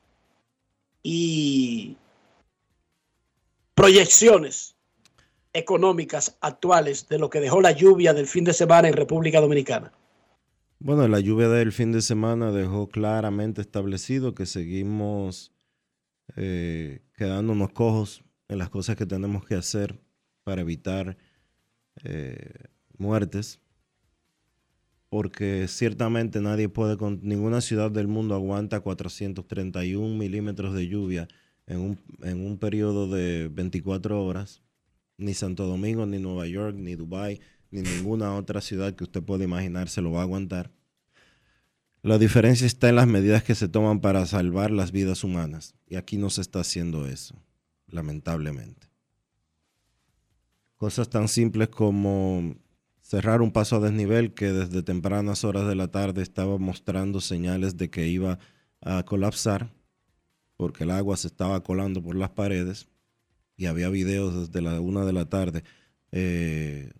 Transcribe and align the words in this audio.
y 1.01 1.97
proyecciones 3.73 4.75
económicas 5.53 6.37
actuales 6.41 7.07
de 7.09 7.19
lo 7.19 7.29
que 7.29 7.39
dejó 7.39 7.61
la 7.61 7.71
lluvia 7.71 8.13
del 8.13 8.27
fin 8.27 8.43
de 8.43 8.53
semana 8.53 8.87
en 8.87 8.93
República 8.93 9.41
Dominicana? 9.41 9.91
Bueno, 10.79 11.07
la 11.07 11.19
lluvia 11.19 11.49
del 11.49 11.71
fin 11.71 11.91
de 11.91 12.01
semana 12.01 12.51
dejó 12.51 12.87
claramente 12.87 13.61
establecido 13.61 14.33
que 14.33 14.45
seguimos 14.45 15.51
eh, 16.35 17.01
quedándonos 17.17 17.71
cojos 17.71 18.23
en 18.47 18.59
las 18.59 18.69
cosas 18.69 18.95
que 18.95 19.05
tenemos 19.05 19.45
que 19.45 19.55
hacer 19.55 19.99
para 20.43 20.61
evitar 20.61 21.17
eh, 22.03 22.53
muertes, 22.97 23.59
porque 25.09 25.67
ciertamente 25.67 26.39
nadie 26.39 26.69
puede, 26.69 26.97
con 26.97 27.19
ninguna 27.23 27.61
ciudad 27.61 27.91
del 27.91 28.07
mundo 28.07 28.35
aguanta 28.35 28.79
431 28.79 30.17
milímetros 30.17 30.73
de 30.73 30.87
lluvia 30.87 31.27
en 31.67 31.79
un, 31.79 31.99
en 32.23 32.45
un 32.45 32.57
periodo 32.57 33.07
de 33.09 33.49
24 33.49 34.23
horas, 34.23 34.61
ni 35.19 35.33
Santo 35.33 35.65
Domingo, 35.67 36.05
ni 36.05 36.17
Nueva 36.17 36.47
York, 36.47 36.75
ni 36.75 36.95
Dubái, 36.95 37.39
ni 37.71 37.81
ninguna 37.81 38.35
otra 38.35 38.61
ciudad 38.61 38.95
que 38.95 39.03
usted 39.03 39.21
pueda 39.21 39.43
imaginar 39.43 39.89
se 39.89 40.01
lo 40.01 40.11
va 40.11 40.21
a 40.21 40.23
aguantar. 40.23 40.71
La 42.01 42.17
diferencia 42.17 42.65
está 42.65 42.89
en 42.89 42.95
las 42.95 43.07
medidas 43.07 43.43
que 43.43 43.55
se 43.55 43.67
toman 43.67 43.99
para 43.99 44.25
salvar 44.25 44.71
las 44.71 44.91
vidas 44.91 45.23
humanas. 45.23 45.75
Y 45.85 45.97
aquí 45.97 46.17
no 46.17 46.29
se 46.29 46.41
está 46.41 46.61
haciendo 46.61 47.05
eso, 47.05 47.35
lamentablemente. 47.87 48.87
Cosas 50.77 51.09
tan 51.09 51.27
simples 51.27 51.67
como 51.67 52.55
cerrar 53.01 53.41
un 53.41 53.51
paso 53.51 53.75
a 53.75 53.79
desnivel 53.81 54.33
que 54.33 54.53
desde 54.53 54.81
tempranas 54.81 55.43
horas 55.43 55.67
de 55.67 55.75
la 55.75 55.89
tarde 55.89 56.21
estaba 56.21 56.57
mostrando 56.57 57.19
señales 57.19 57.75
de 57.75 57.89
que 57.89 58.07
iba 58.07 58.39
a 58.81 59.03
colapsar 59.03 59.73
porque 60.55 60.83
el 60.83 60.91
agua 60.91 61.17
se 61.17 61.27
estaba 61.27 61.63
colando 61.63 62.01
por 62.01 62.15
las 62.15 62.29
paredes 62.29 62.87
y 63.59 63.65
había 63.65 63.89
videos 63.89 64.47
desde 64.47 64.61
la 64.61 64.79
una 64.79 65.03
de 65.03 65.11
la 65.11 65.25
tarde 65.25 65.65
eh, 66.13 66.93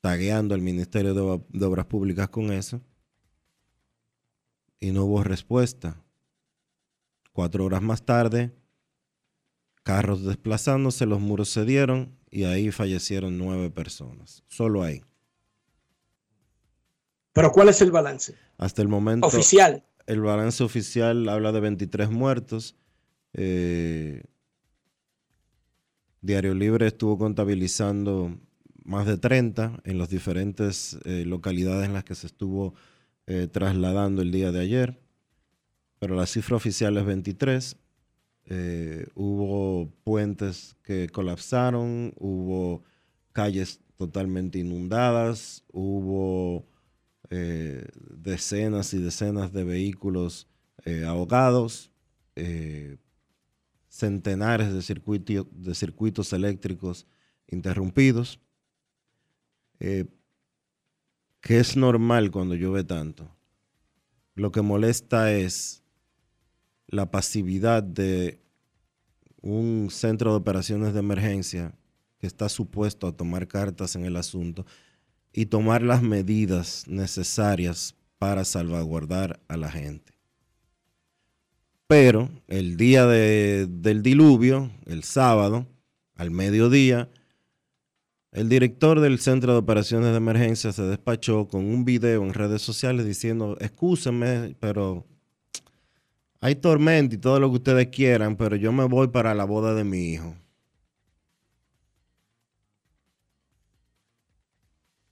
tagueando 0.00 0.54
al 0.54 0.62
Ministerio 0.62 1.12
de, 1.12 1.20
Ob- 1.20 1.46
de 1.50 1.66
Obras 1.66 1.84
Públicas 1.84 2.30
con 2.30 2.50
eso 2.50 2.80
y 4.80 4.90
no 4.90 5.04
hubo 5.04 5.22
respuesta. 5.22 6.02
Cuatro 7.32 7.64
horas 7.66 7.82
más 7.82 8.06
tarde, 8.06 8.54
carros 9.84 10.24
desplazándose, 10.24 11.04
los 11.04 11.20
muros 11.20 11.52
cedieron 11.52 12.16
y 12.30 12.44
ahí 12.44 12.70
fallecieron 12.70 13.36
nueve 13.36 13.70
personas. 13.70 14.42
Solo 14.48 14.82
ahí. 14.82 15.02
Pero 17.34 17.52
¿cuál 17.52 17.68
es 17.68 17.82
el 17.82 17.90
balance 17.92 18.34
Hasta 18.56 18.80
el 18.80 18.88
momento, 18.88 19.26
oficial? 19.26 19.84
el 20.06 20.22
balance 20.22 20.64
oficial 20.64 21.28
habla 21.28 21.52
de 21.52 21.60
23 21.60 22.08
muertos. 22.10 22.76
Eh, 23.34 24.22
Diario 26.20 26.54
Libre 26.54 26.88
estuvo 26.88 27.16
contabilizando 27.16 28.38
más 28.84 29.06
de 29.06 29.18
30 29.18 29.80
en 29.84 29.98
las 29.98 30.08
diferentes 30.08 30.98
eh, 31.04 31.24
localidades 31.24 31.86
en 31.86 31.92
las 31.92 32.04
que 32.04 32.14
se 32.14 32.26
estuvo 32.26 32.74
eh, 33.26 33.46
trasladando 33.46 34.22
el 34.22 34.32
día 34.32 34.50
de 34.50 34.60
ayer, 34.60 34.98
pero 35.98 36.16
la 36.16 36.26
cifra 36.26 36.56
oficial 36.56 36.96
es 36.96 37.04
23. 37.04 37.76
Eh, 38.46 39.06
hubo 39.14 39.90
puentes 40.04 40.76
que 40.82 41.08
colapsaron, 41.08 42.14
hubo 42.16 42.82
calles 43.32 43.80
totalmente 43.96 44.58
inundadas, 44.58 45.64
hubo 45.72 46.66
decenas 47.28 48.94
y 48.94 48.98
decenas 48.98 49.52
de 49.52 49.64
vehículos 49.64 50.48
eh, 50.84 51.04
ahogados. 51.04 51.90
Centenares 53.88 54.72
de, 54.72 54.82
circuitos, 54.82 55.46
de 55.50 55.74
circuitos 55.74 56.32
eléctricos 56.32 57.06
interrumpidos, 57.48 58.40
eh, 59.80 60.06
que 61.40 61.58
es 61.58 61.76
normal 61.76 62.30
cuando 62.30 62.54
llueve 62.54 62.84
tanto. 62.84 63.34
Lo 64.34 64.52
que 64.52 64.62
molesta 64.62 65.32
es 65.32 65.82
la 66.86 67.10
pasividad 67.10 67.82
de 67.82 68.40
un 69.40 69.88
centro 69.90 70.32
de 70.32 70.36
operaciones 70.36 70.92
de 70.92 71.00
emergencia 71.00 71.74
que 72.18 72.26
está 72.26 72.48
supuesto 72.48 73.06
a 73.06 73.16
tomar 73.16 73.46
cartas 73.46 73.94
en 73.94 74.04
el 74.04 74.16
asunto 74.16 74.66
y 75.32 75.46
tomar 75.46 75.82
las 75.82 76.02
medidas 76.02 76.84
necesarias 76.88 77.94
para 78.18 78.44
salvaguardar 78.44 79.40
a 79.48 79.56
la 79.56 79.70
gente. 79.70 80.17
Pero 81.88 82.28
el 82.48 82.76
día 82.76 83.06
del 83.06 84.02
diluvio, 84.02 84.70
el 84.84 85.04
sábado, 85.04 85.66
al 86.16 86.30
mediodía, 86.30 87.08
el 88.30 88.50
director 88.50 89.00
del 89.00 89.18
Centro 89.18 89.52
de 89.52 89.58
Operaciones 89.60 90.10
de 90.10 90.18
Emergencia 90.18 90.70
se 90.72 90.82
despachó 90.82 91.48
con 91.48 91.64
un 91.64 91.86
video 91.86 92.22
en 92.24 92.34
redes 92.34 92.60
sociales 92.60 93.06
diciendo, 93.06 93.56
excúsenme, 93.58 94.54
pero 94.60 95.06
hay 96.40 96.56
tormenta 96.56 97.14
y 97.14 97.18
todo 97.18 97.40
lo 97.40 97.48
que 97.48 97.56
ustedes 97.56 97.86
quieran, 97.88 98.36
pero 98.36 98.54
yo 98.56 98.70
me 98.70 98.84
voy 98.84 99.08
para 99.08 99.34
la 99.34 99.44
boda 99.44 99.72
de 99.72 99.84
mi 99.84 100.12
hijo. 100.12 100.34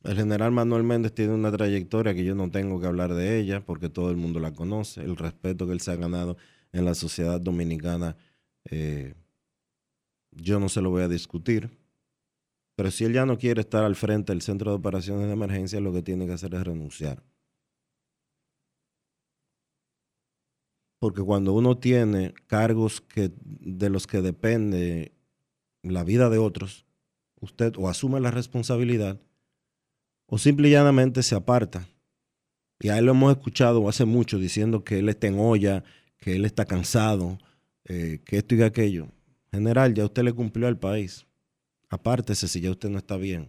El 0.05 0.15
general 0.15 0.53
Manuel 0.53 0.83
Méndez 0.83 1.15
tiene 1.15 1.33
una 1.33 1.51
trayectoria 1.51 2.15
que 2.15 2.23
yo 2.23 2.35
no 2.35 2.51
tengo 2.51 2.79
que 2.79 2.87
hablar 2.87 3.15
de 3.15 3.39
ella 3.41 3.65
porque 3.65 3.89
todo 3.89 4.11
el 4.11 4.17
mundo 4.19 4.41
la 4.41 4.53
conoce, 4.53 5.01
el 5.01 5.17
respeto 5.17 5.67
que 5.67 5.73
él 5.73 5.81
se 5.81 5.93
ha 5.93 5.97
ganado 5.97 6.37
en 6.77 6.85
la 6.85 6.95
sociedad 6.95 7.41
dominicana, 7.41 8.17
eh, 8.65 9.15
yo 10.31 10.61
no 10.61 10.69
se 10.69 10.81
lo 10.81 10.91
voy 10.91 11.03
a 11.03 11.09
discutir. 11.09 11.71
Pero 12.77 12.91
si 12.91 13.05
él 13.05 13.15
ya 13.15 13.25
no 13.25 13.39
quiere 13.39 13.63
estar 13.63 13.85
al 13.85 13.97
frente 13.97 14.33
del 14.33 14.43
centro 14.43 14.71
de 14.71 14.77
operaciones 14.77 15.27
de 15.27 15.33
emergencia, 15.33 15.81
lo 15.81 15.93
que 15.93 16.03
tiene 16.03 16.27
que 16.27 16.33
hacer 16.33 16.55
es 16.55 16.63
renunciar. 16.63 17.23
Porque 20.99 21.23
cuando 21.23 21.53
uno 21.53 21.79
tiene 21.79 22.35
cargos 22.47 23.01
que, 23.01 23.33
de 23.41 23.91
los 23.91 24.07
que 24.07 24.21
depende 24.21 25.13
la 25.83 26.05
vida 26.05 26.29
de 26.29 26.39
otros, 26.39 26.85
usted 27.41 27.75
o 27.79 27.89
asume 27.89 28.21
la 28.21 28.31
responsabilidad 28.31 29.21
o 30.27 30.39
simple 30.39 30.69
y 30.69 30.73
llanamente 30.73 31.23
se 31.23 31.35
aparta. 31.35 31.89
Y 32.81 32.89
a 32.89 32.99
él 32.99 33.07
lo 33.07 33.13
hemos 33.13 33.33
escuchado 33.33 33.89
hace 33.89 34.05
mucho 34.05 34.39
diciendo 34.39 34.85
que 34.85 34.99
él 34.99 35.09
está 35.09 35.29
en 35.29 35.39
olla, 35.39 35.85
que 36.27 36.35
él 36.35 36.45
está 36.45 36.65
cansado, 36.65 37.39
eh, 37.85 38.21
que 38.25 38.39
esto 38.39 38.57
y 38.57 38.63
aquello. 38.63 39.07
General, 39.53 39.95
ya 39.95 40.07
usted 40.07 40.25
le 40.25 40.33
cumplió 40.33 40.67
al 40.67 40.77
país. 40.77 41.25
Apártese 41.89 42.49
si 42.49 42.61
ya 42.61 42.73
usted 42.73 42.89
no 42.89 42.99
está 42.99 43.17
bien. 43.17 43.49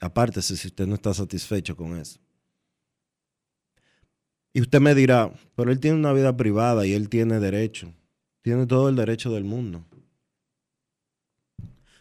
Apártese 0.00 0.56
si 0.56 0.68
usted 0.68 0.86
no 0.86 0.94
está 0.94 1.12
satisfecho 1.12 1.76
con 1.76 1.98
eso. 1.98 2.18
Y 4.54 4.62
usted 4.62 4.80
me 4.80 4.94
dirá, 4.94 5.30
pero 5.54 5.70
él 5.70 5.78
tiene 5.78 5.98
una 5.98 6.14
vida 6.14 6.34
privada 6.34 6.86
y 6.86 6.94
él 6.94 7.10
tiene 7.10 7.38
derecho. 7.38 7.92
Tiene 8.40 8.64
todo 8.64 8.88
el 8.88 8.96
derecho 8.96 9.30
del 9.34 9.44
mundo. 9.44 9.84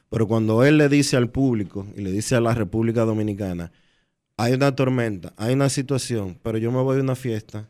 Pero 0.07 0.29
cuando 0.29 0.63
él 0.63 0.77
le 0.77 0.87
dice 0.87 1.17
al 1.17 1.29
público 1.29 1.85
y 1.97 1.99
le 2.03 2.13
dice 2.13 2.37
a 2.37 2.39
la 2.39 2.53
República 2.53 3.03
Dominicana, 3.03 3.73
hay 4.37 4.53
una 4.53 4.73
tormenta, 4.73 5.33
hay 5.35 5.55
una 5.55 5.67
situación, 5.67 6.39
pero 6.41 6.57
yo 6.57 6.71
me 6.71 6.81
voy 6.81 6.99
a 6.99 7.01
una 7.01 7.17
fiesta, 7.17 7.69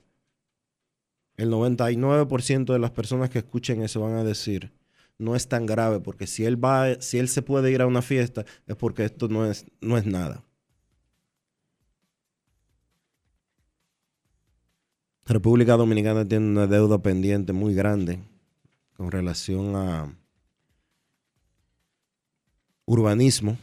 el 1.39 1.49
99% 1.49 2.73
de 2.73 2.79
las 2.79 2.91
personas 2.91 3.29
que 3.29 3.39
escuchen 3.39 3.81
eso 3.81 4.01
van 4.01 4.15
a 4.15 4.23
decir, 4.23 4.73
no 5.17 5.35
es 5.35 5.47
tan 5.47 5.65
grave, 5.65 6.01
porque 6.01 6.27
si 6.27 6.43
él 6.43 6.63
va, 6.63 7.01
si 7.01 7.17
él 7.17 7.29
se 7.29 7.41
puede 7.41 7.71
ir 7.71 7.81
a 7.81 7.87
una 7.87 8.01
fiesta, 8.01 8.45
es 8.67 8.75
porque 8.75 9.05
esto 9.05 9.29
no 9.29 9.45
es, 9.45 9.65
no 9.79 9.97
es 9.97 10.05
nada. 10.05 10.43
República 15.25 15.77
Dominicana 15.77 16.27
tiene 16.27 16.47
una 16.47 16.67
deuda 16.67 17.01
pendiente 17.01 17.53
muy 17.53 17.73
grande 17.73 18.19
con 18.97 19.11
relación 19.11 19.75
a 19.75 20.13
urbanismo. 22.85 23.57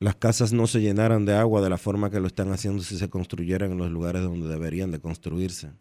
Las 0.00 0.14
casas 0.14 0.52
no 0.52 0.68
se 0.68 0.80
llenaran 0.80 1.24
de 1.24 1.34
agua 1.34 1.60
de 1.60 1.70
la 1.70 1.78
forma 1.78 2.10
que 2.10 2.20
lo 2.20 2.28
están 2.28 2.52
haciendo 2.52 2.82
si 2.82 2.96
se 2.96 3.10
construyeran 3.10 3.72
en 3.72 3.78
los 3.78 3.90
lugares 3.90 4.22
donde 4.22 4.48
deberían 4.48 4.92
de 4.92 5.00
construirse. 5.00 5.72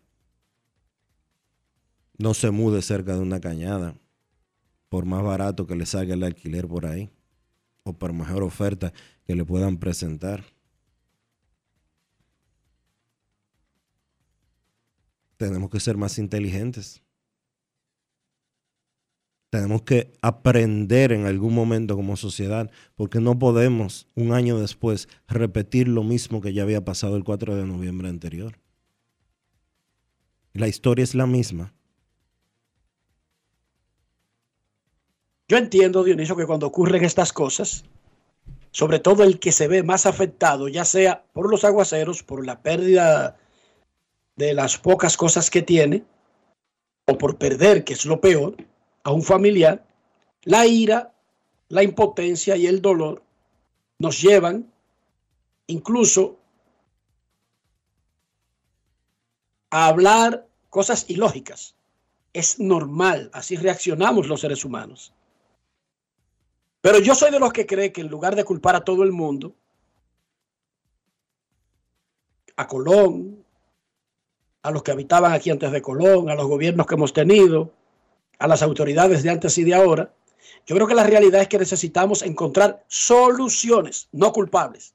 No 2.18 2.34
se 2.34 2.50
mude 2.50 2.82
cerca 2.82 3.14
de 3.14 3.20
una 3.20 3.40
cañada, 3.40 3.96
por 4.90 5.06
más 5.06 5.24
barato 5.24 5.68
que 5.68 5.76
le 5.76 5.86
salga 5.86 6.16
el 6.16 6.24
alquiler 6.24 6.68
por 6.68 6.88
ahí, 6.88 7.12
o 7.84 7.94
por 7.94 8.12
mejor 8.12 8.42
oferta 8.42 8.92
que 9.26 9.36
le 9.36 9.46
puedan 9.46 9.78
presentar. 9.78 10.44
Tenemos 15.38 15.70
que 15.70 15.80
ser 15.80 15.96
más 15.96 16.18
inteligentes. 16.18 17.04
Tenemos 19.50 19.84
que 19.84 20.12
aprender 20.22 21.14
en 21.14 21.26
algún 21.26 21.54
momento 21.54 21.96
como 21.96 22.18
sociedad, 22.18 22.70
porque 22.96 23.22
no 23.22 23.40
podemos 23.40 24.08
un 24.16 24.34
año 24.34 24.60
después 24.60 25.08
repetir 25.28 25.88
lo 25.88 26.04
mismo 26.04 26.42
que 26.42 26.54
ya 26.54 26.64
había 26.64 26.84
pasado 26.84 27.16
el 27.16 27.24
4 27.24 27.56
de 27.56 27.66
noviembre 27.66 28.10
anterior. 28.10 28.60
La 30.54 30.68
historia 30.68 31.04
es 31.04 31.16
la 31.16 31.28
misma. 31.28 31.74
Yo 35.48 35.58
entiendo, 35.58 36.04
Dionisio, 36.04 36.36
que 36.36 36.46
cuando 36.46 36.68
ocurren 36.68 37.06
estas 37.06 37.32
cosas, 37.32 37.86
sobre 38.72 39.00
todo 39.00 39.24
el 39.24 39.40
que 39.40 39.54
se 39.54 39.70
ve 39.70 39.82
más 39.82 40.06
afectado, 40.06 40.68
ya 40.68 40.84
sea 40.84 41.24
por 41.32 41.50
los 41.50 41.64
aguaceros, 41.64 42.22
por 42.22 42.46
la 42.46 42.62
pérdida 42.62 43.38
de 44.36 44.54
las 44.54 44.78
pocas 44.78 45.16
cosas 45.16 45.50
que 45.50 45.62
tiene, 45.62 46.04
o 47.08 47.18
por 47.18 47.38
perder, 47.38 47.86
que 47.86 47.94
es 47.94 48.06
lo 48.06 48.20
peor, 48.20 48.58
a 49.04 49.12
un 49.12 49.24
familiar, 49.24 49.86
la 50.44 50.66
ira, 50.66 51.14
la 51.70 51.84
impotencia 51.84 52.56
y 52.56 52.68
el 52.68 52.82
dolor 52.82 53.24
nos 54.00 54.22
llevan 54.22 54.72
incluso 55.68 56.38
a 59.70 59.88
hablar 59.88 60.48
cosas 60.70 61.06
ilógicas. 61.10 61.76
Es 62.34 62.60
normal, 62.60 63.30
así 63.34 63.56
reaccionamos 63.56 64.28
los 64.28 64.42
seres 64.42 64.64
humanos. 64.64 65.14
Pero 66.82 67.00
yo 67.00 67.16
soy 67.16 67.32
de 67.32 67.40
los 67.40 67.52
que 67.52 67.66
cree 67.66 67.92
que 67.92 68.02
en 68.02 68.08
lugar 68.08 68.36
de 68.36 68.44
culpar 68.44 68.76
a 68.76 68.84
todo 68.84 69.04
el 69.04 69.12
mundo, 69.12 69.56
a 72.56 72.68
Colón, 72.68 73.44
a 74.62 74.72
los 74.72 74.84
que 74.84 74.92
habitaban 74.92 75.34
aquí 75.34 75.50
antes 75.50 75.72
de 75.72 75.82
Colón, 75.82 76.30
a 76.30 76.36
los 76.36 76.48
gobiernos 76.48 76.86
que 76.86 76.96
hemos 76.96 77.14
tenido, 77.14 77.74
a 78.40 78.48
las 78.48 78.62
autoridades 78.62 79.24
de 79.24 79.30
antes 79.30 79.58
y 79.58 79.64
de 79.64 79.74
ahora, 79.74 80.14
yo 80.66 80.76
creo 80.76 80.88
que 80.88 80.96
la 80.96 81.04
realidad 81.04 81.42
es 81.42 81.48
que 81.48 81.58
necesitamos 81.58 82.22
encontrar 82.22 82.84
soluciones, 82.88 84.10
no 84.12 84.32
culpables. 84.32 84.94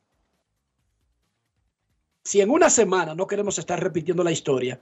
Si 2.24 2.40
en 2.40 2.50
una 2.50 2.70
semana 2.70 3.14
no 3.14 3.26
queremos 3.26 3.58
estar 3.58 3.82
repitiendo 3.82 4.22
la 4.22 4.30
historia, 4.30 4.80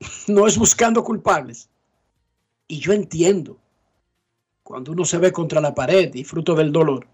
no 0.26 0.46
es 0.46 0.58
buscando 0.58 1.04
culpables. 1.04 1.68
Y 2.68 2.80
yo 2.80 2.92
entiendo 2.92 3.58
cuando 4.62 4.90
uno 4.90 5.04
se 5.04 5.18
ve 5.18 5.30
contra 5.30 5.60
la 5.60 5.74
pared 5.74 6.12
y 6.14 6.24
fruto 6.24 6.54
del 6.54 6.72
dolor. 6.72 7.06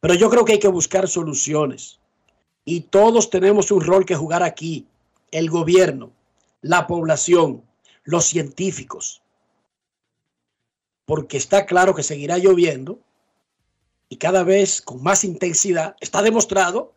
Pero 0.00 0.14
yo 0.14 0.28
creo 0.28 0.44
que 0.44 0.52
hay 0.52 0.58
que 0.58 0.68
buscar 0.68 1.08
soluciones. 1.08 1.98
Y 2.64 2.82
todos 2.82 3.30
tenemos 3.30 3.70
un 3.70 3.80
rol 3.80 4.04
que 4.04 4.14
jugar 4.14 4.42
aquí. 4.42 4.86
El 5.30 5.48
gobierno, 5.48 6.10
la 6.60 6.86
población, 6.86 7.62
los 8.04 8.26
científicos. 8.26 9.22
Porque 11.06 11.38
está 11.38 11.64
claro 11.64 11.94
que 11.94 12.02
seguirá 12.02 12.36
lloviendo 12.36 12.98
y 14.08 14.16
cada 14.16 14.44
vez 14.44 14.82
con 14.82 15.02
más 15.02 15.24
intensidad. 15.24 15.96
Está 16.00 16.20
demostrado. 16.20 16.94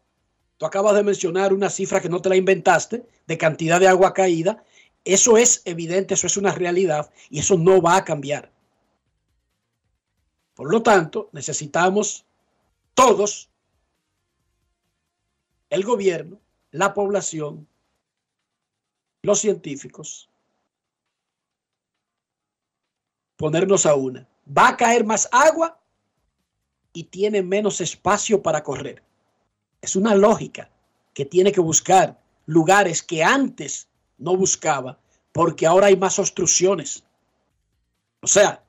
Tú 0.58 0.66
acabas 0.66 0.96
de 0.96 1.04
mencionar 1.04 1.54
una 1.54 1.70
cifra 1.70 2.01
que 2.01 2.10
no 2.10 2.22
te 2.22 2.30
la 2.30 2.36
inventaste 2.36 3.06
de 3.25 3.38
cantidad 3.38 3.80
de 3.80 3.88
agua 3.88 4.13
caída. 4.13 4.63
Eso 5.06 5.38
es 5.38 5.62
evidente, 5.63 6.16
eso 6.16 6.28
es 6.28 6.36
una 6.36 6.51
realidad 6.51 7.10
y 7.30 7.39
eso 7.39 7.58
no 7.58 7.82
va 7.82 7.96
a 7.96 8.04
cambiar. 8.04 8.51
Por 10.56 10.70
lo 10.70 10.84
tanto, 10.84 11.30
necesitamos 11.32 12.25
todos, 12.94 13.50
el 15.70 15.86
gobierno, 15.86 16.38
la 16.72 16.94
población, 16.94 17.66
los 19.22 19.39
científicos, 19.39 20.30
ponernos 23.39 23.86
a 23.86 23.96
una. 23.96 24.27
Va 24.46 24.67
a 24.67 24.77
caer 24.77 25.05
más 25.05 25.29
agua 25.31 25.79
y 26.91 27.05
tiene 27.05 27.41
menos 27.41 27.79
espacio 27.79 28.43
para 28.43 28.62
correr. 28.62 29.01
Es 29.81 29.96
una 29.96 30.13
lógica 30.13 30.69
que 31.13 31.24
tiene 31.24 31.53
que 31.53 31.62
buscar 31.62 32.19
lugares 32.48 33.01
que 33.01 33.24
antes 33.24 33.88
no 34.17 34.36
buscaba 34.36 35.00
porque 35.31 35.65
ahora 35.65 35.88
hay 35.88 35.96
más 35.96 36.19
obstrucciones. 36.19 37.05
O 38.22 38.27
sea, 38.27 38.62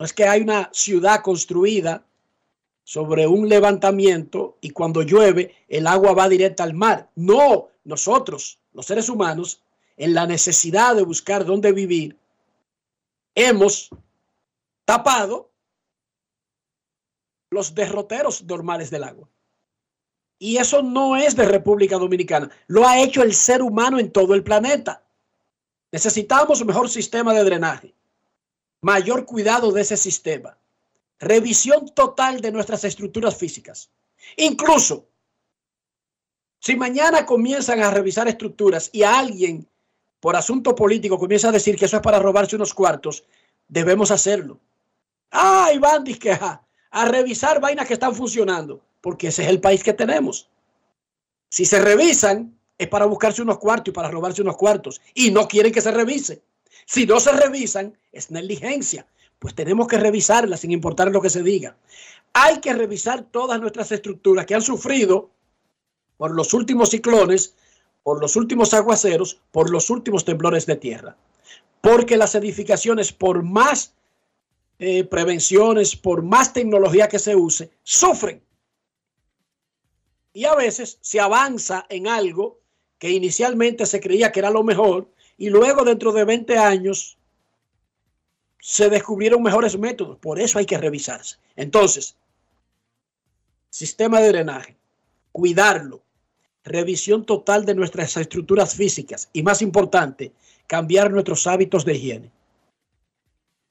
no 0.00 0.04
es 0.04 0.12
que 0.12 0.24
hay 0.24 0.40
una 0.40 0.68
ciudad 0.72 1.22
construida 1.22 2.04
sobre 2.82 3.28
un 3.28 3.48
levantamiento 3.48 4.58
y 4.60 4.70
cuando 4.70 5.02
llueve 5.02 5.54
el 5.68 5.86
agua 5.86 6.12
va 6.14 6.28
directa 6.28 6.64
al 6.64 6.74
mar. 6.74 7.08
No, 7.14 7.68
nosotros, 7.84 8.58
los 8.72 8.84
seres 8.84 9.08
humanos, 9.08 9.62
en 9.96 10.12
la 10.12 10.26
necesidad 10.26 10.96
de 10.96 11.04
buscar 11.04 11.44
dónde 11.44 11.70
vivir, 11.70 12.18
hemos 13.36 13.90
tapado 14.88 15.52
los 17.50 17.74
derroteros 17.74 18.42
normales 18.44 18.88
del 18.88 19.04
agua. 19.04 19.28
Y 20.38 20.56
eso 20.56 20.82
no 20.82 21.14
es 21.14 21.36
de 21.36 21.44
República 21.44 21.98
Dominicana, 21.98 22.50
lo 22.68 22.88
ha 22.88 22.98
hecho 22.98 23.22
el 23.22 23.34
ser 23.34 23.60
humano 23.60 23.98
en 23.98 24.10
todo 24.10 24.32
el 24.32 24.42
planeta. 24.42 25.04
Necesitamos 25.92 26.62
un 26.62 26.68
mejor 26.68 26.88
sistema 26.88 27.34
de 27.34 27.44
drenaje, 27.44 27.94
mayor 28.80 29.26
cuidado 29.26 29.72
de 29.72 29.82
ese 29.82 29.98
sistema 29.98 30.56
revisión 31.18 31.90
total 31.94 32.40
de 32.40 32.50
nuestras 32.50 32.82
estructuras 32.84 33.36
físicas. 33.36 33.90
Incluso, 34.36 35.06
si 36.60 36.76
mañana 36.76 37.26
comienzan 37.26 37.82
a 37.82 37.90
revisar 37.90 38.26
estructuras 38.26 38.88
y 38.92 39.02
alguien 39.02 39.68
por 40.18 40.34
asunto 40.34 40.74
político 40.74 41.18
comienza 41.18 41.50
a 41.50 41.52
decir 41.52 41.76
que 41.76 41.84
eso 41.84 41.96
es 41.96 42.02
para 42.02 42.20
robarse 42.20 42.56
unos 42.56 42.72
cuartos, 42.72 43.24
debemos 43.68 44.10
hacerlo. 44.10 44.60
Ah, 45.30 45.70
Iván 45.74 46.04
dice 46.04 46.32
a, 46.32 46.62
a 46.90 47.04
revisar 47.06 47.60
vainas 47.60 47.86
que 47.86 47.94
están 47.94 48.14
funcionando, 48.14 48.80
porque 49.00 49.28
ese 49.28 49.42
es 49.42 49.48
el 49.48 49.60
país 49.60 49.82
que 49.82 49.92
tenemos. 49.92 50.48
Si 51.48 51.64
se 51.64 51.80
revisan, 51.80 52.58
es 52.76 52.88
para 52.88 53.06
buscarse 53.06 53.42
unos 53.42 53.58
cuartos 53.58 53.88
y 53.88 53.94
para 53.94 54.10
robarse 54.10 54.42
unos 54.42 54.56
cuartos, 54.56 55.00
y 55.14 55.30
no 55.30 55.48
quieren 55.48 55.72
que 55.72 55.80
se 55.80 55.90
revise. 55.90 56.42
Si 56.86 57.06
no 57.06 57.20
se 57.20 57.32
revisan, 57.32 57.96
es 58.12 58.30
negligencia 58.30 59.06
pues 59.38 59.54
tenemos 59.54 59.86
que 59.86 59.98
revisarla 59.98 60.56
sin 60.56 60.72
importar 60.72 61.10
lo 61.10 61.20
que 61.20 61.30
se 61.30 61.42
diga. 61.42 61.76
Hay 62.32 62.60
que 62.60 62.72
revisar 62.72 63.22
todas 63.22 63.60
nuestras 63.60 63.92
estructuras 63.92 64.46
que 64.46 64.54
han 64.54 64.62
sufrido 64.62 65.30
por 66.16 66.32
los 66.32 66.52
últimos 66.54 66.90
ciclones, 66.90 67.54
por 68.02 68.20
los 68.20 68.36
últimos 68.36 68.74
aguaceros, 68.74 69.40
por 69.52 69.70
los 69.70 69.90
últimos 69.90 70.24
temblores 70.24 70.66
de 70.66 70.76
tierra. 70.76 71.16
Porque 71.80 72.16
las 72.16 72.34
edificaciones, 72.34 73.12
por 73.12 73.42
más 73.42 73.94
eh, 74.78 75.04
prevenciones, 75.04 75.96
por 75.96 76.22
más 76.22 76.52
tecnología 76.52 77.08
que 77.08 77.18
se 77.18 77.34
use, 77.34 77.70
sufren. 77.82 78.42
Y 80.32 80.44
a 80.44 80.54
veces 80.54 80.98
se 81.00 81.18
avanza 81.18 81.86
en 81.88 82.06
algo 82.06 82.60
que 82.98 83.10
inicialmente 83.10 83.86
se 83.86 84.00
creía 84.00 84.30
que 84.30 84.40
era 84.40 84.50
lo 84.50 84.62
mejor 84.62 85.10
y 85.36 85.50
luego 85.50 85.84
dentro 85.84 86.12
de 86.12 86.24
20 86.24 86.58
años 86.58 87.18
se 88.60 88.88
descubrieron 88.88 89.42
mejores 89.42 89.78
métodos. 89.78 90.18
Por 90.18 90.38
eso 90.38 90.58
hay 90.58 90.66
que 90.66 90.78
revisarse. 90.78 91.36
Entonces, 91.56 92.16
sistema 93.70 94.20
de 94.20 94.28
drenaje, 94.28 94.76
cuidarlo, 95.32 96.02
revisión 96.64 97.24
total 97.24 97.64
de 97.64 97.74
nuestras 97.74 98.16
estructuras 98.16 98.74
físicas 98.74 99.28
y 99.32 99.42
más 99.42 99.62
importante, 99.62 100.32
cambiar 100.66 101.10
nuestros 101.10 101.46
hábitos 101.46 101.84
de 101.84 101.96
higiene. 101.96 102.30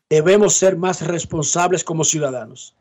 Debemos 0.09 0.55
ser 0.55 0.77
más 0.77 1.01
responsables 1.01 1.83
como 1.83 2.03
ciudadanos. 2.03 2.75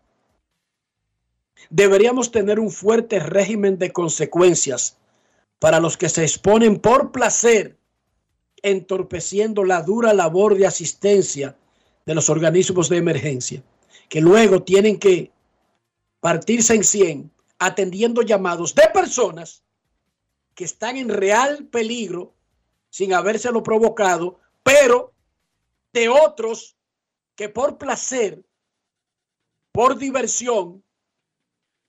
Deberíamos 1.71 2.31
tener 2.31 2.61
un 2.61 2.71
fuerte 2.71 3.19
régimen 3.19 3.79
de 3.79 3.93
consecuencias 3.93 4.97
para 5.59 5.81
los 5.81 5.97
que 5.97 6.09
se 6.09 6.23
exponen 6.23 6.79
por 6.79 7.11
placer, 7.11 7.77
entorpeciendo 8.63 9.65
la 9.65 9.83
dura 9.83 10.13
labor 10.13 10.57
de 10.57 10.67
asistencia 10.67 11.57
de 12.05 12.15
los 12.15 12.31
organismos 12.31 12.89
de 12.89 12.99
emergencia, 12.99 13.63
que 14.09 14.21
luego 14.21 14.63
tienen 14.63 14.99
que 14.99 15.33
partirse 16.21 16.75
en 16.75 16.85
100 16.85 17.31
atendiendo 17.59 18.23
llamados 18.23 18.75
de 18.75 18.89
personas 18.93 19.63
que 20.55 20.65
están 20.65 20.97
en 20.97 21.09
real 21.09 21.67
peligro 21.67 22.35
sin 22.91 23.13
habérselo 23.13 23.63
provocado, 23.63 24.39
pero 24.63 25.13
de 25.93 26.09
otros 26.09 26.76
que 27.37 27.49
por 27.49 27.79
placer, 27.79 28.43
por 29.73 29.99
diversión, 29.99 30.83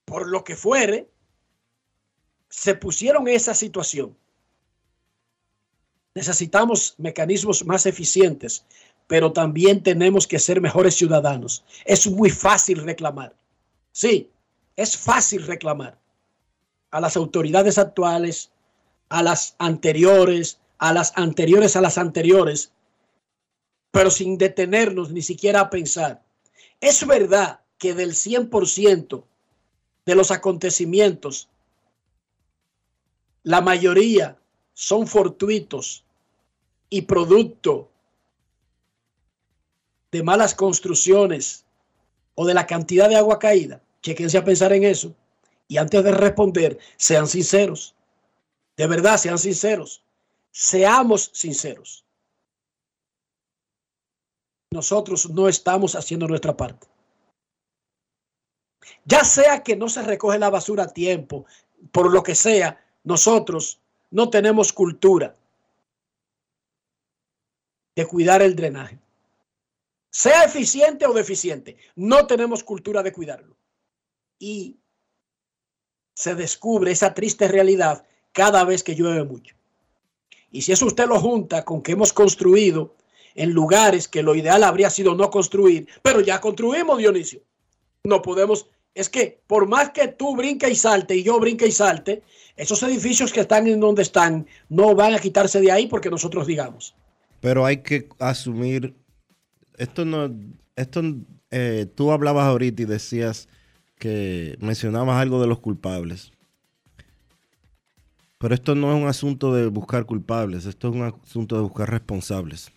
por 0.05 0.27
lo 0.27 0.43
que 0.43 0.55
fuere, 0.55 1.09
se 2.49 2.75
pusieron 2.75 3.27
en 3.27 3.35
esa 3.35 3.53
situación. 3.53 4.15
Necesitamos 6.13 6.95
mecanismos 6.97 7.65
más 7.65 7.85
eficientes 7.85 8.65
pero 9.07 9.31
también 9.31 9.81
tenemos 9.81 10.27
que 10.27 10.37
ser 10.37 10.61
mejores 10.61 10.95
ciudadanos. 10.95 11.63
Es 11.85 12.07
muy 12.07 12.29
fácil 12.29 12.83
reclamar. 12.83 13.33
Sí, 13.93 14.29
es 14.75 14.97
fácil 14.97 15.47
reclamar 15.47 15.97
a 16.91 16.99
las 16.99 17.15
autoridades 17.15 17.77
actuales, 17.77 18.51
a 19.09 19.23
las 19.23 19.55
anteriores, 19.59 20.59
a 20.77 20.93
las 20.93 21.13
anteriores, 21.15 21.75
a 21.75 21.81
las 21.81 21.97
anteriores, 21.97 22.71
pero 23.91 24.11
sin 24.11 24.37
detenernos 24.37 25.11
ni 25.11 25.21
siquiera 25.21 25.61
a 25.61 25.69
pensar. 25.69 26.23
Es 26.79 27.05
verdad 27.05 27.61
que 27.77 27.93
del 27.93 28.13
100% 28.13 29.23
de 30.05 30.15
los 30.15 30.31
acontecimientos, 30.31 31.49
la 33.43 33.61
mayoría 33.61 34.37
son 34.73 35.07
fortuitos 35.07 36.03
y 36.89 37.03
producto 37.03 37.89
de 40.11 40.23
malas 40.23 40.53
construcciones 40.55 41.65
o 42.35 42.45
de 42.45 42.53
la 42.53 42.67
cantidad 42.67 43.09
de 43.09 43.15
agua 43.15 43.39
caída, 43.39 43.81
chequense 44.01 44.37
a 44.37 44.45
pensar 44.45 44.71
en 44.73 44.83
eso. 44.83 45.13
Y 45.67 45.77
antes 45.77 46.03
de 46.03 46.11
responder, 46.11 46.77
sean 46.95 47.27
sinceros. 47.27 47.93
De 48.77 48.87
verdad, 48.87 49.17
sean 49.17 49.37
sinceros. 49.37 50.01
Seamos 50.51 51.29
sinceros. 51.33 52.05
Nosotros 54.77 55.29
no 55.29 55.49
estamos 55.49 55.95
haciendo 55.95 56.27
nuestra 56.27 56.55
parte. 56.55 56.87
Ya 59.03 59.23
sea 59.23 59.63
que 59.63 59.75
no 59.75 59.89
se 59.89 60.01
recoge 60.03 60.39
la 60.39 60.49
basura 60.49 60.83
a 60.83 60.93
tiempo, 60.93 61.45
por 61.91 62.11
lo 62.11 62.23
que 62.23 62.35
sea, 62.35 62.79
nosotros 63.03 63.81
no 64.11 64.29
tenemos 64.29 64.71
cultura 64.71 65.35
de 67.95 68.05
cuidar 68.05 68.41
el 68.41 68.55
drenaje 68.55 68.99
sea 70.17 70.45
eficiente 70.45 71.05
o 71.05 71.13
deficiente, 71.13 71.77
no 71.95 72.25
tenemos 72.25 72.63
cultura 72.63 73.03
de 73.03 73.13
cuidarlo. 73.13 73.55
Y 74.39 74.77
se 76.15 76.33
descubre 76.33 76.91
esa 76.91 77.13
triste 77.13 77.47
realidad 77.47 78.03
cada 78.31 78.63
vez 78.63 78.83
que 78.83 78.95
llueve 78.95 79.23
mucho. 79.23 79.55
Y 80.49 80.63
si 80.63 80.71
eso 80.71 80.87
usted 80.87 81.07
lo 81.07 81.19
junta 81.19 81.63
con 81.63 81.83
que 81.83 81.91
hemos 81.91 82.13
construido 82.13 82.95
en 83.37 83.53
lugares 83.53 84.07
que 84.07 84.23
lo 84.23 84.35
ideal 84.35 84.63
habría 84.63 84.89
sido 84.89 85.15
no 85.15 85.29
construir, 85.29 85.87
pero 86.01 86.19
ya 86.19 86.41
construimos, 86.41 86.97
Dionisio. 86.97 87.41
No 88.03 88.21
podemos, 88.21 88.67
es 88.93 89.09
que 89.09 89.39
por 89.47 89.67
más 89.67 89.91
que 89.91 90.09
tú 90.09 90.35
brinque 90.35 90.69
y 90.69 90.75
salte 90.75 91.15
y 91.15 91.23
yo 91.23 91.39
brinque 91.39 91.67
y 91.67 91.71
salte, 91.71 92.23
esos 92.57 92.83
edificios 92.83 93.31
que 93.31 93.41
están 93.41 93.67
en 93.67 93.79
donde 93.79 94.01
están 94.01 94.47
no 94.67 94.95
van 94.95 95.13
a 95.13 95.19
quitarse 95.19 95.61
de 95.61 95.71
ahí 95.71 95.87
porque 95.87 96.09
nosotros 96.09 96.47
digamos. 96.47 96.95
Pero 97.39 97.65
hay 97.65 97.77
que 97.77 98.09
asumir 98.19 98.95
esto 99.77 100.05
no, 100.05 100.33
esto, 100.75 101.01
eh, 101.51 101.85
tú 101.95 102.11
hablabas 102.11 102.45
ahorita 102.45 102.81
y 102.81 102.85
decías 102.85 103.47
que 103.99 104.57
mencionabas 104.59 105.21
algo 105.21 105.39
de 105.39 105.47
los 105.47 105.59
culpables. 105.59 106.31
Pero 108.39 108.53
esto 108.53 108.75
no 108.75 108.95
es 108.95 109.01
un 109.01 109.07
asunto 109.07 109.53
de 109.53 109.67
buscar 109.67 110.05
culpables, 110.05 110.65
esto 110.65 110.89
es 110.89 110.95
un 110.95 111.03
asunto 111.03 111.55
de 111.55 111.61
buscar 111.61 111.89
responsables. 111.89 112.71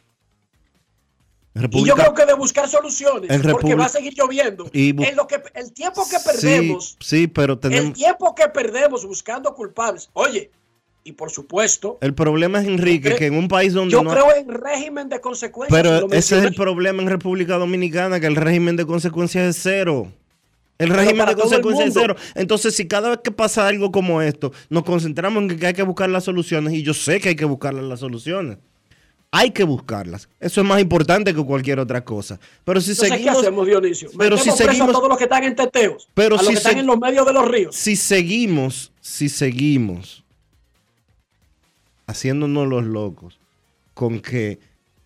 Y 1.54 1.84
yo 1.84 1.94
creo 1.94 2.14
que 2.14 2.26
de 2.26 2.34
buscar 2.34 2.68
soluciones, 2.68 3.30
porque 3.50 3.74
va 3.74 3.86
a 3.86 3.88
seguir 3.88 4.14
lloviendo. 4.16 4.70
Y 4.72 4.90
en 4.90 5.16
lo 5.16 5.26
que, 5.26 5.42
el 5.54 5.72
tiempo 5.72 6.02
que 6.08 6.18
perdemos, 6.24 6.96
sí, 7.00 7.26
pero 7.26 7.58
tenemos... 7.58 7.86
el 7.86 7.92
tiempo 7.92 8.34
que 8.34 8.48
perdemos 8.48 9.04
buscando 9.04 9.52
culpables. 9.54 10.10
Oye, 10.12 10.50
y 11.02 11.12
por 11.12 11.30
supuesto. 11.30 11.98
El 12.00 12.14
problema 12.14 12.60
es, 12.60 12.68
Enrique, 12.68 13.16
que 13.16 13.26
en 13.26 13.34
un 13.34 13.48
país 13.48 13.72
donde. 13.72 13.92
Yo 13.92 14.04
creo 14.04 14.34
en 14.36 14.48
régimen 14.48 15.08
de 15.08 15.20
consecuencias. 15.20 15.82
Pero 15.82 16.12
ese 16.12 16.38
es 16.38 16.44
el 16.44 16.54
problema 16.54 17.02
en 17.02 17.08
República 17.08 17.56
Dominicana, 17.56 18.20
que 18.20 18.26
el 18.26 18.36
régimen 18.36 18.76
de 18.76 18.86
consecuencias 18.86 19.56
es 19.56 19.62
cero. 19.62 20.12
El 20.78 20.90
régimen 20.90 21.26
de 21.26 21.34
consecuencias 21.34 21.88
es 21.88 21.94
cero. 21.94 22.16
Entonces, 22.34 22.76
si 22.76 22.86
cada 22.86 23.10
vez 23.10 23.20
que 23.24 23.30
pasa 23.30 23.66
algo 23.66 23.90
como 23.90 24.22
esto, 24.22 24.52
nos 24.68 24.84
concentramos 24.84 25.42
en 25.42 25.58
que 25.58 25.66
hay 25.66 25.74
que 25.74 25.82
buscar 25.82 26.08
las 26.08 26.24
soluciones, 26.24 26.74
y 26.74 26.82
yo 26.82 26.94
sé 26.94 27.20
que 27.20 27.30
hay 27.30 27.36
que 27.36 27.44
buscar 27.44 27.74
las 27.74 28.00
soluciones. 28.00 28.58
Hay 29.32 29.52
que 29.52 29.62
buscarlas. 29.62 30.28
Eso 30.40 30.60
es 30.60 30.66
más 30.66 30.80
importante 30.80 31.32
que 31.32 31.44
cualquier 31.44 31.78
otra 31.78 32.04
cosa. 32.04 32.40
Pero 32.64 32.80
si 32.80 32.94
seguimos. 32.94 33.22
¿Qué 33.22 33.30
hacemos, 33.30 33.66
Dionisio? 33.66 34.10
Pero 34.18 34.36
si 34.36 34.50
seguimos. 34.50 34.88
A 34.88 34.92
todos 34.92 35.08
los 35.08 35.18
que 35.18 35.24
están 35.24 35.44
en 35.44 35.54
teteos. 35.54 36.08
Pero 36.14 36.36
a 36.36 36.42
los 36.42 36.48
que 36.48 36.54
están 36.54 36.78
en 36.78 36.86
los 36.86 36.98
medios 36.98 37.24
de 37.24 37.32
los 37.32 37.46
ríos. 37.46 37.76
Si 37.76 37.94
seguimos, 37.94 38.92
si 39.00 39.28
seguimos 39.28 40.24
haciéndonos 42.06 42.66
los 42.66 42.84
locos 42.84 43.38
con 43.94 44.20
que 44.20 44.58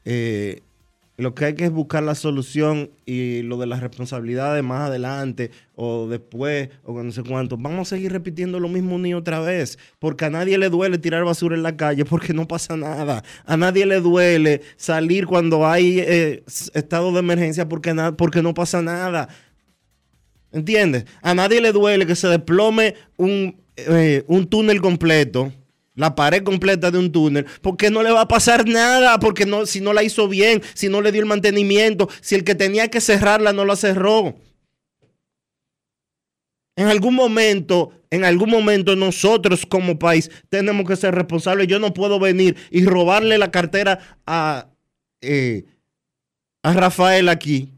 eh, 0.07 0.63
lo 1.17 1.35
que 1.35 1.45
hay 1.45 1.55
que 1.55 1.65
es 1.65 1.71
buscar 1.71 2.03
la 2.03 2.15
solución 2.15 2.91
y 3.07 3.43
lo 3.43 3.57
de 3.57 3.67
las 3.67 3.81
responsabilidades 3.81 4.65
más 4.65 4.89
adelante 4.89 5.53
o 5.77 6.09
después 6.09 6.71
o 6.83 7.01
no 7.03 7.13
sé 7.13 7.23
cuánto. 7.23 7.57
Vamos 7.57 7.89
a 7.89 7.97
seguir 7.97 8.13
repitiendo 8.13 8.59
lo 8.59 8.69
mismo 8.69 8.99
ni 8.99 9.15
otra 9.15 9.41
vez, 9.41 9.79
porque 10.01 10.25
a 10.25 10.31
nadie 10.31 10.59
le 10.59 10.71
duele 10.71 10.99
tirar 10.99 11.25
basura 11.25 11.55
en 11.55 11.63
la 11.63 11.77
calle 11.77 12.05
porque 12.05 12.33
no 12.33 12.49
pasa 12.49 12.77
nada. 12.77 13.23
A 13.45 13.57
nadie 13.57 13.87
le 13.87 14.01
duele 14.01 14.63
salir 14.77 15.27
cuando 15.27 15.67
hay 15.67 16.01
eh, 16.01 16.43
estado 16.75 17.13
de 17.13 17.21
emergencia 17.21 17.69
porque, 17.69 17.95
porque 18.17 18.43
no 18.43 18.53
pasa 18.53 18.83
nada. 18.83 19.29
¿Entiendes? 20.51 21.05
A 21.23 21.35
nadie 21.35 21.61
le 21.61 21.73
duele 21.73 22.07
que 22.07 22.17
se 22.17 22.29
desplome 22.29 22.95
un, 23.17 23.57
eh, 23.77 24.25
un 24.27 24.47
túnel 24.47 24.81
completo 24.81 25.53
la 25.95 26.15
pared 26.15 26.43
completa 26.43 26.91
de 26.91 26.99
un 26.99 27.13
túnel, 27.13 27.47
porque 27.63 27.91
no 27.91 28.03
le 28.03 28.11
va 28.11 28.23
a 28.23 28.29
pasar 28.29 28.67
nada, 28.67 29.19
porque 29.19 29.47
no, 29.47 29.67
si 29.67 29.81
no 29.81 29.93
la 29.93 30.03
hizo 30.03 30.29
bien, 30.29 30.63
si 30.75 30.89
no 30.89 31.01
le 31.01 31.13
dio 31.13 31.21
el 31.21 31.29
mantenimiento, 31.29 32.09
si 32.21 32.35
el 32.35 32.45
que 32.45 32.55
tenía 32.55 32.89
que 32.89 33.01
cerrarla 33.01 33.53
no 33.53 33.65
la 33.65 33.77
cerró. 33.77 34.35
En 36.77 36.89
algún 36.89 37.15
momento, 37.15 37.93
en 38.11 38.25
algún 38.25 38.51
momento 38.51 38.97
nosotros 38.97 39.65
como 39.65 39.99
país 39.99 40.29
tenemos 40.49 40.89
que 40.89 40.97
ser 40.97 41.15
responsables. 41.15 41.69
Yo 41.69 41.79
no 41.79 41.95
puedo 41.95 42.19
venir 42.19 42.57
y 42.71 42.85
robarle 42.85 43.39
la 43.39 43.53
cartera 43.53 44.19
a, 44.27 44.67
eh, 45.21 45.65
a 46.65 46.73
Rafael 46.73 47.29
aquí. 47.29 47.71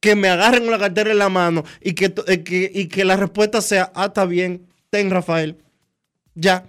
Que 0.00 0.14
me 0.14 0.28
agarren 0.28 0.70
la 0.70 0.78
cartera 0.78 1.10
en 1.10 1.18
la 1.18 1.28
mano 1.28 1.64
y 1.82 1.92
que, 1.92 2.14
eh, 2.26 2.42
que, 2.42 2.70
y 2.72 2.86
que 2.86 3.04
la 3.04 3.16
respuesta 3.16 3.60
sea, 3.60 3.92
ah, 3.94 4.06
está 4.06 4.24
bien, 4.24 4.66
ten 4.88 5.10
Rafael. 5.10 5.58
Ya 6.34 6.64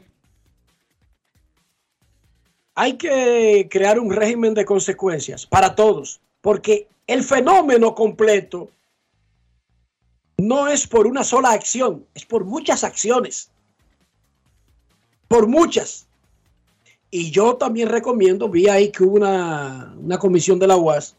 hay 2.80 2.94
que 2.94 3.68
crear 3.72 4.00
un 4.00 4.12
régimen 4.12 4.54
de 4.54 4.64
consecuencias 4.64 5.48
para 5.48 5.74
todos, 5.74 6.22
porque 6.42 6.88
el 7.08 7.24
fenómeno 7.24 7.96
completo 7.96 8.70
no 10.38 10.68
es 10.68 10.86
por 10.86 11.08
una 11.08 11.24
sola 11.24 11.54
acción, 11.54 12.06
es 12.14 12.24
por 12.24 12.46
muchas 12.46 12.84
acciones. 12.84 13.50
Por 15.28 15.48
muchas. 15.48 16.06
Y 17.10 17.32
yo 17.32 17.56
también 17.56 17.90
recomiendo, 17.90 18.48
vi 18.48 18.68
ahí 18.68 18.92
que 18.92 19.04
hubo 19.04 19.16
una, 19.16 19.96
una 19.98 20.20
comisión 20.20 20.60
de 20.60 20.68
la 20.68 20.78
UAS, 20.78 21.16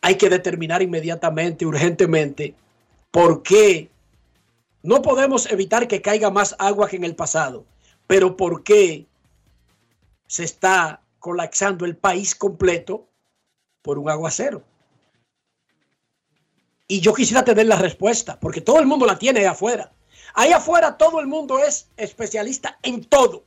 hay 0.00 0.16
que 0.16 0.28
determinar 0.28 0.82
inmediatamente, 0.82 1.64
urgentemente, 1.64 2.52
por 3.12 3.44
qué 3.44 3.88
no 4.82 5.02
podemos 5.02 5.48
evitar 5.52 5.86
que 5.86 6.02
caiga 6.02 6.30
más 6.30 6.56
agua 6.58 6.88
que 6.88 6.96
en 6.96 7.04
el 7.04 7.14
pasado, 7.14 7.64
pero 8.08 8.36
por 8.36 8.64
qué 8.64 9.06
se 10.28 10.44
está 10.44 11.02
colapsando 11.18 11.84
el 11.84 11.96
país 11.96 12.36
completo 12.36 13.08
por 13.82 13.98
un 13.98 14.08
aguacero. 14.08 14.62
Y 16.86 17.00
yo 17.00 17.12
quisiera 17.12 17.44
tener 17.44 17.66
la 17.66 17.76
respuesta, 17.76 18.38
porque 18.38 18.60
todo 18.60 18.78
el 18.78 18.86
mundo 18.86 19.04
la 19.04 19.18
tiene 19.18 19.40
ahí 19.40 19.46
afuera. 19.46 19.92
Ahí 20.34 20.52
afuera 20.52 20.96
todo 20.96 21.18
el 21.20 21.26
mundo 21.26 21.58
es 21.58 21.88
especialista 21.96 22.78
en 22.82 23.04
todo. 23.04 23.42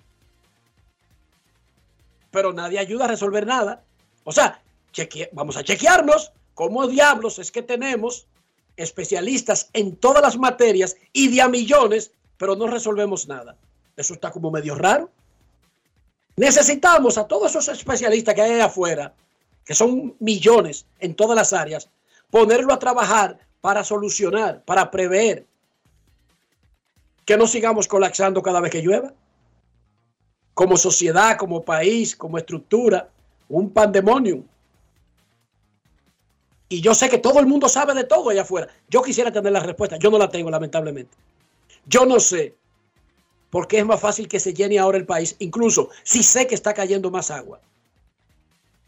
Pero 2.32 2.52
nadie 2.52 2.80
ayuda 2.80 3.06
a 3.06 3.10
resolver 3.10 3.48
nada. 3.48 3.84
O 4.24 4.32
sea, 4.32 4.62
vamos 5.32 5.58
a 5.58 5.64
chequearnos 5.64 6.32
cómo 6.54 6.88
diablos 6.88 7.40
es 7.40 7.52
que 7.52 7.62
tenemos 7.62 8.28
especialistas 8.78 9.70
en 9.74 9.96
todas 9.96 10.22
las 10.22 10.38
materias 10.38 10.98
y 11.14 11.30
de 11.30 11.42
a 11.42 11.48
millones, 11.48 12.12
pero 12.38 12.56
no 12.56 12.68
resolvemos 12.68 13.28
nada. 13.28 13.58
Eso 13.96 14.14
está 14.14 14.32
como 14.32 14.52
medio 14.52 14.76
raro. 14.76 15.12
Necesitamos 16.36 17.18
a 17.18 17.28
todos 17.28 17.52
esos 17.52 17.68
especialistas 17.68 18.34
que 18.34 18.42
hay 18.42 18.52
ahí 18.52 18.62
afuera, 18.62 19.14
que 19.66 19.74
son 19.74 20.16
millones 20.20 20.86
en 21.00 21.16
todas 21.16 21.36
las 21.36 21.54
áreas, 21.54 21.90
ponerlo 22.30 22.74
a 22.74 22.80
trabajar 22.80 23.38
para 23.60 23.84
solucionar, 23.84 24.64
para 24.64 24.90
prever 24.90 25.46
que 27.26 27.38
no 27.38 27.48
sigamos 27.48 27.88
colapsando 27.88 28.42
cada 28.42 28.60
vez 28.60 28.72
que 28.72 28.82
llueva. 28.82 29.14
Como 30.54 30.78
sociedad, 30.78 31.38
como 31.38 31.64
país, 31.64 32.16
como 32.16 32.38
estructura, 32.38 33.10
un 33.48 33.72
pandemonium. 33.72 34.44
Y 36.68 36.82
yo 36.82 36.96
sé 36.96 37.10
que 37.10 37.18
todo 37.18 37.40
el 37.40 37.46
mundo 37.46 37.70
sabe 37.70 37.94
de 37.94 38.06
todo 38.06 38.30
allá 38.30 38.42
afuera. 38.42 38.68
Yo 38.90 39.02
quisiera 39.02 39.32
tener 39.32 39.52
la 39.52 39.60
respuesta. 39.60 39.98
Yo 39.98 40.10
no 40.10 40.18
la 40.18 40.30
tengo, 40.30 40.50
lamentablemente. 40.50 41.18
Yo 41.86 42.06
no 42.06 42.20
sé 42.20 42.56
porque 43.52 43.78
es 43.80 43.86
más 43.86 44.00
fácil 44.00 44.28
que 44.28 44.40
se 44.40 44.54
llene 44.54 44.80
ahora 44.80 44.98
el 44.98 45.06
país, 45.06 45.36
incluso 45.38 45.90
si 46.04 46.24
sé 46.24 46.48
que 46.48 46.56
está 46.56 46.74
cayendo 46.74 47.12
más 47.12 47.30
agua. 47.30 47.60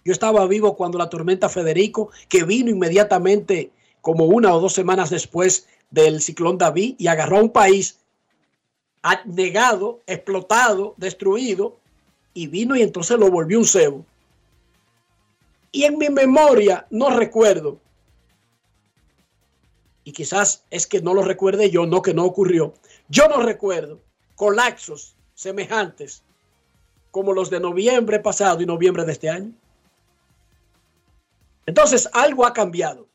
Yo 0.06 0.12
estaba 0.12 0.46
vivo 0.48 0.76
cuando 0.76 0.98
la 0.98 1.10
tormenta 1.10 1.50
Federico, 1.50 2.10
que 2.28 2.44
vino 2.44 2.72
inmediatamente 2.72 3.72
como 4.02 4.26
una 4.26 4.54
o 4.54 4.60
dos 4.60 4.74
semanas 4.74 5.10
después 5.10 5.68
del 5.92 6.22
ciclón 6.22 6.58
David 6.58 6.96
y 6.98 7.08
agarró 7.08 7.38
a 7.38 7.44
un 7.44 7.52
país 7.52 8.00
negado, 9.26 10.00
explotado, 10.08 10.96
destruido, 10.98 11.78
y 12.34 12.48
vino 12.48 12.76
y 12.76 12.82
entonces 12.82 13.20
lo 13.20 13.30
volvió 13.30 13.60
un 13.60 13.66
cebo. 13.66 14.06
Y 15.72 15.84
en 15.84 15.98
mi 15.98 16.10
memoria 16.10 16.88
no 16.90 17.10
recuerdo, 17.10 17.80
y 20.06 20.12
quizás 20.14 20.64
es 20.70 20.88
que 20.88 21.02
no 21.02 21.14
lo 21.14 21.24
recuerde 21.24 21.70
yo, 21.70 21.86
no 21.86 22.02
que 22.02 22.14
no 22.14 22.26
ocurrió, 22.26 22.74
yo 23.10 23.28
no 23.28 23.42
recuerdo 23.42 24.00
colapsos 24.36 25.16
semejantes 25.34 26.24
como 27.12 27.34
los 27.34 27.50
de 27.50 27.60
noviembre 27.60 28.20
pasado 28.20 28.62
y 28.62 28.66
noviembre 28.66 29.06
de 29.06 29.12
este 29.12 29.30
año. 29.30 29.52
Entonces, 31.66 32.10
algo 32.12 32.46
ha 32.46 32.54
cambiado. 32.54 33.08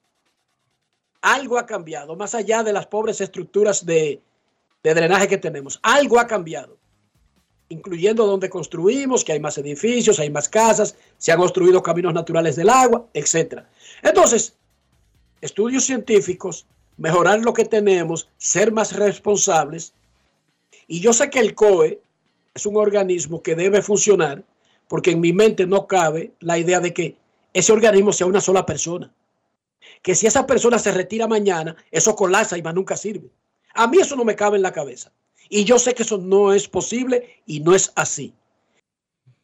Algo 1.21 1.59
ha 1.59 1.67
cambiado, 1.67 2.15
más 2.15 2.35
allá 2.35 2.63
de 2.63 2.73
las 2.73 2.87
pobres 2.87 3.21
estructuras 3.21 3.85
de, 3.85 4.23
drenaje 4.85 5.27
que 5.27 5.37
tenemos. 5.37 5.81
Algo 5.83 6.21
ha 6.21 6.27
cambiado, 6.27 6.79
incluyendo 7.69 8.25
donde 8.25 8.49
construimos, 8.49 9.25
que 9.25 9.33
hay 9.33 9.41
más 9.41 9.59
edificios, 9.59 10.21
hay 10.21 10.31
más 10.31 10.49
casas, 10.49 10.95
se 11.19 11.33
han 11.33 11.39
construido 11.39 11.83
caminos 11.83 12.15
naturales 12.15 12.55
del 12.55 12.71
agua, 12.71 13.05
etc. 13.13 13.65
Entonces, 14.03 14.55
estudios 15.41 15.85
científicos, 15.85 16.67
mejorar 16.97 17.41
lo 17.41 17.53
que 17.53 17.65
tenemos, 17.65 18.29
ser 18.39 18.71
más 18.71 18.95
responsables 18.95 19.93
y 20.89 21.01
yo 21.01 21.13
sé 21.13 21.31
que 21.31 21.39
el 21.39 21.55
COE 21.55 22.01
es 22.55 22.67
un 22.67 22.77
organismo 22.77 23.43
que 23.43 23.55
debe 23.55 23.83
funcionar 23.83 24.43
porque 24.89 25.13
en 25.13 25.21
mi 25.21 25.33
mente 25.33 25.67
no 25.67 25.87
cabe 25.87 26.33
la 26.41 26.59
idea 26.59 26.81
de 26.81 26.95
que 26.95 27.17
ese 27.53 27.73
organismo 27.73 28.13
sea 28.13 28.27
una 28.27 28.41
sola 28.41 28.65
persona. 28.65 29.13
Que 30.03 30.15
si 30.15 30.27
esa 30.27 30.47
persona 30.47 30.79
se 30.79 30.91
retira 30.91 31.29
mañana, 31.29 31.77
eso 31.91 32.17
colapsa 32.17 32.57
y 32.57 32.63
más 32.63 32.75
nunca 32.75 32.97
sirve. 32.97 33.31
A 33.75 33.87
mí 33.87 33.99
eso 33.99 34.17
no 34.17 34.25
me 34.25 34.35
cabe 34.35 34.57
en 34.57 34.63
la 34.63 34.73
cabeza. 34.73 35.13
Y 35.51 35.65
yo 35.65 35.79
sé 35.79 35.95
que 35.95 36.03
eso 36.03 36.19
no 36.19 36.53
es 36.53 36.69
posible 36.69 37.43
y 37.47 37.61
no 37.61 37.75
es 37.75 37.93
así. 37.95 38.35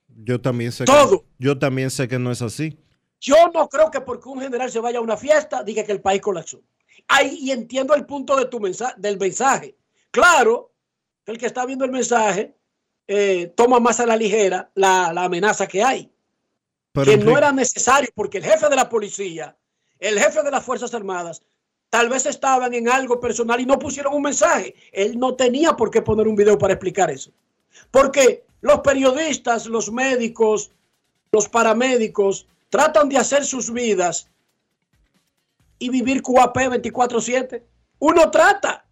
Yo 0.08 0.40
también 0.40 0.72
sé 0.72 0.86
Todo. 0.86 1.20
Que, 1.20 1.26
yo 1.38 1.58
también 1.58 1.90
sé 1.90 2.08
que 2.08 2.18
no 2.18 2.30
es 2.30 2.40
así. 2.40 2.78
Yo 3.20 3.36
no 3.52 3.68
creo 3.68 3.90
que 3.90 4.00
porque 4.00 4.28
un 4.28 4.40
general 4.40 4.70
se 4.70 4.80
vaya 4.80 4.98
a 4.98 5.02
una 5.02 5.16
fiesta 5.16 5.62
diga 5.62 5.84
que 5.84 5.92
el 5.92 6.00
país 6.00 6.22
colapsó. 6.22 6.62
Ahí 7.08 7.38
y 7.40 7.50
entiendo 7.50 7.94
el 7.94 8.06
punto 8.06 8.36
de 8.36 8.46
tu 8.46 8.60
mensaje, 8.60 8.94
del 8.96 9.18
mensaje. 9.18 9.76
Claro, 10.10 10.73
el 11.26 11.38
que 11.38 11.46
está 11.46 11.64
viendo 11.66 11.84
el 11.84 11.90
mensaje 11.90 12.54
eh, 13.06 13.52
toma 13.54 13.80
más 13.80 14.00
a 14.00 14.06
la 14.06 14.16
ligera 14.16 14.70
la, 14.74 15.08
amenaza 15.08 15.66
que 15.66 15.82
hay. 15.82 16.10
que 16.92 17.16
no 17.16 17.36
era 17.36 17.52
necesario 17.52 18.10
porque 18.14 18.38
el 18.38 18.44
jefe 18.44 18.68
de 18.68 18.76
la 18.76 18.88
policía, 18.88 19.56
el 19.98 20.18
jefe 20.18 20.42
de 20.42 20.50
las 20.50 20.64
Fuerzas 20.64 20.94
Armadas, 20.94 21.42
tal 21.90 22.08
vez 22.08 22.26
estaban 22.26 22.72
en 22.74 22.88
algo 22.88 23.20
personal 23.20 23.60
y 23.60 23.66
no 23.66 23.78
pusieron 23.78 24.14
un 24.14 24.22
mensaje. 24.22 24.74
Él 24.92 25.18
no 25.18 25.34
tenía 25.34 25.74
por 25.74 25.90
qué 25.90 26.02
poner 26.02 26.26
un 26.26 26.36
video 26.36 26.58
para 26.58 26.74
explicar 26.74 27.10
eso. 27.10 27.30
Porque 27.90 28.44
los 28.60 28.80
periodistas, 28.80 29.66
los 29.66 29.92
médicos, 29.92 30.72
los 31.30 31.48
paramédicos 31.48 32.46
tratan 32.68 33.08
de 33.08 33.18
hacer 33.18 33.44
sus 33.44 33.72
vidas 33.72 34.28
y 35.78 35.90
vivir 35.90 36.22
QAP 36.22 36.56
24/7. 36.56 37.62
Uno 37.98 38.30
trata 38.30 38.86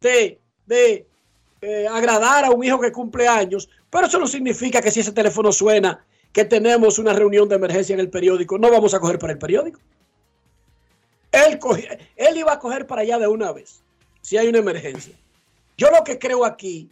de, 0.00 0.40
de 0.66 1.07
eh, 1.60 1.86
agradar 1.88 2.44
a 2.44 2.50
un 2.50 2.64
hijo 2.64 2.80
que 2.80 2.92
cumple 2.92 3.26
años, 3.26 3.68
pero 3.90 4.06
eso 4.06 4.18
no 4.18 4.26
significa 4.26 4.80
que 4.80 4.90
si 4.90 5.00
ese 5.00 5.12
teléfono 5.12 5.52
suena, 5.52 6.04
que 6.32 6.44
tenemos 6.44 6.98
una 6.98 7.12
reunión 7.12 7.48
de 7.48 7.56
emergencia 7.56 7.94
en 7.94 8.00
el 8.00 8.10
periódico, 8.10 8.58
no 8.58 8.70
vamos 8.70 8.94
a 8.94 9.00
coger 9.00 9.18
para 9.18 9.32
el 9.32 9.38
periódico. 9.38 9.80
Él, 11.32 11.58
él 12.16 12.36
iba 12.36 12.52
a 12.52 12.58
coger 12.58 12.86
para 12.86 13.02
allá 13.02 13.18
de 13.18 13.26
una 13.26 13.52
vez, 13.52 13.82
si 14.22 14.36
hay 14.36 14.48
una 14.48 14.58
emergencia. 14.58 15.14
Yo 15.76 15.90
lo 15.90 16.04
que 16.04 16.18
creo 16.18 16.44
aquí, 16.44 16.88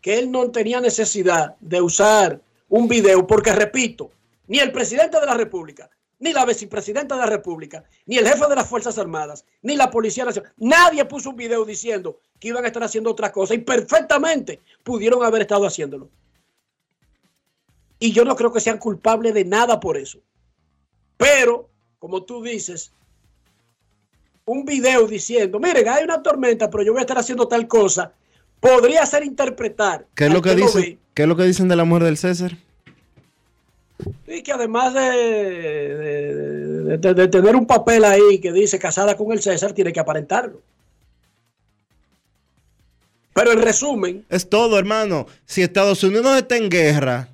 que 0.00 0.18
él 0.18 0.30
no 0.30 0.50
tenía 0.50 0.80
necesidad 0.80 1.56
de 1.60 1.80
usar 1.80 2.40
un 2.68 2.88
video, 2.88 3.26
porque 3.26 3.52
repito, 3.52 4.10
ni 4.46 4.58
el 4.58 4.72
presidente 4.72 5.20
de 5.20 5.26
la 5.26 5.34
República, 5.34 5.88
ni 6.22 6.32
la 6.32 6.46
vicepresidenta 6.46 7.16
de 7.16 7.20
la 7.20 7.26
República, 7.26 7.82
ni 8.06 8.16
el 8.16 8.26
jefe 8.26 8.46
de 8.48 8.54
las 8.54 8.68
Fuerzas 8.68 8.96
Armadas, 8.96 9.44
ni 9.60 9.74
la 9.74 9.90
Policía 9.90 10.24
Nacional. 10.24 10.52
Nadie 10.56 11.04
puso 11.04 11.30
un 11.30 11.36
video 11.36 11.64
diciendo 11.64 12.20
que 12.38 12.48
iban 12.48 12.64
a 12.64 12.68
estar 12.68 12.84
haciendo 12.84 13.10
otra 13.10 13.32
cosa 13.32 13.54
y 13.54 13.58
perfectamente 13.58 14.60
pudieron 14.84 15.24
haber 15.24 15.42
estado 15.42 15.66
haciéndolo. 15.66 16.08
Y 17.98 18.12
yo 18.12 18.24
no 18.24 18.36
creo 18.36 18.52
que 18.52 18.60
sean 18.60 18.78
culpables 18.78 19.34
de 19.34 19.44
nada 19.44 19.80
por 19.80 19.96
eso. 19.96 20.20
Pero, 21.16 21.68
como 21.98 22.22
tú 22.22 22.40
dices, 22.40 22.92
un 24.44 24.64
video 24.64 25.08
diciendo, 25.08 25.58
miren, 25.58 25.88
hay 25.88 26.04
una 26.04 26.22
tormenta, 26.22 26.70
pero 26.70 26.84
yo 26.84 26.92
voy 26.92 27.00
a 27.00 27.02
estar 27.02 27.18
haciendo 27.18 27.48
tal 27.48 27.66
cosa, 27.66 28.12
podría 28.60 29.04
ser 29.06 29.24
interpretar. 29.24 30.06
¿Qué 30.14 30.26
es 30.26 30.32
lo 30.32 30.40
que, 30.40 30.54
dicen, 30.54 31.00
¿qué 31.14 31.22
es 31.22 31.28
lo 31.28 31.36
que 31.36 31.44
dicen 31.44 31.66
de 31.66 31.74
la 31.74 31.84
mujer 31.84 32.04
del 32.04 32.16
César? 32.16 32.52
Y 34.26 34.42
que 34.42 34.52
además 34.52 34.94
de, 34.94 35.00
de, 36.98 37.28
tener 37.28 37.56
un 37.56 37.66
papel 37.66 38.04
ahí 38.04 38.38
que 38.40 38.52
dice 38.52 38.78
casada 38.78 39.16
con 39.16 39.32
el 39.32 39.42
César, 39.42 39.72
tiene 39.72 39.92
que 39.92 40.00
aparentarlo. 40.00 40.60
Pero 43.34 43.52
en 43.52 43.62
resumen. 43.62 44.24
Es 44.28 44.48
todo, 44.48 44.78
hermano. 44.78 45.26
Si 45.46 45.62
Estados 45.62 46.04
Unidos 46.04 46.36
está 46.36 46.56
en 46.56 46.68
guerra, 46.68 47.28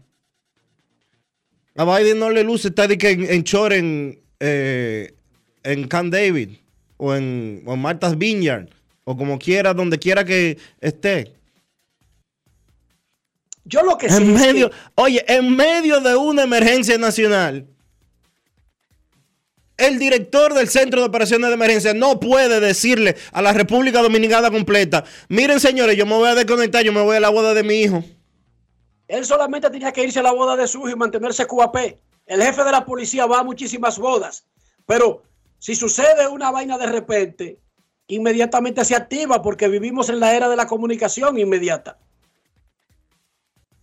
a 1.76 1.84
Biden 1.84 2.18
no 2.18 2.30
le 2.30 2.44
luce 2.44 2.68
estar 2.68 2.90
en, 2.90 2.98
en 3.00 3.42
short 3.42 3.72
en, 3.72 4.20
eh, 4.40 5.14
en 5.62 5.88
Camp 5.88 6.12
David 6.12 6.50
o 6.96 7.14
en, 7.14 7.62
o 7.66 7.74
en 7.74 7.80
Martha's 7.80 8.16
Vineyard 8.18 8.68
o 9.04 9.16
como 9.16 9.38
quiera, 9.38 9.72
donde 9.72 9.98
quiera 9.98 10.24
que 10.24 10.58
esté. 10.80 11.32
Yo 13.68 13.82
lo 13.82 13.98
que 13.98 14.06
en 14.06 14.32
medio, 14.32 14.70
Oye, 14.94 15.22
en 15.28 15.54
medio 15.54 16.00
de 16.00 16.16
una 16.16 16.44
emergencia 16.44 16.96
nacional, 16.96 17.68
el 19.76 19.98
director 19.98 20.54
del 20.54 20.68
Centro 20.68 21.02
de 21.02 21.06
Operaciones 21.06 21.48
de 21.48 21.54
Emergencia 21.54 21.92
no 21.92 22.18
puede 22.18 22.60
decirle 22.60 23.16
a 23.30 23.42
la 23.42 23.52
República 23.52 24.00
Dominicana 24.00 24.50
completa, 24.50 25.04
miren 25.28 25.60
señores, 25.60 25.96
yo 25.96 26.06
me 26.06 26.14
voy 26.14 26.28
a 26.28 26.34
desconectar, 26.34 26.82
yo 26.82 26.92
me 26.94 27.02
voy 27.02 27.16
a 27.16 27.20
la 27.20 27.28
boda 27.28 27.52
de 27.52 27.62
mi 27.62 27.74
hijo. 27.74 28.02
Él 29.06 29.26
solamente 29.26 29.68
tenía 29.68 29.92
que 29.92 30.02
irse 30.02 30.18
a 30.20 30.22
la 30.22 30.32
boda 30.32 30.56
de 30.56 30.66
su 30.66 30.78
hijo 30.78 30.90
y 30.90 30.96
mantenerse 30.96 31.46
QAP. 31.46 31.76
El 32.26 32.42
jefe 32.42 32.64
de 32.64 32.72
la 32.72 32.86
policía 32.86 33.26
va 33.26 33.40
a 33.40 33.44
muchísimas 33.44 33.98
bodas, 33.98 34.46
pero 34.86 35.22
si 35.58 35.74
sucede 35.74 36.26
una 36.26 36.50
vaina 36.50 36.78
de 36.78 36.86
repente, 36.86 37.58
inmediatamente 38.06 38.82
se 38.86 38.96
activa 38.96 39.42
porque 39.42 39.68
vivimos 39.68 40.08
en 40.08 40.20
la 40.20 40.34
era 40.34 40.48
de 40.48 40.56
la 40.56 40.66
comunicación 40.66 41.38
inmediata. 41.38 41.98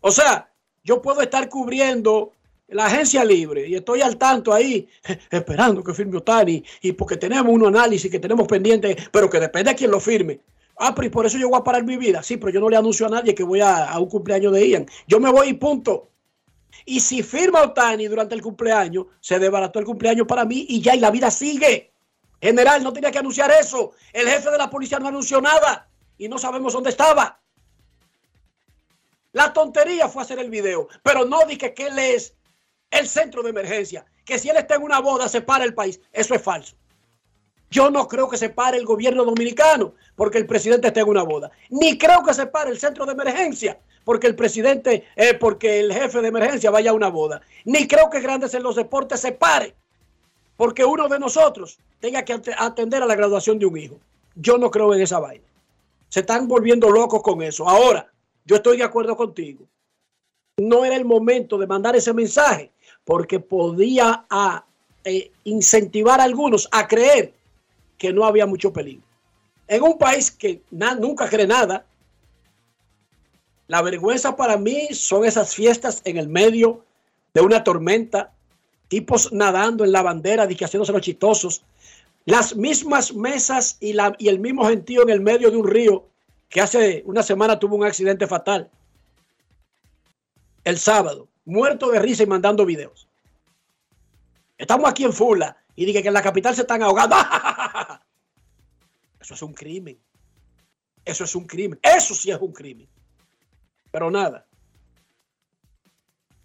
O 0.08 0.12
sea, 0.12 0.48
yo 0.84 1.02
puedo 1.02 1.20
estar 1.22 1.50
cubriendo 1.50 2.32
la 2.68 2.86
agencia 2.86 3.26
libre 3.26 3.68
y 3.68 3.74
estoy 3.74 4.02
al 4.02 4.18
tanto 4.18 4.54
ahí 4.54 4.88
esperando 5.32 5.84
que 5.84 5.96
firme 5.96 6.18
Otani 6.18 6.64
y 6.84 6.92
porque 6.92 7.18
tenemos 7.18 7.52
un 7.52 7.66
análisis 7.66 8.12
que 8.12 8.20
tenemos 8.20 8.48
pendiente, 8.48 8.96
pero 9.12 9.28
que 9.28 9.40
depende 9.40 9.72
de 9.72 9.76
quién 9.76 9.90
lo 9.90 10.00
firme. 10.00 10.42
Ah, 10.78 10.94
pero 10.94 11.08
y 11.08 11.10
por 11.10 11.26
eso 11.26 11.40
yo 11.40 11.50
voy 11.50 11.58
a 11.58 11.64
parar 11.64 11.84
mi 11.84 11.98
vida. 11.98 12.22
Sí, 12.22 12.38
pero 12.38 12.52
yo 12.52 12.60
no 12.60 12.70
le 12.70 12.78
anuncio 12.78 13.08
a 13.08 13.10
nadie 13.10 13.34
que 13.34 13.44
voy 13.44 13.62
a, 13.62 13.98
un 13.98 14.08
cumpleaños 14.08 14.54
de 14.54 14.70
Ian. 14.70 14.86
Yo 15.08 15.20
me 15.20 15.32
voy 15.32 15.50
y 15.50 15.54
punto. 15.54 16.10
Y 16.86 17.00
si 17.00 17.24
firma 17.24 17.64
Otani 17.64 18.06
durante 18.08 18.36
el 18.36 18.44
cumpleaños, 18.44 19.08
se 19.22 19.40
desbarató 19.40 19.80
el 19.80 19.86
cumpleaños 19.86 20.28
para 20.28 20.46
mí 20.46 20.68
y 20.70 20.82
ya, 20.82 20.94
y 20.94 21.00
la 21.00 21.10
vida 21.10 21.32
sigue. 21.32 21.94
General, 22.40 22.84
no 22.84 22.94
tenía 22.94 23.10
que 23.10 23.18
anunciar 23.18 23.50
eso. 23.60 23.94
El 24.14 24.28
jefe 24.28 24.52
de 24.52 24.58
la 24.60 24.70
policía 24.70 25.00
no 25.00 25.08
anunció 25.08 25.42
nada 25.42 25.90
y 26.16 26.28
no 26.28 26.38
sabemos 26.38 26.74
dónde 26.74 26.92
estaba. 26.92 27.40
La 29.36 29.52
tontería 29.52 30.08
fue 30.08 30.22
hacer 30.22 30.40
el 30.40 30.50
video, 30.50 30.88
pero 31.04 31.26
no 31.26 31.46
dije 31.46 31.74
que 31.74 31.88
él 31.88 32.00
es 32.00 32.34
el 32.90 33.06
centro 33.06 33.44
de 33.44 33.50
emergencia, 33.50 34.06
que 34.24 34.40
si 34.40 34.48
él 34.48 34.56
está 34.56 34.76
en 34.76 34.84
una 34.84 35.02
boda 35.02 35.28
se 35.28 35.42
para 35.42 35.66
el 35.66 35.74
país. 35.74 36.00
Eso 36.14 36.36
es 36.36 36.42
falso. 36.42 36.78
Yo 37.70 37.90
no 37.90 38.08
creo 38.08 38.30
que 38.30 38.38
se 38.38 38.48
pare 38.48 38.78
el 38.78 38.86
gobierno 38.86 39.26
dominicano 39.26 39.94
porque 40.16 40.38
el 40.38 40.46
presidente 40.46 40.88
esté 40.88 41.02
en 41.02 41.10
una 41.10 41.24
boda. 41.24 41.52
Ni 41.70 41.98
creo 41.98 42.24
que 42.24 42.34
se 42.34 42.48
pare 42.48 42.70
el 42.70 42.80
centro 42.80 43.06
de 43.06 43.12
emergencia 43.12 43.78
porque 44.06 44.28
el 44.28 44.38
presidente, 44.38 45.04
eh, 45.18 45.34
porque 45.34 45.82
el 45.82 45.92
jefe 45.92 46.22
de 46.22 46.30
emergencia 46.30 46.72
vaya 46.72 46.92
a 46.92 46.94
una 46.94 47.10
boda. 47.10 47.42
Ni 47.66 47.90
creo 47.90 48.10
que 48.10 48.22
Grandes 48.22 48.54
en 48.54 48.64
los 48.64 48.78
Deportes 48.78 49.20
se 49.20 49.34
pare 49.34 49.76
porque 50.56 50.86
uno 50.86 51.10
de 51.10 51.20
nosotros 51.20 51.78
tenga 52.00 52.24
que 52.24 52.40
atender 52.58 53.04
a 53.04 53.06
la 53.06 53.16
graduación 53.16 53.60
de 53.60 53.66
un 53.66 53.78
hijo. 53.78 54.00
Yo 54.34 54.58
no 54.58 54.72
creo 54.72 54.94
en 54.94 55.02
esa 55.02 55.20
vaina. 55.20 55.44
Se 56.08 56.22
están 56.22 56.48
volviendo 56.48 56.90
locos 56.90 57.22
con 57.22 57.42
eso. 57.42 57.68
Ahora, 57.68 58.10
yo 58.46 58.58
estoy 58.58 58.78
de 58.78 58.84
acuerdo 58.84 59.18
contigo. 59.18 59.66
No 60.58 60.86
era 60.86 60.96
el 60.96 61.04
momento 61.04 61.58
de 61.58 61.68
mandar 61.68 61.96
ese 61.96 62.14
mensaje 62.14 62.72
porque 63.04 63.40
podía 63.40 64.26
a, 64.30 64.66
eh, 65.04 65.32
incentivar 65.44 66.22
a 66.22 66.24
algunos 66.24 66.70
a 66.72 66.88
creer 66.88 67.34
que 67.98 68.14
no 68.14 68.26
había 68.26 68.46
mucho 68.46 68.72
peligro. 68.72 69.04
En 69.68 69.82
un 69.82 69.98
país 69.98 70.32
que 70.32 70.62
nunca 70.72 71.28
cree 71.28 71.48
nada, 71.48 71.86
la 73.68 73.82
vergüenza 73.82 74.36
para 74.36 74.58
mí 74.58 74.90
son 74.94 75.26
esas 75.26 75.56
fiestas 75.56 76.02
en 76.06 76.18
el 76.18 76.28
medio 76.28 76.86
de 77.34 77.42
una 77.42 77.64
tormenta, 77.64 78.32
tipos 78.88 79.34
nadando 79.34 79.84
en 79.84 79.92
la 79.92 80.04
bandera, 80.04 80.44
haciéndose 80.44 80.94
los 80.94 81.02
chistosos, 81.02 81.64
las 82.26 82.56
mismas 82.56 83.14
mesas 83.14 83.78
y 83.80 83.98
el 84.28 84.40
mismo 84.40 84.66
gentío 84.66 85.02
en 85.02 85.10
el 85.10 85.22
medio 85.22 85.50
de 85.50 85.58
un 85.58 85.68
río 85.68 86.06
que 86.56 86.62
hace 86.62 87.04
una 87.06 87.22
semana 87.22 87.60
tuvo 87.60 87.76
un 87.76 87.84
accidente 87.84 88.26
fatal. 88.28 88.72
El 90.64 90.78
sábado, 90.78 91.28
muerto 91.44 91.92
de 91.92 92.00
risa 92.00 92.24
y 92.24 92.28
mandando 92.28 92.66
videos. 92.66 93.10
Estamos 94.58 94.90
aquí 94.90 95.04
en 95.04 95.12
Fula 95.12 95.58
y 95.76 95.86
dije 95.86 96.02
que 96.02 96.08
en 96.08 96.14
la 96.14 96.22
capital 96.22 96.56
se 96.56 96.62
están 96.62 96.82
ahogando. 96.82 97.18
Eso 99.20 99.34
es 99.34 99.42
un 99.42 99.54
crimen. 99.54 100.00
Eso 101.04 101.26
es 101.26 101.36
un 101.36 101.46
crimen. 101.46 101.78
Eso 101.84 102.16
sí 102.16 102.32
es 102.32 102.40
un 102.40 102.54
crimen. 102.54 102.88
Pero 103.92 104.10
nada. 104.10 104.48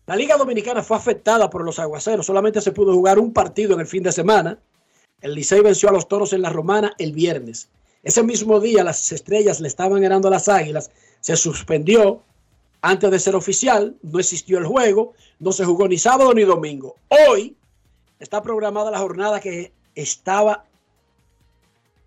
La 0.07 0.17
Liga 0.17 0.37
Dominicana 0.37 0.83
fue 0.83 0.97
afectada 0.97 1.49
por 1.49 1.65
los 1.65 1.79
aguaceros. 1.79 2.27
Solamente 2.27 2.61
se 2.61 2.73
pudo 2.73 2.95
jugar 2.95 3.21
un 3.21 3.33
partido 3.33 3.75
en 3.75 3.81
el 3.81 3.87
fin 3.87 4.03
de 4.03 4.11
semana. 4.11 4.59
El 5.21 5.37
Licey 5.37 5.61
venció 5.61 5.89
a 5.89 5.93
los 5.93 6.09
toros 6.09 6.33
en 6.33 6.43
la 6.43 6.51
Romana 6.51 6.95
el 6.99 7.13
viernes. 7.13 7.69
Ese 8.03 8.23
mismo 8.23 8.61
día 8.61 8.83
las 8.83 9.13
estrellas 9.13 9.61
le 9.61 9.69
estaban 9.69 10.01
ganando 10.01 10.29
a 10.29 10.31
las 10.31 10.49
águilas. 10.49 10.91
Se 11.21 11.37
suspendió 11.37 12.23
antes 12.81 13.11
de 13.11 13.19
ser 13.19 13.37
oficial. 13.37 13.97
No 14.03 14.19
existió 14.19 14.59
el 14.59 14.67
juego. 14.67 15.15
No 15.39 15.53
se 15.53 15.65
jugó 15.65 15.87
ni 15.87 15.99
sábado 15.99 16.33
ni 16.33 16.43
domingo. 16.43 16.97
Hoy 17.09 17.57
está 18.19 18.43
programada 18.43 18.91
la 18.91 18.99
jornada 18.99 19.41
que 19.41 19.73
estaba 19.95 20.65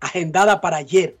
agendada 0.00 0.60
para 0.60 0.78
ayer. 0.78 1.16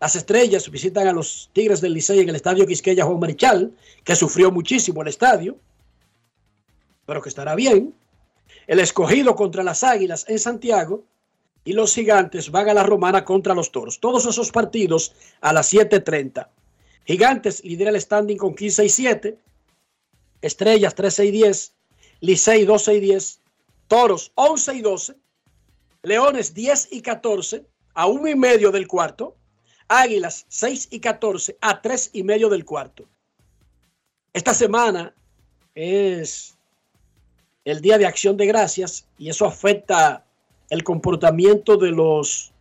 Las 0.00 0.16
estrellas 0.16 0.70
visitan 0.70 1.08
a 1.08 1.12
los 1.12 1.50
Tigres 1.52 1.80
del 1.80 1.92
Licey 1.92 2.20
en 2.20 2.28
el 2.30 2.36
estadio 2.36 2.66
Quisqueya 2.66 3.04
Juan 3.04 3.20
Marichal, 3.20 3.76
que 4.02 4.16
sufrió 4.16 4.50
muchísimo 4.50 5.02
el 5.02 5.08
estadio, 5.08 5.58
pero 7.04 7.20
que 7.20 7.28
estará 7.28 7.54
bien. 7.54 7.94
El 8.66 8.80
escogido 8.80 9.34
contra 9.34 9.62
las 9.62 9.84
Águilas 9.84 10.24
en 10.28 10.38
Santiago 10.38 11.04
y 11.64 11.72
los 11.72 11.94
Gigantes 11.94 12.50
van 12.50 12.68
a 12.68 12.74
la 12.74 12.82
Romana 12.82 13.24
contra 13.24 13.54
los 13.54 13.70
Toros. 13.70 14.00
Todos 14.00 14.26
esos 14.26 14.50
partidos 14.50 15.14
a 15.40 15.52
las 15.52 15.72
7:30. 15.72 16.48
Gigantes 17.04 17.64
lidera 17.64 17.90
el 17.90 18.00
standing 18.00 18.36
con 18.36 18.54
15 18.54 18.84
y 18.84 18.88
7. 18.88 19.38
Estrellas 20.42 20.94
13 20.94 21.26
y 21.26 21.30
10. 21.30 21.74
Licey 22.20 22.64
12 22.64 22.94
y 22.94 23.00
10. 23.00 23.40
Toros 23.88 24.32
11 24.34 24.74
y 24.74 24.80
12. 24.80 25.16
Leones 26.02 26.54
10 26.54 26.88
y 26.92 27.02
14 27.02 27.66
a 27.94 28.06
1 28.06 28.28
y 28.28 28.34
medio 28.34 28.70
del 28.70 28.86
cuarto. 28.86 29.36
Águilas 29.88 30.46
6 30.48 30.88
y 30.92 31.00
14 31.00 31.58
a 31.60 31.82
3 31.82 32.10
y 32.14 32.22
medio 32.22 32.48
del 32.48 32.64
cuarto. 32.64 33.06
Esta 34.32 34.54
semana 34.54 35.12
es 35.74 36.56
el 37.64 37.80
Día 37.80 37.98
de 37.98 38.06
Acción 38.06 38.36
de 38.36 38.46
Gracias 38.46 39.06
y 39.18 39.28
eso 39.28 39.44
afecta 39.44 40.24
el 40.70 40.84
comportamiento 40.84 41.76
de 41.76 41.90
los 41.90 42.52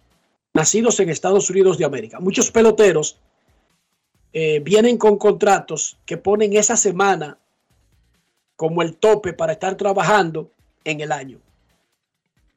nacidos 0.54 1.00
en 1.00 1.10
Estados 1.10 1.50
Unidos 1.50 1.78
de 1.78 1.86
América. 1.86 2.20
Muchos 2.20 2.52
peloteros 2.52 3.18
eh, 4.34 4.60
vienen 4.60 4.98
con 4.98 5.18
contratos 5.18 5.98
que 6.06 6.18
ponen 6.18 6.54
esa 6.54 6.76
semana 6.76 7.38
como 8.56 8.82
el 8.82 8.98
tope 8.98 9.34
para 9.34 9.54
estar 9.54 9.76
trabajando 9.76 10.52
en 10.84 11.00
el 11.02 11.12
año. 11.12 11.40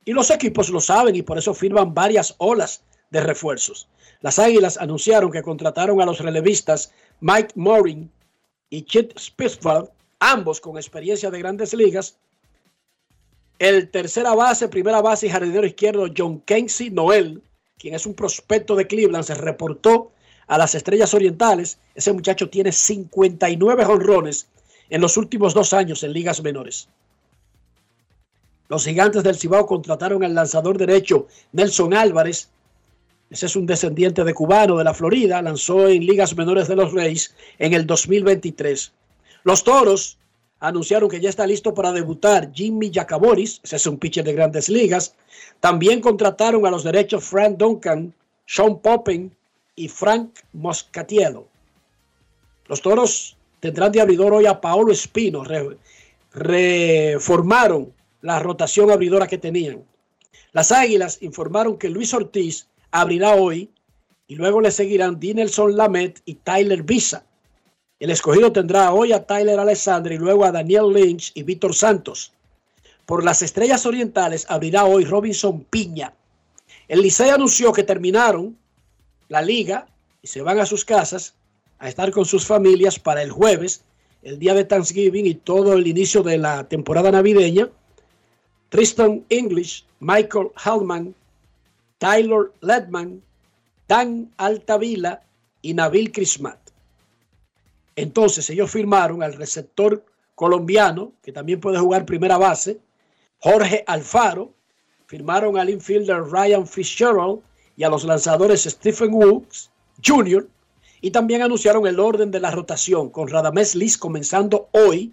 Y 0.05 0.13
los 0.13 0.31
equipos 0.31 0.69
lo 0.69 0.81
saben 0.81 1.15
y 1.15 1.23
por 1.23 1.39
eso 1.39 1.55
firman 1.55 1.95
varias 1.95 2.35
olas 2.39 2.83
de 3.11 3.21
refuerzos. 3.21 3.89
Las 4.21 4.39
Águilas 4.39 4.79
anunciaron 4.79 5.31
que 5.31 5.43
contrataron 5.43 6.01
a 6.01 6.07
los 6.07 6.19
relevistas 6.19 6.93
Mike 7.21 7.53
Morin 7.55 8.11
y 8.69 8.83
Chet 8.83 9.17
Spitzfeld, 9.19 9.91
ambos 10.19 10.61
con 10.61 10.77
experiencia 10.77 11.31
de 11.31 11.39
grandes 11.39 11.75
ligas, 11.75 12.19
el 13.63 13.91
tercera 13.91 14.35
base, 14.35 14.67
primera 14.67 15.01
base 15.01 15.29
y 15.29 15.31
jardinero 15.31 15.65
izquierdo 15.65 16.09
John 16.17 16.41
Kenzie 16.41 16.91
Noel, 16.91 17.41
quien 17.79 17.95
es 17.95 18.07
un 18.07 18.15
prospecto 18.15 18.75
de 18.75 18.89
Cleveland, 18.89 19.25
se 19.25 19.37
reportó 19.37 20.11
a 20.49 20.59
las 20.59 20.75
Estrellas 20.75 21.15
Orientales. 21.15 21.79
Ese 21.95 22.13
muchacho 22.13 22.51
tiene 22.51 22.73
59 22.73 23.85
honrones 23.85 24.49
en 24.91 25.01
los 25.01 25.17
últimos 25.17 25.55
dos 25.55 25.73
años 25.75 26.03
en 26.03 26.13
ligas 26.13 26.43
menores. 26.43 26.89
Los 28.69 28.85
gigantes 28.85 29.23
del 29.23 29.37
Cibao 29.37 29.65
contrataron 29.65 30.25
al 30.25 30.35
lanzador 30.35 30.77
derecho 30.77 31.29
Nelson 31.53 31.95
Álvarez. 31.95 32.49
Ese 33.31 33.47
es 33.47 33.55
un 33.55 33.67
descendiente 33.67 34.25
de 34.25 34.35
cubano 34.35 34.77
de 34.77 34.85
la 34.85 34.93
Florida. 34.93 35.41
Lanzó 35.41 35.87
en 35.87 36.05
ligas 36.05 36.37
menores 36.37 36.67
de 36.67 36.75
los 36.75 36.93
Reyes 36.93 37.33
en 37.61 37.75
el 37.75 37.87
2023. 37.87 38.93
Los 39.45 39.63
toros 39.63 40.19
anunciaron 40.63 41.11
que 41.11 41.21
ya 41.21 41.29
está 41.29 41.45
listo 41.45 41.75
para 41.75 41.93
debutar 41.93 42.53
Jimmy 42.55 42.93
Jacaboris, 42.95 43.61
ese 43.65 43.77
es 43.77 43.87
un 43.87 43.99
pitcher 43.99 44.25
de 44.25 44.33
grandes 44.33 44.69
ligas. 44.69 45.15
También 45.59 46.01
contrataron 46.01 46.65
a 46.65 46.71
los 46.71 46.85
derechos 46.85 47.25
Frank 47.25 47.57
Duncan, 47.57 48.15
Sean 48.47 48.79
Poppen 48.79 49.35
y 49.75 49.89
Frank 49.89 50.31
Moscatielo. 50.53 51.49
Los 52.69 52.81
toros 52.81 53.37
tendrán 53.59 53.91
de 53.91 54.03
abridor 54.03 54.33
hoy 54.33 54.47
a 54.47 54.61
Paolo 54.61 54.93
Espino. 54.93 55.43
reformaron 56.33 57.93
la 58.21 58.39
rotación 58.39 58.93
abridora 58.93 59.27
que 59.27 59.39
tenían. 59.39 59.83
Las 60.53 60.71
Águilas 60.71 61.19
informaron 61.23 61.77
que 61.77 61.91
Luis 61.91 62.15
Ortiz 62.15 62.69
abrirá 62.93 63.35
hoy 63.35 63.69
y 64.29 64.37
luego 64.37 64.61
le 64.61 64.71
seguirán 64.71 65.19
Dinelson 65.19 65.77
Lamet 65.77 66.23
y 66.25 66.35
Tyler 66.37 66.85
Visa. 66.85 67.25
El 68.03 68.11
escogido 68.11 68.51
tendrá 68.51 68.93
hoy 68.93 69.13
a 69.13 69.25
Tyler 69.25 69.61
Alexander 69.61 70.11
y 70.13 70.19
luego 70.19 70.45
a 70.45 70.51
Daniel 70.51 70.93
Lynch 70.93 71.31
y 71.37 71.45
Víctor 71.45 71.73
Santos. 71.73 72.33
Por 73.07 73.23
las 73.23 73.43
estrellas 73.43 73.87
orientales 73.87 74.45
abrirá 74.49 74.87
hoy 74.87 75.05
Robinson 75.05 75.63
Piña. 75.71 76.13
El 76.89 77.01
Licey 77.01 77.31
anunció 77.31 77.73
que 77.73 77.85
terminaron 77.85 78.59
la 79.29 79.41
liga 79.41 79.87
y 80.21 80.27
se 80.27 80.43
van 80.43 80.59
a 80.59 80.67
sus 80.67 80.85
casas 80.85 81.37
a 81.79 81.89
estar 81.89 82.11
con 82.11 82.25
sus 82.25 82.45
familias 82.45 82.99
para 82.99 83.23
el 83.23 83.31
jueves, 83.31 83.85
el 84.25 84.41
día 84.41 84.55
de 84.55 84.65
Thanksgiving 84.65 85.27
y 85.27 85.35
todo 85.35 85.75
el 85.75 85.87
inicio 85.87 86.25
de 86.25 86.39
la 86.39 86.69
temporada 86.69 87.13
navideña. 87.13 87.69
Tristan 88.69 89.25
English, 89.29 89.85
Michael 90.01 90.49
Hellman, 90.57 91.15
Tyler 91.99 92.51
Ledman, 92.63 93.23
Dan 93.87 94.33
Altavila 94.39 95.23
y 95.63 95.73
Nabil 95.75 96.11
Crismat. 96.11 96.62
Entonces 97.97 98.49
ellos 98.51 98.71
firmaron 98.71 99.23
al 99.23 99.35
receptor 99.35 100.05
colombiano, 100.35 101.13
que 101.23 101.33
también 101.33 101.61
puede 101.61 101.79
jugar 101.79 102.07
primera 102.07 102.39
base, 102.39 102.81
Jorge 103.39 103.85
Alfaro, 103.87 104.53
firmaron 105.07 105.59
al 105.59 105.69
infielder 105.69 106.23
Ryan 106.23 106.67
Fitzgerald 106.67 107.41
y 107.77 107.85
a 107.85 107.89
los 107.89 108.05
lanzadores 108.05 108.63
Stephen 108.63 109.13
Woods 109.13 109.71
Jr. 110.05 110.49
Y 111.01 111.11
también 111.11 111.43
anunciaron 111.43 111.87
el 111.87 111.99
orden 111.99 112.31
de 112.31 112.41
la 112.41 112.51
rotación 112.51 113.11
con 113.11 113.29
Radamés 113.29 113.75
Liz 113.75 113.99
comenzando 113.99 114.69
hoy, 114.73 115.13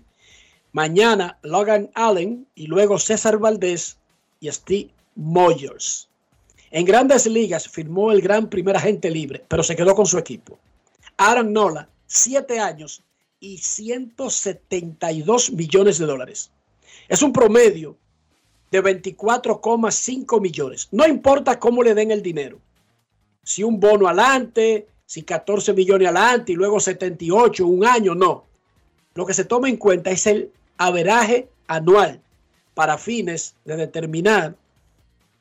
mañana 0.71 1.39
Logan 1.41 1.89
Allen 1.95 2.47
y 2.53 2.67
luego 2.67 2.99
César 2.99 3.39
Valdés 3.39 3.97
y 4.39 4.51
Steve 4.51 4.91
Moyers. 5.15 6.07
En 6.71 6.85
grandes 6.85 7.25
ligas 7.25 7.67
firmó 7.67 8.11
el 8.11 8.21
gran 8.21 8.49
primer 8.49 8.75
agente 8.77 9.09
libre, 9.09 9.43
pero 9.47 9.63
se 9.63 9.75
quedó 9.75 9.95
con 9.95 10.05
su 10.05 10.19
equipo. 10.19 10.59
Aaron 11.17 11.51
Nola 11.51 11.89
siete 12.09 12.59
años 12.59 13.03
y 13.39 13.59
172 13.59 15.53
millones 15.53 15.99
de 15.99 16.05
dólares. 16.05 16.51
Es 17.07 17.21
un 17.21 17.31
promedio 17.31 17.95
de 18.71 18.83
24,5 18.83 20.41
millones. 20.41 20.89
No 20.91 21.07
importa 21.07 21.57
cómo 21.59 21.81
le 21.83 21.95
den 21.95 22.11
el 22.11 22.21
dinero. 22.21 22.59
Si 23.43 23.63
un 23.63 23.79
bono 23.79 24.07
adelante, 24.07 24.87
si 25.05 25.23
14 25.23 25.73
millones 25.73 26.09
adelante 26.09 26.51
y 26.51 26.55
luego 26.55 26.79
78, 26.79 27.65
un 27.65 27.85
año, 27.85 28.13
no. 28.15 28.45
Lo 29.13 29.25
que 29.25 29.33
se 29.33 29.45
toma 29.45 29.69
en 29.69 29.77
cuenta 29.77 30.11
es 30.11 30.27
el 30.27 30.51
averaje 30.77 31.47
anual 31.67 32.21
para 32.73 32.97
fines 32.97 33.55
de 33.65 33.77
determinar 33.77 34.55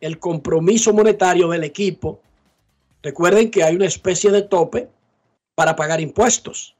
el 0.00 0.18
compromiso 0.18 0.92
monetario 0.92 1.48
del 1.48 1.64
equipo. 1.64 2.20
Recuerden 3.02 3.50
que 3.50 3.62
hay 3.62 3.74
una 3.74 3.87
especie 3.87 4.31
de 4.31 4.42
tope 4.42 4.88
para 5.59 5.75
pagar 5.75 6.01
impuestos. 6.01 6.77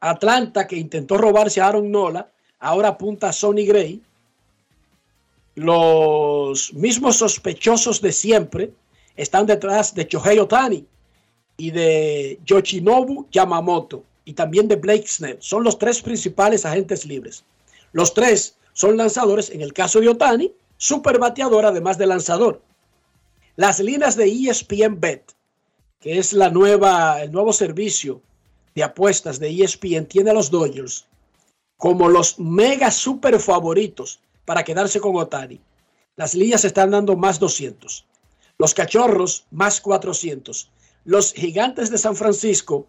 Atlanta, 0.00 0.66
que 0.66 0.74
intentó 0.74 1.16
robarse 1.16 1.60
a 1.60 1.68
Aaron 1.68 1.88
Nola, 1.88 2.32
ahora 2.58 2.88
apunta 2.88 3.28
a 3.28 3.32
Sonny 3.32 3.64
Gray. 3.64 4.02
Los 5.54 6.74
mismos 6.74 7.14
sospechosos 7.18 8.00
de 8.00 8.10
siempre 8.10 8.72
están 9.14 9.46
detrás 9.46 9.94
de 9.94 10.08
Chohei 10.08 10.40
Otani 10.40 10.84
y 11.58 11.70
de 11.70 12.40
Yoshinobu 12.44 13.28
Yamamoto 13.30 14.02
y 14.24 14.32
también 14.32 14.66
de 14.66 14.74
Blake 14.74 15.06
Snell. 15.06 15.38
Son 15.38 15.62
los 15.62 15.78
tres 15.78 16.02
principales 16.02 16.66
agentes 16.66 17.06
libres. 17.06 17.44
Los 17.92 18.14
tres 18.14 18.56
son 18.72 18.96
lanzadores, 18.96 19.50
en 19.50 19.62
el 19.62 19.72
caso 19.72 20.00
de 20.00 20.08
Otani, 20.08 20.52
super 20.76 21.20
bateador 21.20 21.66
además 21.66 21.98
de 21.98 22.06
lanzador. 22.08 22.60
Las 23.54 23.78
líneas 23.78 24.16
de 24.16 24.24
ESPN 24.24 24.98
Bet 24.98 25.37
que 26.00 26.18
es 26.18 26.32
la 26.32 26.50
nueva, 26.50 27.22
el 27.22 27.32
nuevo 27.32 27.52
servicio 27.52 28.22
de 28.74 28.84
apuestas 28.84 29.38
de 29.38 29.50
ESPN, 29.50 30.06
tiene 30.06 30.30
a 30.30 30.34
los 30.34 30.50
Dodgers 30.50 31.06
como 31.76 32.08
los 32.08 32.38
mega 32.38 32.90
super 32.90 33.38
favoritos 33.40 34.20
para 34.44 34.64
quedarse 34.64 35.00
con 35.00 35.16
Otani. 35.16 35.60
Las 36.16 36.34
líneas 36.34 36.64
están 36.64 36.90
dando 36.90 37.16
más 37.16 37.38
200. 37.38 38.04
Los 38.58 38.74
cachorros 38.74 39.44
más 39.50 39.80
400. 39.80 40.70
Los 41.04 41.32
gigantes 41.32 41.90
de 41.90 41.98
San 41.98 42.16
Francisco 42.16 42.86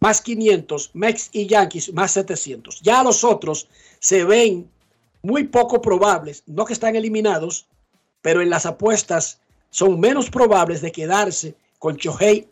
más 0.00 0.20
500. 0.20 0.90
Mex 0.92 1.30
y 1.32 1.46
Yankees 1.46 1.92
más 1.94 2.12
700. 2.12 2.82
Ya 2.82 3.02
los 3.02 3.24
otros 3.24 3.68
se 3.98 4.24
ven 4.24 4.68
muy 5.22 5.44
poco 5.44 5.80
probables, 5.80 6.42
no 6.46 6.66
que 6.66 6.74
están 6.74 6.94
eliminados, 6.94 7.66
pero 8.20 8.42
en 8.42 8.50
las 8.50 8.66
apuestas 8.66 9.40
son 9.70 9.98
menos 9.98 10.30
probables 10.30 10.82
de 10.82 10.92
quedarse 10.92 11.54
con 11.86 11.98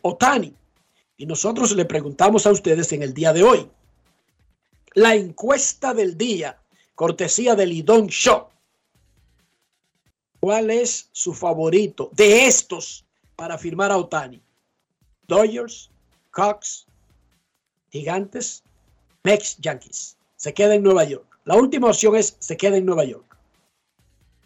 Otani. 0.01 0.55
Y 1.17 1.25
nosotros 1.25 1.73
le 1.73 1.83
preguntamos 1.83 2.45
a 2.45 2.51
ustedes 2.51 2.93
en 2.93 3.03
el 3.03 3.13
día 3.13 3.33
de 3.33 3.43
hoy. 3.43 3.69
La 4.93 5.13
encuesta 5.13 5.93
del 5.93 6.17
día, 6.17 6.57
cortesía 6.95 7.53
del 7.53 7.71
Lidón 7.71 8.07
Show. 8.07 8.47
¿Cuál 10.39 10.71
es 10.71 11.09
su 11.11 11.33
favorito 11.33 12.09
de 12.13 12.45
estos 12.45 13.03
para 13.35 13.57
firmar 13.57 13.91
a 13.91 13.97
Otani? 13.97 14.41
Dodgers, 15.27 15.89
Cox, 16.31 16.85
Gigantes, 17.89 18.63
Mex, 19.23 19.57
Yankees. 19.57 20.15
Se 20.37 20.53
queda 20.53 20.75
en 20.75 20.83
Nueva 20.83 21.03
York. 21.03 21.25
La 21.43 21.55
última 21.55 21.87
opción 21.87 22.15
es 22.15 22.37
se 22.39 22.55
queda 22.55 22.77
en 22.77 22.85
Nueva 22.85 23.03
York. 23.03 23.37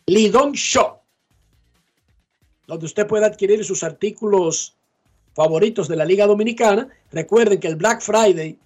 Lidón 0.07 0.53
Show 0.53 0.99
donde 2.69 2.85
usted 2.85 3.07
puede 3.07 3.25
adquirir 3.25 3.65
sus 3.65 3.83
artículos 3.83 4.77
favoritos 5.33 5.87
de 5.87 5.95
la 5.95 6.05
Liga 6.05 6.27
Dominicana. 6.27 6.87
Recuerden 7.11 7.59
que 7.59 7.67
el 7.67 7.75
Black 7.75 8.01
Friday 8.01 8.57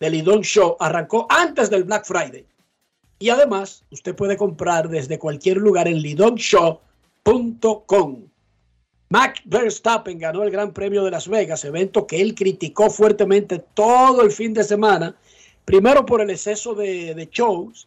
del 0.00 0.12
Lidón 0.12 0.42
Show 0.42 0.76
arrancó 0.80 1.26
antes 1.30 1.70
del 1.70 1.84
Black 1.84 2.04
Friday. 2.04 2.44
Y 3.18 3.30
además, 3.30 3.84
usted 3.90 4.14
puede 4.14 4.36
comprar 4.36 4.88
desde 4.88 5.18
cualquier 5.18 5.56
lugar 5.56 5.88
en 5.88 6.00
lidonshow.com. 6.00 8.28
Max 9.08 9.40
Verstappen 9.44 10.18
ganó 10.18 10.42
el 10.42 10.50
Gran 10.50 10.72
Premio 10.72 11.04
de 11.04 11.12
Las 11.12 11.28
Vegas, 11.28 11.64
evento 11.64 12.06
que 12.06 12.20
él 12.20 12.34
criticó 12.34 12.90
fuertemente 12.90 13.64
todo 13.74 14.22
el 14.22 14.32
fin 14.32 14.52
de 14.52 14.64
semana, 14.64 15.14
primero 15.64 16.04
por 16.04 16.20
el 16.20 16.30
exceso 16.30 16.74
de, 16.74 17.14
de 17.14 17.28
shows 17.30 17.86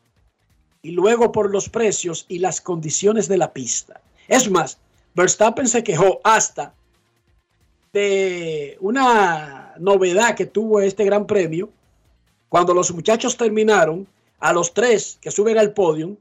y 0.81 0.91
luego 0.91 1.31
por 1.31 1.51
los 1.51 1.67
precios 1.67 2.25
y 2.29 2.39
las 2.39 2.61
condiciones 2.61 3.27
de 3.27 3.37
la 3.37 3.51
pista. 3.51 3.99
Es 4.29 4.49
más, 4.49 4.79
Verstappen 5.13 5.67
se 5.67 5.83
quejó 5.83 6.21
hasta 6.23 6.73
de 7.93 8.77
una 8.79 9.73
novedad 9.79 10.35
que 10.35 10.45
tuvo 10.45 10.79
este 10.81 11.03
gran 11.03 11.25
premio. 11.25 11.69
Cuando 12.47 12.73
los 12.73 12.91
muchachos 12.93 13.37
terminaron, 13.37 14.07
a 14.39 14.53
los 14.53 14.73
tres 14.73 15.17
que 15.21 15.31
suben 15.31 15.57
al 15.57 15.73
podio, 15.73 16.17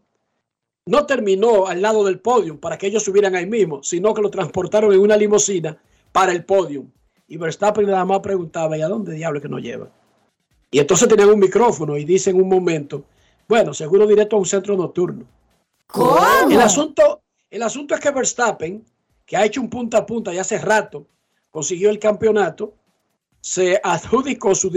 no 0.86 1.06
terminó 1.06 1.66
al 1.66 1.80
lado 1.80 2.04
del 2.04 2.18
podio 2.18 2.58
para 2.58 2.76
que 2.76 2.86
ellos 2.86 3.04
subieran 3.04 3.36
ahí 3.36 3.46
mismo, 3.46 3.82
sino 3.82 4.12
que 4.12 4.22
lo 4.22 4.30
transportaron 4.30 4.92
en 4.92 5.00
una 5.00 5.16
limusina 5.16 5.78
para 6.12 6.32
el 6.32 6.44
podio. 6.44 6.86
Y 7.28 7.36
Verstappen 7.36 7.86
nada 7.86 8.04
más 8.04 8.20
preguntaba, 8.20 8.76
¿y 8.76 8.82
a 8.82 8.88
dónde 8.88 9.14
diablo 9.14 9.40
que 9.40 9.48
nos 9.48 9.62
lleva? 9.62 9.88
Y 10.70 10.78
entonces 10.78 11.08
tenían 11.08 11.30
un 11.30 11.38
micrófono 11.38 11.96
y 11.96 12.04
dice 12.04 12.30
en 12.30 12.40
un 12.40 12.48
momento, 12.48 13.04
bueno, 13.46 13.72
seguro 13.72 14.06
directo 14.06 14.36
a 14.36 14.38
un 14.38 14.46
centro 14.46 14.76
nocturno. 14.76 15.24
¿Cómo? 15.86 16.50
El 16.50 16.60
asunto 16.60 17.22
el 17.50 17.62
asunto 17.62 17.94
es 17.94 18.00
que 18.00 18.10
Verstappen, 18.10 18.84
que 19.24 19.36
ha 19.36 19.44
hecho 19.44 19.60
un 19.60 19.70
punta 19.70 19.98
a 19.98 20.06
punta 20.06 20.34
y 20.34 20.38
hace 20.38 20.58
rato 20.58 21.06
consiguió 21.50 21.90
el 21.90 21.98
campeonato, 21.98 22.74
se 23.40 23.80
adjudicó 23.82 24.54
su 24.54 24.70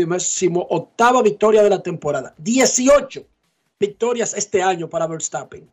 octava 0.69 1.21
victoria 1.21 1.63
de 1.63 1.69
la 1.69 1.81
temporada. 1.81 2.33
18 2.37 3.25
victorias 3.79 4.33
este 4.33 4.61
año 4.61 4.89
para 4.89 5.07
Verstappen. 5.07 5.69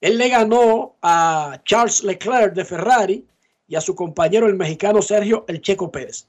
Él 0.00 0.18
le 0.18 0.28
ganó 0.28 0.96
a 1.02 1.60
Charles 1.64 2.02
Leclerc 2.04 2.54
de 2.54 2.64
Ferrari 2.64 3.26
y 3.66 3.74
a 3.74 3.80
su 3.80 3.94
compañero 3.94 4.46
el 4.46 4.54
mexicano 4.54 5.02
Sergio 5.02 5.44
El 5.48 5.60
Checo 5.60 5.90
Pérez. 5.90 6.26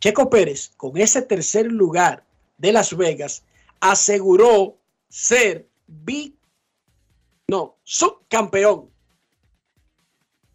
Checo 0.00 0.28
Pérez, 0.28 0.72
con 0.76 0.96
ese 0.96 1.22
tercer 1.22 1.66
lugar 1.66 2.24
de 2.58 2.72
Las 2.72 2.96
Vegas, 2.96 3.44
aseguró 3.80 4.76
ser 5.08 5.66
no, 7.48 7.76
subcampeón 7.82 8.90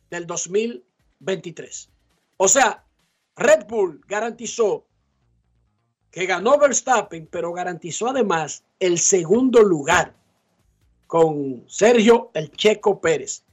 del 0.09 0.25
2023. 0.25 1.89
O 2.41 2.47
sea, 2.47 2.85
Red 3.35 3.67
Bull 3.67 4.01
garantizó 4.07 4.85
que 6.09 6.25
ganó 6.25 6.57
Verstappen, 6.57 7.27
pero 7.29 7.51
garantizó 7.51 8.07
además 8.07 8.63
el 8.79 8.97
segundo 8.97 9.61
lugar 9.61 10.13
con 11.05 11.65
Sergio 11.67 12.31
El 12.33 12.49
Checo 12.51 13.01
Pérez. 13.01 13.43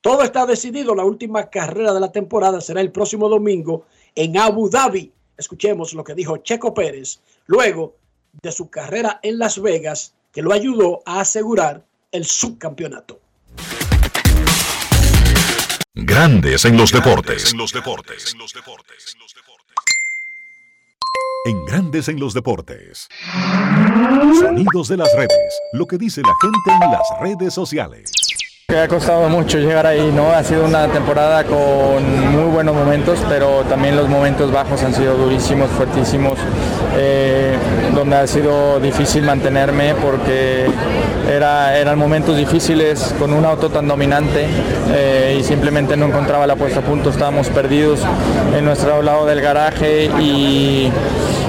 Todo 0.00 0.22
está 0.22 0.46
decidido. 0.46 0.94
La 0.94 1.04
última 1.04 1.50
carrera 1.50 1.92
de 1.92 2.00
la 2.00 2.12
temporada 2.12 2.62
será 2.62 2.80
el 2.80 2.90
próximo 2.90 3.28
domingo 3.28 3.84
en 4.14 4.38
Abu 4.38 4.70
Dhabi. 4.70 5.12
Escuchemos 5.36 5.92
lo 5.92 6.02
que 6.02 6.14
dijo 6.14 6.38
Checo 6.38 6.72
Pérez 6.72 7.20
luego 7.46 7.96
de 8.40 8.52
su 8.52 8.70
carrera 8.70 9.20
en 9.22 9.38
Las 9.38 9.60
Vegas, 9.60 10.14
que 10.32 10.40
lo 10.40 10.54
ayudó 10.54 11.02
a 11.04 11.20
asegurar 11.20 11.84
el 12.10 12.24
subcampeonato. 12.24 13.20
Grandes 16.02 16.64
en 16.64 16.78
los 16.78 16.92
deportes. 16.92 17.52
En 17.52 17.58
los 17.58 17.72
deportes. 17.74 18.34
En 21.44 21.64
Grandes 21.66 22.08
en 22.08 22.18
los 22.18 22.32
deportes. 22.32 23.06
Sonidos 24.40 24.88
de 24.88 24.96
las 24.96 25.12
redes. 25.14 25.60
Lo 25.74 25.86
que 25.86 25.98
dice 25.98 26.22
la 26.22 26.32
gente 26.40 26.84
en 26.84 26.90
las 26.90 27.02
redes 27.20 27.52
sociales. 27.52 28.10
Que 28.66 28.78
ha 28.78 28.88
costado 28.88 29.28
mucho 29.28 29.58
llegar 29.58 29.86
ahí, 29.86 30.10
¿no? 30.14 30.30
Ha 30.30 30.42
sido 30.42 30.64
una 30.64 30.88
temporada 30.88 31.44
con 31.44 32.32
muy 32.32 32.50
buenos 32.50 32.74
momentos, 32.74 33.18
pero 33.28 33.62
también 33.64 33.94
los 33.94 34.08
momentos 34.08 34.50
bajos 34.50 34.82
han 34.82 34.94
sido 34.94 35.18
durísimos, 35.18 35.68
fuertísimos, 35.72 36.38
eh, 36.96 37.58
donde 37.94 38.16
ha 38.16 38.26
sido 38.26 38.80
difícil 38.80 39.24
mantenerme 39.24 39.94
porque 39.96 40.66
era, 41.30 41.78
eran 41.78 41.98
momentos 41.98 42.36
difíciles 42.36 43.14
con 43.18 43.32
un 43.32 43.44
auto 43.44 43.70
tan 43.70 43.86
dominante 43.86 44.46
eh, 44.92 45.36
y 45.38 45.44
simplemente 45.44 45.96
no 45.96 46.06
encontraba 46.06 46.46
la 46.46 46.56
puesta 46.56 46.80
a 46.80 46.82
punto, 46.82 47.10
estábamos 47.10 47.48
perdidos 47.48 48.00
en 48.56 48.64
nuestro 48.64 49.00
lado 49.02 49.26
del 49.26 49.40
garaje 49.40 50.10
y 50.20 50.90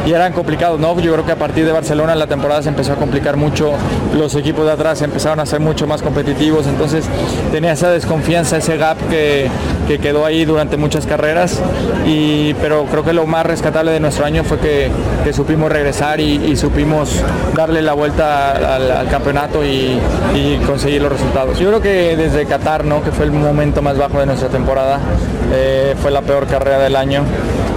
y 0.06 0.14
eran 0.14 0.34
complicados, 0.34 0.80
¿no? 0.80 1.00
Yo 1.00 1.14
creo 1.14 1.26
que 1.26 1.32
a 1.32 1.38
partir 1.38 1.66
de 1.66 1.72
Barcelona 1.72 2.16
la 2.16 2.28
temporada 2.28 2.62
se 2.62 2.70
empezó 2.70 2.94
a 2.94 2.96
complicar 2.96 3.38
mucho, 3.38 3.74
los 4.16 4.36
equipos 4.36 4.66
de 4.66 4.72
atrás 4.72 5.02
empezaron 5.02 5.40
a 5.40 5.46
ser 5.46 5.60
mucho 5.60 5.88
más 5.88 6.02
competitivos, 6.02 6.68
entonces 6.68 7.06
tenía 7.52 7.74
esa 7.74 7.90
desconfianza, 7.90 8.58
ese 8.58 8.78
gap 8.78 8.98
que, 9.10 9.48
que 9.88 10.00
quedó 10.00 10.26
ahí 10.26 10.46
durante 10.46 10.78
muchas 10.78 11.06
carreras, 11.06 11.60
y, 12.06 12.54
pero 12.56 12.86
creo 12.86 13.04
que 13.04 13.14
lo 13.14 13.26
más 13.26 13.46
rescatable 13.46 13.92
de 13.92 14.00
nuestro 14.00 14.26
año 14.26 14.44
fue 14.44 14.58
que, 14.60 14.90
que 15.24 15.34
supimos 15.34 15.72
regresar 15.72 16.20
y, 16.20 16.56
supimos 16.56 17.22
darle 17.56 17.82
la 17.82 17.94
vuelta 17.94 18.76
al, 18.76 19.08
campeonato 19.10 19.64
y, 19.64 20.00
conseguir 20.66 21.02
los 21.02 21.12
resultados. 21.12 21.60
Yo 21.60 21.68
creo 21.68 21.82
que 21.82 22.16
desde 22.16 22.46
Qatar, 22.46 22.86
¿no? 22.86 23.04
que 23.04 23.12
fue 23.12 23.26
el 23.26 23.32
momento 23.32 23.82
más 23.82 23.98
bajo 23.98 24.20
de 24.20 24.26
nuestra 24.26 24.50
temporada, 24.50 25.00
eh, 25.54 25.96
fue 26.02 26.12
la 26.12 26.22
peor 26.22 26.48
carrera 26.48 26.80
del 26.80 26.96
año. 26.96 27.24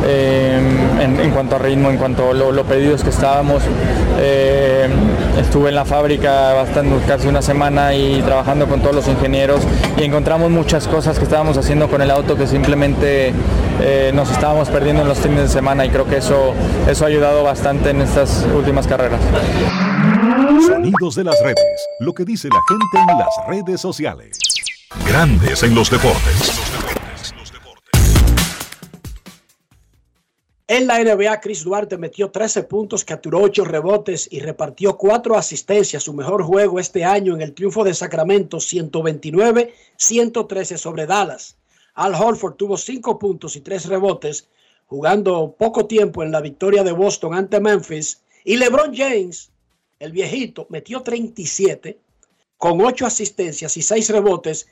Eh, 0.06 0.60
en, 1.00 1.30
cuanto 1.30 1.56
a 1.56 1.58
ritmo, 1.58 1.90
en 1.90 1.96
cuanto 1.96 2.30
a 2.30 2.34
lo, 2.34 2.64
pedidos 2.64 3.02
que 3.02 3.10
estábamos. 3.10 3.62
Eh, 4.18 4.88
estuve 5.38 5.70
en 5.70 5.74
la 5.74 5.84
fábrica 5.84 6.52
bastante, 6.52 6.94
casi 7.06 7.26
una 7.26 7.42
semana 7.42 7.94
y 7.94 8.22
trabajando 8.22 8.66
con 8.66 8.80
todos 8.80 8.94
los 8.94 9.08
ingenieros 9.08 9.62
y 9.98 10.04
encontramos 10.04 10.50
muchas 10.50 10.86
cosas 10.86 11.18
que 11.18 11.24
estábamos 11.24 11.56
haciendo 11.56 11.88
con 11.88 12.02
el 12.02 12.10
auto 12.10 12.36
que 12.36 12.46
simplemente 12.46 13.32
eh, 13.80 14.12
nos 14.14 14.30
estábamos 14.30 14.68
perdiendo 14.68 15.02
en 15.02 15.08
los 15.08 15.18
fines 15.18 15.40
de 15.40 15.48
semana 15.48 15.84
y 15.84 15.90
creo 15.90 16.06
que 16.06 16.18
eso, 16.18 16.54
eso 16.88 17.04
ha 17.04 17.08
ayudado 17.08 17.42
bastante 17.42 17.90
en 17.90 18.02
estas 18.02 18.46
últimas 18.54 18.86
carreras. 18.86 19.20
Sonidos 20.66 21.16
de 21.16 21.24
las 21.24 21.40
redes, 21.42 21.88
lo 22.00 22.12
que 22.12 22.24
dice 22.24 22.48
la 22.48 22.60
gente 22.68 23.12
en 23.12 23.18
las 23.18 23.48
redes 23.48 23.80
sociales. 23.80 24.38
Grandes 25.06 25.62
en 25.62 25.74
los 25.74 25.90
deportes. 25.90 26.63
En 30.66 30.86
la 30.86 30.98
NBA, 30.98 31.42
Chris 31.42 31.62
Duarte 31.62 31.98
metió 31.98 32.30
13 32.30 32.62
puntos, 32.62 33.04
capturó 33.04 33.42
8 33.42 33.66
rebotes 33.66 34.26
y 34.30 34.40
repartió 34.40 34.96
4 34.96 35.36
asistencias, 35.36 36.04
su 36.04 36.14
mejor 36.14 36.42
juego 36.42 36.80
este 36.80 37.04
año 37.04 37.34
en 37.34 37.42
el 37.42 37.52
triunfo 37.52 37.84
de 37.84 37.92
Sacramento 37.92 38.56
129-113 38.56 40.78
sobre 40.78 41.04
Dallas. 41.04 41.58
Al 41.92 42.14
Horford 42.14 42.54
tuvo 42.54 42.78
5 42.78 43.18
puntos 43.18 43.56
y 43.56 43.60
3 43.60 43.88
rebotes, 43.88 44.48
jugando 44.86 45.54
poco 45.58 45.84
tiempo 45.84 46.22
en 46.22 46.32
la 46.32 46.40
victoria 46.40 46.82
de 46.82 46.92
Boston 46.92 47.34
ante 47.34 47.60
Memphis. 47.60 48.22
Y 48.42 48.56
LeBron 48.56 48.96
James, 48.96 49.50
el 49.98 50.12
viejito, 50.12 50.66
metió 50.70 51.02
37 51.02 51.98
con 52.56 52.80
8 52.80 53.04
asistencias 53.04 53.76
y 53.76 53.82
6 53.82 54.08
rebotes 54.08 54.66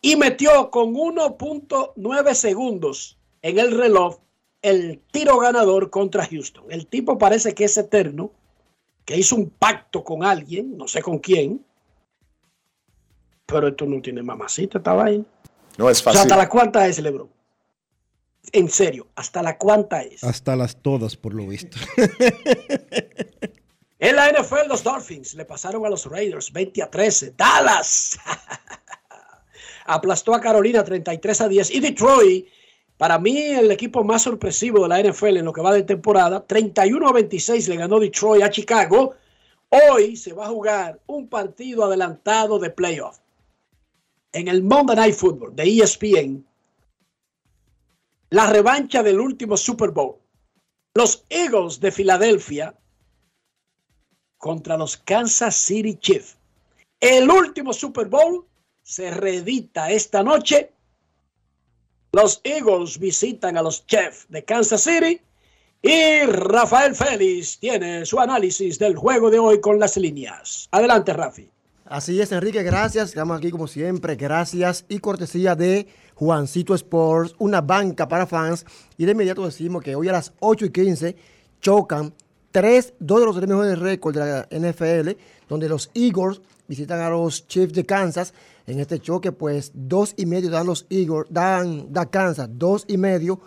y 0.00 0.16
metió 0.16 0.70
con 0.70 0.94
1.9 0.94 2.32
segundos 2.32 3.18
en 3.42 3.58
el 3.58 3.76
reloj 3.76 4.23
el 4.64 5.02
tiro 5.10 5.38
ganador 5.38 5.90
contra 5.90 6.26
Houston. 6.26 6.64
El 6.70 6.86
tipo 6.86 7.18
parece 7.18 7.54
que 7.54 7.64
es 7.64 7.76
eterno, 7.76 8.32
que 9.04 9.14
hizo 9.14 9.36
un 9.36 9.50
pacto 9.50 10.02
con 10.02 10.24
alguien, 10.24 10.78
no 10.78 10.88
sé 10.88 11.02
con 11.02 11.18
quién, 11.18 11.62
pero 13.44 13.68
esto 13.68 13.84
no 13.84 14.00
tiene 14.00 14.22
mamacita, 14.22 14.78
estaba 14.78 15.04
ahí. 15.04 15.22
No 15.76 15.90
es 15.90 16.02
fácil. 16.02 16.22
¿Hasta 16.22 16.36
la 16.38 16.48
cuánta 16.48 16.88
es, 16.88 16.98
Lebron? 16.98 17.28
En 18.52 18.70
serio, 18.70 19.08
¿hasta 19.14 19.42
la 19.42 19.58
cuánta 19.58 20.02
es? 20.02 20.24
Hasta 20.24 20.56
las 20.56 20.76
todas, 20.76 21.14
por 21.14 21.34
lo 21.34 21.46
visto. 21.46 21.76
en 23.98 24.16
la 24.16 24.30
NFL, 24.30 24.68
los 24.68 24.82
Dolphins 24.82 25.34
le 25.34 25.44
pasaron 25.44 25.84
a 25.84 25.90
los 25.90 26.06
Raiders 26.06 26.50
20 26.50 26.82
a 26.82 26.90
13. 26.90 27.34
Dallas 27.36 28.18
aplastó 29.84 30.34
a 30.34 30.40
Carolina 30.40 30.82
33 30.82 31.40
a 31.42 31.48
10 31.48 31.70
y 31.70 31.80
Detroit 31.80 32.46
para 32.96 33.18
mí, 33.18 33.38
el 33.38 33.70
equipo 33.70 34.04
más 34.04 34.22
sorpresivo 34.22 34.82
de 34.82 34.88
la 34.88 35.02
NFL 35.02 35.38
en 35.38 35.44
lo 35.44 35.52
que 35.52 35.60
va 35.60 35.72
de 35.72 35.82
temporada, 35.82 36.46
31 36.46 37.08
a 37.08 37.12
26 37.12 37.68
le 37.68 37.76
ganó 37.76 37.98
Detroit 37.98 38.42
a 38.42 38.50
Chicago. 38.50 39.14
Hoy 39.68 40.16
se 40.16 40.32
va 40.32 40.46
a 40.46 40.50
jugar 40.50 41.00
un 41.06 41.28
partido 41.28 41.84
adelantado 41.84 42.58
de 42.58 42.70
playoff. 42.70 43.18
En 44.32 44.48
el 44.48 44.62
Monday 44.62 44.96
Night 44.96 45.14
Football 45.14 45.56
de 45.56 45.64
ESPN, 45.64 46.46
la 48.30 48.46
revancha 48.48 49.02
del 49.02 49.20
último 49.20 49.56
Super 49.56 49.90
Bowl. 49.90 50.16
Los 50.94 51.24
Eagles 51.28 51.80
de 51.80 51.90
Filadelfia 51.90 52.76
contra 54.38 54.76
los 54.76 54.96
Kansas 54.96 55.56
City 55.56 55.96
Chiefs. 55.96 56.36
El 57.00 57.28
último 57.28 57.72
Super 57.72 58.06
Bowl 58.06 58.46
se 58.82 59.10
reedita 59.10 59.90
esta 59.90 60.22
noche 60.22 60.73
los 62.14 62.40
Eagles 62.44 62.98
visitan 63.00 63.56
a 63.56 63.62
los 63.62 63.84
Chiefs 63.86 64.26
de 64.28 64.44
Kansas 64.44 64.82
City 64.82 65.20
y 65.82 66.22
Rafael 66.26 66.94
Félix 66.94 67.58
tiene 67.58 68.06
su 68.06 68.20
análisis 68.20 68.78
del 68.78 68.94
juego 68.94 69.30
de 69.30 69.40
hoy 69.40 69.60
con 69.60 69.80
las 69.80 69.96
líneas. 69.96 70.68
Adelante, 70.70 71.12
Rafi. 71.12 71.50
Así 71.84 72.20
es, 72.20 72.30
Enrique, 72.30 72.62
gracias. 72.62 73.08
Estamos 73.08 73.36
aquí 73.36 73.50
como 73.50 73.66
siempre, 73.66 74.14
gracias 74.14 74.84
y 74.88 75.00
cortesía 75.00 75.56
de 75.56 75.88
Juancito 76.14 76.76
Sports, 76.76 77.34
una 77.38 77.60
banca 77.60 78.06
para 78.06 78.26
fans. 78.26 78.64
Y 78.96 79.06
de 79.06 79.12
inmediato 79.12 79.44
decimos 79.44 79.82
que 79.82 79.96
hoy 79.96 80.08
a 80.08 80.12
las 80.12 80.32
8 80.38 80.66
y 80.66 80.70
15 80.70 81.16
chocan 81.60 82.14
tres, 82.52 82.94
dos 83.00 83.18
de 83.18 83.26
los 83.26 83.36
tres 83.36 83.48
mejores 83.48 83.76
récords 83.80 84.16
de 84.16 84.24
la 84.24 84.70
NFL, 84.70 85.20
donde 85.48 85.68
los 85.68 85.90
Eagles 85.94 86.40
visitan 86.66 87.00
a 87.00 87.10
los 87.10 87.46
Chiefs 87.46 87.72
de 87.72 87.84
Kansas 87.84 88.34
en 88.66 88.80
este 88.80 88.98
choque, 88.98 89.32
pues 89.32 89.72
dos 89.74 90.14
y 90.16 90.26
medio 90.26 90.50
dan 90.50 90.66
los 90.66 90.86
Eagles, 90.88 91.26
dan, 91.30 91.92
da 91.92 92.06
Kansas, 92.06 92.48
dos 92.52 92.84
y 92.88 92.96
medio 92.96 93.40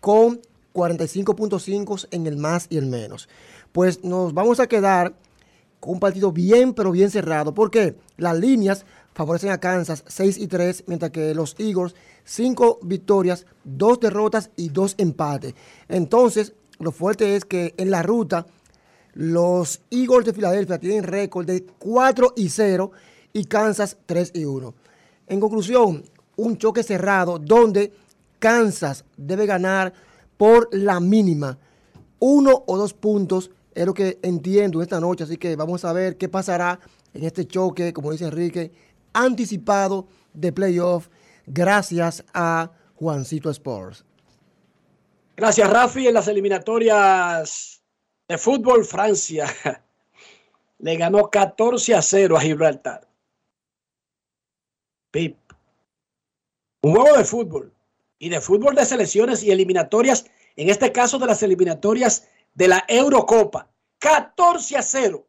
con 0.00 0.40
45.5 0.74 2.08
en 2.10 2.26
el 2.26 2.36
más 2.36 2.66
y 2.70 2.78
el 2.78 2.86
menos. 2.86 3.28
Pues 3.72 4.04
nos 4.04 4.34
vamos 4.34 4.60
a 4.60 4.66
quedar 4.66 5.14
con 5.80 5.94
un 5.94 6.00
partido 6.00 6.32
bien, 6.32 6.74
pero 6.74 6.92
bien 6.92 7.10
cerrado, 7.10 7.54
porque 7.54 7.96
las 8.16 8.38
líneas 8.38 8.86
favorecen 9.14 9.50
a 9.50 9.58
Kansas 9.58 10.04
6 10.06 10.38
y 10.38 10.46
3, 10.46 10.84
mientras 10.86 11.10
que 11.10 11.34
los 11.34 11.56
Eagles 11.58 11.94
5 12.24 12.80
victorias, 12.82 13.46
2 13.64 14.00
derrotas 14.00 14.50
y 14.56 14.68
2 14.68 14.94
empates. 14.98 15.54
Entonces, 15.88 16.54
lo 16.78 16.92
fuerte 16.92 17.36
es 17.36 17.44
que 17.44 17.74
en 17.76 17.90
la 17.90 18.02
ruta 18.02 18.46
los 19.14 19.80
Eagles 19.90 20.26
de 20.26 20.32
Filadelfia 20.32 20.78
tienen 20.78 21.04
récord 21.04 21.46
de 21.46 21.64
4 21.64 22.34
y 22.36 22.48
0 22.48 22.90
y 23.32 23.44
Kansas 23.44 23.96
3 24.06 24.32
y 24.34 24.44
1. 24.44 24.74
En 25.28 25.40
conclusión, 25.40 26.04
un 26.36 26.56
choque 26.58 26.82
cerrado 26.82 27.38
donde 27.38 27.92
Kansas 28.38 29.04
debe 29.16 29.46
ganar 29.46 29.92
por 30.36 30.68
la 30.72 31.00
mínima. 31.00 31.58
Uno 32.18 32.64
o 32.66 32.76
dos 32.76 32.94
puntos 32.94 33.50
es 33.74 33.86
lo 33.86 33.94
que 33.94 34.18
entiendo 34.22 34.82
esta 34.82 35.00
noche, 35.00 35.24
así 35.24 35.36
que 35.36 35.56
vamos 35.56 35.84
a 35.84 35.92
ver 35.92 36.16
qué 36.16 36.28
pasará 36.28 36.78
en 37.14 37.24
este 37.24 37.46
choque, 37.46 37.92
como 37.92 38.12
dice 38.12 38.24
Enrique, 38.24 38.72
anticipado 39.12 40.06
de 40.32 40.52
playoff 40.52 41.08
gracias 41.46 42.24
a 42.32 42.70
Juancito 42.94 43.50
Sports. 43.50 44.04
Gracias, 45.36 45.68
Rafi. 45.68 46.06
En 46.06 46.14
las 46.14 46.28
eliminatorias 46.28 47.71
de 48.32 48.38
fútbol, 48.38 48.86
Francia 48.86 49.46
le 50.78 50.96
ganó 50.96 51.28
14 51.28 51.94
a 51.94 52.00
0 52.00 52.38
a 52.38 52.40
Gibraltar. 52.40 53.06
Pip. 55.10 55.36
Un 56.80 56.94
juego 56.94 57.18
de 57.18 57.24
fútbol 57.26 57.74
y 58.18 58.30
de 58.30 58.40
fútbol 58.40 58.74
de 58.74 58.86
selecciones 58.86 59.42
y 59.42 59.50
eliminatorias, 59.50 60.24
en 60.56 60.70
este 60.70 60.92
caso 60.92 61.18
de 61.18 61.26
las 61.26 61.42
eliminatorias 61.42 62.26
de 62.54 62.68
la 62.68 62.82
Eurocopa. 62.88 63.68
14 63.98 64.78
a 64.78 64.82
0 64.82 65.26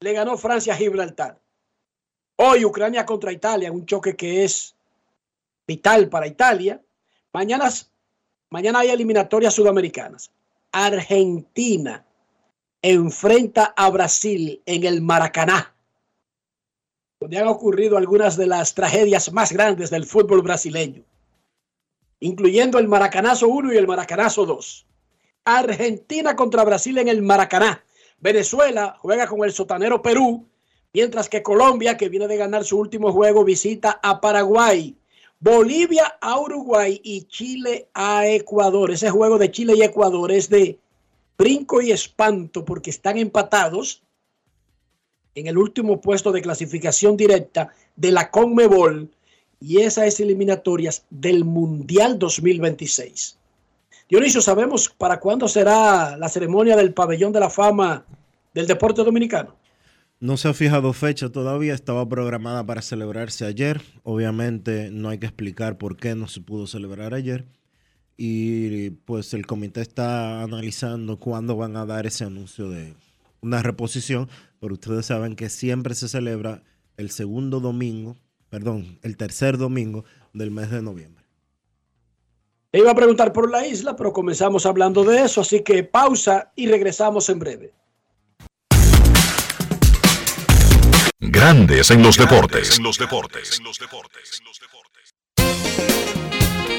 le 0.00 0.12
ganó 0.14 0.38
Francia 0.38 0.72
a 0.72 0.76
Gibraltar. 0.76 1.38
Hoy 2.36 2.64
Ucrania 2.64 3.04
contra 3.04 3.32
Italia, 3.32 3.70
un 3.70 3.84
choque 3.84 4.16
que 4.16 4.44
es 4.44 4.74
vital 5.66 6.08
para 6.08 6.26
Italia. 6.26 6.82
Mañana, 7.34 7.68
mañana 8.48 8.78
hay 8.78 8.88
eliminatorias 8.88 9.52
sudamericanas. 9.52 10.30
Argentina 10.72 12.04
enfrenta 12.80 13.74
a 13.76 13.90
Brasil 13.90 14.62
en 14.64 14.84
el 14.84 15.02
Maracaná, 15.02 15.74
donde 17.20 17.38
han 17.38 17.46
ocurrido 17.46 17.98
algunas 17.98 18.36
de 18.36 18.46
las 18.46 18.74
tragedias 18.74 19.30
más 19.32 19.52
grandes 19.52 19.90
del 19.90 20.06
fútbol 20.06 20.42
brasileño, 20.42 21.04
incluyendo 22.20 22.78
el 22.78 22.88
Maracanazo 22.88 23.48
1 23.48 23.74
y 23.74 23.76
el 23.76 23.86
Maracanazo 23.86 24.46
2. 24.46 24.86
Argentina 25.44 26.34
contra 26.34 26.64
Brasil 26.64 26.96
en 26.98 27.08
el 27.08 27.20
Maracaná. 27.20 27.84
Venezuela 28.18 28.96
juega 29.00 29.26
con 29.26 29.44
el 29.44 29.52
sotanero 29.52 30.00
Perú, 30.00 30.48
mientras 30.94 31.28
que 31.28 31.42
Colombia, 31.42 31.96
que 31.96 32.08
viene 32.08 32.28
de 32.28 32.36
ganar 32.36 32.64
su 32.64 32.78
último 32.78 33.12
juego, 33.12 33.44
visita 33.44 34.00
a 34.02 34.20
Paraguay. 34.20 34.96
Bolivia 35.42 36.18
a 36.20 36.38
Uruguay 36.38 37.00
y 37.02 37.22
Chile 37.22 37.88
a 37.94 38.28
Ecuador. 38.28 38.92
Ese 38.92 39.10
juego 39.10 39.38
de 39.38 39.50
Chile 39.50 39.74
y 39.76 39.82
Ecuador 39.82 40.30
es 40.30 40.48
de 40.48 40.78
brinco 41.36 41.82
y 41.82 41.90
espanto 41.90 42.64
porque 42.64 42.90
están 42.90 43.18
empatados 43.18 44.04
en 45.34 45.48
el 45.48 45.58
último 45.58 46.00
puesto 46.00 46.30
de 46.30 46.42
clasificación 46.42 47.16
directa 47.16 47.70
de 47.96 48.12
la 48.12 48.30
Conmebol 48.30 49.10
y 49.58 49.78
esa 49.78 50.06
es 50.06 50.20
eliminatorias 50.20 51.06
del 51.10 51.44
Mundial 51.44 52.20
2026. 52.20 53.36
Dionisio, 54.08 54.40
¿sabemos 54.42 54.90
para 54.90 55.18
cuándo 55.18 55.48
será 55.48 56.16
la 56.16 56.28
ceremonia 56.28 56.76
del 56.76 56.94
pabellón 56.94 57.32
de 57.32 57.40
la 57.40 57.50
fama 57.50 58.06
del 58.54 58.68
deporte 58.68 59.02
dominicano? 59.02 59.56
No 60.22 60.36
se 60.36 60.46
ha 60.46 60.54
fijado 60.54 60.92
fecha 60.92 61.30
todavía, 61.30 61.74
estaba 61.74 62.08
programada 62.08 62.64
para 62.64 62.80
celebrarse 62.80 63.44
ayer. 63.44 63.82
Obviamente 64.04 64.88
no 64.92 65.08
hay 65.08 65.18
que 65.18 65.26
explicar 65.26 65.78
por 65.78 65.96
qué 65.96 66.14
no 66.14 66.28
se 66.28 66.40
pudo 66.40 66.68
celebrar 66.68 67.12
ayer 67.12 67.44
y 68.16 68.90
pues 68.90 69.34
el 69.34 69.48
comité 69.48 69.80
está 69.80 70.44
analizando 70.44 71.18
cuándo 71.18 71.56
van 71.56 71.76
a 71.76 71.86
dar 71.86 72.06
ese 72.06 72.22
anuncio 72.22 72.70
de 72.70 72.94
una 73.40 73.64
reposición, 73.64 74.28
pero 74.60 74.74
ustedes 74.74 75.06
saben 75.06 75.34
que 75.34 75.50
siempre 75.50 75.96
se 75.96 76.06
celebra 76.06 76.62
el 76.96 77.10
segundo 77.10 77.58
domingo, 77.58 78.16
perdón, 78.48 79.00
el 79.02 79.16
tercer 79.16 79.58
domingo 79.58 80.04
del 80.32 80.52
mes 80.52 80.70
de 80.70 80.82
noviembre. 80.82 81.24
Iba 82.72 82.92
a 82.92 82.94
preguntar 82.94 83.32
por 83.32 83.50
la 83.50 83.66
isla, 83.66 83.96
pero 83.96 84.12
comenzamos 84.12 84.66
hablando 84.66 85.02
de 85.02 85.22
eso, 85.22 85.40
así 85.40 85.64
que 85.64 85.82
pausa 85.82 86.52
y 86.54 86.68
regresamos 86.68 87.28
en 87.28 87.40
breve. 87.40 87.81
Grandes 91.34 91.90
en 91.90 92.02
los 92.02 92.18
deportes. 92.18 92.76
En 92.76 92.84
los 92.84 92.98
deportes. 92.98 93.58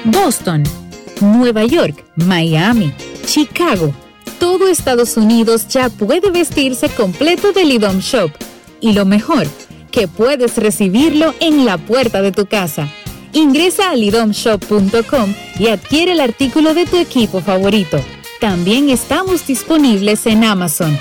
Boston 0.05 0.63
Nueva 1.21 1.65
York, 1.65 2.05
Miami, 2.17 2.93
Chicago. 3.25 3.91
Todo 4.39 4.67
Estados 4.67 5.17
Unidos 5.17 5.67
ya 5.69 5.89
puede 5.89 6.29
vestirse 6.29 6.87
completo 6.89 7.51
del 7.51 7.71
IDOM 7.71 7.97
Shop. 7.97 8.29
Y 8.79 8.93
lo 8.93 9.05
mejor, 9.05 9.47
que 9.91 10.07
puedes 10.07 10.55
recibirlo 10.57 11.33
en 11.39 11.65
la 11.65 11.79
puerta 11.79 12.21
de 12.21 12.31
tu 12.31 12.45
casa. 12.45 12.87
Ingresa 13.31 13.89
a 13.89 13.95
lidomshop.com 13.95 15.33
y 15.57 15.69
adquiere 15.69 16.11
el 16.11 16.21
artículo 16.21 16.75
de 16.75 16.85
tu 16.85 16.97
equipo 16.97 17.41
favorito. 17.41 17.99
También 18.39 18.91
estamos 18.91 19.47
disponibles 19.47 20.27
en 20.27 20.43
Amazon. 20.43 20.95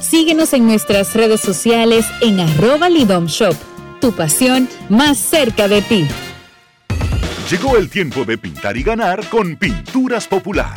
Síguenos 0.00 0.52
en 0.52 0.66
nuestras 0.66 1.14
redes 1.14 1.40
sociales 1.40 2.06
en 2.20 2.40
arroba 2.40 2.88
lidomshop. 2.88 3.54
Tu 4.00 4.12
pasión 4.12 4.68
más 4.88 5.18
cerca 5.18 5.68
de 5.68 5.82
ti. 5.82 6.06
Llegó 7.50 7.76
el 7.76 7.88
tiempo 7.88 8.24
de 8.24 8.38
pintar 8.38 8.76
y 8.76 8.82
ganar 8.82 9.26
con 9.28 9.56
Pinturas 9.56 10.26
Popular. 10.26 10.76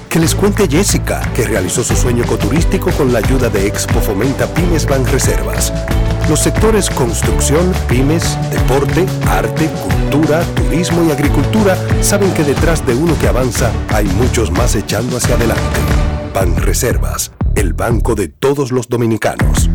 Que 0.11 0.19
les 0.19 0.35
cuente 0.35 0.67
Jessica, 0.67 1.21
que 1.33 1.45
realizó 1.45 1.85
su 1.85 1.95
sueño 1.95 2.25
ecoturístico 2.25 2.91
con 2.91 3.13
la 3.13 3.19
ayuda 3.19 3.47
de 3.47 3.65
Expo 3.65 4.01
Fomenta 4.01 4.45
Pymes 4.53 4.85
Ban 4.85 5.07
Reservas. 5.07 5.71
Los 6.27 6.41
sectores 6.41 6.89
construcción, 6.89 7.73
pymes, 7.87 8.37
deporte, 8.51 9.05
arte, 9.29 9.69
cultura, 9.69 10.43
turismo 10.53 11.05
y 11.05 11.11
agricultura 11.11 11.77
saben 12.01 12.33
que 12.33 12.43
detrás 12.43 12.85
de 12.85 12.93
uno 12.93 13.17
que 13.21 13.29
avanza 13.29 13.71
hay 13.87 14.03
muchos 14.03 14.51
más 14.51 14.75
echando 14.75 15.15
hacia 15.15 15.35
adelante. 15.35 15.79
Ban 16.33 16.57
Reservas, 16.57 17.31
el 17.55 17.73
banco 17.73 18.13
de 18.13 18.27
todos 18.27 18.73
los 18.73 18.89
dominicanos. 18.89 19.69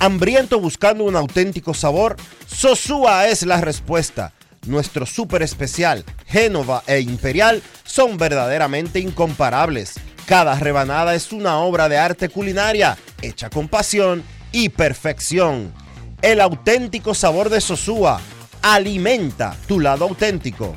Hambriento 0.00 0.58
buscando 0.58 1.04
un 1.04 1.14
auténtico 1.14 1.74
sabor, 1.74 2.16
Sosúa 2.48 3.28
es 3.28 3.46
la 3.46 3.60
respuesta. 3.60 4.32
Nuestro 4.66 5.06
súper 5.06 5.42
especial, 5.42 6.04
Génova 6.26 6.82
e 6.86 7.00
Imperial, 7.00 7.62
son 7.84 8.18
verdaderamente 8.18 9.00
incomparables. 9.00 9.94
Cada 10.26 10.54
rebanada 10.56 11.14
es 11.14 11.32
una 11.32 11.58
obra 11.58 11.88
de 11.88 11.96
arte 11.96 12.28
culinaria, 12.28 12.98
hecha 13.22 13.48
con 13.48 13.68
pasión 13.68 14.22
y 14.52 14.68
perfección. 14.68 15.72
El 16.20 16.40
auténtico 16.40 17.14
sabor 17.14 17.48
de 17.48 17.60
Sosúa 17.60 18.20
alimenta 18.60 19.56
tu 19.66 19.80
lado 19.80 20.04
auténtico. 20.04 20.76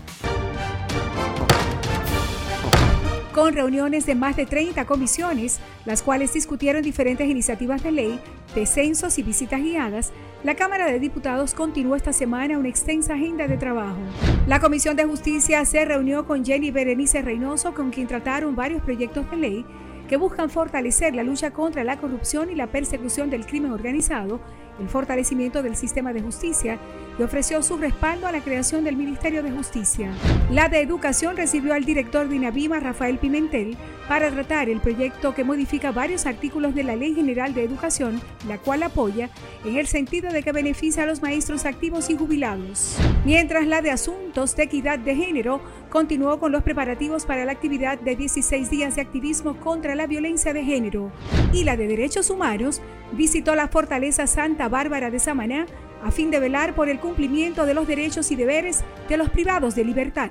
Con 3.34 3.53
reuniones 3.53 4.05
de 4.05 4.13
más 4.13 4.36
de 4.36 4.45
30 4.45 4.84
comisiones, 4.86 5.61
las 5.86 6.01
cuales 6.01 6.34
discutieron 6.34 6.84
diferentes 6.84 7.29
iniciativas 7.29 7.82
de 7.82 7.93
ley, 7.93 8.19
descensos 8.55 9.17
y 9.19 9.23
visitas 9.23 9.61
guiadas, 9.61 10.11
la 10.43 10.55
Cámara 10.55 10.86
de 10.86 10.99
Diputados 10.99 11.53
continuó 11.53 11.95
esta 11.95 12.11
semana 12.11 12.57
una 12.57 12.67
extensa 12.67 13.13
agenda 13.13 13.47
de 13.47 13.55
trabajo. 13.55 13.99
La 14.47 14.59
Comisión 14.59 14.97
de 14.97 15.05
Justicia 15.05 15.63
se 15.63 15.86
reunió 15.86 16.25
con 16.25 16.43
Jenny 16.43 16.71
Berenice 16.71 17.21
Reynoso, 17.21 17.73
con 17.73 17.91
quien 17.91 18.07
trataron 18.07 18.53
varios 18.53 18.82
proyectos 18.82 19.32
de 19.32 19.38
ley 19.38 19.65
que 20.09 20.17
buscan 20.17 20.49
fortalecer 20.49 21.15
la 21.15 21.23
lucha 21.23 21.51
contra 21.51 21.86
la 21.86 21.97
corrupción 21.97 22.49
y 22.49 22.55
la 22.55 22.67
persecución 22.67 23.29
del 23.29 23.45
crimen 23.45 23.71
organizado, 23.71 24.41
el 24.80 24.89
fortalecimiento 24.89 25.63
del 25.63 25.76
sistema 25.76 26.13
de 26.13 26.22
justicia 26.22 26.80
y 27.19 27.24
ofreció 27.24 27.61
su 27.61 27.78
respaldo 27.78 28.28
a 28.28 28.32
la 28.32 28.41
creación 28.41 28.84
del 28.84 28.95
Ministerio 28.95 29.43
de 29.43 29.51
Justicia. 29.51 30.11
La 30.51 30.69
de 30.69 30.82
Educación 30.82 31.38
recibió 31.38 31.74
al 31.74 31.86
director 31.86 32.28
de 32.28 32.36
INAVIMA, 32.36 32.80
Rafael 32.80 33.17
Pimentel, 33.17 33.78
para 34.07 34.30
tratar 34.30 34.69
el 34.69 34.82
proyecto 34.82 35.34
que 35.34 35.43
modifica 35.43 35.91
varios 35.91 36.26
artículos 36.26 36.76
de 36.76 36.84
la 36.84 36.95
Ley 36.95 37.15
General 37.15 37.53
de 37.53 37.63
Educación, 37.63 38.22
la 38.47 38.57
cual 38.57 38.84
apoya 38.84 39.30
en 39.63 39.78
el 39.78 39.88
sentido 39.88 40.32
de 40.32 40.43
que 40.43 40.51
beneficia 40.51 41.03
a 41.03 41.05
los 41.05 41.22
maestros 41.22 41.65
activos 41.65 42.09
y 42.09 42.17
jubilados. 42.17 42.97
Mientras 43.26 43.67
la 43.67 43.82
de 43.82 43.91
Asuntos 43.91 44.55
de 44.55 44.63
Equidad 44.63 44.99
de 44.99 45.15
Género 45.15 45.61
continuó 45.89 46.39
con 46.39 46.51
los 46.51 46.63
preparativos 46.63 47.26
para 47.26 47.45
la 47.45 47.51
actividad 47.51 47.99
de 47.99 48.15
16 48.15 48.69
días 48.69 48.95
de 48.95 49.01
activismo 49.01 49.57
contra 49.59 49.95
la 49.95 50.07
violencia 50.07 50.53
de 50.53 50.63
género. 50.63 51.11
Y 51.53 51.63
la 51.63 51.78
de 51.78 51.88
Derechos 51.88 52.30
Humanos 52.30 52.82
visitó 53.13 53.55
la 53.55 53.67
Fortaleza 53.67 54.28
Santa 54.28 54.61
Bárbara 54.70 55.09
de 55.09 55.20
Samaná 55.20 55.66
a 56.03 56.12
fin 56.12 56.32
de 56.32 56.39
velar 56.39 56.74
por 56.74 56.89
el 56.89 56.99
cumplimiento 56.99 57.66
de 57.66 57.74
los 57.74 57.88
derechos 57.88 58.32
y 58.32 58.36
deberes 58.36 58.84
de 59.07 59.18
los 59.18 59.30
privados 59.30 59.76
de 59.76 59.86
libertad. 59.86 60.30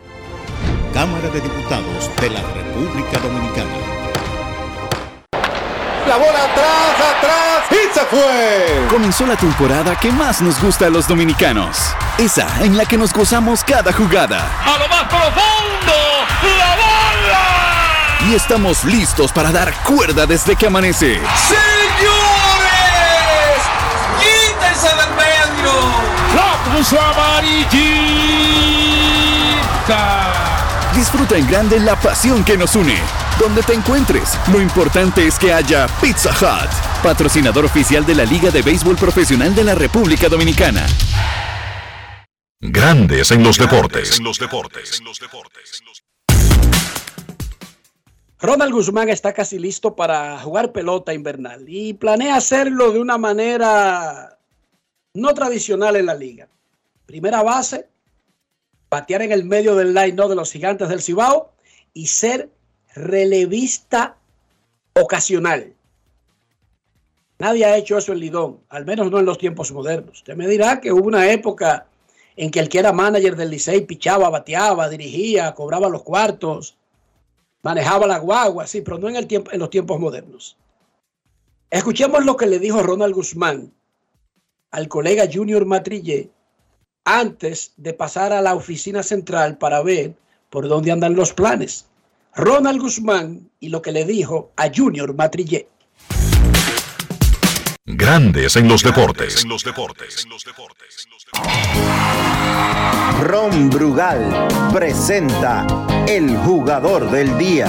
Cámara 0.93 1.29
de 1.29 1.41
Diputados 1.41 2.11
de 2.21 2.31
la 2.31 2.41
República 2.41 3.19
Dominicana. 3.19 3.71
La 6.09 6.17
bola 6.17 6.45
atrás, 6.45 7.17
atrás 7.17 7.51
y 7.71 7.95
se 7.95 8.01
fue. 8.07 8.89
Comenzó 8.91 9.27
la 9.27 9.37
temporada 9.37 9.95
que 9.97 10.11
más 10.11 10.43
nos 10.43 10.61
gusta 10.61 10.87
a 10.87 10.91
los 10.91 11.07
dominicanos. 11.07 11.95
Esa 12.19 12.49
en 12.65 12.77
la 12.77 12.85
que 12.85 12.99
nos 12.99 13.13
gozamos 13.13 13.63
cada 13.63 13.93
jugada. 13.93 14.51
A 14.65 14.79
lo 14.79 14.89
más 14.89 15.05
profundo, 15.05 15.95
la 16.59 16.75
bola. 16.75 18.29
Y 18.29 18.35
estamos 18.35 18.85
listos 18.85 19.33
para 19.33 19.53
dar 19.53 19.73
cuerda 19.85 20.27
desde 20.27 20.57
que 20.57 20.67
amanece. 20.67 21.21
¡Señores! 21.37 21.80
¡La 26.71 26.77
puso 26.77 27.01
amarillita! 27.01 27.81
Disfruta 30.95 31.37
en 31.37 31.47
grande 31.49 31.81
la 31.81 31.99
pasión 31.99 32.45
que 32.45 32.57
nos 32.57 32.77
une. 32.77 32.97
Donde 33.41 33.63
te 33.63 33.75
encuentres, 33.75 34.39
lo 34.53 34.61
importante 34.61 35.27
es 35.27 35.39
que 35.39 35.53
haya 35.53 35.89
Pizza 36.01 36.31
Hut, 36.31 36.71
patrocinador 37.03 37.65
oficial 37.65 38.07
de 38.07 38.15
la 38.15 38.25
Liga 38.25 38.51
de 38.51 38.63
Béisbol 38.63 38.97
Profesional 38.97 39.55
de 39.55 39.65
la 39.65 39.75
República 39.75 40.29
Dominicana. 40.29 40.87
Grandes 42.61 43.33
en 43.33 43.43
los 43.43 43.59
deportes. 43.59 44.19
En 44.19 44.25
los 44.25 44.39
deportes. 44.39 45.03
Ronald 48.41 48.73
Guzmán 48.73 49.09
está 49.09 49.33
casi 49.33 49.59
listo 49.59 49.97
para 49.97 50.39
jugar 50.39 50.73
pelota 50.73 51.13
invernal 51.15 51.65
y 51.67 51.95
planea 51.95 52.37
hacerlo 52.37 52.93
de 52.93 53.01
una 53.01 53.19
manera 53.19 54.39
no 55.15 55.35
tradicional 55.35 55.97
en 55.97 56.07
la 56.07 56.15
liga. 56.15 56.49
Primera 57.11 57.43
base, 57.43 57.89
batear 58.89 59.23
en 59.23 59.33
el 59.33 59.43
medio 59.43 59.75
del 59.75 59.93
line 59.93 60.13
no 60.13 60.29
de 60.29 60.37
los 60.37 60.53
gigantes 60.53 60.89
del 60.89 61.03
Cibao 61.03 61.51
y 61.93 62.07
ser 62.07 62.49
relevista 62.95 64.17
ocasional. 64.93 65.75
Nadie 67.41 67.65
ha 67.65 67.77
hecho 67.77 67.99
eso 67.99 68.13
en 68.13 68.21
Lidón, 68.21 68.61
al 68.69 68.87
menos 68.87 69.11
no 69.11 69.19
en 69.19 69.25
los 69.25 69.39
tiempos 69.39 69.73
modernos. 69.73 70.19
Usted 70.19 70.37
me 70.37 70.47
dirá 70.47 70.81
que 70.81 70.93
hubo 70.93 71.05
una 71.05 71.33
época 71.33 71.89
en 72.37 72.53
que 72.53 72.61
el 72.61 72.69
que 72.69 72.79
era 72.79 72.93
manager 72.93 73.35
del 73.35 73.51
Licey 73.51 73.81
pichaba, 73.81 74.31
bateaba, 74.31 74.89
dirigía, 74.89 75.53
cobraba 75.53 75.89
los 75.89 76.05
cuartos, 76.05 76.77
manejaba 77.65 78.07
la 78.07 78.19
guagua, 78.21 78.69
sí, 78.69 78.83
pero 78.83 78.99
no 78.99 79.09
en, 79.09 79.17
el 79.17 79.27
tiempo, 79.27 79.51
en 79.51 79.59
los 79.59 79.71
tiempos 79.71 79.99
modernos. 79.99 80.57
Escuchemos 81.71 82.25
lo 82.25 82.37
que 82.37 82.47
le 82.47 82.61
dijo 82.61 82.85
Ronald 82.85 83.17
Guzmán 83.17 83.73
al 84.71 84.87
colega 84.87 85.29
Junior 85.29 85.67
Matrillé 85.67 86.31
antes 87.05 87.73
de 87.77 87.93
pasar 87.95 88.33
a 88.33 88.43
la 88.43 88.55
oficina 88.55 89.03
central 89.03 89.59
para 89.59 89.83
ver 89.83 90.15
por 90.49 90.69
dónde 90.69 90.93
andan 90.93 91.15
los 91.15 91.33
planes. 91.33 91.87
Ronald 92.35 92.81
Guzmán 92.81 93.51
y 93.59 93.69
lo 93.69 93.83
que 93.83 93.93
le 93.93 94.05
dijo 94.05 94.53
a 94.57 94.71
Junior 94.75 95.15
Matrillé. 95.15 95.69
Grandes 97.85 98.55
en 98.57 98.69
los 98.69 98.83
deportes. 98.83 99.45
Ron 103.23 103.71
Brugal 103.71 104.49
presenta 104.73 105.67
el 106.07 106.37
jugador 106.39 107.11
del 107.11 107.37
día. 107.37 107.69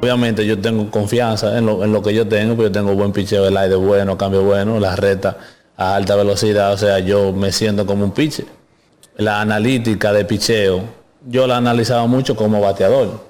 Obviamente 0.00 0.46
yo 0.46 0.60
tengo 0.60 0.90
confianza 0.90 1.58
en 1.58 1.66
lo, 1.66 1.82
en 1.82 1.92
lo 1.92 2.02
que 2.02 2.14
yo 2.14 2.28
tengo, 2.28 2.54
porque 2.54 2.68
yo 2.68 2.72
tengo 2.72 2.94
buen 2.94 3.12
picheo, 3.12 3.48
el 3.48 3.56
aire 3.56 3.74
bueno, 3.76 4.16
cambio 4.16 4.42
bueno, 4.42 4.78
la 4.78 4.94
reta 4.94 5.38
a 5.78 5.94
alta 5.94 6.16
velocidad, 6.16 6.72
o 6.72 6.76
sea, 6.76 6.98
yo 6.98 7.32
me 7.32 7.52
siento 7.52 7.86
como 7.86 8.04
un 8.04 8.10
pitcher. 8.10 8.46
La 9.16 9.40
analítica 9.40 10.12
de 10.12 10.24
picheo, 10.24 10.82
yo 11.26 11.46
la 11.46 11.56
analizaba 11.56 12.06
mucho 12.06 12.34
como 12.34 12.60
bateador. 12.60 13.20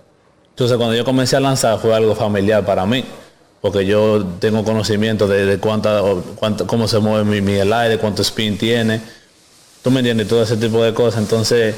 Entonces 0.49 0.77
cuando 0.79 0.97
yo 0.97 1.05
comencé 1.05 1.37
a 1.37 1.41
lanzar 1.41 1.79
fue 1.79 1.95
algo 1.95 2.15
familiar 2.15 2.65
para 2.65 2.87
mí, 2.87 3.05
porque 3.61 3.85
yo 3.85 4.25
tengo 4.39 4.65
conocimiento 4.65 5.29
de, 5.29 5.45
de 5.45 5.59
cuánta, 5.59 6.01
cuánta, 6.37 6.67
cómo 6.67 6.89
se 6.89 6.99
mueve 6.99 7.41
mi, 7.41 7.53
el 7.53 7.71
aire, 7.71 7.99
cuánto 7.99 8.23
spin 8.23 8.57
tiene, 8.57 9.03
tú 9.83 9.91
me 9.91 10.01
entiendes, 10.01 10.27
todo 10.27 10.43
ese 10.43 10.57
tipo 10.57 10.83
de 10.83 10.95
cosas. 10.95 11.21
Entonces 11.21 11.75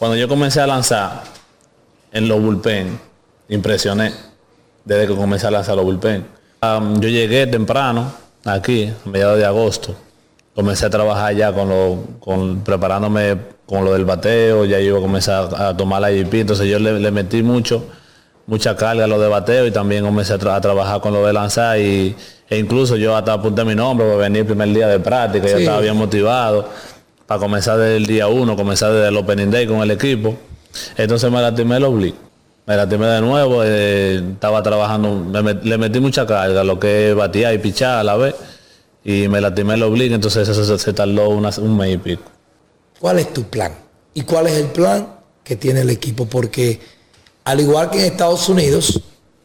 cuando 0.00 0.16
yo 0.16 0.26
comencé 0.26 0.60
a 0.60 0.66
lanzar 0.66 1.22
en 2.10 2.26
los 2.26 2.42
bullpen, 2.42 2.98
impresioné 3.48 4.12
desde 4.84 5.06
que 5.06 5.14
comencé 5.14 5.46
a 5.46 5.52
lanzar 5.52 5.76
los 5.76 5.84
bullpen. 5.84 6.26
Um, 6.60 7.00
yo 7.00 7.08
llegué 7.08 7.46
temprano 7.46 8.12
aquí, 8.44 8.92
a 9.06 9.08
mediados 9.08 9.38
de 9.38 9.44
agosto. 9.44 9.94
Comencé 10.58 10.86
a 10.86 10.90
trabajar 10.90 11.36
ya 11.36 11.52
con 11.52 11.68
lo, 11.68 11.98
con, 12.18 12.62
preparándome 12.64 13.36
con 13.64 13.84
lo 13.84 13.92
del 13.92 14.04
bateo, 14.04 14.64
ya 14.64 14.80
yo 14.80 15.00
comencé 15.00 15.30
a, 15.30 15.68
a 15.68 15.76
tomar 15.76 16.00
la 16.00 16.10
IP, 16.10 16.34
entonces 16.34 16.66
yo 16.66 16.80
le, 16.80 16.98
le, 16.98 17.12
metí 17.12 17.44
mucho, 17.44 17.84
mucha 18.48 18.74
carga 18.74 19.04
a 19.04 19.06
lo 19.06 19.20
de 19.20 19.28
bateo 19.28 19.68
y 19.68 19.70
también 19.70 20.04
comencé 20.04 20.32
a, 20.32 20.38
tra 20.38 20.56
a 20.56 20.60
trabajar 20.60 21.00
con 21.00 21.12
lo 21.12 21.24
de 21.24 21.32
lanzar 21.32 21.78
y, 21.78 22.16
e 22.50 22.58
incluso 22.58 22.96
yo 22.96 23.14
hasta 23.14 23.34
apunté 23.34 23.64
mi 23.64 23.76
nombre 23.76 24.04
para 24.04 24.18
venir 24.18 24.40
el 24.40 24.46
primer 24.46 24.68
día 24.70 24.88
de 24.88 24.98
práctica, 24.98 25.46
sí. 25.46 25.52
yo 25.52 25.58
estaba 25.60 25.80
bien 25.80 25.96
motivado 25.96 26.68
para 27.24 27.38
comenzar 27.38 27.78
desde 27.78 27.98
el 27.98 28.06
día 28.06 28.26
uno, 28.26 28.56
comenzar 28.56 28.90
desde 28.90 29.10
el 29.10 29.16
opening 29.16 29.52
day 29.52 29.64
con 29.64 29.80
el 29.80 29.92
equipo. 29.92 30.34
Entonces 30.96 31.30
me 31.30 31.40
lastimé 31.40 31.76
el 31.76 31.84
oblique 31.84 32.18
me 32.68 32.76
lastimé 32.76 33.06
de 33.06 33.20
nuevo, 33.22 33.62
eh, 33.64 34.22
estaba 34.34 34.62
trabajando, 34.62 35.14
me, 35.42 35.54
le 35.54 35.78
metí 35.78 36.00
mucha 36.00 36.26
carga, 36.26 36.62
lo 36.64 36.78
que 36.78 37.14
batía 37.14 37.54
y 37.54 37.58
pichar 37.58 38.00
a 38.00 38.04
la 38.04 38.14
vez, 38.16 38.34
y 39.08 39.26
me 39.26 39.40
lastimé 39.40 39.72
el 39.72 39.82
oblique, 39.84 40.14
entonces 40.14 40.46
eso 40.46 40.62
se, 40.62 40.78
se 40.78 40.92
tardó 40.92 41.30
una, 41.30 41.48
un 41.62 41.78
mes 41.78 41.94
y 41.94 41.96
pico. 41.96 42.24
¿Cuál 43.00 43.18
es 43.18 43.32
tu 43.32 43.44
plan? 43.44 43.72
¿Y 44.12 44.20
cuál 44.20 44.48
es 44.48 44.52
el 44.58 44.66
plan 44.66 45.08
que 45.42 45.56
tiene 45.56 45.80
el 45.80 45.88
equipo? 45.88 46.26
Porque 46.26 46.78
al 47.44 47.58
igual 47.60 47.88
que 47.88 48.00
en 48.00 48.04
Estados 48.04 48.50
Unidos, 48.50 49.00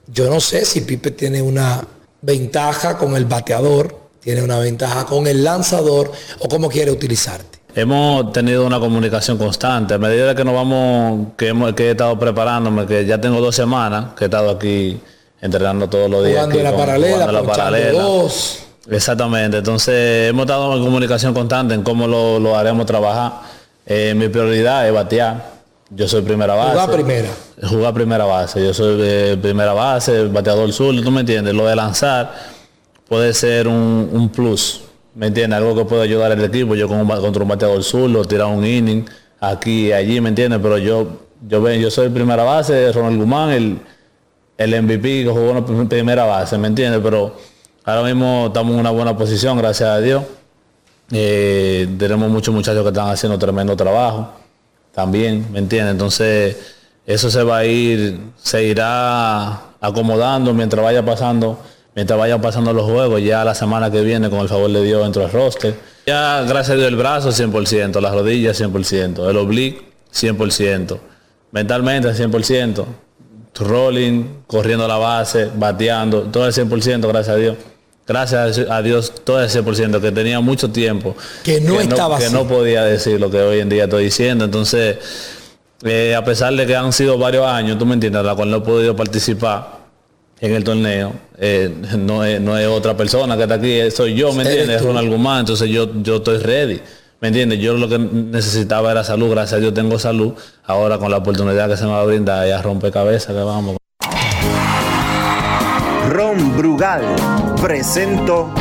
yo 0.08 0.30
no 0.30 0.42
sé 0.42 0.66
si 0.66 0.82
Pipe 0.82 1.12
tiene 1.12 1.42
una 1.42 1.82
ventaja 2.22 2.98
con 2.98 3.16
el 3.16 3.24
bateador, 3.24 3.98
tiene 4.20 4.42
una 4.42 4.60
ventaja 4.60 5.06
con 5.06 5.28
el 5.28 5.46
lanzador 5.46 6.12
o 6.40 6.50
cómo 6.50 6.68
quiere 6.68 6.92
utilizarte. 6.92 7.60
Hemos 7.74 8.34
tenido 8.34 8.68
una 8.68 8.82
comunicación 8.82 9.38
constante. 9.38 9.94
A 9.94 9.98
medida 9.98 10.36
que 10.36 10.44
nos 10.44 10.56
vamos, 10.56 11.28
que, 11.38 11.48
hemos, 11.48 11.72
que 11.72 11.88
he 11.88 11.92
estado 11.92 12.20
preparándome, 12.20 12.86
que 12.86 13.06
ya 13.06 13.22
tengo 13.22 13.40
dos 13.40 13.56
semanas, 13.56 14.14
que 14.18 14.26
he 14.26 14.28
estado 14.28 14.50
aquí 14.50 15.00
entrenando 15.40 15.88
todos 15.88 16.10
los 16.10 16.26
días. 16.26 16.44
Jugando 16.44 16.56
aquí, 16.56 16.64
la 16.64 16.72
con, 16.72 16.80
paralela, 16.80 17.14
jugando 17.14 17.42
la 17.42 17.48
paralela. 17.48 18.02
Dos. 18.02 18.60
Exactamente. 18.90 19.58
Entonces 19.58 20.30
hemos 20.30 20.44
estado 20.44 20.76
en 20.76 20.84
comunicación 20.84 21.34
constante 21.34 21.74
en 21.74 21.84
cómo 21.84 22.08
lo, 22.08 22.40
lo 22.40 22.58
haremos 22.58 22.86
trabajar. 22.86 23.42
Eh, 23.86 24.14
mi 24.16 24.30
prioridad 24.30 24.88
es 24.88 24.94
batear. 24.94 25.54
Yo 25.90 26.08
soy 26.08 26.22
primera 26.22 26.56
base. 26.56 26.72
Jugar 26.72 26.92
primera. 26.92 27.30
Jugar 27.64 27.94
primera 27.94 28.26
base. 28.26 28.64
Yo 28.64 28.74
soy 28.74 29.00
eh, 29.02 29.38
primera 29.42 29.74
base, 29.74 30.26
bateador 30.28 30.72
sur, 30.74 30.96
tú 31.02 31.12
me 31.12 31.22
entiendes. 31.22 31.54
Lo 31.54 31.66
de 31.66 31.76
lanzar 31.76 32.34
puede 33.08 33.34
ser 33.34 33.68
un, 33.68 34.10
un 34.12 34.30
plus 34.30 34.82
¿Me 35.16 35.28
entiendes? 35.28 35.58
Algo 35.58 35.76
que 35.76 35.86
puede 35.86 36.04
ayudar 36.04 36.32
al 36.32 36.44
equipo. 36.44 36.76
Yo 36.76 36.88
con, 36.88 37.08
contra 37.08 37.44
un 37.44 37.50
bateador 37.50 37.84
zurdo, 37.84 38.26
tirar 38.26 38.48
un 38.48 38.66
inning 38.66 39.06
aquí 39.40 39.88
y 39.88 39.92
allí, 39.92 40.20
¿me 40.22 40.30
entiendes? 40.30 40.60
Pero 40.62 40.78
yo, 40.78 41.08
yo 41.48 41.62
ven, 41.62 41.80
yo 41.80 41.92
soy 41.92 42.10
primera 42.10 42.44
base, 42.44 42.92
Ronald 42.92 43.18
Guzmán, 43.18 43.52
el, 43.52 43.80
el 44.58 44.82
MVP 44.82 45.24
que 45.24 45.30
jugó 45.30 45.58
en 45.58 45.88
primera 45.88 46.26
base, 46.26 46.58
¿me 46.58 46.68
entiendes? 46.68 47.02
Pero 47.04 47.36
ahora 47.84 48.04
mismo 48.04 48.48
estamos 48.48 48.74
en 48.74 48.80
una 48.80 48.92
buena 48.92 49.18
posición, 49.18 49.58
gracias 49.58 49.90
a 49.90 50.00
Dios. 50.00 50.24
Eh, 51.12 51.88
tenemos 51.98 52.30
muchos 52.30 52.54
muchachos 52.54 52.82
que 52.84 52.90
están 52.90 53.10
haciendo 53.10 53.38
tremendo 53.38 53.76
trabajo 53.76 54.32
también, 54.94 55.48
¿me 55.52 55.60
entiendes? 55.60 55.92
Entonces, 55.92 56.58
eso 57.06 57.30
se 57.30 57.44
va 57.44 57.58
a 57.58 57.66
ir, 57.66 58.20
se 58.38 58.64
irá 58.64 59.74
acomodando 59.82 60.54
mientras 60.54 60.84
vaya 60.84 61.04
pasando 61.04 61.60
mientras 61.96 62.18
vayan 62.18 62.42
pasando 62.42 62.74
los 62.74 62.90
juegos, 62.90 63.22
ya 63.22 63.44
la 63.44 63.56
semana 63.56 63.92
que 63.92 64.02
viene, 64.02 64.30
con 64.30 64.40
el 64.40 64.50
favor 64.50 64.72
de 64.72 64.84
Dios, 64.84 65.04
dentro 65.04 65.22
del 65.22 65.32
roster. 65.32 65.76
Ya, 66.06 66.42
gracias 66.42 66.72
a 66.72 66.76
Dios, 66.76 66.88
el 66.88 66.96
brazo 66.96 67.30
100%, 67.30 68.02
las 68.02 68.14
rodillas 68.14 68.60
100%, 68.60 69.30
el 69.30 69.38
oblique 69.38 69.94
100%, 70.14 71.00
mentalmente 71.52 72.10
100%. 72.10 72.86
rolling, 73.60 74.44
corriendo 74.48 74.88
la 74.88 74.98
base, 74.98 75.50
bateando, 75.56 76.24
todo 76.24 76.48
el 76.48 76.54
100%, 76.54 77.08
gracias 77.08 77.36
a 77.36 77.38
Dios. 77.38 77.58
Gracias 78.06 78.60
a 78.70 78.82
Dios, 78.82 79.14
todo 79.24 79.42
el 79.42 79.50
100%, 79.50 80.02
que 80.02 80.12
tenía 80.12 80.42
mucho 80.42 80.70
tiempo. 80.70 81.16
Que 81.44 81.62
no 81.62 81.80
estaba 81.80 82.18
Que 82.18 82.26
así. 82.26 82.34
no 82.34 82.46
podía 82.48 82.84
decir 82.84 83.20
lo 83.20 83.32
que 83.32 83.40
hoy 83.40 83.60
en 83.60 83.70
día 83.70 83.86
estoy 83.86 84.06
diciendo. 84.06 84.44
Entonces, 84.44 84.98
eh, 85.84 86.14
a 86.14 86.24
pesar 86.26 86.54
de 86.54 86.66
que 86.66 86.76
han 86.76 86.92
sido 86.92 87.18
varios 87.18 87.46
años, 87.48 87.78
tú 87.78 87.86
me 87.86 87.94
entiendes, 87.94 88.20
a 88.20 88.24
la 88.24 88.36
cual 88.36 88.52
no 88.52 88.58
he 88.58 88.62
podido 88.62 88.94
participar 88.96 89.84
en 90.42 90.54
el 90.54 90.64
torneo, 90.66 91.14
eh, 91.38 91.74
no, 91.98 92.26
es, 92.26 92.42
no 92.42 92.58
es 92.58 92.68
otra 92.68 92.98
persona 92.98 93.38
que 93.38 93.44
está 93.44 93.56
aquí, 93.56 93.72
eh, 93.72 93.90
soy 93.90 94.16
yo, 94.16 94.34
¿me 94.34 94.44
entiendes? 94.44 94.78
Es. 94.78 94.82
Ronald 94.82 95.10
Guzmán, 95.10 95.42
entonces 95.42 95.70
yo, 95.70 95.90
yo 96.02 96.18
estoy 96.18 96.40
ready. 96.40 96.82
¿Me 97.22 97.30
entiendes? 97.30 97.60
Yo 97.60 97.76
lo 97.78 97.88
que 97.88 97.98
necesitaba 97.98 98.92
era 98.92 99.06
salud, 99.06 99.30
gracias 99.30 99.58
a 99.60 99.62
Dios 99.62 99.74
tengo 99.74 99.98
salud. 99.98 100.34
Ahora 100.66 100.98
con 100.98 101.10
la 101.10 101.18
oportunidad 101.18 101.70
que 101.70 101.78
se 101.78 101.86
me 101.86 101.92
va 101.92 102.02
a 102.02 102.04
brindar, 102.04 102.46
ya 102.46 102.62
rompe 102.62 102.92
cabeza 102.92 103.32
que 103.32 103.40
vamos. 103.40 103.78
Ron 106.10 106.58
Brugal 106.58 107.02
presento 107.64 108.54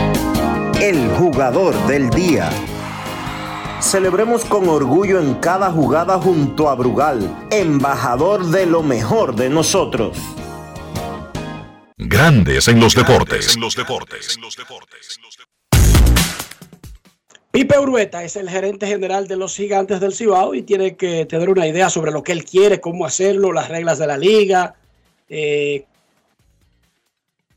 el 0.81 1.09
jugador 1.17 1.75
del 1.89 2.09
día. 2.11 2.49
Celebremos 3.81 4.45
con 4.45 4.69
orgullo 4.69 5.19
en 5.19 5.35
cada 5.41 5.73
jugada 5.73 6.21
junto 6.21 6.69
a 6.69 6.77
Brugal, 6.77 7.49
embajador 7.51 8.47
de 8.47 8.65
lo 8.65 8.85
mejor 8.85 9.35
de 9.35 9.51
nosotros. 9.51 10.17
Grandes 11.97 12.69
en 12.69 12.79
los 12.79 12.95
deportes. 12.95 13.59
Pipe 17.51 17.79
Urueta 17.81 18.23
es 18.23 18.37
el 18.37 18.49
gerente 18.49 18.87
general 18.87 19.27
de 19.27 19.35
los 19.35 19.57
gigantes 19.57 19.99
del 19.99 20.15
Cibao 20.15 20.55
y 20.55 20.63
tiene 20.63 20.95
que 20.95 21.27
tener 21.27 21.51
una 21.51 21.67
idea 21.67 21.91
sobre 21.91 22.13
lo 22.13 22.23
que 22.23 22.31
él 22.31 22.45
quiere, 22.45 22.81
cómo 22.81 23.05
hacerlo, 23.05 23.53
las 23.53 23.69
reglas 23.69 23.99
de 23.99 24.07
la 24.07 24.17
liga, 24.17 24.77
eh, 25.29 25.87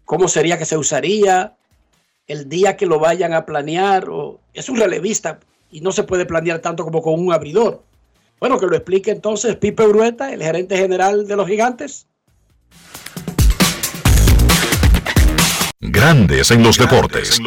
cómo 0.05 0.27
sería 0.27 0.57
que 0.57 0.65
se 0.65 0.77
usaría, 0.77 1.55
el 2.27 2.49
día 2.49 2.77
que 2.77 2.85
lo 2.85 2.99
vayan 2.99 3.33
a 3.33 3.45
planear. 3.45 4.09
O, 4.09 4.39
es 4.53 4.69
un 4.69 4.77
relevista 4.77 5.39
y 5.71 5.81
no 5.81 5.91
se 5.91 6.03
puede 6.03 6.25
planear 6.25 6.59
tanto 6.59 6.83
como 6.83 7.01
con 7.01 7.19
un 7.19 7.33
abridor. 7.33 7.83
Bueno, 8.39 8.59
que 8.59 8.67
lo 8.67 8.75
explique 8.75 9.11
entonces 9.11 9.55
Pipe 9.55 9.83
Urueta, 9.83 10.31
el 10.31 10.41
gerente 10.41 10.77
general 10.77 11.27
de 11.27 11.35
los 11.35 11.47
gigantes. 11.47 12.07
Grandes 15.79 16.51
en 16.51 16.63
los 16.63 16.77
deportes. 16.77 17.39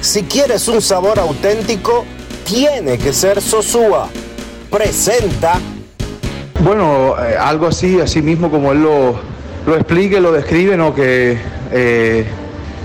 Si 0.00 0.22
quieres 0.24 0.66
un 0.68 0.80
sabor 0.80 1.18
auténtico, 1.18 2.04
tiene 2.44 2.98
que 2.98 3.12
ser 3.12 3.40
Sosúa. 3.40 4.08
Presenta 4.70 5.60
Bueno, 6.62 7.16
eh, 7.22 7.36
algo 7.36 7.66
así, 7.66 8.00
así 8.00 8.22
mismo 8.22 8.50
como 8.50 8.72
él 8.72 8.82
lo, 8.82 9.20
lo 9.66 9.76
explica 9.76 10.18
y 10.18 10.20
lo 10.20 10.32
describe, 10.32 10.76
¿no? 10.76 10.94
que 10.94 11.38
eh, 11.72 12.24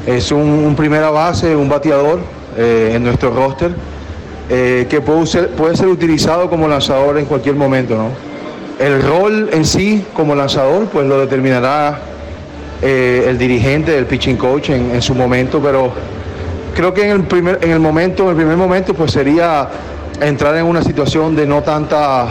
es 0.05 0.31
un, 0.31 0.75
primera 0.75 1.09
base, 1.09 1.55
un 1.55 1.69
bateador 1.69 2.19
eh, 2.57 2.93
en 2.95 3.03
nuestro 3.03 3.31
roster, 3.31 3.71
eh, 4.49 4.85
que 4.89 5.01
puede 5.01 5.25
ser, 5.25 5.49
puede 5.49 5.75
ser 5.75 5.87
utilizado 5.87 6.49
como 6.49 6.67
lanzador 6.67 7.17
en 7.17 7.25
cualquier 7.25 7.55
momento. 7.55 7.95
¿no? 7.95 8.09
El 8.79 9.01
rol 9.01 9.49
en 9.51 9.65
sí 9.65 10.05
como 10.13 10.35
lanzador, 10.35 10.85
pues 10.87 11.07
lo 11.07 11.19
determinará 11.19 11.99
el 12.81 13.37
dirigente, 13.39 13.97
el 13.97 14.05
pitching 14.05 14.37
coach 14.37 14.69
en, 14.69 14.91
en 14.91 15.01
su 15.01 15.15
momento, 15.15 15.59
pero 15.59 15.91
creo 16.75 16.93
que 16.93 17.03
en 17.05 17.11
el 17.11 17.23
primer, 17.23 17.57
en 17.63 17.71
el 17.71 17.79
momento, 17.79 18.23
en 18.23 18.29
el 18.29 18.35
primer 18.35 18.57
momento, 18.57 18.93
pues 18.93 19.11
sería 19.11 19.69
entrar 20.21 20.55
en 20.57 20.65
una 20.65 20.83
situación 20.83 21.35
de 21.35 21.47
no 21.47 21.63
tanta 21.63 22.27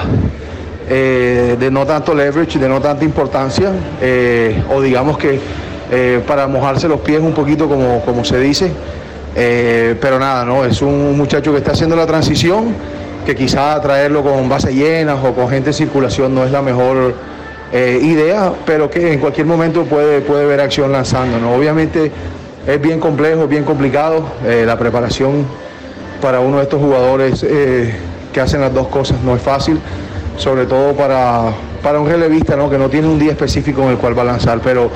eh, 0.89 1.57
de 1.59 1.71
no 1.71 1.87
tanto 1.87 2.15
leverage, 2.15 2.59
de 2.59 2.69
no 2.69 2.81
tanta 2.81 3.05
importancia, 3.05 3.73
eh, 4.03 4.63
o 4.71 4.83
digamos 4.83 5.17
que 5.17 5.41
eh, 5.91 6.23
para 6.27 6.47
mojarse 6.47 6.89
los 6.89 7.01
pies 7.01 7.21
un 7.21 7.33
poquito 7.33 7.69
como, 7.69 8.01
como 8.03 8.25
se 8.25 8.39
dice. 8.39 8.71
Pero 9.35 10.19
nada, 10.21 10.45
no, 10.45 10.65
es 10.65 10.81
un 10.81 11.17
muchacho 11.17 11.51
que 11.51 11.59
está 11.59 11.73
haciendo 11.73 11.97
la 11.97 12.07
transición, 12.07 12.73
que 13.27 13.35
quizá 13.35 13.81
traerlo 13.81 14.23
con 14.23 14.49
bases 14.49 14.73
llenas 14.73 15.19
o 15.25 15.35
con 15.35 15.49
gente 15.49 15.71
en 15.71 15.75
circulación 15.75 16.33
no 16.33 16.45
es 16.45 16.53
la 16.53 16.63
mejor 16.63 17.15
idea, 17.73 18.53
pero 18.65 18.89
que 18.89 19.15
en 19.15 19.19
cualquier 19.19 19.49
momento 19.49 19.83
puede, 19.87 20.21
puede 20.21 20.47
ver 20.47 20.61
acción 20.61 20.93
lanzando. 20.93 21.41
¿no? 21.41 21.53
Obviamente 21.53 22.13
es 22.65 22.81
bien 22.81 23.01
complejo, 23.01 23.49
bien 23.49 23.65
complicado 23.65 24.25
la 24.45 24.79
preparación 24.79 25.45
para 26.23 26.39
uno 26.39 26.59
de 26.59 26.63
estos 26.63 26.81
jugadores 26.81 27.45
que 28.33 28.41
hacen 28.41 28.61
las 28.61 28.73
dos 28.73 28.87
cosas 28.87 29.17
no 29.25 29.35
es 29.35 29.43
fácil, 29.43 29.81
sobre 30.37 30.67
todo 30.67 30.93
para, 30.95 31.53
para 31.83 32.01
un 32.01 32.09
relevista 32.09 32.57
¿no? 32.57 32.69
que 32.71 32.79
no 32.79 32.89
tiene 32.89 33.09
un 33.09 33.19
día 33.19 33.33
específico 33.33 33.83
en 33.83 33.91
el 33.91 33.99
cual 33.99 34.17
va 34.17 34.23
a 34.23 34.27
lanzar. 34.27 34.61
Pero 34.61 34.91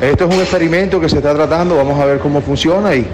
esto 0.00 0.28
es 0.28 0.34
un 0.34 0.40
experimento 0.40 1.00
que 1.00 1.08
se 1.08 1.16
está 1.16 1.34
tratando, 1.34 1.76
vamos 1.76 2.00
a 2.00 2.04
ver 2.04 2.18
cómo 2.18 2.40
funciona 2.40 2.94
y 2.94 3.06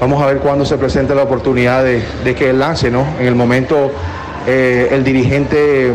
vamos 0.00 0.22
a 0.22 0.26
ver 0.26 0.38
cuándo 0.38 0.64
se 0.64 0.76
presenta 0.78 1.14
la 1.14 1.22
oportunidad 1.22 1.84
de, 1.84 2.02
de 2.24 2.34
que 2.34 2.50
él 2.50 2.58
lance. 2.58 2.90
¿no? 2.90 3.04
En 3.18 3.26
el 3.26 3.34
momento 3.34 3.90
eh, 4.46 4.88
el 4.90 5.04
dirigente 5.04 5.92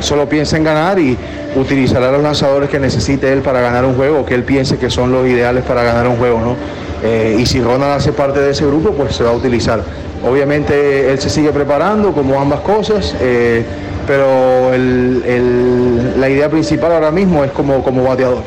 solo 0.00 0.28
piensa 0.28 0.56
en 0.56 0.64
ganar 0.64 0.98
y 0.98 1.18
utilizará 1.56 2.12
los 2.12 2.22
lanzadores 2.22 2.70
que 2.70 2.78
necesite 2.78 3.32
él 3.32 3.40
para 3.40 3.60
ganar 3.60 3.84
un 3.84 3.94
juego, 3.94 4.24
que 4.24 4.34
él 4.34 4.44
piense 4.44 4.78
que 4.78 4.88
son 4.88 5.10
los 5.10 5.26
ideales 5.26 5.64
para 5.64 5.82
ganar 5.82 6.06
un 6.06 6.16
juego. 6.16 6.40
¿no? 6.40 6.56
Eh, 7.02 7.36
y 7.38 7.46
si 7.46 7.60
Ronald 7.60 7.92
hace 7.92 8.12
parte 8.12 8.40
de 8.40 8.50
ese 8.50 8.64
grupo, 8.66 8.92
pues 8.92 9.16
se 9.16 9.24
va 9.24 9.30
a 9.30 9.34
utilizar. 9.34 9.82
Obviamente 10.24 11.10
él 11.10 11.18
se 11.18 11.30
sigue 11.30 11.50
preparando 11.50 12.12
como 12.12 12.40
ambas 12.40 12.60
cosas, 12.60 13.16
eh, 13.20 13.64
pero 14.10 14.72
la 14.72 16.28
idea 16.28 16.50
principal 16.50 16.90
ahora 16.90 17.12
mismo 17.12 17.44
es 17.44 17.52
como, 17.52 17.80
como 17.84 18.02
bateador. 18.02 18.42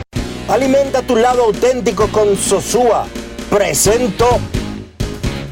Alimenta 0.50 1.02
tu 1.04 1.16
lado 1.16 1.46
auténtico 1.46 2.10
con 2.10 2.36
Sosúa. 2.36 3.08
Presento. 3.50 4.42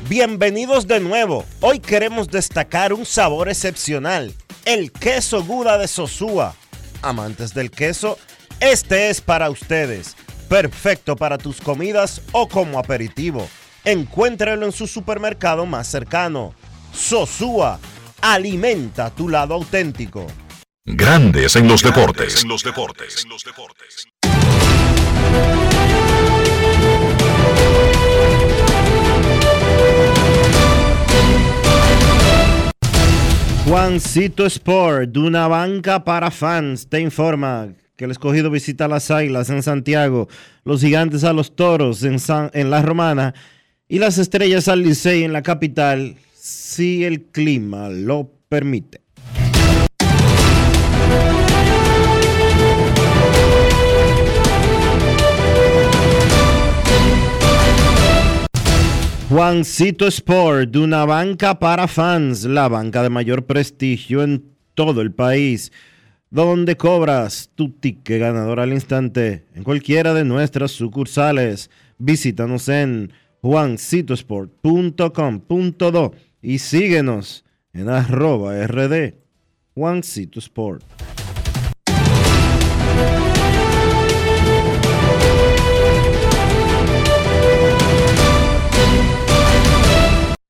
Bienvenidos 0.09 0.85
de 0.85 0.99
nuevo. 0.99 1.45
Hoy 1.61 1.79
queremos 1.79 2.27
destacar 2.27 2.91
un 2.91 3.05
sabor 3.05 3.47
excepcional, 3.47 4.33
el 4.65 4.91
queso 4.91 5.45
Guda 5.45 5.77
de 5.77 5.87
Sosúa. 5.87 6.55
Amantes 7.01 7.53
del 7.53 7.71
queso, 7.71 8.17
este 8.59 9.11
es 9.11 9.21
para 9.21 9.49
ustedes. 9.49 10.17
Perfecto 10.49 11.15
para 11.15 11.37
tus 11.37 11.61
comidas 11.61 12.21
o 12.33 12.49
como 12.49 12.79
aperitivo. 12.79 13.47
Encuéntralo 13.85 14.65
en 14.65 14.73
su 14.73 14.87
supermercado 14.87 15.65
más 15.65 15.87
cercano. 15.87 16.53
Sosúa, 16.93 17.79
alimenta 18.21 19.09
tu 19.09 19.27
lado 19.29 19.53
auténtico. 19.53 20.27
Grandes 20.85 21.55
en 21.55 21.67
los 21.67 21.81
deportes. 21.83 22.45
Juancito 33.67 34.45
Sport, 34.47 35.11
de 35.11 35.19
una 35.19 35.47
banca 35.47 36.03
para 36.03 36.31
fans, 36.31 36.87
te 36.89 36.99
informa 36.99 37.69
que 37.95 38.05
el 38.05 38.11
escogido 38.11 38.49
visita 38.49 38.87
las 38.87 39.11
Águilas 39.11 39.49
en 39.49 39.61
Santiago, 39.61 40.27
los 40.65 40.81
Gigantes 40.81 41.23
a 41.23 41.33
los 41.33 41.55
Toros 41.55 42.03
en, 42.03 42.19
San- 42.19 42.49
en 42.53 42.69
La 42.71 42.81
Romana 42.81 43.33
y 43.87 43.99
las 43.99 44.17
Estrellas 44.17 44.67
al 44.67 44.81
Licey 44.81 45.23
en 45.23 45.31
la 45.33 45.43
capital, 45.43 46.15
si 46.41 47.05
el 47.05 47.25
clima 47.25 47.89
lo 47.89 48.31
permite. 48.49 49.01
Juancito 59.29 60.07
Sport, 60.07 60.75
una 60.77 61.05
banca 61.05 61.59
para 61.59 61.87
fans, 61.87 62.45
la 62.45 62.67
banca 62.67 63.03
de 63.03 63.11
mayor 63.11 63.45
prestigio 63.45 64.23
en 64.23 64.43
todo 64.73 65.01
el 65.01 65.11
país, 65.11 65.71
donde 66.31 66.75
cobras 66.75 67.51
tu 67.53 67.69
ticket 67.69 68.19
ganador 68.19 68.59
al 68.59 68.73
instante 68.73 69.45
en 69.53 69.63
cualquiera 69.63 70.15
de 70.15 70.25
nuestras 70.25 70.71
sucursales. 70.71 71.69
Visítanos 71.99 72.67
en 72.67 73.13
juancitosport.com.do 73.43 76.30
y 76.41 76.59
síguenos 76.59 77.45
en 77.73 77.89
arroba 77.89 78.55
rd 78.67 79.15
Juancito 79.73 80.39
Sport. 80.39 80.83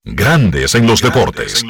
Grandes 0.04 0.76
en 0.76 0.88
los 0.88 1.02
deportes. 1.02 1.64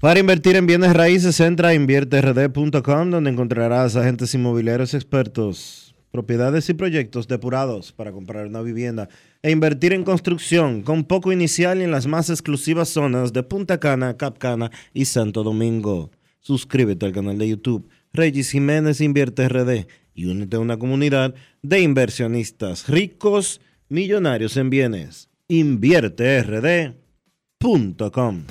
Para 0.00 0.20
invertir 0.20 0.56
en 0.56 0.66
bienes 0.66 0.92
raíces, 0.92 1.40
entra 1.40 1.68
a 1.68 1.74
invierterd.com, 1.74 3.10
donde 3.10 3.30
encontrarás 3.30 3.96
agentes 3.96 4.34
inmobiliarios 4.34 4.92
expertos, 4.94 5.83
propiedades 6.14 6.70
y 6.70 6.74
proyectos 6.74 7.26
depurados 7.26 7.90
para 7.90 8.12
comprar 8.12 8.46
una 8.46 8.62
vivienda 8.62 9.08
e 9.42 9.50
invertir 9.50 9.92
en 9.92 10.04
construcción 10.04 10.82
con 10.82 11.02
poco 11.02 11.32
inicial 11.32 11.80
y 11.80 11.82
en 11.82 11.90
las 11.90 12.06
más 12.06 12.30
exclusivas 12.30 12.88
zonas 12.88 13.32
de 13.32 13.42
Punta 13.42 13.80
Cana, 13.80 14.16
Capcana 14.16 14.70
y 14.92 15.06
Santo 15.06 15.42
Domingo. 15.42 16.12
suscríbete 16.38 17.06
al 17.06 17.12
canal 17.12 17.36
de 17.36 17.48
YouTube 17.48 17.88
Regis 18.12 18.52
Jiménez 18.52 19.00
Invierte 19.00 19.48
RD 19.48 19.88
y 20.14 20.26
únete 20.26 20.54
a 20.54 20.60
una 20.60 20.78
comunidad 20.78 21.34
de 21.62 21.80
inversionistas 21.80 22.88
ricos, 22.88 23.60
millonarios 23.88 24.56
en 24.56 24.70
bienes. 24.70 25.30
InvierteRD.com 25.48 28.44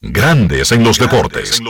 Grandes 0.00 0.72
en 0.72 0.82
los 0.82 0.98
deportes. 0.98 1.60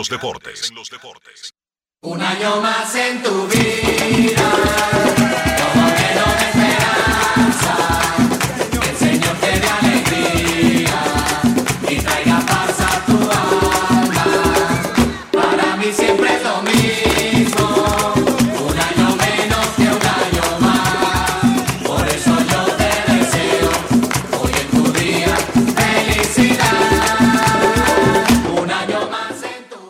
Un 2.06 2.22
año 2.22 2.60
más 2.60 2.94
en 2.94 3.20
tu 3.20 3.48
vida, 3.48 4.52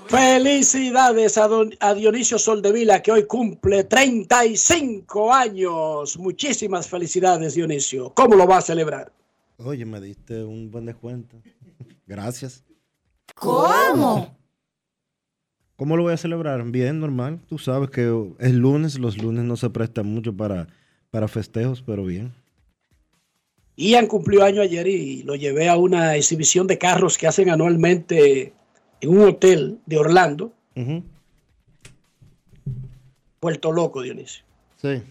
Felicidades 0.09 1.37
a, 1.37 1.49
don- 1.49 1.75
a 1.81 1.93
Dionisio 1.95 2.39
Soldevila 2.39 3.03
que 3.03 3.11
hoy 3.13 3.25
cumple 3.27 3.85
35 3.85 5.33
años. 5.35 6.17
Muchísimas 6.19 6.89
felicidades, 6.89 7.55
Dionisio. 7.55 8.13
¿Cómo 8.15 8.37
lo 8.37 8.47
va 8.47 8.59
a 8.59 8.63
celebrar? 8.63 9.13
Oye, 9.59 9.85
me 9.85 10.01
diste 10.01 10.45
un 10.45 10.71
buen 10.71 10.87
descuento. 10.87 11.37
Gracias. 12.07 12.63
¿Cómo? 13.35 14.37
¿Cómo 15.77 15.97
lo 15.97 16.05
voy 16.05 16.13
a 16.15 16.17
celebrar? 16.17 16.63
Bien, 16.71 17.01
normal. 17.01 17.41
Tú 17.49 17.59
sabes 17.59 17.91
que 17.91 18.11
es 18.39 18.53
lunes, 18.55 18.99
los 18.99 19.19
lunes 19.19 19.45
no 19.45 19.57
se 19.57 19.69
prestan 19.71 20.07
mucho 20.07 20.35
para, 20.35 20.69
para 21.11 21.29
festejos, 21.29 21.83
pero 21.83 22.05
bien. 22.05 22.33
Ian 23.77 24.07
cumplió 24.07 24.43
año 24.45 24.63
ayer 24.63 24.87
y 24.87 25.23
lo 25.25 25.35
llevé 25.35 25.69
a 25.69 25.77
una 25.77 26.17
exhibición 26.17 26.67
de 26.67 26.79
carros 26.79 27.19
que 27.19 27.27
hacen 27.27 27.51
anualmente 27.51 28.55
en 29.01 29.11
un 29.11 29.29
hotel 29.29 29.79
de 29.87 29.99
Orlando. 29.99 30.53
Ujú. 30.75 31.03
Puerto 33.41 33.73
Loco, 33.73 34.03
Dionisio. 34.03 34.45
Sí. 34.81 35.03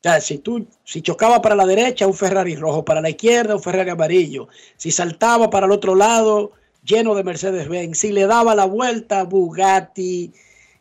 O 0.00 0.02
sea, 0.02 0.20
si 0.20 0.38
tú, 0.38 0.66
si 0.84 1.02
chocaba 1.02 1.42
para 1.42 1.54
la 1.54 1.66
derecha, 1.66 2.06
un 2.06 2.14
Ferrari 2.14 2.56
rojo, 2.56 2.84
para 2.84 3.02
la 3.02 3.10
izquierda, 3.10 3.54
un 3.54 3.62
Ferrari 3.62 3.90
amarillo. 3.90 4.48
Si 4.76 4.90
saltaba 4.90 5.50
para 5.50 5.66
el 5.66 5.72
otro 5.72 5.94
lado, 5.94 6.52
lleno 6.84 7.14
de 7.14 7.24
Mercedes-Benz. 7.24 7.98
Si 7.98 8.12
le 8.12 8.26
daba 8.26 8.54
la 8.54 8.64
vuelta, 8.64 9.24
Bugatti, 9.24 10.32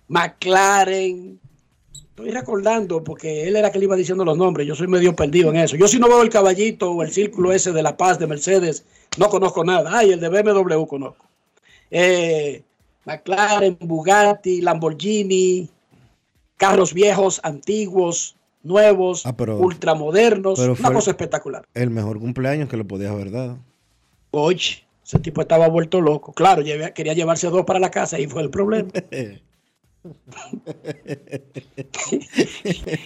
McLaren. 0.08 1.40
Estoy 1.94 2.32
recordando 2.32 3.04
porque 3.04 3.48
él 3.48 3.56
era 3.56 3.72
que 3.72 3.80
le 3.80 3.86
iba 3.86 3.96
diciendo 3.96 4.24
los 4.26 4.38
nombres. 4.38 4.68
Yo 4.68 4.76
soy 4.76 4.88
medio 4.88 5.16
perdido 5.16 5.50
en 5.50 5.58
eso. 5.58 5.76
Yo 5.76 5.88
si 5.88 6.00
no 6.00 6.08
veo 6.08 6.22
el 6.22 6.30
caballito 6.30 6.92
o 6.92 7.04
el 7.04 7.12
círculo 7.12 7.52
ese 7.52 7.72
de 7.72 7.84
La 7.84 7.98
Paz 7.98 8.20
de 8.20 8.28
Mercedes, 8.28 8.86
no 9.18 9.30
conozco 9.30 9.64
nada. 9.64 9.92
Ay, 9.98 10.12
el 10.12 10.20
de 10.20 10.30
BMW 10.30 10.86
conozco. 10.86 11.29
Eh, 11.92 12.64
McLaren, 13.06 13.78
Bugatti, 13.80 14.62
Lamborghini, 14.62 15.70
carros 16.58 16.94
viejos, 16.94 17.40
antiguos, 17.44 18.36
nuevos, 18.64 19.26
Ah, 19.26 19.36
pero- 19.36 19.58
ultramodernos, 19.58 20.60
pero 20.60 20.76
una 20.78 20.94
cosa 20.94 21.12
espectacular. 21.12 21.66
El 21.74 21.90
mejor 21.90 22.20
cumpleaños 22.20 22.70
que 22.70 22.78
le 22.78 22.84
podías 22.84 23.12
haber 23.12 23.32
dado. 23.32 23.58
Oye, 24.32 24.84
ese 25.04 25.20
tipo 25.20 25.42
estaba 25.42 25.68
vuelto 25.70 26.02
loco. 26.02 26.34
Claro, 26.34 26.62
quería 26.94 27.14
llevarse 27.14 27.48
dos 27.50 27.66
para 27.66 27.80
la 27.80 27.90
casa 27.90 28.20
y 28.20 28.28
fue 28.28 28.42
el 28.44 28.50
problema. 28.50 28.90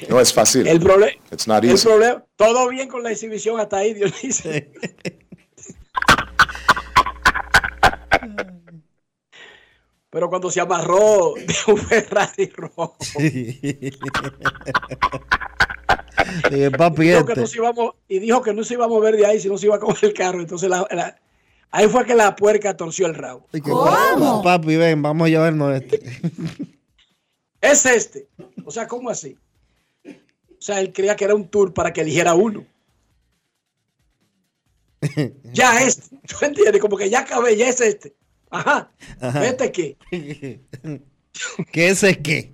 No 0.10 0.20
es 0.20 0.32
fácil. 0.32 0.68
El, 0.68 0.80
proble- 0.80 1.18
It's 1.32 1.48
not 1.48 1.64
el 1.64 1.76
problema, 1.80 2.24
todo 2.36 2.70
bien 2.70 2.88
con 2.88 3.02
la 3.02 3.12
exhibición 3.12 3.60
hasta 3.60 3.78
ahí, 3.78 3.96
Dionisio. 3.96 4.52
Pero 10.10 10.23
cuando 10.34 10.50
se 10.50 10.60
amarró 10.62 11.36
de 11.36 11.56
un 11.72 11.78
Ferrari 11.78 12.48
rojo. 12.56 12.96
Papi, 16.76 17.04
dijo 17.04 17.24
que 17.26 17.34
este. 17.34 17.42
no 17.42 17.46
se 17.48 17.58
iba 17.58 17.70
a 17.70 17.74
mo- 17.74 17.96
y 18.08 18.18
dijo 18.18 18.42
que 18.42 18.52
no 18.52 18.64
se 18.64 18.74
iba 18.74 18.86
a 18.86 18.88
mover 18.88 19.16
de 19.16 19.28
ahí 19.28 19.40
si 19.40 19.48
no 19.48 19.60
se 19.60 19.68
iba 19.68 19.76
a 19.76 19.80
comer 19.80 20.00
el 20.02 20.14
carro. 20.16 20.40
Entonces 20.40 20.68
la- 20.72 20.88
la- 20.90 21.16
ahí 21.70 21.88
fue 21.88 22.04
que 22.06 22.16
la 22.16 22.36
puerca 22.36 22.76
torció 22.76 23.06
el 23.06 23.14
rabo. 23.14 23.46
Dije, 23.54 23.70
Papi, 24.44 24.76
ven, 24.76 25.04
vamos 25.04 25.28
a 25.28 25.30
llevarnos 25.30 25.76
este. 25.76 26.02
Es 27.62 27.86
este. 27.86 28.28
O 28.66 28.72
sea, 28.72 28.88
¿cómo 28.88 29.12
así? 29.12 29.38
O 30.08 30.12
sea, 30.58 30.80
él 30.82 30.92
creía 30.92 31.16
que 31.16 31.26
era 31.26 31.36
un 31.36 31.48
tour 31.48 31.76
para 31.76 31.94
que 31.94 32.02
eligiera 32.02 32.34
uno. 32.34 32.66
Ya 35.54 35.80
este. 35.84 36.18
¿Tú 36.28 36.44
entiendes? 36.44 36.82
Como 36.82 36.98
que 36.98 37.08
ya 37.12 37.20
acabé, 37.20 37.56
ya 37.56 37.70
es 37.70 37.80
este. 37.82 38.16
Ajá. 38.54 38.92
Ajá. 39.20 39.46
¿Este 39.48 39.72
qué? 39.74 39.98
¿Qué 41.72 41.90
ese 41.90 42.18
qué? 42.22 42.54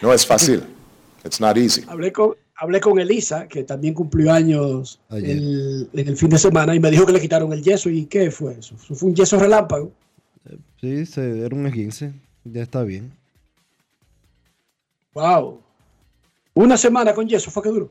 No 0.00 0.12
es 0.12 0.24
fácil. 0.24 0.62
It's 1.24 1.40
not 1.40 1.56
easy. 1.56 1.84
Hablé 1.88 2.12
con, 2.12 2.36
hablé 2.54 2.80
con 2.80 3.00
Elisa, 3.00 3.48
que 3.48 3.64
también 3.64 3.94
cumplió 3.94 4.32
años 4.32 5.00
el, 5.10 5.90
en 5.92 6.08
el 6.08 6.16
fin 6.16 6.28
de 6.28 6.38
semana, 6.38 6.72
y 6.72 6.78
me 6.78 6.88
dijo 6.88 7.04
que 7.04 7.12
le 7.12 7.20
quitaron 7.20 7.52
el 7.52 7.62
yeso. 7.62 7.90
¿Y 7.90 8.06
qué 8.06 8.30
fue 8.30 8.52
eso? 8.58 8.76
Eso 8.76 8.94
fue 8.94 9.08
un 9.08 9.16
yeso 9.16 9.40
relámpago. 9.40 9.92
Sí, 10.80 11.04
se, 11.04 11.44
era 11.44 11.54
un 11.54 11.70
15. 11.70 12.12
Ya 12.44 12.62
está 12.62 12.84
bien. 12.84 13.12
Wow. 15.14 15.60
Una 16.54 16.76
semana 16.76 17.12
con 17.12 17.28
yeso 17.28 17.50
fue 17.50 17.64
que 17.64 17.70
duró. 17.70 17.90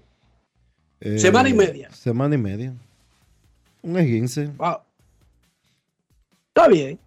Eh, 1.02 1.20
Semana 1.20 1.50
y 1.50 1.54
media. 1.54 1.92
Semana 1.92 2.36
y 2.36 2.38
media. 2.38 2.74
Un 3.82 3.98
15. 3.98 4.48
Wow. 4.58 4.85
Está 6.56 6.70
bien. 6.70 6.98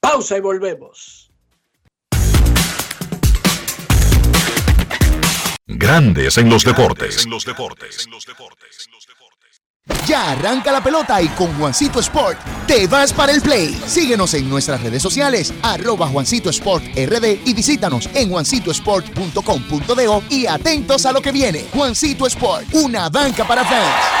Pausa 0.00 0.36
y 0.36 0.40
volvemos. 0.40 1.30
Grandes 5.68 6.36
en 6.38 6.50
los 6.50 6.64
deportes. 6.64 7.28
Ya 10.06 10.32
arranca 10.32 10.72
la 10.72 10.82
pelota 10.82 11.22
y 11.22 11.28
con 11.28 11.56
Juancito 11.56 12.00
Sport 12.00 12.36
te 12.66 12.88
vas 12.88 13.12
para 13.12 13.30
el 13.30 13.40
play. 13.40 13.80
Síguenos 13.86 14.34
en 14.34 14.50
nuestras 14.50 14.82
redes 14.82 15.00
sociales, 15.00 15.54
arroba 15.62 16.08
Juancito 16.08 16.50
Sport 16.50 16.82
RD 16.96 17.46
y 17.46 17.54
visítanos 17.54 18.10
en 18.14 18.28
juancitosport.com.de 18.30 20.22
y 20.30 20.46
atentos 20.46 21.06
a 21.06 21.12
lo 21.12 21.22
que 21.22 21.30
viene. 21.30 21.64
Juancito 21.72 22.26
Sport, 22.26 22.74
una 22.74 23.08
banca 23.08 23.46
para 23.46 23.64
fans. 23.64 24.20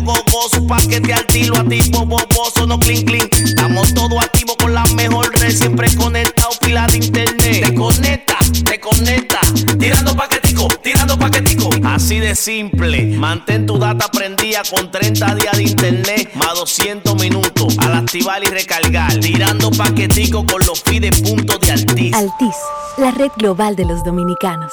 Gogoso, 0.00 0.66
paquete 0.66 1.12
altilo, 1.12 1.56
activo, 1.56 2.06
boboso, 2.06 2.66
no 2.66 2.78
clean 2.78 3.02
clean. 3.04 3.28
Estamos 3.32 3.92
todos 3.94 4.22
activos 4.22 4.56
con 4.56 4.74
la 4.74 4.84
mejor 4.94 5.30
red, 5.38 5.50
siempre 5.50 5.94
conectado, 5.96 6.50
pila 6.60 6.86
de 6.86 6.98
internet. 6.98 7.66
Te 7.66 7.74
conecta, 7.74 8.38
te 8.64 8.80
conecta. 8.80 9.40
Tirando 9.78 10.16
paquetico, 10.16 10.68
tirando 10.82 11.18
paquetico. 11.18 11.70
Así 11.84 12.18
de 12.18 12.34
simple. 12.34 13.06
Mantén 13.16 13.66
tu 13.66 13.78
data 13.78 14.08
prendida 14.08 14.62
con 14.70 14.90
30 14.90 15.34
días 15.34 15.56
de 15.56 15.62
internet, 15.64 16.30
más 16.34 16.54
200 16.54 17.20
minutos. 17.20 17.78
Al 17.78 17.94
activar 17.94 18.42
y 18.42 18.46
recargar. 18.46 19.12
Tirando 19.20 19.70
paquetico 19.70 20.44
con 20.46 20.60
los 20.66 20.82
fides 20.82 21.20
puntos 21.20 21.60
de 21.60 21.72
Altiz. 21.72 22.14
Altis, 22.14 22.56
la 22.96 23.10
red 23.10 23.30
global 23.36 23.76
de 23.76 23.84
los 23.84 24.04
dominicanos. 24.04 24.72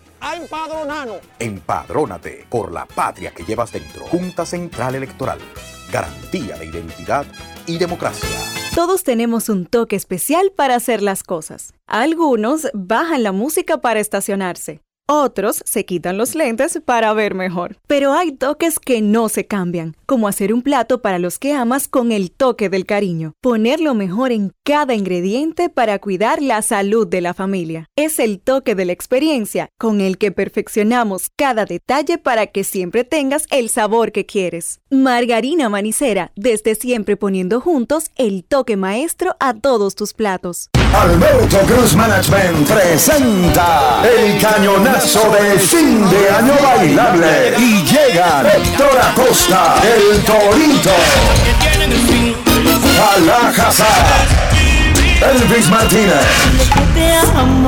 a 0.21 0.35
empadronarnos. 0.35 1.19
Empadrónate 1.39 2.45
por 2.49 2.71
la 2.71 2.85
patria 2.85 3.31
que 3.31 3.43
llevas 3.43 3.71
dentro. 3.71 4.05
Junta 4.05 4.45
Central 4.45 4.95
Electoral. 4.95 5.39
Garantía 5.91 6.55
de 6.57 6.65
identidad 6.65 7.25
y 7.67 7.77
democracia. 7.77 8.29
Todos 8.75 9.03
tenemos 9.03 9.49
un 9.49 9.65
toque 9.65 9.97
especial 9.97 10.53
para 10.55 10.75
hacer 10.75 11.01
las 11.01 11.23
cosas. 11.23 11.73
Algunos 11.87 12.69
bajan 12.73 13.23
la 13.23 13.33
música 13.33 13.81
para 13.81 13.99
estacionarse. 13.99 14.79
Otros 15.13 15.61
se 15.65 15.83
quitan 15.83 16.17
los 16.17 16.35
lentes 16.35 16.79
para 16.85 17.11
ver 17.11 17.35
mejor. 17.35 17.75
Pero 17.85 18.13
hay 18.13 18.31
toques 18.31 18.79
que 18.79 19.01
no 19.01 19.27
se 19.27 19.45
cambian, 19.45 19.97
como 20.11 20.27
hacer 20.27 20.53
un 20.53 20.61
plato 20.61 21.01
para 21.01 21.19
los 21.19 21.39
que 21.39 21.53
amas 21.53 21.87
con 21.87 22.11
el 22.11 22.31
toque 22.31 22.67
del 22.67 22.85
cariño. 22.85 23.31
Poner 23.39 23.79
lo 23.79 23.93
mejor 23.93 24.33
en 24.33 24.51
cada 24.65 24.93
ingrediente 24.93 25.69
para 25.69 25.99
cuidar 25.99 26.41
la 26.41 26.61
salud 26.63 27.07
de 27.07 27.21
la 27.21 27.33
familia. 27.33 27.85
Es 27.95 28.19
el 28.19 28.41
toque 28.41 28.75
de 28.75 28.83
la 28.83 28.91
experiencia 28.91 29.69
con 29.77 30.01
el 30.01 30.17
que 30.17 30.33
perfeccionamos 30.33 31.29
cada 31.37 31.63
detalle 31.63 32.17
para 32.17 32.47
que 32.47 32.65
siempre 32.65 33.05
tengas 33.05 33.45
el 33.51 33.69
sabor 33.69 34.11
que 34.11 34.25
quieres. 34.25 34.81
Margarina 34.89 35.69
Manicera, 35.69 36.33
desde 36.35 36.75
siempre 36.75 37.15
poniendo 37.15 37.61
juntos 37.61 38.11
el 38.17 38.43
toque 38.43 38.75
maestro 38.75 39.37
a 39.39 39.53
todos 39.53 39.95
tus 39.95 40.13
platos. 40.13 40.69
Alberto 40.93 41.57
Cruz 41.67 41.95
Management 41.95 42.69
presenta 42.69 44.03
el 44.03 44.37
cañonazo 44.41 45.31
de 45.31 45.57
fin 45.57 46.09
de 46.09 46.29
año 46.29 46.53
bailable 46.61 47.53
y 47.57 47.81
llegan 47.83 48.45
Héctor 48.45 48.97
Acosta, 49.01 49.75
Torito, 50.25 50.89
Alajazar, 53.15 53.87
Elvis 55.21 55.69
Martínez 55.69 56.25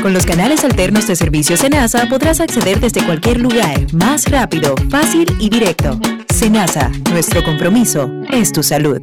Con 0.00 0.14
los 0.14 0.24
canales 0.24 0.64
alternos 0.64 1.06
de 1.06 1.14
servicio 1.14 1.58
Senasa 1.58 2.06
podrás 2.08 2.40
acceder 2.40 2.80
desde 2.80 3.04
cualquier 3.04 3.38
lugar, 3.38 3.92
más 3.92 4.30
rápido, 4.30 4.74
fácil 4.88 5.26
y 5.38 5.50
directo. 5.50 6.00
Senasa, 6.34 6.90
nuestro 7.10 7.44
compromiso 7.44 8.10
es 8.30 8.52
tu 8.52 8.62
salud. 8.62 9.02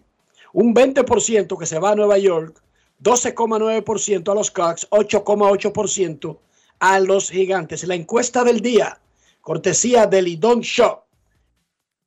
Un 0.54 0.74
20% 0.74 1.58
que 1.58 1.66
se 1.66 1.80
va 1.80 1.92
a 1.92 1.96
Nueva 1.96 2.18
York. 2.18 2.64
12,9% 3.02 4.32
a 4.32 4.36
los 4.36 4.52
Cubs. 4.52 4.90
8,8% 4.90 6.38
a 6.80 7.00
los 7.02 7.30
Gigantes. 7.30 7.84
La 7.84 7.96
encuesta 7.96 8.46
del 8.46 8.62
día, 8.62 9.00
cortesía 9.44 10.08
del 10.08 10.26
Lidón 10.26 10.62
Shop, 10.62 11.04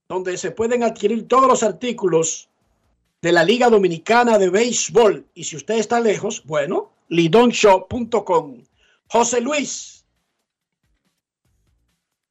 donde 0.08 0.38
se 0.38 0.52
pueden 0.52 0.82
adquirir 0.82 1.28
todos 1.28 1.46
los 1.46 1.62
artículos 1.62 2.48
de 3.20 3.30
la 3.30 3.44
Liga 3.44 3.68
Dominicana 3.68 4.38
de 4.38 4.48
Béisbol. 4.48 5.26
Y 5.34 5.44
si 5.44 5.56
usted 5.56 5.74
está 5.74 6.00
lejos, 6.00 6.42
bueno, 6.46 6.92
lidonshop.com. 7.08 8.62
José 9.08 9.40
Luis, 9.42 10.06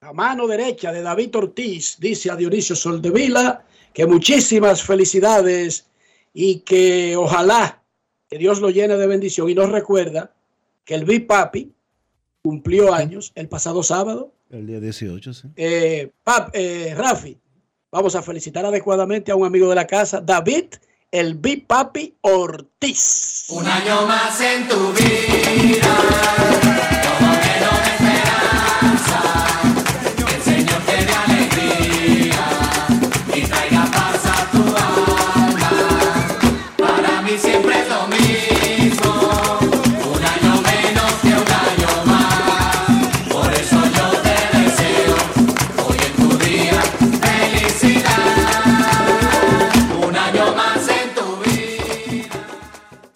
a 0.02 0.12
mano 0.12 0.48
derecha 0.48 0.92
de 0.92 1.04
David 1.04 1.36
Ortiz, 1.36 1.98
dice 2.00 2.32
a 2.32 2.36
Dionisio 2.36 2.76
Soldevila 2.76 3.64
que 3.94 4.08
muchísimas 4.08 4.82
felicidades 4.82 5.86
y 6.34 6.62
que 6.62 7.16
ojalá 7.16 7.84
que 8.28 8.40
Dios 8.40 8.60
lo 8.60 8.72
llene 8.72 8.98
de 8.98 9.06
bendición. 9.06 9.50
Y 9.50 9.54
nos 9.54 9.72
recuerda 9.72 10.34
que 10.84 10.96
el 10.96 11.06
Big 11.06 11.28
Papi 11.28 11.75
cumplió 12.50 12.94
años 12.94 13.32
el 13.34 13.50
pasado 13.50 13.82
sábado. 13.82 14.32
El 14.52 14.68
día 14.68 14.80
18, 14.80 15.34
sí. 15.34 15.48
Eh, 15.56 16.12
Pap- 16.24 16.52
eh, 16.54 16.94
Rafi, 16.96 17.40
vamos 17.92 18.16
a 18.16 18.22
felicitar 18.22 18.64
adecuadamente 18.68 19.32
a 19.32 19.36
un 19.36 19.48
amigo 19.48 19.68
de 19.68 19.74
la 19.74 19.88
casa, 19.88 20.22
David, 20.22 20.66
el 21.10 21.34
Big 21.34 21.66
Papi 21.66 22.16
Ortiz. 22.22 23.48
Un 23.50 23.66
año 23.66 24.06
más 24.06 24.40
en 24.42 24.68
tu 24.68 24.94
vida. 24.94 26.75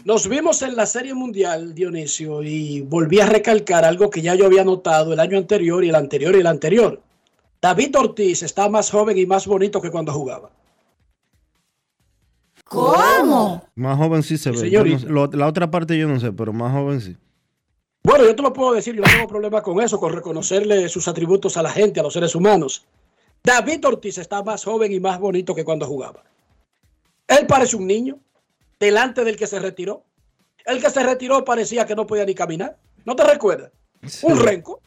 Nos 0.10 0.28
vimos 0.28 0.64
en 0.64 0.76
la 0.76 0.88
Serie 0.88 1.14
Mundial, 1.14 1.76
Dionisio, 1.76 2.42
y 2.42 2.82
volví 2.82 3.20
a 3.20 3.28
recalcar 3.28 3.86
algo 3.86 4.10
que 4.10 4.24
ya 4.24 4.34
yo 4.34 4.48
había 4.48 4.64
notado 4.64 5.14
el 5.14 5.20
año 5.20 5.38
anterior 5.38 5.84
y 5.86 5.90
el 5.90 5.94
anterior 5.94 6.36
y 6.36 6.40
el 6.40 6.48
anterior. 6.48 7.00
David 7.62 7.96
Ortiz 7.96 8.42
está 8.42 8.68
más 8.70 8.90
joven 8.90 9.20
y 9.20 9.28
más 9.28 9.46
bonito 9.46 9.80
que 9.80 9.92
cuando 9.92 10.12
jugaba. 10.12 10.50
¿Cómo? 12.66 13.64
Más 13.76 13.98
joven 14.00 14.24
sí 14.24 14.40
se 14.40 14.50
ve. 14.50 14.56
No 14.56 14.62
señorita. 14.64 15.00
sé- 15.02 15.06
lo- 15.10 15.28
la 15.28 15.46
otra 15.46 15.70
parte 15.70 15.96
yo 15.96 16.08
no 16.08 16.20
sé, 16.20 16.32
pero 16.32 16.54
más 16.54 16.74
joven 16.74 17.02
sí. 17.02 17.16
Bueno, 18.02 18.26
yo 18.26 18.36
te 18.36 18.42
lo 18.42 18.52
puedo 18.52 18.74
decir, 18.74 18.96
yo 18.96 19.02
no 19.04 19.08
tengo 19.08 19.28
problema 19.28 19.62
con 19.62 19.80
eso, 19.80 20.00
con 20.00 20.12
reconocerle 20.12 20.90
sus 20.90 21.08
atributos 21.08 21.56
a 21.56 21.62
la 21.62 21.70
gente, 21.70 22.00
a 22.00 22.04
los 22.04 22.14
seres 22.14 22.34
humanos. 22.34 22.84
David 23.44 23.86
Ortiz 23.86 24.18
está 24.18 24.42
más 24.42 24.64
joven 24.64 24.92
y 24.92 25.00
más 25.00 25.20
bonito 25.20 25.54
que 25.54 25.64
cuando 25.64 25.86
jugaba. 25.86 26.24
Él 27.28 27.46
parece 27.46 27.76
un 27.76 27.86
niño, 27.86 28.18
delante 28.80 29.24
del 29.24 29.36
que 29.36 29.48
se 29.48 29.60
retiró. 29.60 30.04
El 30.66 30.82
que 30.82 30.90
se 30.90 31.04
retiró 31.04 31.44
parecía 31.44 31.86
que 31.86 31.96
no 31.96 32.06
podía 32.06 32.26
ni 32.26 32.36
caminar. 32.36 32.78
¿No 33.06 33.16
te 33.16 33.24
recuerdas? 33.24 33.72
Un 34.24 34.40
renco. 34.40 34.82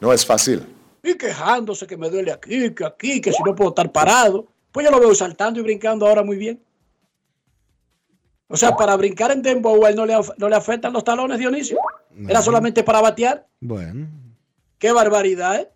No 0.00 0.12
es 0.12 0.26
fácil. 0.26 0.66
Y 1.02 1.14
quejándose 1.14 1.86
que 1.86 1.96
me 1.96 2.10
duele 2.10 2.32
aquí, 2.32 2.74
que 2.74 2.84
aquí, 2.84 3.20
que 3.20 3.32
si 3.32 3.42
no 3.42 3.54
puedo 3.54 3.70
estar 3.70 3.90
parado. 3.92 4.46
Pues 4.72 4.84
yo 4.84 4.90
lo 4.90 5.00
veo 5.00 5.14
saltando 5.14 5.60
y 5.60 5.62
brincando 5.62 6.06
ahora 6.06 6.22
muy 6.22 6.36
bien. 6.36 6.62
O 8.48 8.56
sea, 8.56 8.76
para 8.76 8.96
brincar 8.96 9.30
en 9.30 9.42
Dembow 9.42 9.84
a 9.84 9.90
él 9.90 9.96
no 9.96 10.06
le, 10.06 10.14
no 10.36 10.48
le 10.48 10.56
afectan 10.56 10.92
los 10.92 11.02
talones, 11.02 11.38
Dionisio. 11.38 11.78
Era 12.28 12.42
solamente 12.42 12.84
para 12.84 13.00
batear. 13.00 13.46
Bueno. 13.60 14.08
Qué 14.78 14.92
barbaridad, 14.92 15.60
¿eh? 15.60 15.70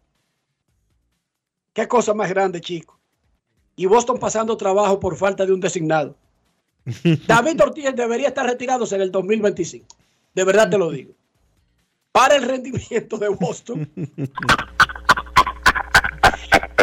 Qué 1.72 1.88
cosa 1.88 2.14
más 2.14 2.28
grande, 2.28 2.60
chico. 2.60 2.98
Y 3.76 3.86
Boston 3.86 4.18
pasando 4.18 4.56
trabajo 4.56 5.00
por 5.00 5.16
falta 5.16 5.46
de 5.46 5.52
un 5.52 5.60
designado. 5.60 6.16
David 7.26 7.60
Ortiz 7.62 7.94
debería 7.94 8.28
estar 8.28 8.46
retirándose 8.46 8.94
en 8.94 9.02
el 9.02 9.12
2025. 9.12 9.86
De 10.34 10.44
verdad 10.44 10.70
te 10.70 10.78
lo 10.78 10.90
digo. 10.90 11.14
Para 12.12 12.36
el 12.36 12.42
rendimiento 12.42 13.18
de 13.18 13.28
Boston 13.28 13.90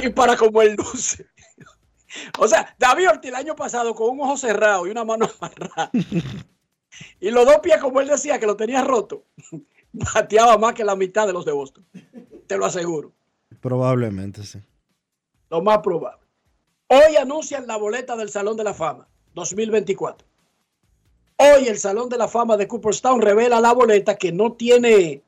y 0.02 0.10
para 0.10 0.38
como 0.38 0.62
él 0.62 0.76
luce. 0.76 1.28
O 2.40 2.48
sea, 2.48 2.74
David 2.80 3.10
Ortiz 3.10 3.30
el 3.30 3.36
año 3.36 3.56
pasado 3.56 3.94
con 3.94 4.12
un 4.12 4.22
ojo 4.22 4.38
cerrado 4.38 4.88
y 4.88 4.92
una 4.92 5.04
mano 5.04 5.30
amarrada. 5.40 5.92
Y 7.20 7.30
los 7.30 7.46
dos 7.46 7.60
pies, 7.60 7.78
como 7.80 8.00
él 8.00 8.08
decía, 8.08 8.40
que 8.40 8.46
lo 8.46 8.56
tenía 8.56 8.82
roto, 8.84 9.26
bateaba 9.92 10.58
más 10.58 10.74
que 10.74 10.86
la 10.86 10.96
mitad 10.96 11.28
de 11.28 11.34
los 11.34 11.46
de 11.46 11.52
Boston. 11.52 11.86
Te 12.48 12.58
lo 12.58 12.66
aseguro. 12.66 13.12
Probablemente 13.60 14.44
sí. 14.44 14.60
Lo 15.50 15.62
más 15.62 15.80
probable. 15.80 16.26
Hoy 16.88 17.18
anuncian 17.18 17.68
la 17.68 17.76
boleta 17.76 18.16
del 18.16 18.30
Salón 18.30 18.56
de 18.56 18.64
la 18.64 18.74
Fama 18.74 19.08
2024. 19.38 20.28
Hoy 21.38 21.68
el 21.68 21.78
Salón 21.78 22.10
de 22.10 22.18
la 22.18 22.28
Fama 22.28 22.58
de 22.58 22.68
Cooperstown 22.68 23.22
revela 23.22 23.62
la 23.62 23.72
boleta 23.72 24.18
que 24.18 24.32
no 24.32 24.54
tiene 24.54 25.22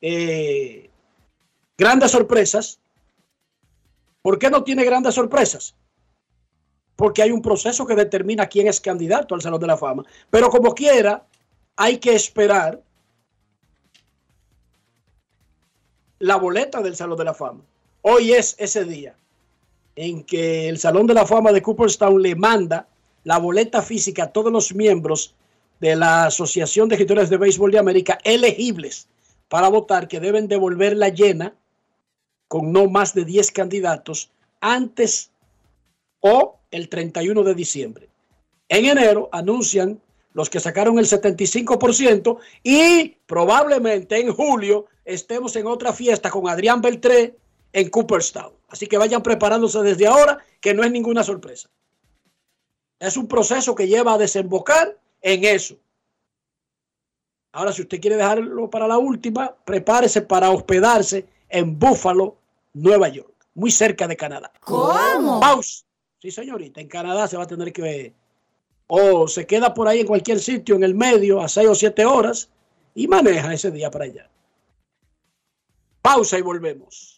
eh, 0.00 0.90
grandes 1.76 2.10
sorpresas. 2.10 2.80
¿Por 4.22 4.38
qué 4.38 4.50
no 4.50 4.64
tiene 4.64 4.84
grandes 4.84 5.14
sorpresas? 5.14 5.74
Porque 6.96 7.22
hay 7.22 7.30
un 7.30 7.42
proceso 7.42 7.86
que 7.86 7.94
determina 7.94 8.46
quién 8.46 8.66
es 8.66 8.80
candidato 8.80 9.34
al 9.34 9.42
Salón 9.42 9.60
de 9.60 9.66
la 9.66 9.76
Fama. 9.76 10.04
Pero 10.30 10.48
como 10.48 10.74
quiera, 10.74 11.24
hay 11.76 11.98
que 11.98 12.14
esperar 12.14 12.82
la 16.18 16.36
boleta 16.36 16.80
del 16.80 16.96
Salón 16.96 17.18
de 17.18 17.24
la 17.24 17.34
Fama. 17.34 17.60
Hoy 18.02 18.32
es 18.32 18.56
ese 18.58 18.84
día 18.84 19.14
en 19.94 20.24
que 20.24 20.68
el 20.68 20.78
Salón 20.78 21.06
de 21.06 21.14
la 21.14 21.26
Fama 21.26 21.52
de 21.52 21.60
Cooperstown 21.60 22.22
le 22.22 22.34
manda 22.34 22.88
la 23.28 23.36
boleta 23.36 23.82
física 23.82 24.22
a 24.22 24.32
todos 24.32 24.50
los 24.50 24.74
miembros 24.74 25.34
de 25.80 25.96
la 25.96 26.24
Asociación 26.24 26.88
de 26.88 26.94
Escritores 26.94 27.28
de 27.28 27.36
Béisbol 27.36 27.70
de 27.70 27.78
América 27.78 28.18
elegibles 28.24 29.06
para 29.50 29.68
votar 29.68 30.08
que 30.08 30.18
deben 30.18 30.48
devolverla 30.48 31.10
llena 31.10 31.54
con 32.48 32.72
no 32.72 32.88
más 32.88 33.12
de 33.12 33.26
10 33.26 33.52
candidatos 33.52 34.30
antes 34.62 35.30
o 36.20 36.58
el 36.70 36.88
31 36.88 37.42
de 37.42 37.54
diciembre. 37.54 38.08
En 38.70 38.86
enero 38.86 39.28
anuncian 39.30 40.00
los 40.32 40.48
que 40.48 40.58
sacaron 40.58 40.98
el 40.98 41.04
75% 41.04 42.38
y 42.62 43.08
probablemente 43.26 44.18
en 44.18 44.32
julio 44.32 44.86
estemos 45.04 45.54
en 45.56 45.66
otra 45.66 45.92
fiesta 45.92 46.30
con 46.30 46.48
Adrián 46.48 46.80
Beltré 46.80 47.36
en 47.74 47.90
Cooperstown. 47.90 48.54
Así 48.68 48.86
que 48.86 48.96
vayan 48.96 49.22
preparándose 49.22 49.82
desde 49.82 50.06
ahora, 50.06 50.38
que 50.62 50.72
no 50.72 50.82
es 50.82 50.90
ninguna 50.90 51.22
sorpresa. 51.22 51.68
Es 52.98 53.16
un 53.16 53.28
proceso 53.28 53.74
que 53.74 53.86
lleva 53.86 54.14
a 54.14 54.18
desembocar 54.18 54.98
en 55.20 55.44
eso. 55.44 55.76
Ahora, 57.52 57.72
si 57.72 57.82
usted 57.82 58.00
quiere 58.00 58.16
dejarlo 58.16 58.68
para 58.68 58.86
la 58.86 58.98
última, 58.98 59.54
prepárese 59.64 60.22
para 60.22 60.50
hospedarse 60.50 61.26
en 61.48 61.78
Buffalo, 61.78 62.36
Nueva 62.74 63.08
York, 63.08 63.34
muy 63.54 63.70
cerca 63.70 64.06
de 64.06 64.16
Canadá. 64.16 64.52
¿Cómo? 64.60 65.40
Pausa. 65.40 65.84
Sí, 66.20 66.30
señorita, 66.30 66.80
en 66.80 66.88
Canadá 66.88 67.28
se 67.28 67.36
va 67.36 67.44
a 67.44 67.46
tener 67.46 67.72
que... 67.72 68.14
O 68.86 69.28
se 69.28 69.46
queda 69.46 69.74
por 69.74 69.86
ahí 69.86 70.00
en 70.00 70.06
cualquier 70.06 70.40
sitio 70.40 70.74
en 70.74 70.82
el 70.82 70.94
medio 70.94 71.40
a 71.40 71.48
seis 71.48 71.68
o 71.68 71.74
siete 71.74 72.06
horas 72.06 72.50
y 72.94 73.06
maneja 73.06 73.52
ese 73.52 73.70
día 73.70 73.90
para 73.90 74.06
allá. 74.06 74.30
Pausa 76.00 76.38
y 76.38 76.42
volvemos. 76.42 77.17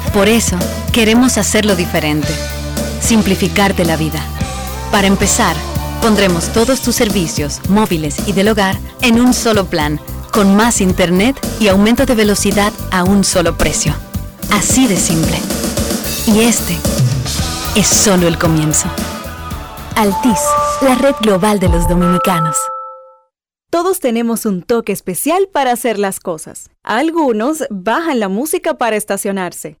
Por 0.13 0.27
eso, 0.27 0.57
queremos 0.91 1.37
hacerlo 1.37 1.75
diferente. 1.75 2.33
Simplificarte 2.99 3.85
la 3.85 3.95
vida. 3.95 4.21
Para 4.91 5.07
empezar, 5.07 5.55
pondremos 6.01 6.51
todos 6.51 6.81
tus 6.81 6.95
servicios, 6.95 7.61
móviles 7.69 8.27
y 8.27 8.33
del 8.33 8.49
hogar, 8.49 8.77
en 9.01 9.21
un 9.21 9.33
solo 9.33 9.65
plan, 9.67 10.01
con 10.33 10.53
más 10.55 10.81
internet 10.81 11.39
y 11.61 11.69
aumento 11.69 12.05
de 12.05 12.15
velocidad 12.15 12.73
a 12.91 13.05
un 13.05 13.23
solo 13.23 13.57
precio. 13.57 13.93
Así 14.51 14.85
de 14.85 14.97
simple. 14.97 15.37
Y 16.27 16.41
este 16.41 16.77
es 17.75 17.87
solo 17.87 18.27
el 18.27 18.37
comienzo. 18.37 18.89
Altis, 19.95 20.39
la 20.81 20.95
red 20.95 21.15
global 21.21 21.59
de 21.59 21.69
los 21.69 21.87
dominicanos. 21.87 22.57
Todos 23.69 24.01
tenemos 24.01 24.45
un 24.45 24.61
toque 24.61 24.91
especial 24.91 25.47
para 25.49 25.71
hacer 25.71 25.97
las 25.97 26.19
cosas. 26.19 26.69
Algunos 26.83 27.63
bajan 27.69 28.19
la 28.19 28.27
música 28.27 28.73
para 28.73 28.97
estacionarse. 28.97 29.80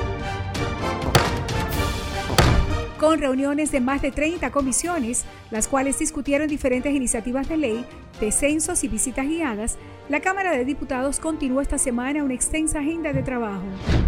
Con 3.01 3.19
reuniones 3.19 3.71
de 3.71 3.81
más 3.81 4.03
de 4.03 4.11
30 4.11 4.51
comisiones, 4.51 5.25
las 5.49 5.67
cuales 5.67 5.97
discutieron 5.97 6.47
diferentes 6.47 6.93
iniciativas 6.93 7.49
de 7.49 7.57
ley, 7.57 7.85
descensos 8.19 8.83
y 8.83 8.87
visitas 8.89 9.25
guiadas, 9.25 9.79
la 10.07 10.19
Cámara 10.19 10.51
de 10.51 10.65
Diputados 10.65 11.19
continuó 11.19 11.61
esta 11.61 11.79
semana 11.79 12.23
una 12.23 12.35
extensa 12.35 12.77
agenda 12.77 13.11
de 13.11 13.23
trabajo. 13.23 13.63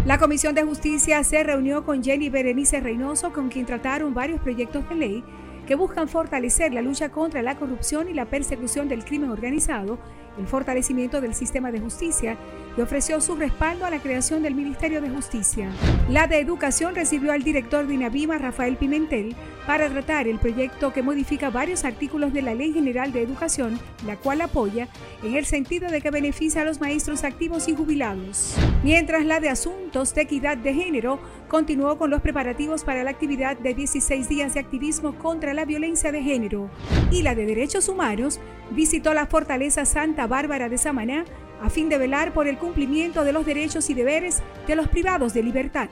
La 0.06 0.18
Comisión 0.18 0.54
de 0.54 0.62
Justicia 0.62 1.24
se 1.24 1.42
reunió 1.42 1.84
con 1.84 2.04
Jenny 2.04 2.30
Berenice 2.30 2.78
Reynoso, 2.78 3.32
con 3.32 3.48
quien 3.48 3.66
trataron 3.66 4.14
varios 4.14 4.40
proyectos 4.40 4.88
de 4.88 4.94
ley 4.94 5.24
que 5.66 5.74
buscan 5.74 6.08
fortalecer 6.08 6.72
la 6.72 6.80
lucha 6.80 7.08
contra 7.08 7.42
la 7.42 7.56
corrupción 7.56 8.08
y 8.08 8.14
la 8.14 8.26
persecución 8.26 8.88
del 8.88 9.04
crimen 9.04 9.30
organizado, 9.30 9.98
el 10.38 10.46
fortalecimiento 10.46 11.20
del 11.20 11.34
sistema 11.34 11.70
de 11.70 11.80
justicia 11.80 12.36
y 12.76 12.80
ofreció 12.80 13.20
su 13.20 13.36
respaldo 13.36 13.84
a 13.84 13.90
la 13.90 14.00
creación 14.00 14.42
del 14.42 14.54
Ministerio 14.54 15.00
de 15.00 15.10
Justicia. 15.10 15.70
La 16.08 16.26
de 16.26 16.40
Educación 16.40 16.94
recibió 16.94 17.32
al 17.32 17.42
director 17.42 17.86
de 17.86 17.94
INAVIMA, 17.94 18.38
Rafael 18.38 18.76
Pimentel, 18.76 19.36
para 19.66 19.88
tratar 19.88 20.28
el 20.28 20.38
proyecto 20.38 20.92
que 20.92 21.02
modifica 21.02 21.50
varios 21.50 21.84
artículos 21.84 22.32
de 22.32 22.42
la 22.42 22.54
Ley 22.54 22.72
General 22.72 23.12
de 23.12 23.22
Educación, 23.22 23.78
la 24.06 24.16
cual 24.16 24.40
apoya 24.40 24.88
en 25.22 25.36
el 25.36 25.46
sentido 25.46 25.90
de 25.90 26.00
que 26.00 26.10
beneficia 26.10 26.62
a 26.62 26.64
los 26.64 26.80
maestros 26.80 27.24
activos 27.24 27.68
y 27.68 27.74
jubilados. 27.74 28.56
Mientras 28.82 29.24
la 29.24 29.40
de 29.40 29.48
Asuntos 29.48 30.14
de 30.14 30.22
Equidad 30.22 30.56
de 30.56 30.74
Género 30.74 31.20
continuó 31.54 31.96
con 31.98 32.10
los 32.10 32.20
preparativos 32.20 32.82
para 32.82 33.04
la 33.04 33.10
actividad 33.10 33.56
de 33.56 33.74
16 33.74 34.28
días 34.28 34.54
de 34.54 34.60
activismo 34.60 35.16
contra 35.16 35.54
la 35.54 35.64
violencia 35.64 36.10
de 36.10 36.20
género 36.20 36.68
y 37.12 37.22
la 37.22 37.36
de 37.36 37.46
Derechos 37.46 37.88
Humanos 37.88 38.40
visitó 38.72 39.14
la 39.14 39.26
Fortaleza 39.26 39.84
Santa 39.84 40.26
Bárbara 40.26 40.68
de 40.68 40.78
Samaná 40.78 41.24
a 41.62 41.70
fin 41.70 41.88
de 41.88 41.96
velar 41.96 42.32
por 42.32 42.48
el 42.48 42.58
cumplimiento 42.58 43.22
de 43.22 43.32
los 43.32 43.46
derechos 43.46 43.88
y 43.88 43.94
deberes 43.94 44.42
de 44.66 44.74
los 44.74 44.88
privados 44.88 45.32
de 45.32 45.44
libertad. 45.44 45.88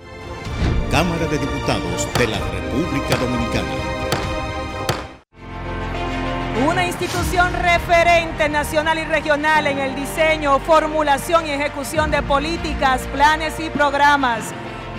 Cámara 0.91 1.29
de 1.29 1.39
Diputados 1.39 2.09
de 2.19 2.27
la 2.27 2.39
República 2.41 3.17
Dominicana. 3.19 3.69
Una 6.69 6.85
institución 6.89 7.53
referente 7.53 8.49
nacional 8.49 8.99
y 8.99 9.05
regional 9.05 9.69
en 9.69 9.79
el 9.79 9.95
diseño, 9.95 10.59
formulación 10.59 11.47
y 11.47 11.51
ejecución 11.51 12.11
de 12.11 12.21
políticas, 12.21 13.07
planes 13.13 13.61
y 13.61 13.71
programas 13.71 14.53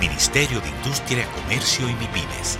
Ministerio 0.00 0.60
de 0.60 0.68
Industria, 0.68 1.26
Comercio 1.42 1.88
y 1.88 1.92
MIPIMES. 1.94 2.58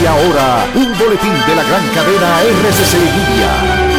Y 0.00 0.06
ahora, 0.06 0.66
un 0.74 0.96
boletín 0.96 1.32
de 1.46 1.56
la 1.56 1.62
gran 1.64 1.88
cadena 1.88 2.42
RCC 2.42 2.94
Media. 2.94 3.91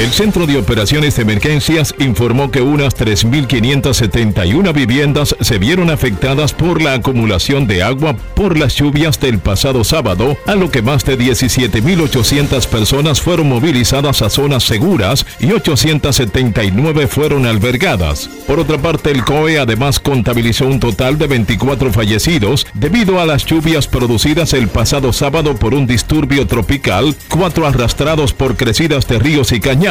El 0.00 0.12
Centro 0.12 0.46
de 0.46 0.56
Operaciones 0.56 1.16
de 1.16 1.22
Emergencias 1.22 1.94
informó 1.98 2.50
que 2.50 2.62
unas 2.62 2.96
3.571 2.96 4.72
viviendas 4.72 5.36
se 5.42 5.58
vieron 5.58 5.90
afectadas 5.90 6.54
por 6.54 6.80
la 6.80 6.94
acumulación 6.94 7.66
de 7.66 7.82
agua 7.82 8.16
por 8.34 8.56
las 8.56 8.76
lluvias 8.76 9.20
del 9.20 9.40
pasado 9.40 9.84
sábado, 9.84 10.38
a 10.46 10.54
lo 10.54 10.70
que 10.70 10.80
más 10.80 11.04
de 11.04 11.18
17.800 11.18 12.66
personas 12.68 13.20
fueron 13.20 13.50
movilizadas 13.50 14.22
a 14.22 14.30
zonas 14.30 14.62
seguras 14.62 15.26
y 15.38 15.52
879 15.52 17.06
fueron 17.06 17.44
albergadas. 17.44 18.30
Por 18.46 18.58
otra 18.58 18.78
parte, 18.78 19.10
el 19.10 19.22
COE 19.22 19.58
además 19.58 20.00
contabilizó 20.00 20.64
un 20.64 20.80
total 20.80 21.18
de 21.18 21.26
24 21.26 21.92
fallecidos 21.92 22.66
debido 22.72 23.20
a 23.20 23.26
las 23.26 23.44
lluvias 23.44 23.86
producidas 23.86 24.54
el 24.54 24.68
pasado 24.68 25.12
sábado 25.12 25.56
por 25.56 25.74
un 25.74 25.86
disturbio 25.86 26.46
tropical, 26.46 27.14
cuatro 27.28 27.66
arrastrados 27.66 28.32
por 28.32 28.56
crecidas 28.56 29.06
de 29.06 29.18
ríos 29.18 29.52
y 29.52 29.60
cañadas. 29.60 29.89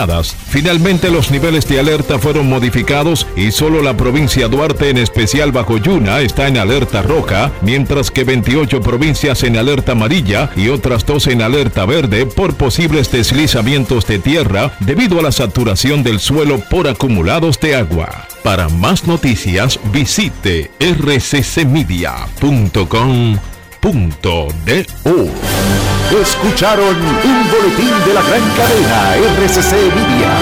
Finalmente 0.49 1.11
los 1.11 1.29
niveles 1.29 1.67
de 1.67 1.79
alerta 1.79 2.19
fueron 2.19 2.47
modificados 2.47 3.27
y 3.35 3.51
solo 3.51 3.81
la 3.81 3.97
provincia 3.97 4.47
Duarte, 4.47 4.89
en 4.89 4.97
especial 4.97 5.51
bajo 5.51 5.77
Yuna, 5.77 6.21
está 6.21 6.47
en 6.47 6.57
alerta 6.57 7.01
roja, 7.01 7.51
mientras 7.61 8.09
que 8.09 8.23
28 8.23 8.81
provincias 8.81 9.43
en 9.43 9.57
alerta 9.57 9.91
amarilla 9.91 10.51
y 10.55 10.69
otras 10.69 11.05
dos 11.05 11.27
en 11.27 11.41
alerta 11.41 11.85
verde 11.85 12.25
por 12.25 12.55
posibles 12.55 13.11
deslizamientos 13.11 14.07
de 14.07 14.19
tierra 14.19 14.71
debido 14.79 15.19
a 15.19 15.23
la 15.23 15.31
saturación 15.31 16.03
del 16.03 16.19
suelo 16.19 16.59
por 16.69 16.87
acumulados 16.87 17.59
de 17.59 17.75
agua. 17.75 18.27
Para 18.43 18.69
más 18.69 19.05
noticias 19.05 19.79
visite 19.91 20.71
rccmedia.com.do. 23.82 25.30
Escucharon 26.21 26.95
un 26.95 27.51
boletín 27.51 28.05
de 28.05 28.13
la 28.13 28.21
gran 28.21 28.41
cadena 28.55 29.15
RCC 29.15 29.73
Media. 29.95 30.38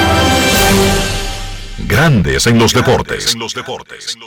Grandes 1.88 2.48
en 2.48 2.58
los 2.58 2.74
deportes. 2.74 3.34
En 3.34 3.40
los 3.40 3.54
deportes. 3.54 4.18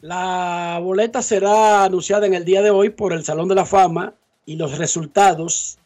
La 0.00 0.80
boleta 0.82 1.22
será 1.22 1.84
anunciada 1.84 2.26
en 2.26 2.34
el 2.34 2.44
día 2.44 2.62
de 2.62 2.70
hoy 2.70 2.90
por 2.90 3.12
el 3.12 3.24
Salón 3.24 3.48
de 3.48 3.54
la 3.54 3.64
Fama 3.64 4.14
y 4.44 4.56
los 4.56 4.76
resultados 4.78 5.78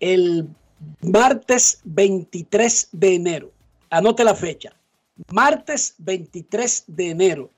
el 0.00 0.48
martes 1.00 1.80
23 1.84 2.88
de 2.90 3.14
enero. 3.14 3.52
Anote 3.90 4.24
la 4.24 4.34
fecha. 4.34 4.74
Martes 5.30 5.94
23 5.98 6.84
de 6.88 7.10
enero 7.10 7.50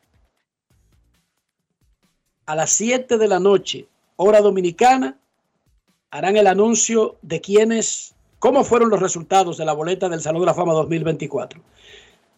a 2.49 2.57
las 2.57 2.71
7 2.73 3.19
de 3.19 3.29
la 3.29 3.39
noche, 3.39 3.89
hora 4.17 4.41
dominicana, 4.41 5.19
harán 6.11 6.39
el 6.39 6.47
anuncio 6.47 7.19
de 7.21 7.43
quiénes, 7.43 8.15
cómo 8.39 8.65
fueron 8.65 8.89
los 8.89 9.01
resultados 9.01 9.59
de 9.59 9.67
la 9.67 9.75
boleta 9.75 10.09
del 10.09 10.23
Salón 10.23 10.41
de 10.41 10.47
la 10.47 10.55
Fama 10.55 10.73
2024. 10.73 11.61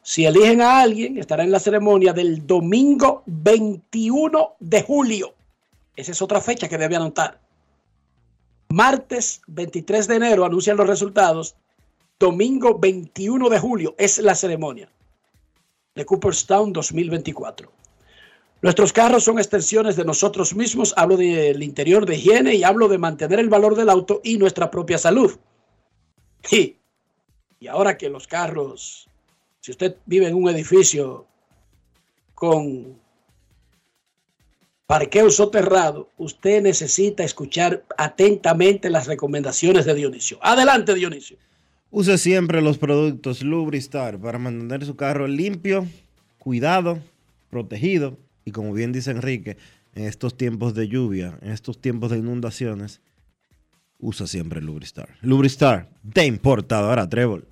Si 0.03 0.27
eligen 0.27 0.62
a 0.62 0.81
alguien, 0.81 1.16
estará 1.16 1.45
en 1.45 1.53
la 1.53 1.61
ceremonia 1.61 2.12
del 2.12 2.45
domingo 2.45 3.23
21 3.27 4.55
de 4.59 4.82
julio. 4.82 5.32
Esa 5.95 6.11
es 6.11 6.20
otra 6.20 6.41
fecha 6.41 6.69
que 6.69 6.77
debe 6.77 6.97
anotar. 6.97 7.39
Martes 8.70 9.43
23 9.47 10.09
de 10.09 10.16
enero 10.16 10.45
anuncian 10.45 10.77
los 10.77 10.89
resultados. 10.89 11.55
Domingo 12.19 12.81
21 12.81 13.49
de 13.49 13.59
julio 13.61 13.95
es 13.97 14.19
la 14.19 14.35
ceremonia 14.35 14.91
de 15.95 16.05
Cooperstown 16.05 16.73
2024. 16.73 17.80
Nuestros 18.62 18.93
carros 18.93 19.24
son 19.24 19.39
extensiones 19.39 19.97
de 19.97 20.05
nosotros 20.05 20.55
mismos. 20.55 20.93
Hablo 20.97 21.16
del 21.16 21.62
interior 21.62 22.05
de 22.05 22.16
higiene 22.16 22.55
y 22.55 22.62
hablo 22.62 22.89
de 22.89 22.99
mantener 22.99 23.41
el 23.41 23.49
valor 23.49 23.74
del 23.74 23.89
auto 23.89 24.20
y 24.23 24.37
nuestra 24.37 24.70
propia 24.70 24.99
salud. 24.99 25.32
Y, 26.51 26.78
y 27.61 27.66
ahora 27.66 27.99
que 27.99 28.09
los 28.09 28.27
carros, 28.27 29.07
si 29.61 29.73
usted 29.73 29.97
vive 30.07 30.27
en 30.27 30.35
un 30.35 30.49
edificio 30.49 31.27
con 32.35 32.99
parqueo 34.87 35.31
soterrado, 35.31 36.09
usted 36.16 36.62
necesita 36.62 37.24
escuchar 37.24 37.85
atentamente 37.99 38.89
las 38.89 39.07
recomendaciones 39.07 39.85
de 39.85 39.95
Dionisio. 39.95 40.39
Adelante, 40.41 40.95
Dionisio. 40.95 41.37
Use 41.91 42.16
siempre 42.16 42.62
los 42.62 42.78
productos 42.78 43.43
Lubristar 43.43 44.19
para 44.19 44.39
mantener 44.39 44.87
su 44.87 44.97
carro 44.97 45.28
limpio, 45.28 45.87
cuidado, 46.39 47.01
protegido 47.51 48.16
y 48.45 48.53
como 48.53 48.73
bien 48.73 48.93
dice 48.93 49.11
Enrique, 49.11 49.57
en 49.95 50.05
estos 50.05 50.37
tiempos 50.37 50.75
de 50.75 50.89
lluvia, 50.89 51.39
en 51.43 51.51
estos 51.53 51.81
tiempos 51.81 52.11
de 52.11 52.19
inundaciones, 52.19 53.01
usa 53.99 54.27
siempre 54.27 54.61
Lubristar. 54.61 55.09
Lubristar, 55.23 55.91
de 56.03 56.27
importadora 56.27 57.09
Trébol. 57.09 57.47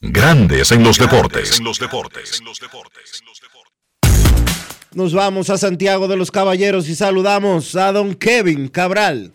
Grandes 0.00 0.70
en 0.72 0.84
los 0.84 0.98
deportes. 0.98 1.58
En 1.58 1.64
los 1.64 1.78
deportes. 1.78 2.38
En 2.38 2.46
los 2.46 2.60
deportes. 2.60 3.22
Nos 4.94 5.12
vamos 5.12 5.50
a 5.50 5.58
Santiago 5.58 6.08
de 6.08 6.16
los 6.16 6.30
Caballeros 6.30 6.88
y 6.88 6.94
saludamos 6.94 7.76
a 7.76 7.92
don 7.92 8.14
Kevin 8.14 8.68
Cabral. 8.68 9.32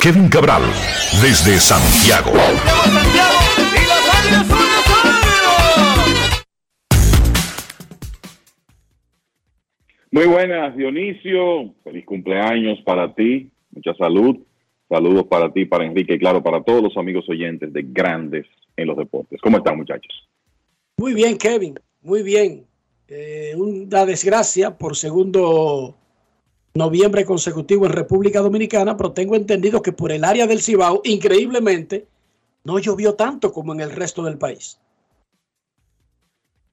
Kevin 0.00 0.28
Cabral, 0.28 0.62
desde 1.20 1.58
Santiago. 1.58 2.32
Muy 10.16 10.28
buenas, 10.28 10.74
Dionisio. 10.74 11.74
Feliz 11.84 12.06
cumpleaños 12.06 12.80
para 12.86 13.14
ti. 13.14 13.50
Mucha 13.70 13.92
salud. 13.96 14.38
Saludos 14.88 15.26
para 15.26 15.52
ti, 15.52 15.66
para 15.66 15.84
Enrique 15.84 16.14
y 16.14 16.18
claro, 16.18 16.42
para 16.42 16.62
todos 16.62 16.82
los 16.82 16.96
amigos 16.96 17.28
oyentes 17.28 17.70
de 17.70 17.84
Grandes 17.86 18.46
en 18.78 18.86
los 18.86 18.96
Deportes. 18.96 19.38
¿Cómo 19.42 19.58
están 19.58 19.76
muchachos? 19.76 20.26
Muy 20.96 21.12
bien, 21.12 21.36
Kevin, 21.36 21.78
muy 22.00 22.22
bien. 22.22 22.64
Eh, 23.08 23.52
una 23.58 24.06
desgracia 24.06 24.78
por 24.78 24.96
segundo 24.96 25.94
noviembre 26.72 27.26
consecutivo 27.26 27.84
en 27.84 27.92
República 27.92 28.40
Dominicana, 28.40 28.96
pero 28.96 29.12
tengo 29.12 29.36
entendido 29.36 29.82
que 29.82 29.92
por 29.92 30.12
el 30.12 30.24
área 30.24 30.46
del 30.46 30.62
Cibao, 30.62 31.02
increíblemente, 31.04 32.06
no 32.64 32.78
llovió 32.78 33.16
tanto 33.16 33.52
como 33.52 33.74
en 33.74 33.80
el 33.80 33.90
resto 33.90 34.22
del 34.22 34.38
país. 34.38 34.80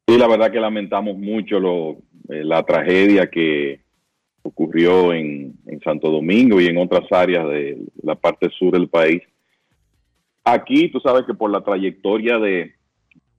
Sí, 0.07 0.17
la 0.17 0.27
verdad 0.27 0.49
que 0.49 0.61
lamentamos 0.61 1.17
mucho 1.17 1.59
lo, 1.59 1.97
eh, 2.29 2.43
la 2.43 2.63
tragedia 2.63 3.29
que 3.29 3.81
ocurrió 4.41 5.13
en, 5.13 5.53
en 5.65 5.79
Santo 5.81 6.09
Domingo 6.09 6.59
y 6.59 6.67
en 6.67 6.77
otras 6.77 7.09
áreas 7.11 7.47
de 7.49 7.77
la 8.01 8.15
parte 8.15 8.49
sur 8.49 8.73
del 8.73 8.89
país. 8.89 9.21
Aquí 10.43 10.89
tú 10.89 10.99
sabes 10.99 11.23
que 11.25 11.33
por 11.33 11.49
la 11.49 11.61
trayectoria 11.61 12.37
de, 12.37 12.73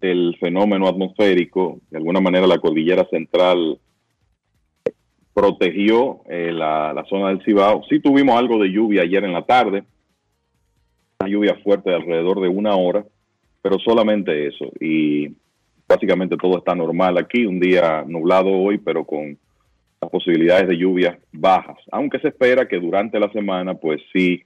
del 0.01 0.36
fenómeno 0.40 0.89
atmosférico, 0.89 1.81
de 1.90 1.98
alguna 1.98 2.20
manera 2.20 2.47
la 2.47 2.59
cordillera 2.59 3.06
central 3.11 3.78
protegió 5.35 6.20
eh, 6.28 6.52
la, 6.52 6.93
la 6.94 7.05
zona 7.05 7.28
del 7.28 7.43
Cibao. 7.44 7.82
Sí 7.89 8.01
tuvimos 8.01 8.36
algo 8.36 8.59
de 8.59 8.70
lluvia 8.70 9.02
ayer 9.02 9.24
en 9.24 9.32
la 9.32 9.44
tarde, 9.44 9.85
una 11.20 11.28
lluvia 11.28 11.56
fuerte 11.62 11.90
de 11.90 11.97
alrededor 11.97 12.40
de 12.40 12.48
una 12.48 12.77
hora, 12.77 13.05
pero 13.61 13.78
solamente 13.78 14.47
eso. 14.47 14.70
Y 14.81 15.32
básicamente 15.89 16.36
todo 16.36 16.59
está 16.59 16.74
normal 16.74 17.19
aquí, 17.19 17.47
un 17.47 17.61
día 17.61 18.05
nublado 18.06 18.51
hoy, 18.51 18.78
pero 18.78 19.05
con 19.05 19.39
las 20.01 20.11
posibilidades 20.11 20.69
de 20.69 20.77
lluvia 20.77 21.19
bajas, 21.32 21.78
aunque 21.90 22.19
se 22.19 22.28
espera 22.28 22.69
que 22.69 22.78
durante 22.78 23.19
la 23.19 23.31
semana, 23.32 23.74
pues 23.74 24.02
sí, 24.12 24.43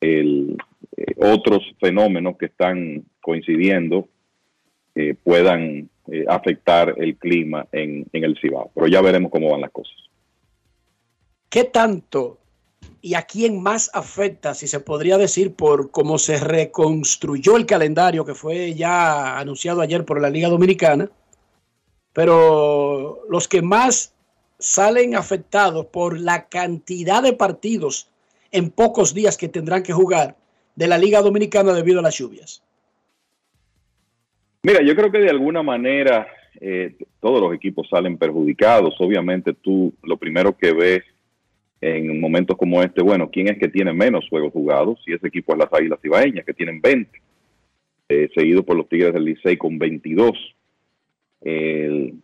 el, 0.00 0.56
eh, 0.96 1.14
otros 1.16 1.62
fenómenos 1.80 2.36
que 2.36 2.46
están 2.46 3.04
coincidiendo 3.20 4.08
eh, 4.94 5.14
puedan 5.22 5.88
eh, 6.10 6.24
afectar 6.28 6.94
el 6.98 7.16
clima 7.16 7.66
en, 7.72 8.06
en 8.12 8.24
el 8.24 8.38
Cibao. 8.38 8.70
Pero 8.74 8.86
ya 8.86 9.00
veremos 9.00 9.30
cómo 9.30 9.50
van 9.50 9.62
las 9.62 9.70
cosas. 9.70 9.96
¿Qué 11.48 11.64
tanto 11.64 12.38
y 13.00 13.14
a 13.14 13.22
quién 13.22 13.62
más 13.62 13.90
afecta, 13.92 14.54
si 14.54 14.66
se 14.66 14.80
podría 14.80 15.18
decir, 15.18 15.54
por 15.54 15.90
cómo 15.90 16.18
se 16.18 16.38
reconstruyó 16.38 17.56
el 17.56 17.66
calendario 17.66 18.24
que 18.24 18.34
fue 18.34 18.74
ya 18.74 19.38
anunciado 19.38 19.80
ayer 19.80 20.04
por 20.04 20.20
la 20.20 20.30
Liga 20.30 20.48
Dominicana? 20.48 21.10
Pero 22.12 23.20
los 23.28 23.48
que 23.48 23.60
más 23.60 24.14
salen 24.58 25.16
afectados 25.16 25.86
por 25.86 26.18
la 26.18 26.48
cantidad 26.48 27.22
de 27.22 27.32
partidos 27.32 28.08
en 28.52 28.70
pocos 28.70 29.12
días 29.12 29.36
que 29.36 29.48
tendrán 29.48 29.82
que 29.82 29.92
jugar 29.92 30.36
de 30.76 30.86
la 30.86 30.96
Liga 30.96 31.20
Dominicana 31.20 31.72
debido 31.72 31.98
a 31.98 32.02
las 32.02 32.16
lluvias. 32.16 32.62
Mira, 34.62 34.80
yo 34.82 34.96
creo 34.96 35.12
que 35.12 35.18
de 35.18 35.30
alguna 35.30 35.62
manera 35.62 36.26
eh, 36.60 36.96
todos 37.20 37.40
los 37.40 37.54
equipos 37.54 37.88
salen 37.90 38.16
perjudicados. 38.16 38.94
Obviamente 38.98 39.52
tú 39.54 39.92
lo 40.02 40.16
primero 40.16 40.56
que 40.56 40.72
ves 40.72 41.02
en 41.84 42.18
momentos 42.18 42.56
como 42.56 42.82
este, 42.82 43.02
bueno, 43.02 43.30
¿quién 43.30 43.48
es 43.48 43.58
que 43.58 43.68
tiene 43.68 43.92
menos 43.92 44.26
juegos 44.30 44.52
jugados? 44.52 44.98
Y 45.06 45.12
ese 45.12 45.28
equipo 45.28 45.52
es 45.52 45.58
las 45.58 45.72
Águilas 45.72 45.98
Ibaeñas, 46.02 46.46
que 46.46 46.54
tienen 46.54 46.80
20, 46.80 47.10
eh, 48.08 48.30
seguido 48.34 48.62
por 48.62 48.76
los 48.76 48.88
Tigres 48.88 49.12
del 49.12 49.26
Licey 49.26 49.58
con 49.58 49.78
22. 49.78 50.32
El, 51.42 52.14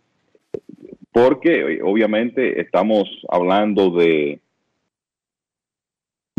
porque 1.12 1.74
eh, 1.74 1.81
obviamente 1.82 2.59
estamos 2.59 3.07
hablando 3.28 3.91
de 3.91 4.41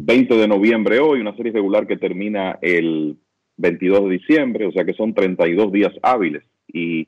20 0.01 0.35
de 0.35 0.47
noviembre 0.47 0.97
hoy, 0.99 1.21
una 1.21 1.35
serie 1.35 1.51
regular 1.51 1.85
que 1.85 1.97
termina 1.97 2.57
el 2.59 3.17
22 3.57 4.05
de 4.05 4.17
diciembre, 4.17 4.65
o 4.65 4.71
sea 4.71 4.83
que 4.83 4.93
son 4.93 5.13
32 5.13 5.71
días 5.71 5.93
hábiles. 6.01 6.43
Y 6.67 7.07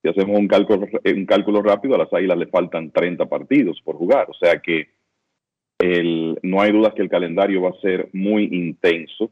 si 0.00 0.08
hacemos 0.08 0.38
un 0.38 0.48
cálculo, 0.48 0.88
un 1.04 1.26
cálculo 1.26 1.60
rápido, 1.60 1.96
a 1.96 1.98
las 1.98 2.12
Águilas 2.14 2.38
le 2.38 2.46
faltan 2.46 2.90
30 2.92 3.26
partidos 3.26 3.78
por 3.84 3.96
jugar, 3.96 4.30
o 4.30 4.34
sea 4.34 4.58
que 4.60 4.88
el, 5.80 6.38
no 6.42 6.60
hay 6.60 6.72
duda 6.72 6.94
que 6.94 7.02
el 7.02 7.08
calendario 7.08 7.62
va 7.62 7.70
a 7.70 7.80
ser 7.80 8.08
muy 8.12 8.44
intenso, 8.44 9.30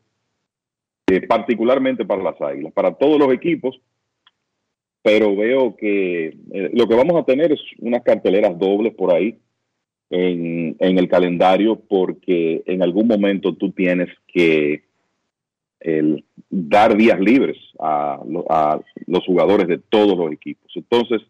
eh, 1.07 1.27
particularmente 1.27 2.05
para 2.05 2.23
las 2.23 2.41
Águilas, 2.41 2.73
para 2.73 2.95
todos 2.95 3.19
los 3.19 3.33
equipos, 3.33 3.81
pero 5.03 5.37
veo 5.37 5.77
que 5.77 6.37
eh, 6.53 6.71
lo 6.73 6.89
que 6.89 6.95
vamos 6.95 7.17
a 7.21 7.25
tener 7.25 7.53
es 7.53 7.61
unas 7.79 8.03
carteleras 8.03 8.59
dobles 8.59 8.95
por 8.95 9.15
ahí 9.15 9.39
en, 10.11 10.77
el 10.79 11.09
calendario, 11.09 11.77
porque 11.77 12.63
en 12.67 12.83
algún 12.83 13.07
momento 13.07 13.55
tú 13.55 13.71
tienes 13.71 14.09
que 14.27 14.83
dar 16.51 16.97
días 16.97 17.21
libres 17.21 17.57
a, 17.79 18.19
a, 18.51 18.81
los 19.07 19.25
jugadores 19.25 19.69
de 19.69 19.79
todos 19.79 20.19
los 20.19 20.33
equipos. 20.33 20.73
Entonces, 20.75 21.23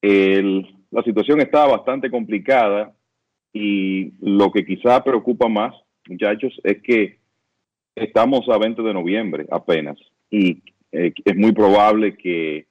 el, 0.00 0.66
la 0.90 1.02
situación 1.02 1.40
está 1.40 1.66
bastante 1.66 2.08
complicada 2.08 2.94
y 3.54 4.12
lo 4.20 4.50
que 4.50 4.66
quizá 4.66 5.02
preocupa 5.02 5.48
más, 5.48 5.74
muchachos, 6.08 6.52
es 6.64 6.82
que 6.82 7.18
estamos 7.94 8.46
a 8.48 8.58
20 8.58 8.82
de 8.82 8.92
noviembre 8.92 9.46
apenas 9.50 9.96
y 10.28 10.60
eh, 10.92 11.14
es 11.24 11.36
muy 11.36 11.52
probable 11.52 12.16
que 12.16 12.66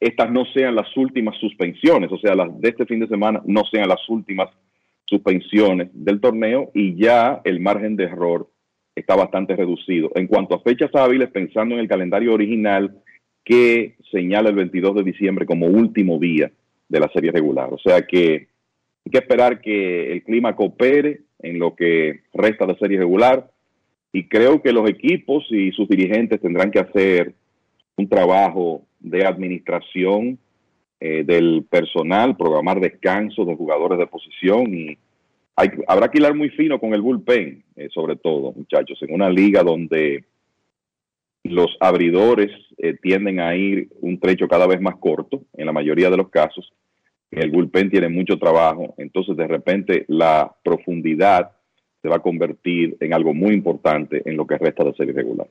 estas 0.00 0.30
no 0.30 0.44
sean 0.54 0.76
las 0.76 0.96
últimas 0.96 1.36
suspensiones, 1.38 2.10
o 2.12 2.18
sea, 2.18 2.36
las 2.36 2.58
de 2.60 2.68
este 2.68 2.86
fin 2.86 3.00
de 3.00 3.08
semana 3.08 3.42
no 3.44 3.64
sean 3.64 3.88
las 3.88 4.08
últimas 4.08 4.48
suspensiones 5.06 5.90
del 5.92 6.20
torneo 6.20 6.70
y 6.72 6.94
ya 6.94 7.40
el 7.44 7.58
margen 7.58 7.96
de 7.96 8.04
error 8.04 8.48
está 8.94 9.16
bastante 9.16 9.56
reducido. 9.56 10.10
En 10.14 10.28
cuanto 10.28 10.54
a 10.54 10.60
fechas 10.60 10.94
hábiles, 10.94 11.30
pensando 11.30 11.74
en 11.74 11.80
el 11.80 11.88
calendario 11.88 12.32
original 12.32 13.02
que 13.44 13.96
señala 14.12 14.50
el 14.50 14.54
22 14.54 14.96
de 14.96 15.02
diciembre 15.02 15.46
como 15.46 15.66
último 15.66 16.18
día 16.18 16.52
de 16.88 17.00
la 17.00 17.08
serie 17.08 17.32
regular. 17.32 17.72
O 17.72 17.78
sea 17.78 18.02
que 18.02 18.48
hay 19.08 19.10
que 19.10 19.18
esperar 19.18 19.62
que 19.62 20.12
el 20.12 20.22
clima 20.22 20.54
coopere 20.54 21.22
en 21.38 21.58
lo 21.58 21.74
que 21.74 22.20
resta 22.34 22.66
de 22.66 22.76
serie 22.76 22.98
regular 22.98 23.50
y 24.12 24.28
creo 24.28 24.60
que 24.60 24.70
los 24.70 24.86
equipos 24.86 25.46
y 25.48 25.72
sus 25.72 25.88
dirigentes 25.88 26.42
tendrán 26.42 26.70
que 26.70 26.80
hacer 26.80 27.32
un 27.96 28.06
trabajo 28.06 28.82
de 29.00 29.24
administración 29.24 30.38
eh, 31.00 31.24
del 31.24 31.64
personal, 31.70 32.36
programar 32.36 32.80
descansos 32.80 33.46
de 33.46 33.56
jugadores 33.56 33.98
de 33.98 34.06
posición 34.06 34.74
y 34.74 34.98
hay, 35.56 35.70
habrá 35.86 36.10
que 36.10 36.18
hilar 36.18 36.34
muy 36.34 36.50
fino 36.50 36.78
con 36.78 36.92
el 36.92 37.00
bullpen, 37.00 37.64
eh, 37.76 37.88
sobre 37.94 38.16
todo, 38.16 38.52
muchachos, 38.52 38.98
en 39.00 39.14
una 39.14 39.30
liga 39.30 39.62
donde 39.62 40.24
los 41.44 41.78
abridores 41.80 42.50
eh, 42.76 42.94
tienden 43.00 43.40
a 43.40 43.56
ir 43.56 43.88
un 44.02 44.20
trecho 44.20 44.48
cada 44.48 44.66
vez 44.66 44.82
más 44.82 44.96
corto, 44.96 45.44
en 45.54 45.64
la 45.64 45.72
mayoría 45.72 46.10
de 46.10 46.18
los 46.18 46.28
casos. 46.28 46.70
El 47.30 47.50
bullpen 47.50 47.90
tiene 47.90 48.08
mucho 48.08 48.38
trabajo, 48.38 48.94
entonces 48.96 49.36
de 49.36 49.46
repente 49.46 50.04
la 50.08 50.54
profundidad 50.62 51.52
se 52.00 52.08
va 52.08 52.16
a 52.16 52.22
convertir 52.22 52.96
en 53.00 53.12
algo 53.12 53.34
muy 53.34 53.52
importante 53.52 54.22
en 54.24 54.36
lo 54.36 54.46
que 54.46 54.56
resta 54.56 54.84
de 54.84 54.94
serie 54.94 55.12
regular. 55.12 55.48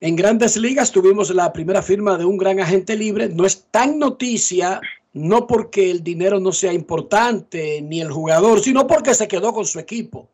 En 0.00 0.16
grandes 0.16 0.56
ligas 0.56 0.92
tuvimos 0.92 1.34
la 1.34 1.52
primera 1.52 1.82
firma 1.82 2.16
de 2.16 2.24
un 2.24 2.38
gran 2.38 2.58
agente 2.60 2.96
libre. 2.96 3.28
No 3.28 3.44
es 3.44 3.66
tan 3.70 3.98
noticia, 3.98 4.80
no 5.12 5.46
porque 5.46 5.90
el 5.90 6.02
dinero 6.02 6.40
no 6.40 6.52
sea 6.52 6.72
importante 6.72 7.82
ni 7.82 8.00
el 8.00 8.10
jugador, 8.10 8.60
sino 8.60 8.86
porque 8.86 9.12
se 9.12 9.28
quedó 9.28 9.52
con 9.52 9.66
su 9.66 9.78
equipo. 9.78 10.30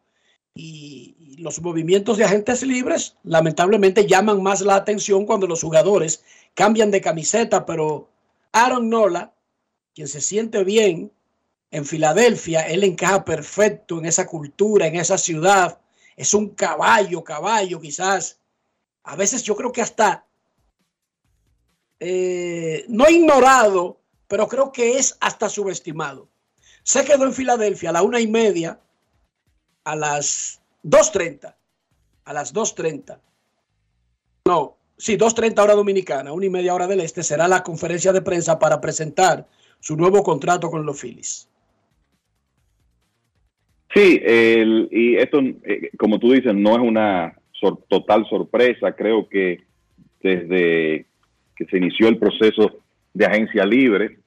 Y 0.54 1.36
los 1.38 1.60
movimientos 1.60 2.16
de 2.16 2.24
agentes 2.24 2.62
libres 2.64 3.16
lamentablemente 3.24 4.06
llaman 4.06 4.40
más 4.40 4.60
la 4.60 4.76
atención 4.76 5.26
cuando 5.26 5.48
los 5.48 5.62
jugadores 5.62 6.24
cambian 6.54 6.92
de 6.92 7.00
camiseta, 7.00 7.66
pero 7.66 8.08
Aaron 8.56 8.88
Nola, 8.88 9.34
quien 9.94 10.08
se 10.08 10.20
siente 10.20 10.64
bien 10.64 11.12
en 11.70 11.84
Filadelfia, 11.84 12.66
él 12.66 12.84
encaja 12.84 13.24
perfecto 13.24 13.98
en 13.98 14.06
esa 14.06 14.26
cultura, 14.26 14.86
en 14.86 14.96
esa 14.96 15.18
ciudad. 15.18 15.78
Es 16.16 16.32
un 16.32 16.50
caballo, 16.54 17.22
caballo 17.22 17.80
quizás 17.80 18.40
a 19.06 19.14
veces 19.14 19.42
yo 19.42 19.54
creo 19.56 19.70
que 19.70 19.82
hasta 19.82 20.26
eh, 22.00 22.84
no 22.88 23.08
ignorado, 23.08 24.00
pero 24.26 24.48
creo 24.48 24.72
que 24.72 24.98
es 24.98 25.16
hasta 25.20 25.48
subestimado. 25.48 26.28
Se 26.82 27.04
quedó 27.04 27.24
en 27.24 27.34
Filadelfia 27.34 27.90
a 27.90 27.92
la 27.92 28.02
una 28.02 28.20
y 28.20 28.26
media, 28.26 28.80
a 29.84 29.96
las 29.96 30.60
2.30, 30.82 31.54
a 32.24 32.32
las 32.32 32.54
2.30. 32.54 33.20
No, 34.46 34.76
sí, 34.96 35.16
2.30 35.16 35.62
hora 35.62 35.74
dominicana, 35.74 36.32
una 36.32 36.46
y 36.46 36.50
media 36.50 36.74
hora 36.74 36.86
del 36.86 37.00
este, 37.00 37.22
será 37.22 37.48
la 37.48 37.62
conferencia 37.62 38.12
de 38.12 38.22
prensa 38.22 38.58
para 38.58 38.80
presentar 38.80 39.46
su 39.80 39.96
nuevo 39.96 40.22
contrato 40.22 40.70
con 40.70 40.84
los 40.84 41.00
Phillies. 41.00 41.48
Sí, 43.94 44.20
y 44.90 45.16
esto, 45.16 45.40
eh, 45.40 45.90
como 45.96 46.18
tú 46.18 46.32
dices, 46.32 46.54
no 46.54 46.72
es 46.72 46.80
una 46.80 47.34
total 47.88 48.26
sorpresa. 48.28 48.92
Creo 48.92 49.28
que 49.28 49.62
desde 50.20 51.06
que 51.56 51.64
se 51.64 51.78
inició 51.78 52.08
el 52.08 52.18
proceso 52.18 52.80
de 53.14 53.24
agencia 53.24 53.64
libre, 53.64 54.18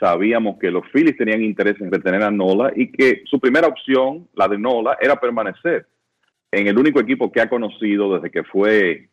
sabíamos 0.00 0.58
que 0.58 0.70
los 0.70 0.84
Phillies 0.92 1.16
tenían 1.16 1.42
interés 1.42 1.80
en 1.80 1.92
retener 1.92 2.22
a 2.22 2.30
Nola 2.30 2.72
y 2.74 2.90
que 2.90 3.22
su 3.26 3.38
primera 3.38 3.68
opción, 3.68 4.28
la 4.34 4.48
de 4.48 4.58
Nola, 4.58 4.98
era 5.00 5.20
permanecer 5.20 5.86
en 6.50 6.66
el 6.66 6.76
único 6.76 7.00
equipo 7.00 7.30
que 7.30 7.40
ha 7.40 7.48
conocido 7.48 8.14
desde 8.14 8.30
que 8.30 8.42
fue 8.42 9.08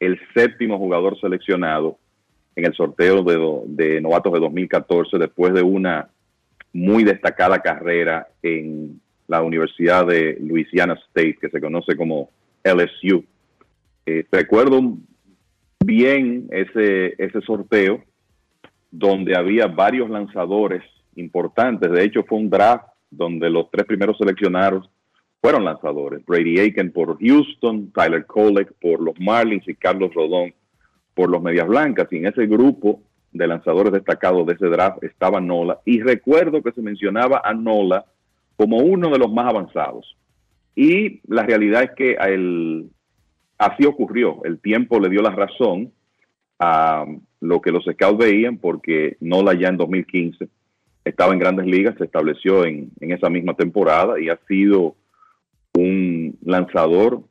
el 0.00 0.18
séptimo 0.34 0.78
jugador 0.78 1.18
seleccionado 1.20 1.98
en 2.54 2.66
el 2.66 2.74
sorteo 2.74 3.22
de, 3.22 3.62
de 3.66 4.00
novatos 4.00 4.32
de 4.32 4.40
2014 4.40 5.18
después 5.18 5.52
de 5.52 5.62
una 5.62 6.08
muy 6.72 7.04
destacada 7.04 7.60
carrera 7.60 8.28
en 8.42 9.00
la 9.28 9.42
Universidad 9.42 10.06
de 10.06 10.38
Louisiana 10.40 10.94
State, 11.08 11.38
que 11.40 11.48
se 11.48 11.60
conoce 11.60 11.96
como 11.96 12.30
LSU. 12.64 13.24
Eh, 14.04 14.24
recuerdo 14.30 14.96
bien 15.84 16.46
ese, 16.50 17.14
ese 17.18 17.40
sorteo 17.42 18.02
donde 18.90 19.36
había 19.36 19.66
varios 19.66 20.08
lanzadores 20.08 20.82
importantes. 21.16 21.90
De 21.90 22.04
hecho, 22.04 22.24
fue 22.24 22.38
un 22.38 22.50
draft 22.50 22.86
donde 23.10 23.50
los 23.50 23.70
tres 23.70 23.86
primeros 23.86 24.16
seleccionados 24.18 24.88
fueron 25.46 25.64
lanzadores. 25.64 26.26
Brady 26.26 26.58
Aiken 26.58 26.90
por 26.90 27.20
Houston, 27.20 27.92
Tyler 27.92 28.26
Kolek 28.26 28.72
por 28.80 29.00
los 29.00 29.14
Marlins 29.20 29.62
y 29.68 29.76
Carlos 29.76 30.12
Rodón 30.12 30.52
por 31.14 31.30
los 31.30 31.40
Medias 31.40 31.68
Blancas. 31.68 32.08
Y 32.10 32.16
en 32.16 32.26
ese 32.26 32.48
grupo 32.48 33.00
de 33.30 33.46
lanzadores 33.46 33.92
destacados 33.92 34.44
de 34.44 34.54
ese 34.54 34.66
draft 34.66 35.04
estaba 35.04 35.40
Nola. 35.40 35.78
Y 35.84 36.00
recuerdo 36.00 36.64
que 36.64 36.72
se 36.72 36.82
mencionaba 36.82 37.42
a 37.44 37.54
Nola 37.54 38.06
como 38.56 38.78
uno 38.78 39.08
de 39.08 39.20
los 39.20 39.32
más 39.32 39.46
avanzados. 39.48 40.16
Y 40.74 41.20
la 41.32 41.44
realidad 41.44 41.84
es 41.84 41.90
que 41.92 42.14
él, 42.14 42.90
así 43.56 43.86
ocurrió. 43.86 44.42
El 44.42 44.58
tiempo 44.58 44.98
le 44.98 45.10
dio 45.10 45.22
la 45.22 45.30
razón 45.30 45.92
a 46.58 47.06
lo 47.38 47.60
que 47.60 47.70
los 47.70 47.84
scouts 47.84 48.18
veían 48.18 48.58
porque 48.58 49.16
Nola 49.20 49.54
ya 49.54 49.68
en 49.68 49.76
2015 49.76 50.48
estaba 51.04 51.32
en 51.34 51.38
grandes 51.38 51.66
ligas, 51.66 51.94
se 51.98 52.04
estableció 52.04 52.64
en, 52.64 52.90
en 52.98 53.12
esa 53.12 53.30
misma 53.30 53.54
temporada 53.54 54.18
y 54.18 54.28
ha 54.28 54.40
sido 54.48 54.96
un 55.76 56.38
lanzador 56.42 57.22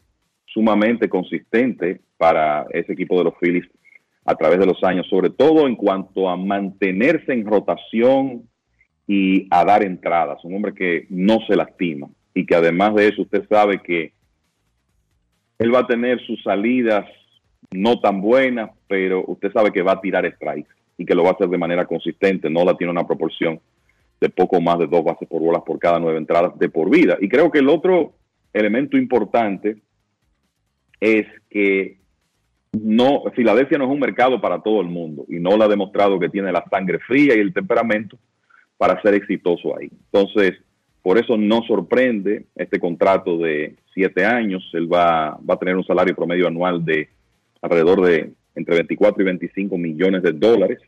sumamente 0.45 1.09
consistente 1.09 2.01
para 2.17 2.65
ese 2.71 2.93
equipo 2.93 3.17
de 3.17 3.25
los 3.25 3.33
Phillies 3.39 3.65
a 4.25 4.35
través 4.35 4.59
de 4.59 4.65
los 4.65 4.83
años, 4.83 5.07
sobre 5.07 5.29
todo 5.29 5.67
en 5.67 5.75
cuanto 5.75 6.29
a 6.29 6.37
mantenerse 6.37 7.33
en 7.33 7.45
rotación 7.45 8.43
y 9.07 9.47
a 9.51 9.63
dar 9.65 9.83
entradas. 9.83 10.43
Un 10.43 10.55
hombre 10.55 10.73
que 10.73 11.05
no 11.09 11.39
se 11.47 11.55
lastima 11.55 12.07
y 12.33 12.45
que 12.45 12.55
además 12.55 12.95
de 12.95 13.07
eso 13.09 13.21
usted 13.21 13.47
sabe 13.47 13.81
que 13.81 14.13
él 15.59 15.73
va 15.73 15.79
a 15.79 15.87
tener 15.87 16.19
sus 16.25 16.41
salidas 16.43 17.05
no 17.71 17.99
tan 17.99 18.21
buenas, 18.21 18.71
pero 18.87 19.23
usted 19.27 19.51
sabe 19.51 19.71
que 19.71 19.81
va 19.81 19.93
a 19.93 20.01
tirar 20.01 20.29
strikes 20.35 20.69
y 20.97 21.05
que 21.05 21.15
lo 21.15 21.23
va 21.23 21.29
a 21.29 21.33
hacer 21.33 21.49
de 21.49 21.57
manera 21.57 21.85
consistente. 21.85 22.49
No 22.49 22.63
la 22.63 22.75
tiene 22.75 22.91
una 22.91 23.05
proporción 23.05 23.59
de 24.19 24.29
poco 24.29 24.61
más 24.61 24.79
de 24.79 24.87
dos 24.87 25.03
bases 25.03 25.27
por 25.27 25.41
bolas 25.41 25.63
por 25.65 25.77
cada 25.77 25.99
nueve 25.99 26.17
entradas 26.17 26.57
de 26.57 26.69
por 26.69 26.89
vida. 26.89 27.17
Y 27.19 27.29
creo 27.29 27.51
que 27.51 27.59
el 27.59 27.69
otro 27.69 28.13
elemento 28.55 28.97
importante 28.97 29.77
es 30.99 31.27
que 31.49 31.97
no, 32.73 33.23
Filadelfia 33.35 33.77
no 33.77 33.85
es 33.85 33.91
un 33.91 33.99
mercado 33.99 34.41
para 34.41 34.61
todo 34.61 34.81
el 34.81 34.87
mundo 34.87 35.25
y 35.29 35.39
no 35.39 35.57
le 35.57 35.63
ha 35.63 35.67
demostrado 35.67 36.19
que 36.19 36.29
tiene 36.29 36.51
la 36.51 36.63
sangre 36.69 36.99
fría 36.99 37.35
y 37.35 37.39
el 37.39 37.53
temperamento 37.53 38.17
para 38.77 39.01
ser 39.01 39.13
exitoso 39.13 39.77
ahí. 39.77 39.89
Entonces, 40.11 40.53
por 41.01 41.17
eso 41.17 41.37
no 41.37 41.61
sorprende 41.63 42.45
este 42.55 42.79
contrato 42.79 43.37
de 43.37 43.75
siete 43.93 44.25
años. 44.25 44.67
Él 44.73 44.91
va, 44.91 45.37
va 45.37 45.53
a 45.53 45.59
tener 45.59 45.75
un 45.75 45.85
salario 45.85 46.15
promedio 46.15 46.47
anual 46.47 46.83
de 46.83 47.09
alrededor 47.61 48.05
de 48.05 48.31
entre 48.55 48.75
24 48.75 49.21
y 49.21 49.25
25 49.25 49.77
millones 49.77 50.23
de 50.23 50.31
dólares. 50.31 50.79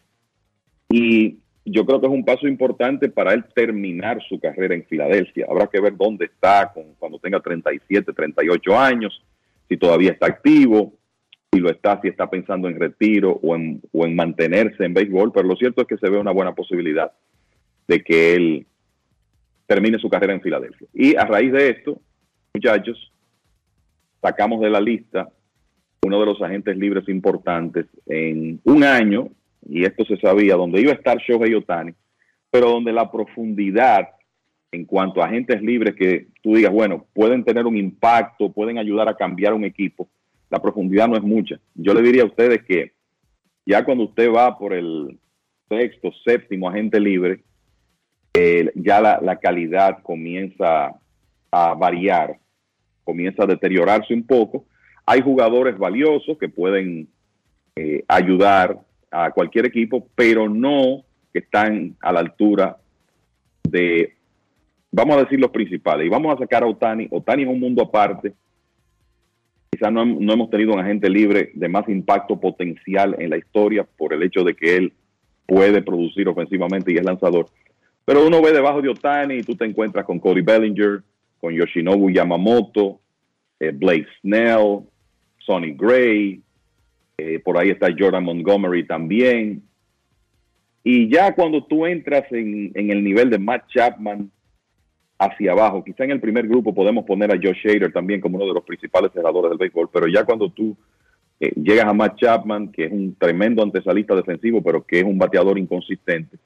Y 0.90 1.38
yo 1.72 1.86
creo 1.86 2.00
que 2.00 2.08
es 2.08 2.14
un 2.14 2.26
paso 2.26 2.48
importante 2.48 3.10
para 3.10 3.34
él 3.34 3.44
terminar 3.54 4.22
su 4.28 4.40
carrera 4.40 4.76
en 4.76 4.86
Filadelfia. 4.86 5.48
Habrá 5.50 5.68
que 5.68 5.82
ver 5.82 5.96
dónde 5.96 6.26
está 6.26 6.72
con, 6.74 6.96
cuando 6.98 7.20
tenga 7.20 7.40
37, 7.40 8.14
38 8.14 8.80
años, 8.80 9.24
si 9.68 9.78
todavía 9.78 10.12
está 10.12 10.28
activo, 10.28 10.94
si 11.52 11.60
lo 11.60 11.70
está, 11.70 12.00
si 12.02 12.08
está 12.08 12.30
pensando 12.30 12.68
en 12.68 12.80
retiro 12.80 13.40
o 13.42 13.56
en, 13.56 13.82
o 13.92 14.06
en 14.06 14.16
mantenerse 14.16 14.86
en 14.86 14.94
béisbol. 14.94 15.32
Pero 15.34 15.48
lo 15.48 15.56
cierto 15.56 15.82
es 15.82 15.88
que 15.88 15.98
se 15.98 16.10
ve 16.10 16.18
una 16.18 16.32
buena 16.32 16.56
posibilidad 16.56 17.12
de 17.88 18.02
que 18.02 18.36
él 18.36 18.68
termine 19.66 20.00
su 20.00 20.10
carrera 20.10 20.34
en 20.34 20.42
Filadelfia. 20.42 20.88
Y 20.94 21.16
a 21.16 21.26
raíz 21.26 21.52
de 21.52 21.70
esto, 21.70 22.00
muchachos, 22.54 23.12
sacamos 24.22 24.62
de 24.62 24.70
la 24.70 24.80
lista 24.80 25.30
uno 26.08 26.20
de 26.20 26.26
los 26.26 26.42
agentes 26.42 26.78
libres 26.78 27.08
importantes 27.10 27.86
en 28.06 28.62
un 28.64 28.84
año, 28.84 29.30
y 29.66 29.86
esto 29.86 30.06
se 30.06 30.18
sabía, 30.18 30.56
donde 30.56 30.82
iba 30.82 30.92
a 30.92 30.96
estar 30.96 31.18
Shohei 31.18 31.54
Otani, 31.54 31.94
pero 32.52 32.70
donde 32.70 32.94
la 32.94 33.12
profundidad 33.12 34.10
en 34.72 34.86
cuanto 34.86 35.22
a 35.22 35.26
agentes 35.26 35.62
libres 35.62 35.96
que 35.96 36.28
tú 36.42 36.56
digas, 36.56 36.72
bueno, 36.72 37.06
pueden 37.14 37.44
tener 37.44 37.66
un 37.66 37.78
impacto, 37.78 38.52
pueden 38.52 38.78
ayudar 38.78 39.08
a 39.08 39.16
cambiar 39.16 39.54
un 39.54 39.64
equipo, 39.64 40.10
la 40.50 40.62
profundidad 40.62 41.08
no 41.08 41.16
es 41.16 41.24
mucha. 41.24 41.60
Yo 41.76 41.94
le 41.94 42.02
diría 42.02 42.24
a 42.24 42.28
ustedes 42.28 42.64
que 42.64 42.94
ya 43.66 43.84
cuando 43.84 44.06
usted 44.06 44.32
va 44.32 44.58
por 44.58 44.74
el 44.74 45.20
sexto, 45.68 46.12
séptimo 46.26 46.70
agente 46.70 47.00
libre, 47.00 47.44
eh, 48.34 48.72
ya 48.76 49.02
la, 49.02 49.40
calidad 49.40 50.02
comienza 50.04 50.94
a 51.52 51.74
variar, 51.74 52.38
comienza 53.04 53.44
a 53.44 53.48
deteriorarse 53.48 54.14
un 54.14 54.26
poco. 54.26 54.66
Hay 55.06 55.22
jugadores 55.22 55.78
valiosos 55.78 56.38
que 56.38 56.48
pueden 56.48 57.10
eh, 57.76 58.04
ayudar 58.08 58.80
a 59.12 59.32
cualquier 59.32 59.66
equipo, 59.66 60.08
pero 60.16 60.50
no 60.50 61.04
que 61.34 61.40
están 61.40 61.96
a 62.02 62.12
la 62.12 62.20
altura 62.20 62.78
de, 63.64 64.14
vamos 64.92 65.18
a 65.18 65.24
decir, 65.24 65.40
los 65.40 65.52
principales. 65.52 66.06
Y 66.06 66.10
vamos 66.10 66.34
a 66.34 66.40
sacar 66.40 66.64
a 66.64 66.68
Otani. 66.68 67.08
Otani 67.12 67.44
es 67.44 67.50
un 67.50 67.60
mundo 67.60 67.84
aparte. 67.84 68.34
Quizás 69.70 69.92
no, 69.92 70.06
no 70.06 70.34
hemos 70.34 70.50
tenido 70.50 70.74
un 70.74 70.80
agente 70.80 71.10
libre 71.10 71.52
de 71.54 71.68
más 71.68 71.88
impacto 71.90 72.40
potencial 72.40 73.16
en 73.20 73.30
la 73.30 73.38
historia 73.38 73.86
por 73.98 74.14
el 74.14 74.24
hecho 74.24 74.44
de 74.44 74.56
que 74.56 74.78
él 74.78 74.94
puede 75.46 75.82
producir 75.82 76.28
ofensivamente 76.28 76.92
y 76.92 76.98
es 76.98 77.04
lanzador. 77.04 77.48
Pero 78.06 78.26
uno 78.26 78.42
ve 78.42 78.54
debajo 78.54 78.82
de 78.82 78.90
Otani 78.90 79.36
y 79.36 79.44
tú 79.44 79.56
te 79.56 79.66
encuentras 79.66 80.06
con 80.06 80.20
Cody 80.20 80.42
Bellinger, 80.42 81.04
con 81.40 81.54
Yoshinobu 81.54 82.10
Yamamoto, 82.10 83.00
eh, 83.60 83.72
Blake 83.72 84.08
Snell, 84.22 84.82
Sonny 85.40 85.74
Gray, 85.74 86.42
eh, 87.18 87.40
por 87.40 87.58
ahí 87.58 87.72
está 87.72 87.88
Jordan 87.98 88.24
Montgomery 88.24 88.86
también. 88.86 89.64
Y 90.84 91.10
ya 91.10 91.34
cuando 91.34 91.66
tú 91.66 91.86
entras 91.86 92.32
en, 92.32 92.72
el 92.76 93.04
nivel 93.04 93.30
de 93.30 93.40
Matt 93.40 93.68
Chapman 93.70 94.32
hacia 95.18 95.52
abajo, 95.52 95.84
quizá 95.84 96.04
en 96.04 96.12
el 96.12 96.22
primer 96.22 96.48
grupo 96.48 96.76
podemos 96.76 97.06
poner 97.06 97.32
a 97.32 97.36
Josh 97.36 97.66
Hader 97.66 97.92
también 97.92 98.22
como 98.22 98.38
uno 98.38 98.46
de 98.46 98.54
los 98.54 98.64
principales 98.64 99.12
cerradores 99.14 99.50
del 99.50 99.58
béisbol, 99.58 99.90
pero 99.92 100.08
ya 100.08 100.24
cuando 100.24 100.50
tú 100.50 100.78
eh, 101.40 101.52
llegas 101.56 101.86
a 101.86 101.94
Matt 101.94 102.18
Chapman, 102.20 102.72
que 102.72 102.86
es 102.86 102.92
un 102.92 103.16
tremendo 103.16 103.64
antesalista 103.64 104.16
defensivo, 104.16 104.62
pero 104.62 104.86
que 104.86 105.00
es 105.00 105.04
un 105.04 105.18
bateador 105.18 105.58
inconsistente, 105.58 106.38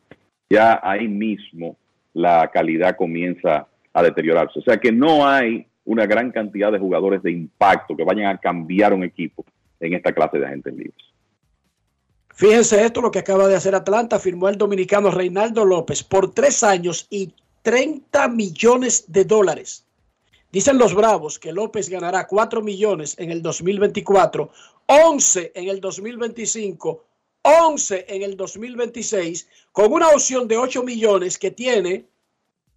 ya 0.50 0.80
ahí 0.82 1.08
mismo 1.08 1.76
la 2.14 2.50
calidad 2.52 2.96
comienza 2.96 3.68
a 3.94 4.04
deteriorarse. 4.04 4.60
O 4.60 4.64
sea 4.64 4.78
que 4.78 4.92
no 4.92 5.28
hay 5.28 5.66
una 5.84 6.06
gran 6.06 6.32
cantidad 6.32 6.72
de 6.72 6.80
jugadores 6.80 7.22
de 7.24 7.32
impacto 7.32 7.96
que 7.96 8.06
vayan 8.06 8.28
a 8.28 8.38
cambiar 8.38 8.94
un 8.94 9.04
equipo 9.04 9.46
en 9.82 9.94
esta 9.94 10.14
clase 10.14 10.40
de 10.40 10.46
agentes 10.46 10.74
libres. 10.74 11.06
Fíjense 12.34 12.84
esto, 12.84 13.02
lo 13.02 13.12
que 13.12 13.20
acaba 13.20 13.48
de 13.48 13.56
hacer 13.56 13.76
Atlanta, 13.76 14.20
firmó 14.20 14.50
el 14.50 14.58
dominicano 14.58 15.12
Reinaldo 15.12 15.66
López 15.66 16.04
por 16.04 16.34
tres 16.34 16.64
años 16.64 17.06
y 17.10 17.34
30 17.62 18.28
millones 18.30 19.06
de 19.08 19.26
dólares. 19.26 19.86
Dicen 20.52 20.78
los 20.78 20.94
Bravos 20.94 21.40
que 21.40 21.54
López 21.54 21.90
ganará 21.90 22.28
4 22.28 22.62
millones 22.62 23.16
en 23.18 23.32
el 23.32 23.42
2024, 23.42 24.50
11 24.86 25.52
en 25.56 25.70
el 25.70 25.80
2025, 25.80 27.06
11 27.44 28.06
en 28.10 28.22
el 28.24 28.36
2026, 28.36 29.48
con 29.72 29.94
una 29.94 30.10
opción 30.10 30.48
de 30.48 30.58
8 30.58 30.84
millones 30.84 31.38
que 31.38 31.52
tiene 31.52 32.06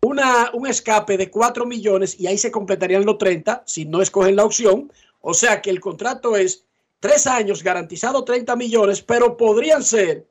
una, 0.02 0.50
un 0.52 0.66
escape 0.66 1.16
de 1.16 1.30
4 1.30 1.66
millones 1.66 2.20
y 2.20 2.26
ahí 2.26 2.38
se 2.38 2.50
completarían 2.52 3.04
los 3.04 3.18
30 3.18 3.64
si 3.66 3.86
no 3.86 4.02
escogen 4.02 4.36
la 4.36 4.44
opción. 4.44 4.92
O 5.20 5.34
sea 5.34 5.62
que 5.62 5.70
el 5.70 5.80
contrato 5.80 6.36
es 6.36 6.64
tres 7.04 7.26
años 7.26 7.62
garantizado 7.62 8.24
30 8.24 8.56
millones, 8.56 9.02
pero 9.02 9.36
podrían 9.36 9.82
ser 9.82 10.26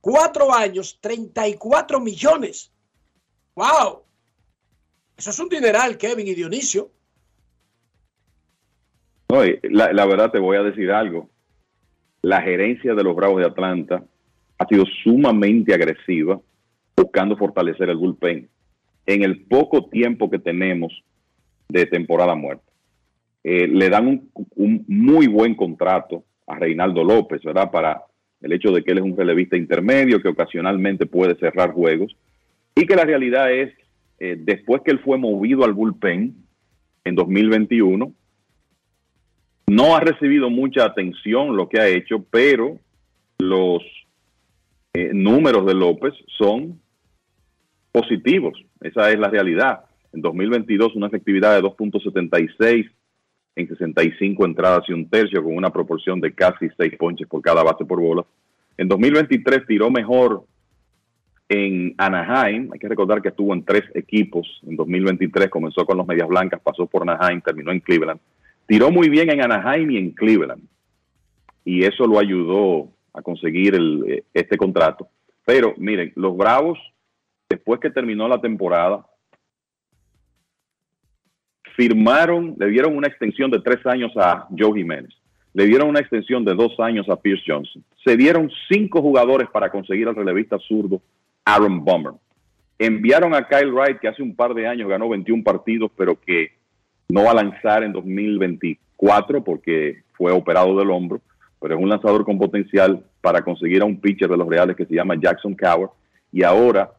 cuatro 0.00 0.52
años 0.52 0.98
34 1.00 2.00
millones. 2.00 2.72
¡Wow! 3.54 4.02
Eso 5.16 5.30
es 5.30 5.38
un 5.38 5.48
dineral, 5.48 5.96
Kevin 5.96 6.26
y 6.26 6.34
Dionisio. 6.34 6.90
No, 9.28 9.44
la, 9.62 9.92
la 9.92 10.06
verdad 10.06 10.32
te 10.32 10.40
voy 10.40 10.56
a 10.56 10.64
decir 10.64 10.90
algo. 10.90 11.30
La 12.20 12.42
gerencia 12.42 12.92
de 12.92 13.04
los 13.04 13.14
Bravos 13.14 13.38
de 13.38 13.46
Atlanta 13.46 14.02
ha 14.58 14.66
sido 14.66 14.84
sumamente 15.04 15.72
agresiva 15.72 16.40
buscando 16.96 17.36
fortalecer 17.36 17.90
el 17.90 17.96
bullpen 17.96 18.50
en 19.06 19.22
el 19.22 19.44
poco 19.44 19.88
tiempo 19.88 20.28
que 20.28 20.40
tenemos 20.40 21.04
de 21.68 21.86
temporada 21.86 22.34
muerta. 22.34 22.65
Eh, 23.48 23.68
le 23.68 23.88
dan 23.88 24.08
un, 24.08 24.30
un, 24.56 24.84
muy 24.88 25.28
buen 25.28 25.54
contrato 25.54 26.24
a 26.48 26.58
Reinaldo 26.58 27.04
López, 27.04 27.44
¿verdad? 27.44 27.70
Para 27.70 28.02
el 28.40 28.52
hecho 28.52 28.72
de 28.72 28.82
que 28.82 28.90
él 28.90 28.98
es 28.98 29.04
un 29.04 29.16
relevista 29.16 29.56
intermedio, 29.56 30.20
que 30.20 30.26
ocasionalmente 30.26 31.06
puede 31.06 31.36
cerrar 31.36 31.70
juegos, 31.70 32.16
y 32.74 32.86
que 32.86 32.96
la 32.96 33.04
realidad 33.04 33.52
es, 33.52 33.72
eh, 34.18 34.34
después 34.36 34.82
que 34.82 34.90
él 34.90 34.98
fue 34.98 35.16
movido 35.16 35.64
al 35.64 35.74
bullpen 35.74 36.34
en 37.04 37.14
2021, 37.14 38.12
no 39.68 39.94
ha 39.94 40.00
recibido 40.00 40.50
mucha 40.50 40.84
atención 40.84 41.56
lo 41.56 41.68
que 41.68 41.78
ha 41.78 41.86
hecho, 41.86 42.26
pero 42.28 42.80
los 43.38 43.80
eh, 44.92 45.12
números 45.14 45.64
de 45.66 45.74
López 45.74 46.14
son 46.36 46.80
positivos. 47.92 48.60
Esa 48.80 49.12
es 49.12 49.20
la 49.20 49.28
realidad. 49.28 49.84
En 50.12 50.20
2022 50.20 50.96
una 50.96 51.06
efectividad 51.06 51.54
de 51.54 51.62
2.76 51.62 52.90
en 53.56 53.66
65 53.66 54.44
entradas 54.44 54.84
y 54.88 54.92
un 54.92 55.08
tercio 55.08 55.42
con 55.42 55.56
una 55.56 55.70
proporción 55.70 56.20
de 56.20 56.32
casi 56.32 56.68
6 56.76 56.96
ponches 56.98 57.26
por 57.26 57.40
cada 57.40 57.62
base 57.62 57.84
por 57.84 58.00
bola. 58.00 58.24
En 58.76 58.86
2023 58.86 59.66
tiró 59.66 59.90
mejor 59.90 60.44
en 61.48 61.94
Anaheim. 61.96 62.70
Hay 62.72 62.78
que 62.78 62.88
recordar 62.88 63.22
que 63.22 63.28
estuvo 63.28 63.54
en 63.54 63.64
tres 63.64 63.84
equipos. 63.94 64.60
En 64.66 64.76
2023 64.76 65.48
comenzó 65.48 65.86
con 65.86 65.96
los 65.96 66.06
Medias 66.06 66.28
Blancas, 66.28 66.60
pasó 66.62 66.86
por 66.86 67.02
Anaheim, 67.02 67.40
terminó 67.40 67.72
en 67.72 67.80
Cleveland. 67.80 68.20
Tiró 68.66 68.90
muy 68.90 69.08
bien 69.08 69.30
en 69.30 69.42
Anaheim 69.42 69.90
y 69.90 69.96
en 69.96 70.10
Cleveland. 70.10 70.62
Y 71.64 71.84
eso 71.84 72.06
lo 72.06 72.18
ayudó 72.18 72.90
a 73.14 73.22
conseguir 73.22 73.74
eh, 74.06 74.24
este 74.34 74.58
contrato. 74.58 75.08
Pero 75.46 75.74
miren, 75.78 76.12
los 76.16 76.36
Bravos, 76.36 76.78
después 77.48 77.80
que 77.80 77.90
terminó 77.90 78.28
la 78.28 78.40
temporada, 78.40 79.06
firmaron, 81.76 82.56
le 82.58 82.68
dieron 82.68 82.96
una 82.96 83.06
extensión 83.06 83.50
de 83.50 83.60
tres 83.60 83.84
años 83.86 84.10
a 84.16 84.48
Joe 84.58 84.78
Jiménez, 84.78 85.10
le 85.52 85.66
dieron 85.66 85.88
una 85.88 86.00
extensión 86.00 86.44
de 86.44 86.54
dos 86.54 86.78
años 86.80 87.08
a 87.08 87.16
Pierce 87.16 87.44
Johnson, 87.46 87.84
se 88.02 88.16
dieron 88.16 88.50
cinco 88.68 89.02
jugadores 89.02 89.48
para 89.50 89.70
conseguir 89.70 90.08
al 90.08 90.16
relevista 90.16 90.58
zurdo 90.58 91.00
Aaron 91.44 91.84
Bummer. 91.84 92.12
Enviaron 92.78 93.34
a 93.34 93.46
Kyle 93.46 93.72
Wright, 93.72 94.00
que 94.00 94.08
hace 94.08 94.22
un 94.22 94.34
par 94.34 94.52
de 94.54 94.66
años 94.66 94.88
ganó 94.88 95.08
21 95.08 95.42
partidos, 95.44 95.90
pero 95.96 96.18
que 96.20 96.52
no 97.08 97.24
va 97.24 97.30
a 97.30 97.42
lanzar 97.42 97.84
en 97.84 97.92
2024 97.92 99.44
porque 99.44 100.02
fue 100.12 100.32
operado 100.32 100.76
del 100.76 100.90
hombro, 100.90 101.20
pero 101.60 101.74
es 101.74 101.80
un 101.80 101.88
lanzador 101.88 102.24
con 102.24 102.38
potencial 102.38 103.02
para 103.20 103.42
conseguir 103.42 103.82
a 103.82 103.86
un 103.86 104.00
pitcher 104.00 104.28
de 104.28 104.36
los 104.36 104.48
Reales 104.48 104.76
que 104.76 104.86
se 104.86 104.94
llama 104.94 105.14
Jackson 105.20 105.54
Cower, 105.54 105.88
y 106.32 106.42
ahora 106.42 106.90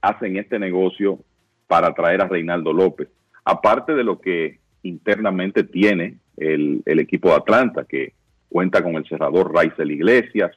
hacen 0.00 0.36
este 0.36 0.58
negocio 0.58 1.18
para 1.66 1.92
traer 1.94 2.20
a 2.20 2.28
Reinaldo 2.28 2.72
López 2.72 3.08
aparte 3.44 3.94
de 3.94 4.04
lo 4.04 4.20
que 4.20 4.60
internamente 4.82 5.64
tiene 5.64 6.18
el, 6.36 6.82
equipo 6.86 7.30
de 7.30 7.36
Atlanta, 7.36 7.84
que 7.84 8.14
cuenta 8.48 8.82
con 8.82 8.96
el 8.96 9.06
cerrador 9.06 9.52
Raisel 9.52 9.90
Iglesias, 9.90 10.52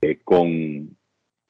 eh, 0.00 0.18
con 0.22 0.96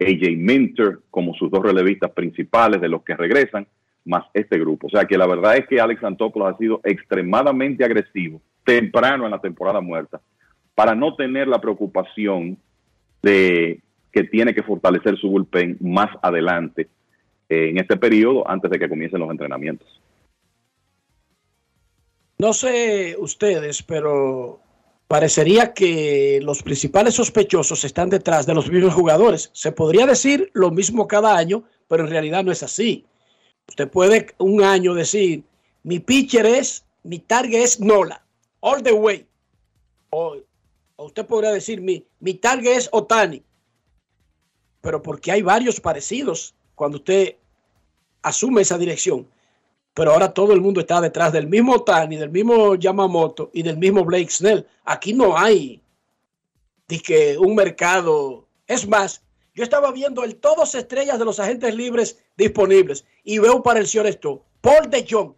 AJ 0.00 0.36
Minter 0.36 1.00
como 1.10 1.34
sus 1.34 1.50
dos 1.50 1.62
relevistas 1.62 2.10
principales 2.12 2.80
de 2.80 2.88
los 2.88 3.02
que 3.02 3.16
regresan, 3.16 3.66
más 4.04 4.24
este 4.32 4.58
grupo. 4.58 4.86
O 4.86 4.90
sea 4.90 5.04
que 5.04 5.18
la 5.18 5.26
verdad 5.26 5.56
es 5.56 5.66
que 5.66 5.80
Alex 5.80 6.02
Antopoulos 6.02 6.54
ha 6.54 6.58
sido 6.58 6.80
extremadamente 6.84 7.84
agresivo 7.84 8.40
temprano 8.64 9.24
en 9.24 9.30
la 9.30 9.40
temporada 9.40 9.80
muerta 9.80 10.20
para 10.74 10.94
no 10.94 11.14
tener 11.14 11.48
la 11.48 11.60
preocupación 11.60 12.58
de 13.22 13.80
que 14.12 14.24
tiene 14.24 14.54
que 14.54 14.62
fortalecer 14.62 15.16
su 15.18 15.28
bullpen 15.28 15.76
más 15.80 16.08
adelante 16.22 16.88
eh, 17.48 17.70
en 17.70 17.78
este 17.78 17.96
periodo 17.96 18.48
antes 18.48 18.70
de 18.70 18.78
que 18.78 18.88
comiencen 18.88 19.20
los 19.20 19.30
entrenamientos. 19.30 20.00
No 22.40 22.52
sé 22.52 23.16
ustedes, 23.18 23.82
pero 23.82 24.60
parecería 25.08 25.74
que 25.74 26.38
los 26.40 26.62
principales 26.62 27.14
sospechosos 27.14 27.82
están 27.82 28.10
detrás 28.10 28.46
de 28.46 28.54
los 28.54 28.70
mismos 28.70 28.94
jugadores. 28.94 29.50
Se 29.52 29.72
podría 29.72 30.06
decir 30.06 30.48
lo 30.54 30.70
mismo 30.70 31.08
cada 31.08 31.36
año, 31.36 31.64
pero 31.88 32.04
en 32.04 32.10
realidad 32.10 32.44
no 32.44 32.52
es 32.52 32.62
así. 32.62 33.04
Usted 33.66 33.90
puede 33.90 34.34
un 34.38 34.62
año 34.62 34.94
decir, 34.94 35.42
mi 35.82 35.98
pitcher 35.98 36.46
es, 36.46 36.84
mi 37.02 37.18
target 37.18 37.60
es 37.60 37.80
Nola, 37.80 38.24
all 38.60 38.84
the 38.84 38.92
way. 38.92 39.26
O, 40.10 40.36
usted 40.96 41.26
podría 41.26 41.50
decir, 41.50 41.80
mi, 41.80 42.06
mi 42.20 42.34
target 42.34 42.76
es 42.76 42.88
Otani. 42.92 43.42
Pero 44.80 45.02
porque 45.02 45.32
hay 45.32 45.42
varios 45.42 45.80
parecidos 45.80 46.54
cuando 46.76 46.98
usted 46.98 47.34
asume 48.22 48.62
esa 48.62 48.78
dirección 48.78 49.26
pero 49.98 50.12
ahora 50.12 50.32
todo 50.32 50.52
el 50.52 50.60
mundo 50.60 50.78
está 50.78 51.00
detrás 51.00 51.32
del 51.32 51.48
mismo 51.48 51.82
Tani, 51.82 52.16
del 52.16 52.30
mismo 52.30 52.76
Yamamoto 52.76 53.50
y 53.52 53.64
del 53.64 53.78
mismo 53.78 54.04
Blake 54.04 54.30
Snell. 54.30 54.64
Aquí 54.84 55.12
no 55.12 55.36
hay 55.36 55.82
que 57.04 57.36
un 57.36 57.56
mercado. 57.56 58.46
Es 58.68 58.86
más, 58.86 59.22
yo 59.56 59.64
estaba 59.64 59.90
viendo 59.90 60.22
el 60.22 60.36
todos 60.36 60.76
estrellas 60.76 61.18
de 61.18 61.24
los 61.24 61.40
agentes 61.40 61.74
libres 61.74 62.22
disponibles 62.36 63.06
y 63.24 63.40
veo 63.40 63.60
para 63.60 63.80
el 63.80 63.88
señor 63.88 64.06
esto, 64.06 64.44
Paul 64.60 64.88
de 64.88 65.04
Jong. 65.10 65.34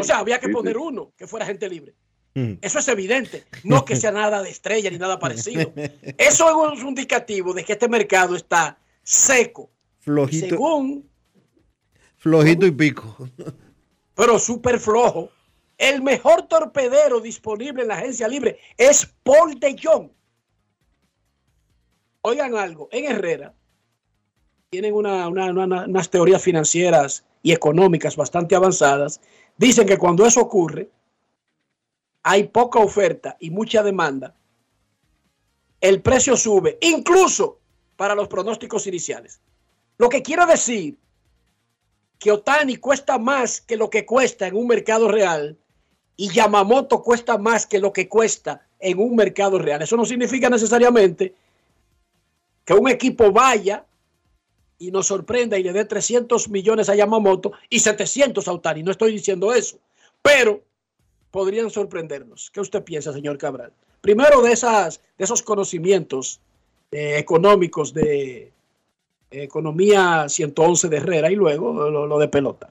O 0.00 0.02
sea, 0.02 0.20
había 0.20 0.40
que 0.40 0.48
poner 0.48 0.78
uno 0.78 1.12
que 1.18 1.26
fuera 1.26 1.44
agente 1.44 1.68
libre. 1.68 1.94
Mm. 2.32 2.54
Eso 2.62 2.78
es 2.78 2.88
evidente. 2.88 3.44
No 3.64 3.84
que 3.84 3.96
sea 3.96 4.12
nada 4.12 4.42
de 4.42 4.48
estrella 4.48 4.90
ni 4.90 4.96
nada 4.96 5.18
parecido. 5.18 5.74
Eso 6.16 6.72
es 6.72 6.80
un 6.80 6.88
indicativo 6.88 7.52
de 7.52 7.66
que 7.66 7.74
este 7.74 7.86
mercado 7.86 8.34
está 8.34 8.78
seco. 9.02 9.68
Flojito. 10.00 10.48
Según 10.48 11.13
Flojito 12.28 12.64
y 12.64 12.70
pico. 12.70 13.28
pero 14.14 14.38
súper 14.38 14.80
flojo. 14.80 15.28
El 15.76 16.02
mejor 16.02 16.48
torpedero 16.48 17.20
disponible 17.20 17.82
en 17.82 17.88
la 17.88 17.96
agencia 17.96 18.26
libre 18.26 18.58
es 18.78 19.04
Paul 19.22 19.60
de 19.60 19.76
Jong. 19.82 20.08
Oigan 22.22 22.56
algo, 22.56 22.88
en 22.92 23.04
Herrera 23.04 23.52
tienen 24.70 24.94
una- 24.94 25.28
una- 25.28 25.50
una- 25.50 25.84
unas 25.84 26.08
teorías 26.08 26.42
financieras 26.42 27.26
y 27.42 27.52
económicas 27.52 28.16
bastante 28.16 28.56
avanzadas. 28.56 29.20
Dicen 29.58 29.86
que 29.86 29.98
cuando 29.98 30.24
eso 30.24 30.40
ocurre, 30.40 30.88
hay 32.22 32.44
poca 32.44 32.78
oferta 32.78 33.36
y 33.38 33.50
mucha 33.50 33.82
demanda. 33.82 34.34
El 35.78 36.00
precio 36.00 36.38
sube, 36.38 36.78
incluso 36.80 37.60
para 37.96 38.14
los 38.14 38.28
pronósticos 38.28 38.86
iniciales. 38.86 39.42
Lo 39.98 40.08
que 40.08 40.22
quiero 40.22 40.46
decir 40.46 40.96
que 42.24 42.32
Otani 42.32 42.78
cuesta 42.78 43.18
más 43.18 43.60
que 43.60 43.76
lo 43.76 43.90
que 43.90 44.06
cuesta 44.06 44.46
en 44.46 44.56
un 44.56 44.66
mercado 44.66 45.08
real 45.08 45.58
y 46.16 46.30
Yamamoto 46.30 47.02
cuesta 47.02 47.36
más 47.36 47.66
que 47.66 47.78
lo 47.78 47.92
que 47.92 48.08
cuesta 48.08 48.66
en 48.80 48.98
un 48.98 49.14
mercado 49.14 49.58
real. 49.58 49.82
Eso 49.82 49.94
no 49.94 50.06
significa 50.06 50.48
necesariamente 50.48 51.34
que 52.64 52.72
un 52.72 52.88
equipo 52.88 53.30
vaya 53.30 53.84
y 54.78 54.90
nos 54.90 55.08
sorprenda 55.08 55.58
y 55.58 55.64
le 55.64 55.74
dé 55.74 55.84
300 55.84 56.48
millones 56.48 56.88
a 56.88 56.94
Yamamoto 56.94 57.52
y 57.68 57.80
700 57.80 58.48
a 58.48 58.52
Otani. 58.54 58.82
No 58.82 58.92
estoy 58.92 59.12
diciendo 59.12 59.52
eso, 59.52 59.78
pero 60.22 60.62
podrían 61.30 61.68
sorprendernos. 61.68 62.50
¿Qué 62.50 62.60
usted 62.62 62.82
piensa, 62.84 63.12
señor 63.12 63.36
Cabral? 63.36 63.70
Primero 64.00 64.40
de, 64.40 64.52
esas, 64.52 65.02
de 65.18 65.24
esos 65.24 65.42
conocimientos 65.42 66.40
eh, 66.90 67.18
económicos 67.18 67.92
de 67.92 68.53
Economía 69.42 70.28
111 70.28 70.88
de 70.88 70.96
Herrera 70.96 71.30
y 71.30 71.34
luego 71.36 71.90
lo, 71.90 72.06
lo 72.06 72.18
de 72.18 72.28
pelota. 72.28 72.70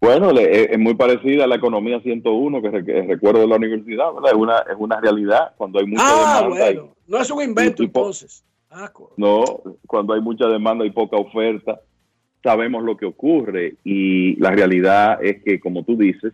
Bueno, 0.00 0.32
le- 0.32 0.72
es, 0.72 0.78
muy 0.78 0.94
parecida 0.94 1.44
a 1.44 1.46
la 1.46 1.56
economía 1.56 2.00
101 2.00 2.60
que, 2.62 2.70
re- 2.70 2.84
que 2.84 3.02
recuerdo 3.02 3.40
de 3.40 3.46
la 3.46 3.56
universidad, 3.56 4.12
¿verdad? 4.12 4.32
Es 4.32 4.36
una, 4.36 4.58
es 4.58 4.76
una 4.76 5.00
realidad 5.00 5.52
cuando 5.56 5.78
hay 5.78 5.86
mucha 5.86 6.02
Ah, 6.04 6.42
demanda. 6.42 6.70
y- 6.70 6.74
bueno, 6.76 6.94
no 7.06 7.18
es 7.18 7.30
un 7.30 7.42
invento 7.42 7.82
y 7.82 7.86
entonces. 7.86 8.44
Ah, 8.70 8.90
No, 9.16 9.44
cuando 9.86 10.14
hay 10.14 10.20
mucha 10.20 10.46
demanda 10.48 10.84
y 10.84 10.90
poca 10.90 11.16
oferta, 11.16 11.80
sabemos 12.42 12.82
lo 12.82 12.96
que 12.96 13.04
ocurre 13.06 13.76
y 13.84 14.34
la 14.40 14.50
realidad 14.50 15.22
es 15.24 15.42
que, 15.42 15.60
como 15.60 15.84
tú 15.84 15.96
dices, 15.96 16.32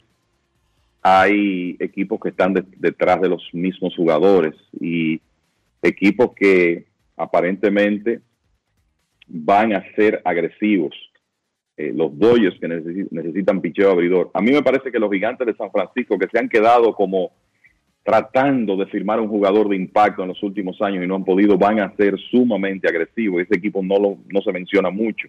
hay 1.02 1.76
equipos 1.78 2.18
que 2.20 2.30
están 2.30 2.54
de- 2.54 2.64
detrás 2.78 3.20
de 3.20 3.28
los 3.28 3.42
mismos 3.52 3.94
jugadores 3.96 4.54
y 4.80 5.20
equipos 5.82 6.30
que 6.34 6.86
aparentemente 7.16 8.20
van 9.28 9.74
a 9.74 9.84
ser 9.94 10.20
agresivos. 10.24 10.94
Eh, 11.76 11.92
los 11.94 12.18
Dodgers 12.18 12.58
que 12.58 12.68
necesi- 12.68 13.08
necesitan 13.10 13.60
picheo 13.60 13.92
abridor. 13.92 14.30
A 14.34 14.40
mí 14.40 14.50
me 14.50 14.62
parece 14.62 14.90
que 14.90 14.98
los 14.98 15.12
gigantes 15.12 15.46
de 15.46 15.54
San 15.54 15.70
Francisco 15.70 16.18
que 16.18 16.26
se 16.26 16.38
han 16.38 16.48
quedado 16.48 16.92
como 16.94 17.30
tratando 18.02 18.76
de 18.76 18.86
firmar 18.86 19.20
un 19.20 19.28
jugador 19.28 19.68
de 19.68 19.76
impacto 19.76 20.22
en 20.22 20.28
los 20.28 20.42
últimos 20.42 20.80
años 20.80 21.04
y 21.04 21.06
no 21.06 21.14
han 21.14 21.24
podido, 21.24 21.58
van 21.58 21.78
a 21.78 21.94
ser 21.94 22.18
sumamente 22.30 22.88
agresivos. 22.88 23.42
Ese 23.42 23.56
equipo 23.58 23.82
no, 23.82 23.98
lo, 23.98 24.18
no 24.32 24.40
se 24.40 24.50
menciona 24.50 24.90
mucho. 24.90 25.28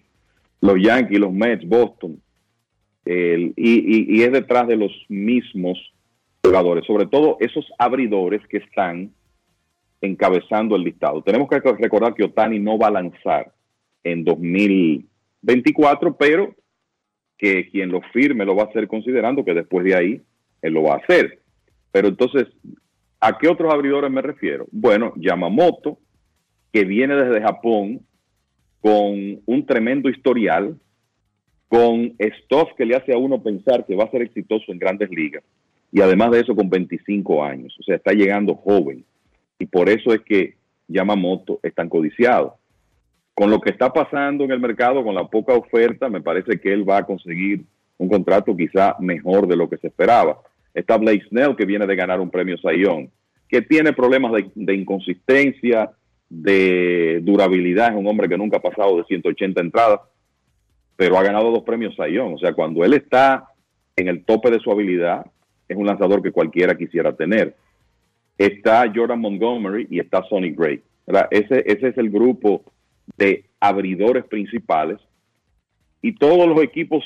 Los 0.62 0.82
Yankees, 0.82 1.20
los 1.20 1.34
Mets, 1.34 1.68
Boston. 1.68 2.20
Y 3.06 4.22
es 4.22 4.32
detrás 4.32 4.68
de 4.68 4.78
los 4.78 4.92
mismos 5.10 5.78
jugadores, 6.44 6.86
sobre 6.86 7.06
todo 7.06 7.38
esos 7.40 7.66
abridores 7.78 8.42
que 8.48 8.58
están 8.58 9.12
encabezando 10.02 10.76
el 10.76 10.84
listado. 10.84 11.22
Tenemos 11.22 11.50
que 11.50 11.60
recordar 11.60 12.14
que 12.14 12.24
Otani 12.24 12.60
no 12.60 12.78
va 12.78 12.88
a 12.88 12.92
lanzar 12.92 13.52
en 14.04 14.24
2024, 14.24 16.18
pero 16.18 16.56
que 17.38 17.70
quien 17.70 17.90
lo 17.90 18.02
firme 18.14 18.46
lo 18.46 18.56
va 18.56 18.64
a 18.64 18.68
hacer 18.68 18.88
considerando 18.88 19.46
que 19.46 19.54
después 19.54 19.86
de 19.86 19.96
ahí 19.96 20.22
él 20.62 20.74
lo 20.74 20.84
va 20.84 20.96
a 20.96 20.98
hacer. 20.98 21.40
Pero 21.92 22.10
entonces, 22.10 22.48
¿A 23.22 23.38
qué 23.38 23.50
otros 23.50 23.74
abridores 23.74 24.10
me 24.10 24.22
refiero? 24.22 24.66
Bueno, 24.72 25.14
Yamamoto, 25.18 26.00
que 26.72 26.86
viene 26.86 27.16
desde 27.16 27.42
Japón 27.42 28.02
con 28.80 29.42
un 29.46 29.66
tremendo 29.66 30.10
historial, 30.10 30.80
con 31.68 32.16
stuff 32.44 32.70
que 32.78 32.86
le 32.86 32.96
hace 32.96 33.14
a 33.14 33.18
uno 33.18 33.44
pensar 33.44 33.86
que 33.86 33.96
va 33.96 34.06
a 34.06 34.12
ser 34.12 34.22
exitoso 34.22 34.72
en 34.72 34.80
grandes 34.80 35.10
ligas, 35.10 35.44
y 35.92 36.02
además 36.02 36.32
de 36.32 36.40
eso 36.40 36.56
con 36.56 36.70
25 36.70 37.44
años, 37.44 37.76
o 37.78 37.84
sea, 37.84 37.98
está 37.98 38.14
llegando 38.14 38.56
joven, 38.56 39.04
y 39.60 39.66
por 39.66 39.90
eso 39.90 40.14
es 40.14 40.22
que 40.22 40.56
Yamamoto 40.88 41.60
es 41.62 41.76
tan 41.76 41.90
codiciado. 41.90 42.56
Con 43.40 43.50
lo 43.50 43.62
que 43.62 43.70
está 43.70 43.94
pasando 43.94 44.44
en 44.44 44.52
el 44.52 44.60
mercado, 44.60 45.02
con 45.02 45.16
la 45.16 45.26
poca 45.26 45.54
oferta, 45.54 46.10
me 46.10 46.20
parece 46.20 46.60
que 46.60 46.74
él 46.74 46.88
va 46.88 46.98
a 46.98 47.06
conseguir 47.06 47.64
un 47.98 48.10
contrato 48.10 48.54
quizá 48.54 48.98
mejor 49.00 49.48
de 49.48 49.56
lo 49.56 49.70
que 49.70 49.78
se 49.78 49.88
esperaba. 49.88 50.42
Está 50.74 50.98
Blake 50.98 51.24
Snell, 51.30 51.56
que 51.56 51.64
viene 51.64 51.88
de 51.88 51.96
ganar 51.96 52.20
un 52.20 52.30
premio 52.30 52.58
Sayón, 52.58 53.10
que 53.48 53.62
tiene 53.62 53.94
problemas 53.94 54.34
de, 54.54 54.76
inconsistencia, 54.76 55.90
de 56.28 57.22
durabilidad, 57.24 57.94
es 57.94 57.96
un 57.96 58.08
hombre 58.08 58.28
que 58.28 58.38
nunca 58.38 58.58
ha 58.58 58.62
pasado 58.62 58.98
de 58.98 59.06
180 59.06 59.62
entradas, 59.62 60.02
pero 60.98 61.18
ha 61.18 61.24
ganado 61.24 61.50
dos 61.50 61.64
premios 61.64 61.96
Sayón. 61.96 62.34
O 62.34 62.40
sea, 62.40 62.52
cuando 62.52 62.84
él 62.84 62.94
está 62.94 63.48
en 63.96 64.10
el 64.10 64.26
tope 64.26 64.52
de 64.52 64.60
su 64.60 64.70
habilidad, 64.70 65.26
es 65.70 65.78
un 65.78 65.86
lanzador 65.86 66.22
que 66.22 66.34
cualquiera 66.34 66.76
quisiera 66.76 67.16
tener. 67.16 67.56
Está 68.38 68.92
Jordan 68.94 69.22
Montgomery 69.22 69.88
y 69.90 70.02
está 70.02 70.24
Sonny 70.24 70.52
Gray. 70.52 70.82
Ese, 71.32 71.64
ese 71.66 71.88
es 71.88 71.98
el 71.98 72.10
grupo 72.10 72.66
de 73.18 73.46
abridores 73.60 74.26
principales. 74.26 75.00
Y 76.02 76.16
todos 76.16 76.48
los 76.48 76.62
equipos, 76.62 77.04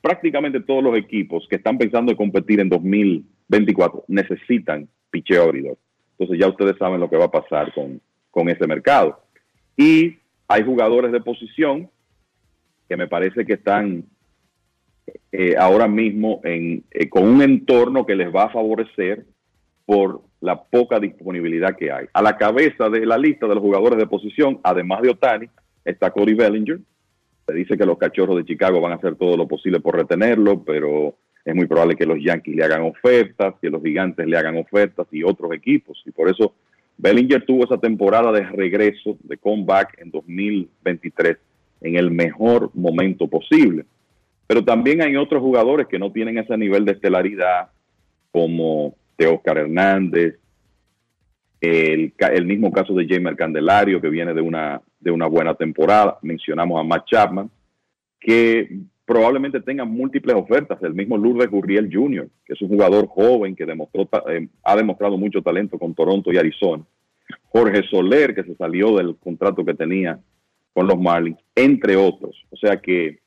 prácticamente 0.00 0.60
todos 0.60 0.82
los 0.82 0.96
equipos 0.96 1.46
que 1.48 1.56
están 1.56 1.78
pensando 1.78 2.10
en 2.12 2.16
competir 2.16 2.60
en 2.60 2.68
2024 2.68 4.04
necesitan 4.08 4.88
picheo 5.10 5.44
abridor. 5.44 5.78
Entonces 6.12 6.38
ya 6.38 6.48
ustedes 6.48 6.76
saben 6.78 7.00
lo 7.00 7.10
que 7.10 7.16
va 7.16 7.26
a 7.26 7.30
pasar 7.30 7.72
con, 7.74 8.00
con 8.30 8.48
ese 8.48 8.66
mercado. 8.66 9.22
Y 9.76 10.16
hay 10.48 10.64
jugadores 10.64 11.12
de 11.12 11.20
posición 11.20 11.90
que 12.88 12.96
me 12.96 13.08
parece 13.08 13.44
que 13.46 13.54
están 13.54 14.04
eh, 15.32 15.54
ahora 15.56 15.86
mismo 15.86 16.40
en, 16.44 16.84
eh, 16.90 17.08
con 17.08 17.24
un 17.24 17.42
entorno 17.42 18.04
que 18.04 18.16
les 18.16 18.34
va 18.34 18.44
a 18.44 18.50
favorecer 18.50 19.26
por 19.86 20.22
la 20.40 20.62
poca 20.62 20.98
disponibilidad 20.98 21.76
que 21.76 21.92
hay. 21.92 22.06
A 22.12 22.22
la 22.22 22.36
cabeza 22.36 22.88
de 22.88 23.04
la 23.04 23.18
lista 23.18 23.46
de 23.46 23.54
los 23.54 23.62
jugadores 23.62 23.98
de 23.98 24.06
posición, 24.06 24.60
además 24.62 25.02
de 25.02 25.10
Otani, 25.10 25.48
está 25.84 26.10
Cody 26.10 26.34
Bellinger. 26.34 26.78
Se 27.46 27.52
dice 27.54 27.76
que 27.76 27.84
los 27.84 27.98
cachorros 27.98 28.36
de 28.36 28.44
Chicago 28.44 28.80
van 28.80 28.92
a 28.92 28.96
hacer 28.96 29.16
todo 29.16 29.36
lo 29.36 29.46
posible 29.48 29.80
por 29.80 29.96
retenerlo, 29.96 30.62
pero 30.62 31.16
es 31.44 31.54
muy 31.54 31.66
probable 31.66 31.96
que 31.96 32.06
los 32.06 32.18
Yankees 32.22 32.56
le 32.56 32.64
hagan 32.64 32.82
ofertas, 32.82 33.54
que 33.60 33.70
los 33.70 33.82
gigantes 33.82 34.26
le 34.26 34.36
hagan 34.36 34.56
ofertas 34.56 35.06
y 35.10 35.22
otros 35.22 35.52
equipos. 35.52 36.02
Y 36.06 36.10
por 36.10 36.28
eso 36.28 36.54
Bellinger 36.98 37.44
tuvo 37.44 37.64
esa 37.64 37.78
temporada 37.78 38.30
de 38.32 38.42
regreso, 38.42 39.16
de 39.22 39.36
comeback 39.38 39.98
en 40.00 40.10
2023, 40.10 41.38
en 41.80 41.96
el 41.96 42.10
mejor 42.10 42.70
momento 42.74 43.26
posible. 43.26 43.84
Pero 44.46 44.64
también 44.64 45.02
hay 45.02 45.16
otros 45.16 45.40
jugadores 45.40 45.86
que 45.86 45.98
no 45.98 46.12
tienen 46.12 46.38
ese 46.38 46.56
nivel 46.56 46.84
de 46.84 46.92
estelaridad, 46.92 47.70
como 48.30 48.94
Oscar 49.26 49.58
Hernández, 49.58 50.38
el, 51.60 52.46
mismo 52.46 52.72
caso 52.72 52.94
de 52.94 53.06
Jamer 53.06 53.36
Candelario, 53.36 54.00
que 54.00 54.08
viene 54.08 54.32
de 54.32 54.40
una, 54.40 54.80
de 54.98 55.10
una 55.10 55.26
buena 55.26 55.54
temporada. 55.54 56.18
Mencionamos 56.22 56.80
a 56.80 56.84
Matt 56.84 57.06
Chapman, 57.06 57.50
que 58.18 58.80
probablemente 59.04 59.60
tenga 59.60 59.84
múltiples 59.84 60.36
ofertas. 60.36 60.82
El 60.82 60.94
mismo 60.94 61.18
Lourdes 61.18 61.50
Gurriel 61.50 61.90
Jr., 61.92 62.28
que 62.44 62.54
es 62.54 62.62
un 62.62 62.68
jugador 62.68 63.06
joven 63.08 63.54
que 63.54 63.66
demostró, 63.66 64.08
eh, 64.28 64.48
ha 64.64 64.76
demostrado 64.76 65.18
mucho 65.18 65.42
talento 65.42 65.78
con 65.78 65.94
Toronto 65.94 66.32
y 66.32 66.38
Arizona. 66.38 66.84
Jorge 67.48 67.82
Soler, 67.90 68.34
que 68.34 68.44
se 68.44 68.54
salió 68.56 68.96
del 68.96 69.16
contrato 69.16 69.64
que 69.64 69.74
tenía 69.74 70.18
con 70.72 70.86
los 70.86 70.98
Marlins, 70.98 71.38
entre 71.54 71.96
otros. 71.96 72.44
O 72.50 72.56
sea 72.56 72.80
que 72.80 73.18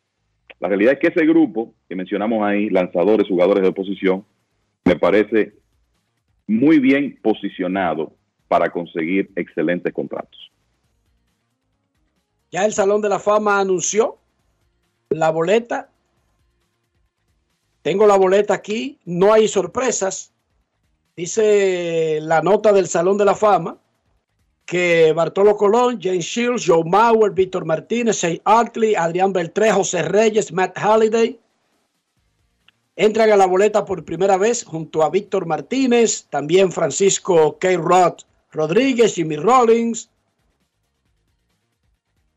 la 0.59 0.69
realidad 0.69 0.93
es 0.93 0.99
que 0.99 1.07
ese 1.07 1.25
grupo 1.25 1.73
que 1.89 1.95
mencionamos 1.95 2.41
ahí, 2.41 2.69
lanzadores, 2.69 3.27
jugadores 3.27 3.63
de 3.63 3.71
posición, 3.73 4.23
me 4.85 4.95
parece 4.95 5.53
muy 6.47 6.79
bien 6.79 7.19
posicionado 7.21 8.13
para 8.47 8.69
conseguir 8.69 9.31
excelentes 9.35 9.93
contratos. 9.93 10.51
Ya 12.51 12.65
el 12.65 12.73
Salón 12.73 13.01
de 13.01 13.09
la 13.09 13.19
Fama 13.19 13.59
anunció 13.59 14.17
la 15.09 15.31
boleta. 15.31 15.89
Tengo 17.81 18.05
la 18.05 18.17
boleta 18.17 18.53
aquí, 18.53 18.99
no 19.05 19.33
hay 19.33 19.47
sorpresas. 19.47 20.31
Dice 21.15 22.19
la 22.21 22.41
nota 22.41 22.71
del 22.71 22.87
Salón 22.87 23.17
de 23.17 23.25
la 23.25 23.35
Fama 23.35 23.77
que 24.65 25.11
Bartolo 25.13 25.57
Colón, 25.57 25.99
James 26.01 26.25
Shields, 26.25 26.65
Joe 26.65 26.83
Mauer, 26.85 27.31
Víctor 27.31 27.65
Martínez, 27.65 28.17
Shea 28.17 28.39
Artley, 28.45 28.95
Adrián 28.95 29.33
Beltré, 29.33 29.71
José 29.71 30.03
Reyes, 30.03 30.53
Matt 30.53 30.77
Halliday 30.77 31.39
entran 32.95 33.31
a 33.31 33.37
la 33.37 33.45
boleta 33.45 33.85
por 33.85 34.05
primera 34.05 34.37
vez 34.37 34.63
junto 34.63 35.03
a 35.03 35.09
Víctor 35.09 35.45
Martínez, 35.45 36.25
también 36.29 36.71
Francisco 36.71 37.57
K. 37.59 37.77
Rod 37.77 38.19
Rodríguez, 38.51 39.15
Jimmy 39.15 39.35
Rollins, 39.35 40.09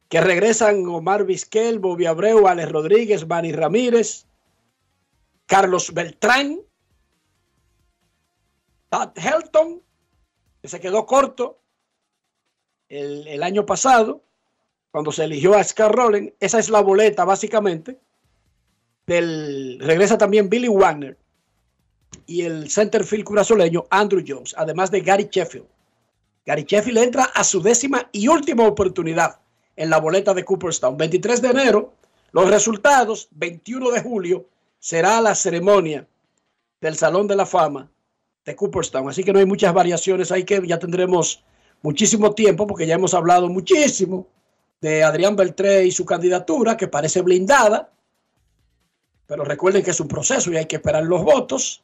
que 0.08 0.20
regresan 0.20 0.86
Omar 0.86 1.24
Vizquel, 1.24 1.78
Bobby 1.78 2.06
Abreu, 2.06 2.46
Alex 2.46 2.70
Rodríguez, 2.70 3.26
Manny 3.26 3.52
Ramírez, 3.52 4.26
Carlos 5.46 5.92
Beltrán, 5.92 6.60
Todd 8.88 9.10
Helton, 9.16 9.82
que 10.62 10.68
se 10.68 10.80
quedó 10.80 11.06
corto 11.06 11.60
el, 12.88 13.26
el 13.26 13.42
año 13.42 13.66
pasado, 13.66 14.22
cuando 14.90 15.12
se 15.12 15.24
eligió 15.24 15.54
a 15.54 15.62
Scar 15.62 15.94
Rowland. 15.94 16.32
Esa 16.40 16.58
es 16.58 16.70
la 16.70 16.80
boleta, 16.80 17.24
básicamente. 17.24 18.00
Del, 19.06 19.78
regresa 19.80 20.18
también 20.18 20.48
Billy 20.48 20.68
Wagner 20.68 21.16
y 22.26 22.42
el 22.42 22.70
centerfield 22.70 23.24
curazoleño 23.24 23.86
Andrew 23.90 24.24
Jones, 24.26 24.54
además 24.56 24.90
de 24.90 25.00
Gary 25.00 25.28
Sheffield. 25.30 25.66
Gary 26.44 26.64
Sheffield 26.64 26.98
entra 26.98 27.24
a 27.24 27.44
su 27.44 27.60
décima 27.60 28.08
y 28.12 28.28
última 28.28 28.66
oportunidad 28.66 29.40
en 29.76 29.90
la 29.90 29.98
boleta 29.98 30.34
de 30.34 30.44
Cooperstown. 30.44 30.96
23 30.96 31.42
de 31.42 31.48
enero, 31.48 31.94
los 32.32 32.48
resultados, 32.50 33.28
21 33.32 33.90
de 33.90 34.00
julio, 34.00 34.46
será 34.78 35.20
la 35.20 35.34
ceremonia 35.34 36.06
del 36.80 36.96
Salón 36.96 37.26
de 37.26 37.36
la 37.36 37.46
Fama 37.46 37.90
de 38.44 38.54
Cooperstown. 38.54 39.08
Así 39.08 39.24
que 39.24 39.32
no 39.32 39.38
hay 39.38 39.46
muchas 39.46 39.74
variaciones 39.74 40.30
ahí 40.30 40.44
que 40.44 40.64
ya 40.66 40.78
tendremos 40.78 41.42
muchísimo 41.82 42.32
tiempo 42.32 42.66
porque 42.66 42.86
ya 42.86 42.94
hemos 42.94 43.14
hablado 43.14 43.48
muchísimo 43.48 44.28
de 44.80 45.02
Adrián 45.02 45.36
Beltré 45.36 45.84
y 45.86 45.90
su 45.90 46.04
candidatura 46.04 46.76
que 46.76 46.88
parece 46.88 47.22
blindada. 47.22 47.90
Pero 49.26 49.44
recuerden 49.44 49.82
que 49.82 49.90
es 49.90 50.00
un 50.00 50.08
proceso 50.08 50.50
y 50.52 50.56
hay 50.56 50.66
que 50.66 50.76
esperar 50.76 51.04
los 51.04 51.22
votos. 51.22 51.82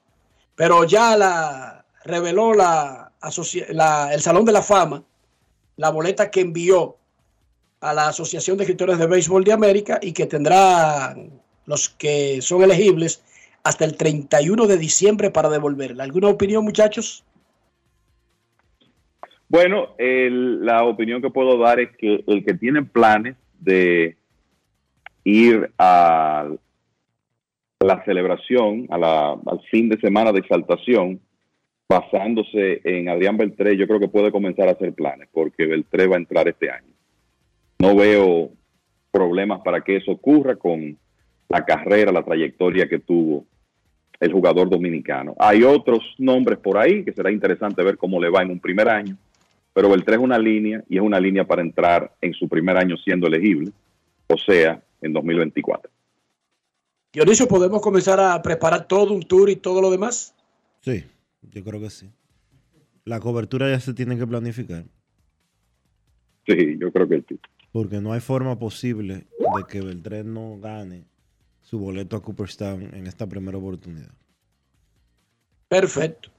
Pero 0.55 0.85
ya 0.85 1.17
la 1.17 1.85
reveló 2.05 2.53
la, 2.55 3.13
la- 3.71 4.13
el 4.15 4.21
Salón 4.21 4.45
de 4.45 4.53
la 4.53 4.63
Fama 4.63 5.03
la 5.77 5.91
boleta 5.91 6.31
que 6.31 6.41
envió 6.41 6.97
a 7.81 7.95
la 7.95 8.09
Asociación 8.09 8.57
de 8.57 8.65
Escritores 8.65 8.99
de 8.99 9.07
Béisbol 9.07 9.43
de 9.43 9.53
América 9.53 9.99
y 10.01 10.13
que 10.13 10.27
tendrán 10.27 11.41
los 11.67 11.89
que 11.89 12.41
son 12.43 12.63
elegibles 12.63 13.23
hasta 13.65 13.85
el 13.85 13.97
31 13.97 14.67
de 14.67 14.77
diciembre 14.77 15.31
para 15.31 15.49
devolverla. 15.49 16.05
¿Alguna 16.05 16.29
opinión, 16.29 16.63
muchachos? 16.65 17.25
Bueno, 19.49 19.95
la 19.99 20.85
opinión 20.85 21.21
que 21.21 21.31
puedo 21.31 21.59
dar 21.59 21.81
es 21.81 21.97
que 21.97 22.23
el 22.27 22.45
que 22.45 22.55
tiene 22.55 22.83
planes 22.83 23.37
de 23.61 24.17
ir 25.25 25.73
a 25.79 26.49
la 27.85 28.05
celebración, 28.05 28.87
a 28.91 28.99
la- 28.99 29.33
al 29.33 29.61
fin 29.71 29.89
de 29.89 29.99
semana 29.99 30.33
de 30.33 30.41
exaltación, 30.41 31.21
basándose 31.89 32.81
en 32.85 33.09
Adrián 33.09 33.37
Beltré, 33.37 33.77
yo 33.77 33.87
creo 33.87 34.01
que 34.01 34.09
puede 34.09 34.33
comenzar 34.33 34.69
a 34.69 34.73
hacer 34.73 34.95
planes, 34.95 35.29
porque 35.33 35.67
Beltré 35.67 36.07
va 36.07 36.17
a 36.17 36.21
entrar 36.21 36.49
este 36.49 36.71
año. 36.71 36.93
No 37.79 37.95
veo 37.95 38.51
problemas 39.11 39.61
para 39.63 39.83
que 39.83 39.97
eso 39.97 40.13
ocurra 40.13 40.57
con 40.57 40.97
la 41.49 41.65
carrera, 41.65 42.11
la 42.13 42.23
trayectoria 42.23 42.89
que 42.89 42.99
tuvo 42.99 43.45
el 44.19 44.33
jugador 44.33 44.71
dominicano. 44.71 45.35
Hay 45.39 45.65
otros 45.65 46.15
nombres 46.19 46.59
por 46.59 46.79
ahí 46.79 47.05
que 47.05 47.13
será 47.13 47.31
interesante 47.31 47.83
ver 47.83 47.99
cómo 47.99 48.21
le 48.21 48.31
va 48.31 48.43
en 48.43 48.51
un 48.53 48.61
primer 48.61 48.89
año, 48.89 49.17
pero 49.75 49.91
Beltré 49.91 50.15
es 50.15 50.21
una 50.21 50.39
línea 50.39 50.83
y 50.89 50.97
es 50.97 51.03
una 51.03 51.21
línea 51.21 51.45
para 51.45 51.61
entrar 51.61 52.13
en 52.21 52.33
su 52.33 52.49
primer 52.49 52.77
año 52.77 52.97
siendo 52.97 53.27
elegible, 53.27 53.73
o 54.29 54.39
sea, 54.39 54.81
en 55.03 55.13
2024. 55.13 55.91
Dionisio, 57.13 57.47
¿podemos 57.47 57.83
comenzar 57.83 58.19
a 58.19 58.41
preparar 58.41 58.89
todo 58.89 59.13
un 59.13 59.23
tour 59.23 59.51
y 59.51 59.57
todo 59.57 59.83
lo 59.83 59.91
demás? 59.91 60.35
Sí, 60.81 61.05
yo 61.43 61.63
creo 61.63 61.79
que 61.79 61.91
sí. 61.91 62.11
La 63.05 63.21
cobertura 63.21 63.69
ya 63.69 63.81
se 63.81 63.93
tiene 63.93 64.17
que 64.17 64.27
planificar. 64.27 64.85
Sí, 66.47 66.79
yo 66.79 66.91
creo 66.91 67.07
que 67.07 67.23
sí. 67.29 67.39
Porque 67.71 68.01
no 68.01 68.15
hay 68.15 68.21
forma 68.21 68.59
posible 68.59 69.15
de 69.39 69.65
que 69.69 69.83
Beltrán 69.83 70.33
no 70.33 70.59
gane 70.59 71.05
su 71.61 71.79
boleto 71.79 72.17
a 72.17 72.23
Cooperstown 72.23 72.95
en 72.95 73.07
esta 73.07 73.27
primera 73.27 73.59
oportunidad. 73.59 74.11
Perfecto. 75.69 76.31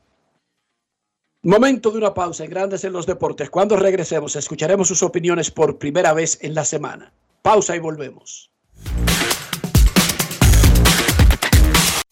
Momento 1.44 1.91
de 1.91 1.98
una 2.00 2.14
pausa 2.14 2.45
en 2.45 2.50
Grandes 2.50 2.84
en 2.84 2.94
los 2.94 3.06
Deportes. 3.06 3.50
Cuando 3.50 3.76
regresemos, 3.76 4.36
escucharemos 4.36 4.88
sus 4.88 5.04
opiniones 5.04 5.52
por 5.52 5.78
primera 5.78 6.14
vez 6.14 6.40
en 6.41 6.56
la 6.56 6.66
semana. 6.66 7.14
Pausa 7.41 7.76
y 7.76 7.80
volvemos. 7.80 8.52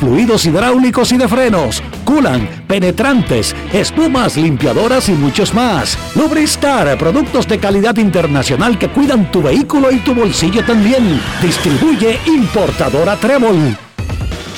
fluidos 0.00 0.44
hidráulicos 0.46 1.12
y 1.12 1.16
de 1.16 1.28
frenos, 1.28 1.82
culan, 2.04 2.48
penetrantes, 2.66 3.54
espumas, 3.72 4.36
limpiadoras 4.36 5.08
y 5.08 5.12
muchos 5.12 5.54
más. 5.54 5.98
Lubristar, 6.14 6.96
productos 6.98 7.46
de 7.48 7.58
calidad 7.58 7.96
internacional 7.96 8.78
que 8.78 8.88
cuidan 8.88 9.30
tu 9.30 9.42
vehículo 9.42 9.90
y 9.90 9.98
tu 9.98 10.14
bolsillo 10.14 10.64
también. 10.64 11.20
Distribuye 11.40 12.18
importadora 12.26 13.16
Trébol. 13.16 13.76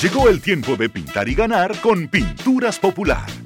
Llegó 0.01 0.27
el 0.29 0.41
tiempo 0.41 0.75
de 0.75 0.89
pintar 0.89 1.29
y 1.29 1.35
ganar 1.35 1.79
con 1.79 2.07
Pinturas 2.07 2.79
Popular. 2.79 3.44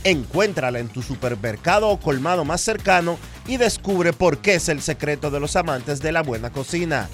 Encuéntrala 0.03 0.79
en 0.79 0.89
tu 0.89 1.03
supermercado 1.03 1.89
o 1.89 2.01
colmado 2.01 2.45
más 2.45 2.63
cercano 2.63 3.19
y 3.47 3.59
descubre 3.59 4.13
por 4.13 4.39
qué 4.39 4.55
es 4.55 4.69
el 4.69 4.81
secreto 4.83 5.31
de 5.31 5.41
los 5.41 5.57
amantes 5.57 6.01
de 6.01 6.11
la 6.11 6.23
buena 6.23 6.51
cocina. 6.51 7.09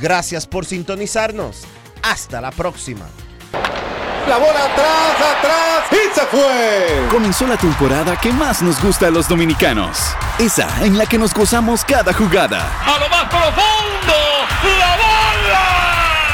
Gracias 0.00 0.46
por 0.46 0.64
sintonizarnos. 0.64 1.62
Hasta 2.02 2.40
la 2.40 2.50
próxima. 2.50 3.06
La 4.28 4.36
bola 4.38 4.64
atrás, 4.64 5.36
atrás 5.38 5.84
y 5.92 6.14
se 6.14 6.26
fue. 6.26 7.08
Comenzó 7.10 7.46
la 7.46 7.56
temporada 7.56 8.16
que 8.16 8.32
más 8.32 8.62
nos 8.62 8.82
gusta 8.82 9.08
a 9.08 9.10
los 9.10 9.28
dominicanos. 9.28 9.98
Esa 10.38 10.68
en 10.84 10.98
la 10.98 11.06
que 11.06 11.18
nos 11.18 11.34
gozamos 11.34 11.84
cada 11.84 12.12
jugada. 12.12 12.70
A 12.84 12.98
lo 12.98 13.08
más 13.08 13.24
profundo, 13.28 14.14
la 14.78 14.96
bola. 14.96 15.09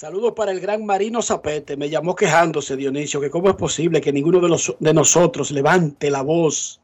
Saludos 0.00 0.32
para 0.34 0.50
el 0.50 0.60
gran 0.60 0.86
Marino 0.86 1.20
Zapete. 1.20 1.76
Me 1.76 1.90
llamó 1.90 2.14
quejándose, 2.14 2.74
Dionisio, 2.74 3.20
que 3.20 3.28
cómo 3.28 3.50
es 3.50 3.56
posible 3.56 4.00
que 4.00 4.14
ninguno 4.14 4.40
de, 4.40 4.48
los, 4.48 4.74
de 4.80 4.94
nosotros 4.94 5.50
levante 5.50 6.10
la 6.10 6.22
voz 6.22 6.80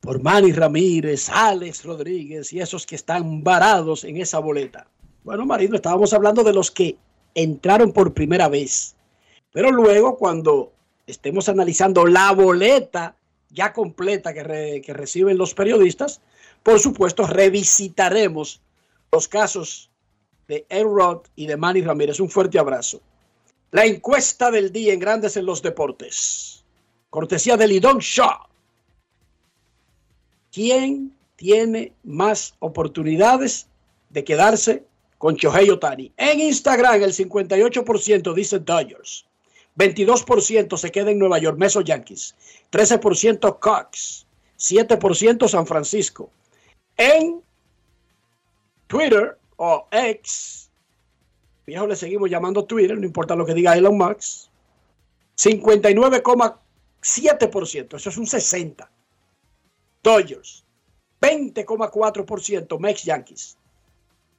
por 0.00 0.22
Manny 0.22 0.52
Ramírez, 0.52 1.28
Alex 1.28 1.84
Rodríguez 1.84 2.50
y 2.54 2.60
esos 2.60 2.86
que 2.86 2.94
están 2.94 3.44
varados 3.44 4.04
en 4.04 4.16
esa 4.16 4.38
boleta. 4.38 4.86
Bueno, 5.22 5.44
Marino, 5.44 5.76
estábamos 5.76 6.14
hablando 6.14 6.42
de 6.42 6.54
los 6.54 6.70
que 6.70 6.96
entraron 7.34 7.92
por 7.92 8.14
primera 8.14 8.48
vez. 8.48 8.96
Pero 9.52 9.70
luego, 9.70 10.16
cuando 10.16 10.72
estemos 11.06 11.50
analizando 11.50 12.06
la 12.06 12.32
boleta 12.32 13.16
ya 13.50 13.74
completa 13.74 14.32
que, 14.32 14.80
que 14.82 14.94
reciben 14.94 15.36
los 15.36 15.52
periodistas, 15.52 16.22
por 16.62 16.80
supuesto, 16.80 17.26
revisitaremos 17.26 18.62
los 19.12 19.28
casos 19.28 19.91
de 20.52 20.66
Enrod 20.68 21.22
y 21.34 21.46
de 21.46 21.56
Manny 21.56 21.80
Ramírez. 21.80 22.20
Un 22.20 22.28
fuerte 22.28 22.58
abrazo. 22.58 23.00
La 23.70 23.86
encuesta 23.86 24.50
del 24.50 24.70
día 24.70 24.92
en 24.92 25.00
Grandes 25.00 25.38
en 25.38 25.46
los 25.46 25.62
Deportes. 25.62 26.62
Cortesía 27.08 27.56
de 27.56 27.66
Lidón 27.66 28.00
Shaw. 28.00 28.38
¿Quién 30.52 31.16
tiene 31.36 31.94
más 32.04 32.54
oportunidades 32.58 33.66
de 34.10 34.24
quedarse 34.24 34.84
con 35.16 35.36
Shohei 35.36 35.70
Otani? 35.70 36.12
En 36.18 36.38
Instagram 36.40 37.02
el 37.02 37.14
58% 37.14 38.34
dice 38.34 38.58
Dodgers. 38.58 39.24
22% 39.78 40.76
se 40.76 40.92
queda 40.92 41.12
en 41.12 41.18
Nueva 41.18 41.38
York, 41.38 41.56
Meso 41.56 41.80
Yankees. 41.80 42.34
13% 42.70 43.58
Cox. 43.58 44.26
7% 44.58 45.48
San 45.48 45.66
Francisco. 45.66 46.30
En 46.98 47.40
Twitter 48.86 49.38
o 49.64 49.86
X, 49.92 50.72
viejo 51.64 51.86
le 51.86 51.94
seguimos 51.94 52.28
llamando 52.28 52.64
Twitter, 52.64 52.98
no 52.98 53.06
importa 53.06 53.36
lo 53.36 53.46
que 53.46 53.54
diga 53.54 53.76
Elon 53.76 53.96
Musk, 53.96 54.48
7%, 55.36 57.96
eso 57.96 58.10
es 58.10 58.16
un 58.16 58.26
60%. 58.26 58.88
Dodgers, 60.02 60.64
20,4%, 61.20 62.80
Mex 62.80 63.04
Yankees, 63.04 63.56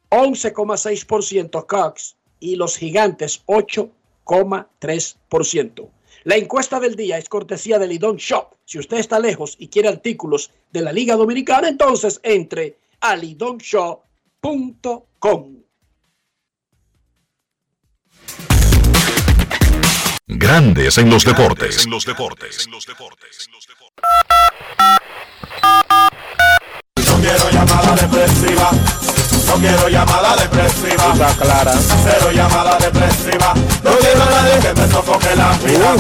11,6% 0.10 1.66
Cubs 1.68 2.18
y 2.42 2.58
los 2.58 2.76
Gigantes 2.76 3.46
8,3%. 3.46 5.90
La 6.26 6.36
encuesta 6.36 6.82
del 6.82 6.98
día 6.98 7.18
es 7.18 7.30
cortesía 7.30 7.80
de 7.80 7.88
Lidon 7.88 8.18
Shop. 8.18 8.56
Si 8.66 8.78
usted 8.78 8.98
está 8.98 9.20
lejos 9.20 9.56
y 9.58 9.70
quiere 9.70 9.88
artículos 9.88 10.52
de 10.74 10.82
la 10.82 10.92
Liga 10.92 11.16
Dominicana, 11.16 11.70
entonces 11.70 12.20
entre 12.24 12.78
a 13.00 13.16
lidonshop.com. 13.16 14.13
Grandes 20.28 20.98
en 20.98 21.10
los 21.10 21.24
deportes. 21.24 21.86
En 21.86 21.92
los 21.92 22.06
deportes. 22.06 22.68
No 26.98 27.16
quiero 27.22 27.50
llamada 27.52 27.96
depresiva. 27.96 28.72
No 29.48 29.56
quiero 29.62 29.88
llamada 29.88 30.36
depresiva. 30.36 31.14
Está 31.14 31.34
clara. 31.38 31.74
Cero 32.04 32.32
llamada 32.34 32.78
depresiva. 32.80 33.54
No 33.82 33.98
quiero 33.98 34.24
a 34.24 34.30
nadie 34.30 34.60
que 34.60 34.74
me 34.82 34.88
sofoque 34.90 35.34
la 35.38 35.58
vida. 35.60 35.96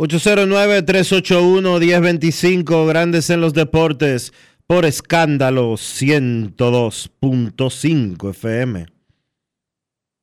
809-381-1025, 0.00 2.88
Grandes 2.88 3.28
en 3.28 3.42
los 3.42 3.52
Deportes, 3.52 4.32
por 4.70 4.86
escándalo 4.86 5.72
102.5 5.72 8.30
FM. 8.30 8.86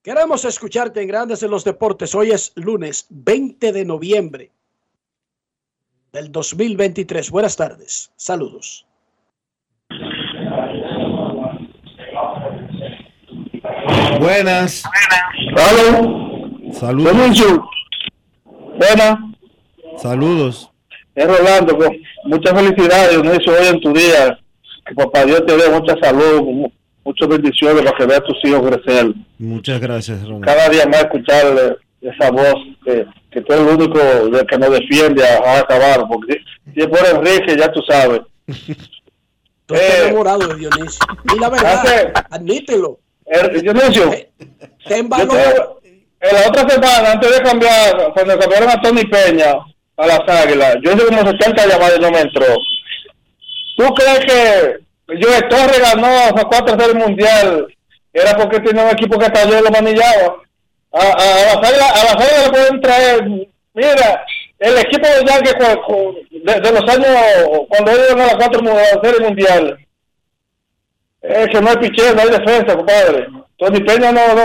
Queremos 0.01 0.45
escucharte 0.45 1.01
en 1.01 1.09
Grandes 1.09 1.43
en 1.43 1.51
los 1.51 1.65
Deportes. 1.65 2.15
Hoy 2.15 2.31
es 2.31 2.53
lunes 2.55 3.07
20 3.09 3.73
de 3.73 3.83
noviembre 3.83 4.53
del 6.13 6.31
2023. 6.31 7.29
Buenas 7.29 7.57
tardes. 7.57 8.13
Saludos. 8.15 8.87
Buenas. 14.21 14.83
Saludos. 15.57 16.79
Buenas. 18.77 19.19
Saludos. 19.97 20.71
Es 21.17 21.25
Rolando, 21.27 21.75
pues, 21.75 21.89
muchas 22.25 22.53
felicidades, 22.53 23.21
Dionisio, 23.21 23.53
hoy 23.53 23.67
en 23.67 23.81
tu 23.81 23.91
día. 23.91 24.39
Que 24.85 24.93
papá 24.93 25.25
Dios 25.25 25.43
te 25.47 25.57
dé 25.57 25.67
mucha 25.69 25.95
salud, 26.01 26.41
mu- 26.43 26.71
muchas 27.03 27.27
bendiciones 27.27 27.83
para 27.83 27.97
que 27.97 28.05
veas 28.05 28.21
a 28.21 28.23
tus 28.23 28.37
hijos 28.45 28.69
crecer. 28.69 29.07
Muchas 29.39 29.81
gracias, 29.81 30.21
Ronald. 30.21 30.45
Cada 30.45 30.69
día 30.69 30.85
más 30.85 31.01
escuchar 31.01 31.77
esa 32.01 32.31
voz 32.31 32.53
que, 32.85 33.05
que 33.31 33.41
tú 33.41 33.53
eres 33.53 33.67
el 33.67 33.75
único 33.75 33.97
del 33.97 34.45
que 34.45 34.57
nos 34.59 34.69
defiende 34.69 35.27
a, 35.27 35.37
a 35.39 35.59
acabar. 35.61 36.05
Porque 36.07 36.37
si- 36.73 36.81
es 36.81 36.87
por 36.87 36.99
Enrique, 37.05 37.57
ya 37.57 37.71
tú 37.71 37.81
sabes. 37.89 38.21
Tú 39.65 39.73
estás 39.75 39.99
enamorado 40.05 40.47
de 40.47 40.55
Dionisio. 40.55 41.05
Y 41.35 41.39
la 41.39 41.49
verdad, 41.49 41.81
Hace- 41.83 42.13
admítelo. 42.29 42.99
Eh, 43.25 43.59
Dionisio, 43.61 44.09
Te 44.11 45.01
yo 45.01 45.27
te- 45.27 45.89
en 46.19 46.33
la 46.33 46.47
otra 46.47 46.69
semana, 46.69 47.11
antes 47.11 47.29
de 47.37 47.43
cambiar, 47.43 48.13
cuando 48.13 48.39
cambiaron 48.39 48.69
a 48.69 48.81
Tony 48.81 49.03
Peña 49.05 49.53
a 49.97 50.07
las 50.07 50.19
Águilas, 50.27 50.77
yo 50.83 50.91
hice 50.93 51.05
como 51.07 51.21
70 51.25 51.65
llamadas 51.67 51.97
y 51.97 52.01
no 52.01 52.11
me 52.11 52.21
entró. 52.21 52.45
¿Tú 53.77 53.93
crees 53.95 54.19
que 54.19 55.15
yo 55.19 55.47
Torres 55.49 55.79
ganó 55.81 56.07
a 56.07 56.31
4 56.49 56.75
del 56.75 56.95
Mundial? 56.95 57.67
Era 58.13 58.35
porque 58.37 58.59
tenía 58.59 58.83
un 58.83 58.91
equipo 58.91 59.17
que 59.17 59.25
hasta 59.25 59.45
yo 59.47 59.61
lo 59.61 59.69
manillaba. 59.71 60.37
A, 60.91 60.99
a, 60.99 61.51
a 61.51 61.55
las 61.55 61.69
Águilas 61.69 61.91
a 62.03 62.43
le 62.45 62.49
pueden 62.49 62.81
traer, 62.81 63.23
mira, 63.73 64.25
el 64.59 64.77
equipo 64.77 65.07
de 65.07 65.77
cu- 65.85 66.15
de, 66.31 66.53
de 66.61 66.71
los 66.71 66.89
años, 66.89 67.67
cuando 67.69 67.91
ellos 67.91 68.07
ganan 68.09 68.27
las 68.27 68.35
4 68.37 68.61
series 69.03 69.21
mundial, 69.21 69.77
es 71.21 71.47
que 71.49 71.61
no 71.61 71.69
hay 71.69 71.77
picheo, 71.77 72.15
no 72.15 72.21
hay 72.21 72.29
defensa, 72.29 72.75
compadre. 72.75 73.27
Tony 73.57 73.79
Peña 73.81 74.11
no, 74.11 74.27
no, 74.29 74.43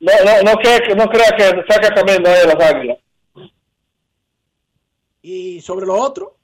no, 0.00 0.12
no, 0.24 0.42
no, 0.42 0.52
crea, 0.58 0.78
no 0.94 1.08
crea 1.08 1.30
que 1.36 1.72
saca 1.72 1.94
camino 1.94 2.28
de 2.28 2.46
las 2.46 2.60
águilas. 2.72 2.98
¿Y 5.28 5.60
sobre 5.60 5.86
lo 5.86 5.96
otro? 5.96 6.36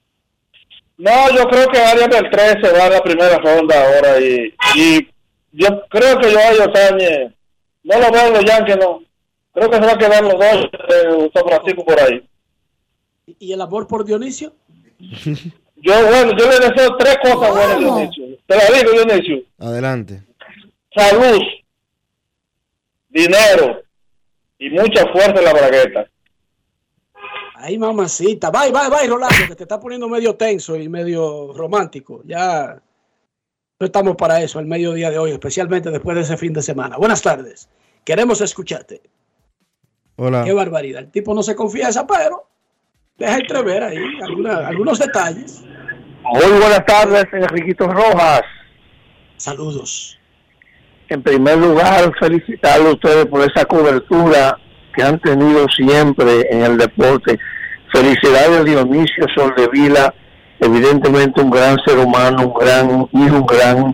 No, 0.97 1.33
yo 1.33 1.47
creo 1.47 1.69
que 1.69 1.79
Arias 1.79 2.09
del 2.09 2.29
13 2.29 2.73
va 2.77 2.87
a 2.87 2.89
la 2.89 3.01
primera 3.01 3.37
ronda 3.37 3.81
ahora 3.81 4.19
y, 4.19 4.53
y 4.75 5.07
yo 5.53 5.87
creo 5.87 6.19
que 6.19 6.33
Joao 6.33 6.67
Otañe, 6.67 7.33
no 7.83 7.99
lo 8.01 8.11
veo 8.11 8.27
en 8.27 8.33
los 8.33 8.43
Yankees, 8.43 8.77
no. 8.77 9.01
Creo 9.53 9.69
que 9.69 9.77
se 9.77 9.85
va 9.85 9.93
a 9.93 9.97
quedar 9.97 10.23
los 10.23 10.33
dos 10.33 10.69
de 10.89 11.31
San 11.33 11.47
Francisco 11.47 11.85
por 11.85 11.97
ahí. 11.97 12.27
¿Y 13.39 13.53
el 13.53 13.61
amor 13.61 13.87
por 13.87 14.03
Dionisio? 14.03 14.51
Yo, 14.99 15.93
bueno, 16.05 16.31
yo 16.37 16.49
le 16.49 16.59
deseo 16.59 16.95
tres 16.97 17.17
cosas 17.21 17.51
buenas, 17.51 17.79
Dionisio. 17.79 18.37
Te 18.47 18.55
la 18.55 18.63
digo, 18.65 18.91
Dionisio. 18.91 19.43
Adelante. 19.59 20.23
Salud, 20.93 21.41
dinero 23.09 23.81
y 24.59 24.69
mucha 24.69 25.05
fuerza 25.11 25.39
en 25.39 25.43
la 25.43 25.53
bragueta. 25.53 26.09
Ay, 27.65 27.77
mamacita. 27.77 28.51
Bye, 28.51 28.71
bye, 28.71 28.89
bye, 28.89 29.07
Rolando, 29.07 29.47
que 29.47 29.55
te 29.55 29.63
está 29.63 29.79
poniendo 29.79 30.09
medio 30.09 30.35
tenso 30.35 30.75
y 30.75 30.89
medio 30.89 31.53
romántico. 31.53 32.21
Ya 32.25 32.81
no 33.79 33.85
estamos 33.85 34.17
para 34.17 34.41
eso 34.41 34.59
el 34.59 34.65
mediodía 34.65 35.09
de 35.09 35.17
hoy, 35.17 35.31
especialmente 35.31 35.89
después 35.89 36.15
de 36.15 36.23
ese 36.23 36.35
fin 36.35 36.51
de 36.51 36.61
semana. 36.61 36.97
Buenas 36.97 37.21
tardes. 37.21 37.69
Queremos 38.03 38.41
escucharte. 38.41 39.01
Hola. 40.17 40.43
Qué 40.43 40.51
barbaridad. 40.51 41.03
El 41.03 41.11
tipo 41.11 41.33
no 41.33 41.41
se 41.41 41.55
confiesa, 41.55 42.05
pero 42.05 42.47
deja 43.17 43.37
entrever 43.37 43.81
ahí 43.81 43.97
alguna- 44.21 44.67
algunos 44.67 44.99
detalles. 44.99 45.63
Muy 46.21 46.59
buenas 46.59 46.85
tardes, 46.85 47.25
Enriquito 47.31 47.87
Rojas. 47.87 48.41
Saludos. 49.37 50.19
En 51.07 51.23
primer 51.23 51.57
lugar, 51.59 52.11
felicitarle 52.19 52.89
a 52.89 52.93
ustedes 52.93 53.25
por 53.27 53.39
esa 53.41 53.63
cobertura 53.65 54.57
que 54.95 55.01
han 55.03 55.19
tenido 55.19 55.65
siempre 55.69 56.45
en 56.49 56.61
el 56.63 56.77
deporte. 56.77 57.39
Felicidades 57.93 58.65
Dionisio 58.65 59.25
Soldevila, 59.35 60.13
evidentemente 60.59 61.41
un 61.41 61.51
gran 61.51 61.77
ser 61.85 61.97
humano, 61.99 62.47
un 62.47 62.53
gran 62.53 63.07
y 63.11 63.29
un 63.29 63.45
gran 63.45 63.93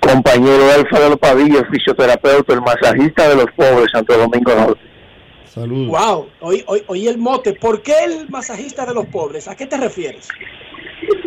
compañero 0.00 0.64
Alfredo 0.74 1.16
Padilla, 1.16 1.60
el 1.60 1.66
fisioterapeuta, 1.68 2.52
el 2.54 2.60
masajista 2.62 3.28
de 3.28 3.36
los 3.36 3.46
pobres, 3.56 3.86
Santo 3.92 4.16
Domingo 4.18 4.54
Norte. 4.54 4.80
Saludos. 5.44 5.88
Wow, 5.88 6.28
oí, 6.40 6.64
oí- 6.66 6.82
oí 6.86 7.08
el 7.08 7.18
mote. 7.18 7.52
¿Por 7.54 7.82
qué 7.82 7.92
el 8.04 8.28
masajista 8.30 8.84
de 8.86 8.94
los 8.94 9.06
pobres? 9.06 9.46
¿A 9.48 9.56
qué 9.56 9.66
te 9.66 9.76
refieres? 9.76 10.28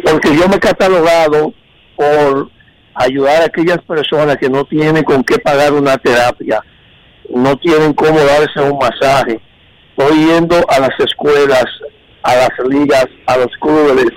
porque 0.04 0.36
yo 0.36 0.48
me 0.50 0.56
he 0.58 0.60
catalogado 0.60 1.54
por 1.96 2.50
ayudar 2.96 3.42
a 3.42 3.46
aquellas 3.46 3.80
personas 3.84 4.36
que 4.38 4.50
no 4.50 4.66
tienen 4.66 5.04
con 5.04 5.24
qué 5.24 5.38
pagar 5.40 5.74
una 5.74 5.98
terapia, 5.98 6.62
no 7.30 7.56
tienen 7.58 7.94
cómo 7.94 8.20
darse 8.20 8.60
un 8.62 8.78
masaje. 8.78 9.40
Estoy 9.98 10.26
yendo 10.26 10.56
a 10.70 10.80
las 10.80 10.99
escuelas, 10.99 11.65
a 12.24 12.36
las 12.36 12.49
ligas, 12.70 13.06
a 13.28 13.38
los 13.38 13.48
clubes. 13.61 14.07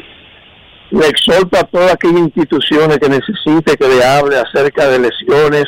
Le 0.90 1.07
exhorto 1.09 1.59
a 1.59 1.65
todas 1.65 1.93
aquellas 1.93 2.20
instituciones 2.20 2.98
que 2.98 3.09
necesite 3.09 3.77
que 3.77 3.89
le 3.89 4.03
hable 4.05 4.39
acerca 4.39 4.86
de 4.89 5.01
lesiones, 5.01 5.65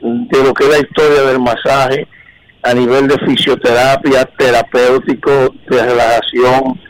de 0.00 0.42
lo 0.44 0.52
que 0.54 0.64
es 0.64 0.70
la 0.70 0.78
historia 0.78 1.22
del 1.22 1.38
masaje 1.40 2.06
a 2.62 2.74
nivel 2.74 3.06
de 3.06 3.16
fisioterapia, 3.18 4.24
terapéutico, 4.36 5.30
de 5.68 5.82
relajación 5.86 6.80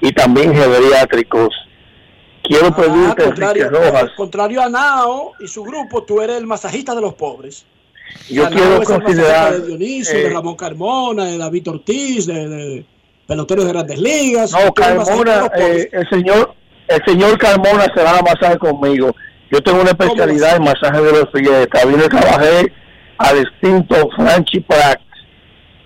y 0.00 0.12
también 0.12 0.54
geriátricos. 0.54 1.48
Quiero 2.44 2.66
Ah, 2.68 2.76
pedirte, 2.76 3.24
contrario, 3.24 3.70
Rojas, 3.70 4.10
contrario 4.16 4.62
a 4.62 4.68
Nao 4.68 5.32
y 5.40 5.48
su 5.48 5.62
grupo, 5.64 6.04
tú 6.04 6.20
eres 6.20 6.36
el 6.36 6.46
masajista 6.46 6.94
de 6.94 7.00
los 7.00 7.14
pobres. 7.14 7.66
Yo 8.28 8.48
quiero 8.48 8.74
es 8.74 8.80
el 8.80 8.84
considerar 8.86 9.52
de 9.52 9.66
Dionisio, 9.66 10.18
de 10.18 10.26
eh, 10.26 10.30
Ramón 10.30 10.56
Carmona, 10.56 11.24
de 11.24 11.38
David 11.38 11.68
Ortiz, 11.68 12.26
de, 12.26 12.48
de 12.48 12.86
peloteros 13.26 13.64
de 13.64 13.72
grandes 13.72 13.98
ligas. 13.98 14.52
No, 14.52 14.72
Carmona, 14.72 15.50
eh, 15.56 15.88
el 15.92 16.08
señor, 16.08 16.54
el 16.88 17.04
señor 17.04 17.38
Carmona 17.38 17.86
se 17.94 18.02
va 18.02 18.18
a 18.18 18.22
masaje 18.22 18.58
conmigo. 18.58 19.14
Yo 19.50 19.60
tengo 19.62 19.80
una 19.80 19.90
especialidad 19.90 20.56
en 20.56 20.64
masaje 20.64 21.00
de 21.00 21.12
los 21.12 21.26
pies. 21.32 21.68
También 21.72 22.08
trabajé 22.08 22.72
al 23.18 23.38
extinto 23.38 24.08
Franchi 24.16 24.60
Pratt, 24.60 25.00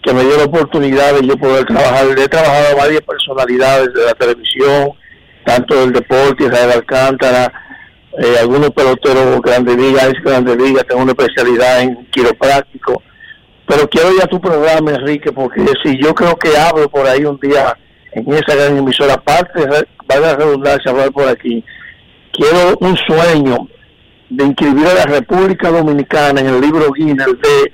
que 0.03 0.13
me 0.13 0.23
dio 0.23 0.37
la 0.37 0.45
oportunidad 0.45 1.15
de 1.15 1.27
yo 1.27 1.37
poder 1.37 1.65
trabajar. 1.65 2.07
Le 2.07 2.25
he 2.25 2.29
trabajado 2.29 2.73
a 2.73 2.83
varias 2.83 3.01
personalidades 3.03 3.93
de 3.95 4.05
la 4.05 4.15
televisión, 4.15 4.91
tanto 5.45 5.75
del 5.81 5.93
deporte, 5.93 6.45
Israel 6.45 6.73
Alcántara, 6.73 7.53
eh, 8.19 8.37
algunos 8.41 8.71
peloteros 8.71 9.41
grandes 9.43 9.77
ligas, 9.77 10.09
ex 10.09 10.23
grandes 10.23 10.57
ligas. 10.57 10.87
Tengo 10.87 11.03
una 11.03 11.13
especialidad 11.13 11.83
en 11.83 12.07
quiropráctico. 12.11 13.03
Pero 13.67 13.89
quiero 13.89 14.13
ir 14.13 14.23
a 14.23 14.27
tu 14.27 14.41
programa, 14.41 14.93
Enrique, 14.93 15.33
porque 15.33 15.65
si 15.83 15.99
yo 16.03 16.15
creo 16.15 16.37
que 16.37 16.57
hablo 16.57 16.89
por 16.89 17.07
ahí 17.07 17.25
un 17.25 17.39
día 17.41 17.77
en 18.13 18.33
esa 18.33 18.55
gran 18.55 18.77
emisora, 18.77 19.15
aparte, 19.15 19.61
valga 20.07 20.29
la 20.29 20.37
redundancia, 20.37 20.91
hablar 20.91 21.11
por 21.13 21.29
aquí, 21.29 21.65
quiero 22.33 22.77
un 22.81 22.97
sueño 22.97 23.69
de 24.29 24.45
inscribir 24.45 24.87
a 24.87 24.95
la 24.95 25.07
República 25.07 25.71
Dominicana 25.71 26.41
en 26.41 26.47
el 26.49 26.61
libro 26.61 26.93
Guinness 26.93 27.27
de 27.27 27.73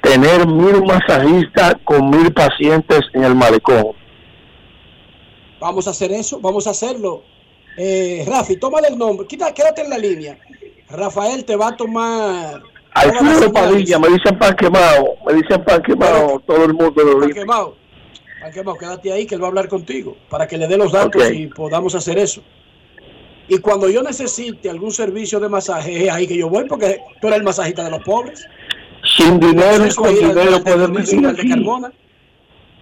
tener 0.00 0.46
mil 0.46 0.82
masajistas 0.84 1.74
con 1.84 2.10
mil 2.10 2.32
pacientes 2.32 3.00
en 3.12 3.24
el 3.24 3.34
malecón. 3.34 3.92
Vamos 5.60 5.86
a 5.86 5.90
hacer 5.90 6.12
eso, 6.12 6.40
vamos 6.40 6.66
a 6.66 6.70
hacerlo. 6.70 7.22
Eh, 7.76 8.24
Rafi, 8.26 8.56
tómale 8.56 8.88
el 8.88 8.98
nombre, 8.98 9.26
Quita, 9.26 9.52
quédate 9.52 9.82
en 9.82 9.90
la 9.90 9.98
línea. 9.98 10.38
Rafael 10.90 11.44
te 11.44 11.56
va 11.56 11.68
a 11.68 11.76
tomar. 11.76 12.62
Alfredo 12.94 13.50
Padilla, 13.52 13.98
me 13.98 14.08
dicen 14.10 14.38
pan 14.38 14.54
quemado, 14.54 15.14
me 15.26 15.32
dicen 15.34 15.64
pan 15.64 15.82
quemado, 15.82 16.42
todo 16.46 16.64
el 16.66 16.74
mundo 16.74 17.02
lo 17.02 17.18
Pan 17.18 17.28
dice. 17.28 17.40
quemado. 17.40 17.76
Pan 18.42 18.52
quemado, 18.52 18.76
quédate 18.76 19.12
ahí 19.12 19.26
que 19.26 19.34
él 19.36 19.42
va 19.42 19.46
a 19.46 19.48
hablar 19.48 19.68
contigo 19.68 20.16
para 20.28 20.46
que 20.46 20.58
le 20.58 20.68
dé 20.68 20.76
los 20.76 20.92
datos 20.92 21.30
y 21.32 21.46
podamos 21.46 21.94
hacer 21.94 22.18
eso. 22.18 22.42
Y 23.48 23.58
cuando 23.58 23.88
yo 23.88 24.02
necesite 24.02 24.68
algún 24.68 24.92
servicio 24.92 25.40
de 25.40 25.48
masaje, 25.48 26.04
es 26.04 26.12
ahí 26.12 26.26
que 26.26 26.36
yo 26.36 26.48
voy 26.50 26.64
porque 26.68 27.00
tú 27.20 27.26
eres 27.28 27.38
el 27.38 27.44
masajista 27.44 27.84
de 27.84 27.90
los 27.90 28.02
pobres. 28.02 28.46
Sin 29.16 29.40
dinero 29.40 29.84
con 29.96 30.14
dinero. 30.14 30.62
Carmona. 30.62 31.92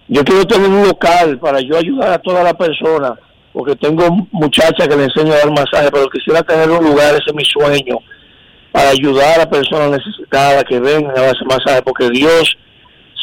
Yo 0.07 0.23
quiero 0.25 0.45
tener 0.45 0.69
un 0.69 0.83
local 0.87 1.39
para 1.39 1.61
yo 1.61 1.77
ayudar 1.77 2.11
a 2.11 2.21
todas 2.21 2.43
las 2.43 2.53
personas, 2.55 3.13
porque 3.53 3.75
tengo 3.75 4.27
muchachas 4.31 4.87
que 4.87 4.95
le 4.95 5.05
enseño 5.05 5.33
a 5.33 5.37
dar 5.37 5.51
masaje, 5.51 5.89
pero 5.91 6.09
quisiera 6.09 6.41
tener 6.43 6.69
un 6.69 6.83
lugar, 6.83 7.13
ese 7.13 7.25
es 7.27 7.33
mi 7.33 7.45
sueño, 7.45 7.97
para 8.71 8.89
ayudar 8.89 9.41
a 9.41 9.49
personas 9.49 9.91
necesitadas 9.91 10.63
que 10.63 10.79
vengan 10.79 11.17
a 11.17 11.21
darse 11.21 11.45
masaje, 11.45 11.81
porque 11.81 12.09
Dios 12.09 12.55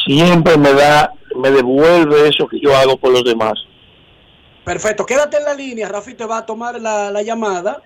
siempre 0.07 0.57
me 0.57 0.73
da, 0.73 1.13
me 1.37 1.51
devuelve 1.51 2.29
eso 2.29 2.47
que 2.47 2.61
yo 2.61 2.77
hago 2.77 2.97
por 2.97 3.13
los 3.13 3.25
demás. 3.25 3.55
Perfecto, 4.65 5.07
quédate 5.07 5.39
en 5.39 5.45
la 5.45 5.55
línea. 5.55 5.89
Rafi 5.89 6.13
te 6.13 6.27
va 6.27 6.39
a 6.39 6.47
tomar 6.47 6.79
la, 6.79 7.11
la 7.11 7.23
llamada. 7.23 7.83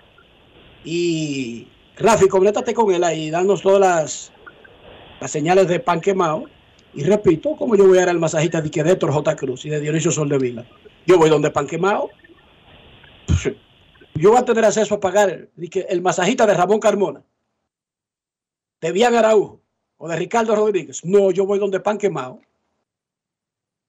Y 0.83 1.65
Rafi, 1.97 2.27
conéctate 2.27 2.73
con 2.73 2.93
él 2.93 3.05
ahí, 3.05 3.29
danos 3.29 3.61
todas 3.61 3.79
las, 3.79 4.33
las 5.21 5.31
señales 5.31 5.69
de 5.69 5.79
pan 5.79 6.01
quemado. 6.01 6.43
Y 6.93 7.03
repito, 7.03 7.55
como 7.55 7.75
yo 7.75 7.87
voy 7.87 7.99
a 7.99 8.03
ir 8.03 8.09
al 8.09 8.19
masajista 8.19 8.61
de, 8.61 8.69
de 8.69 8.91
Héctor 8.91 9.11
J. 9.13 9.35
Cruz 9.37 9.65
y 9.65 9.69
de 9.69 9.79
Dionisio 9.79 10.11
Soldevila. 10.11 10.65
Yo 11.05 11.17
voy 11.17 11.29
donde 11.29 11.51
pan 11.51 11.67
quemado. 11.67 12.09
Yo 14.15 14.31
voy 14.31 14.39
a 14.39 14.45
tener 14.45 14.63
acceso 14.63 14.95
a 14.95 14.99
pagar 14.99 15.49
el 15.57 16.01
masajista 16.01 16.45
de 16.45 16.53
Ramón 16.53 16.79
Carmona, 16.79 17.23
de 18.79 18.91
Bian 18.91 19.15
Araujo 19.15 19.61
o 19.97 20.07
de 20.07 20.15
Ricardo 20.15 20.55
Rodríguez. 20.55 21.03
No, 21.03 21.31
yo 21.31 21.45
voy 21.45 21.59
donde 21.59 21.79
pan 21.79 21.97
quemado. 21.97 22.39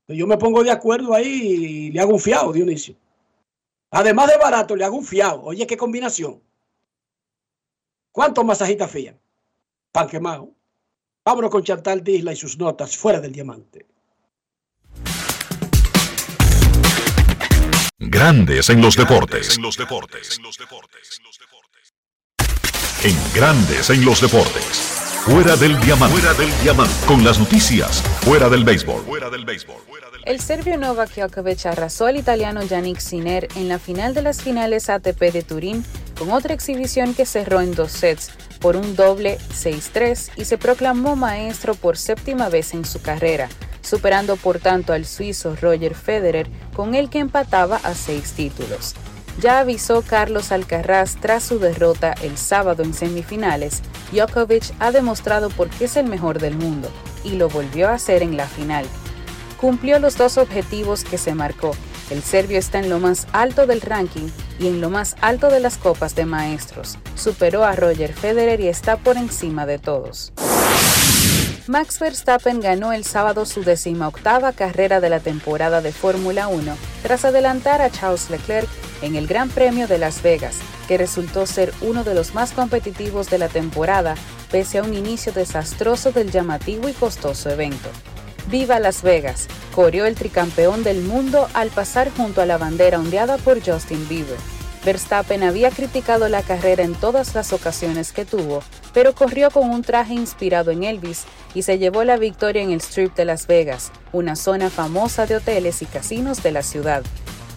Yo 0.09 0.27
me 0.27 0.37
pongo 0.37 0.63
de 0.63 0.71
acuerdo 0.71 1.15
ahí 1.15 1.27
y 1.27 1.93
le 1.93 2.01
hago 2.01 2.13
un 2.13 2.21
fiado, 2.21 2.53
Dionisio. 2.53 2.95
Además 3.91 4.29
de 4.29 4.39
barato, 4.39 4.77
le 4.77 4.85
hago 4.85 4.97
un 4.97 5.05
fiado. 5.05 5.43
Oye, 5.43 5.67
qué 5.67 5.77
combinación. 5.77 6.43
¿Cuántos 8.13 8.45
masajistas 8.45 8.91
fían? 8.91 9.19
Pan 9.93 10.09
quemado. 10.09 10.51
Vámonos 11.25 11.51
con 11.51 11.63
Chantal 11.63 12.03
Disla 12.03 12.33
y 12.33 12.37
sus 12.37 12.59
notas 12.59 12.97
fuera 12.97 13.21
del 13.21 13.33
diamante. 13.33 13.87
Grandes 18.11 18.69
en 18.71 18.81
los 18.81 18.97
deportes. 18.97 19.59
En 23.03 23.17
Grandes 23.35 23.91
en 23.91 24.05
los 24.05 24.21
deportes. 24.21 24.95
Fuera 25.25 25.57
del 25.57 25.81
diamante. 25.81 26.19
Fuera 26.19 26.35
del 26.35 26.51
diamante. 26.63 26.95
Con 27.07 27.25
las 27.25 27.39
noticias. 27.39 28.03
Fuera 28.23 28.49
del 28.49 28.65
béisbol. 28.65 29.05
El 30.25 30.41
serbio 30.41 30.77
Novak 30.77 31.15
Djokovic 31.15 31.67
arrasó 31.67 32.07
al 32.07 32.17
italiano 32.17 32.63
Yannick 32.63 32.99
Sinner 32.99 33.49
en 33.57 33.69
la 33.69 33.79
final 33.79 34.15
de 34.15 34.23
las 34.23 34.43
finales 34.43 34.89
ATP 34.91 35.21
de 35.33 35.43
Turín 35.43 35.85
con 36.19 36.31
otra 36.31 36.55
exhibición 36.55 37.15
que 37.15 37.27
cerró 37.27 37.61
en 37.61 37.75
dos 37.75 37.93
sets 37.93 38.31
por 38.61 38.77
un 38.77 38.97
doble 38.97 39.39
6-3 39.51 40.31
y 40.37 40.45
se 40.45 40.59
proclamó 40.59 41.17
maestro 41.17 41.75
por 41.75 41.97
séptima 41.97 42.49
vez 42.49 42.75
en 42.75 42.85
su 42.85 43.03
carrera, 43.03 43.49
superando 43.83 44.37
por 44.37 44.59
tanto 44.59 44.93
al 44.93 45.05
suizo 45.05 45.57
Roger 45.61 45.95
Federer 45.95 46.49
con 46.75 46.95
el 46.95 47.11
que 47.11 47.19
empataba 47.19 47.77
a 47.77 47.95
seis 47.95 48.33
títulos. 48.33 48.95
Ya 49.41 49.59
avisó 49.59 50.03
Carlos 50.03 50.53
Alcaraz 50.53 51.17
tras 51.21 51.43
su 51.43 51.59
derrota 51.59 52.15
el 52.23 52.39
sábado 52.39 52.85
en 52.85 52.95
semifinales, 52.95 53.83
Djokovic 54.13 54.73
ha 54.79 54.93
demostrado 54.93 55.51
por 55.51 55.69
qué 55.71 55.87
es 55.87 55.97
el 55.97 56.07
mejor 56.07 56.39
del 56.39 56.57
mundo 56.57 56.89
y 57.25 57.31
lo 57.31 57.49
volvió 57.49 57.89
a 57.89 57.95
hacer 57.95 58.23
en 58.23 58.37
la 58.37 58.47
final 58.47 58.87
cumplió 59.65 59.99
los 59.99 60.19
dos 60.19 60.37
objetivos 60.37 61.05
que 61.05 61.17
se 61.17 61.35
marcó. 61.35 61.75
El 62.11 62.23
serbio 62.23 62.59
está 62.59 62.79
en 62.79 62.91
lo 62.91 62.99
más 62.99 63.27
alto 63.33 63.67
del 63.67 63.81
ranking 63.81 64.29
y 64.59 64.69
en 64.69 64.81
lo 64.81 64.91
más 64.91 65.17
alto 65.21 65.49
de 65.49 65.61
las 65.61 65.79
copas 65.79 66.15
de 66.15 66.27
maestros. 66.27 66.99
Superó 67.15 67.65
a 67.65 67.73
Roger 67.73 68.13
Federer 68.13 68.61
y 68.61 68.69
está 68.69 68.97
por 68.97 69.17
encima 69.17 69.67
de 69.67 69.79
todos. 69.79 70.33
Max 71.67 71.99
Verstappen 71.99 72.61
ganó 72.61 72.93
el 72.93 73.05
sábado 73.05 73.47
su 73.47 73.65
decimoctava 73.65 74.53
carrera 74.53 75.01
de 75.01 75.09
la 75.09 75.21
temporada 75.21 75.81
de 75.81 75.93
Fórmula 75.93 76.47
1 76.49 76.77
tras 77.03 77.25
adelantar 77.25 77.81
a 77.81 77.89
Charles 77.89 78.29
Leclerc 78.29 78.69
en 79.01 79.17
el 79.17 79.27
Gran 79.27 79.49
Premio 79.49 79.89
de 79.89 79.97
Las 79.97 80.23
Vegas, 80.23 80.59
que 80.87 80.99
resultó 80.99 81.47
ser 81.47 81.73
uno 81.81 82.05
de 82.05 82.15
los 82.15 82.35
más 82.35 82.53
competitivos 82.53 83.31
de 83.31 83.39
la 83.39 83.49
temporada 83.49 84.15
pese 84.51 84.79
a 84.79 84.83
un 84.83 84.93
inicio 84.93 85.33
desastroso 85.33 86.13
del 86.13 86.31
llamativo 86.31 86.89
y 86.89 86.93
costoso 86.93 87.49
evento. 87.49 87.89
Viva 88.51 88.79
Las 88.79 89.03
Vegas, 89.03 89.49
coreó 89.75 90.07
el 90.07 90.15
tricampeón 90.15 90.85
del 90.85 91.03
mundo 91.03 91.49
al 91.55 91.71
pasar 91.71 92.11
junto 92.15 92.43
a 92.43 92.47
la 92.47 92.59
bandera 92.59 92.99
ondeada 92.99 93.39
por 93.39 93.65
Justin 93.65 94.07
Bieber. 94.09 94.39
Verstappen 94.85 95.43
había 95.43 95.71
criticado 95.71 96.29
la 96.29 96.43
carrera 96.43 96.83
en 96.83 96.95
todas 96.95 97.35
las 97.35 97.55
ocasiones 97.55 98.13
que 98.13 98.27
tuvo, 98.27 98.63
pero 98.93 99.15
corrió 99.15 99.51
con 99.51 99.71
un 99.71 99.83
traje 99.83 100.13
inspirado 100.13 100.71
en 100.71 100.85
Elvis 100.85 101.25
y 101.55 101.63
se 101.63 101.79
llevó 101.79 102.05
la 102.05 102.19
victoria 102.19 102.63
en 102.63 102.71
el 102.71 102.81
Strip 102.81 103.15
de 103.15 103.25
Las 103.25 103.47
Vegas, 103.47 103.93
una 104.13 104.37
zona 104.37 104.69
famosa 104.69 105.25
de 105.25 105.37
hoteles 105.37 105.81
y 105.81 105.87
casinos 105.87 106.43
de 106.43 106.53
la 106.53 106.63
ciudad. 106.63 107.03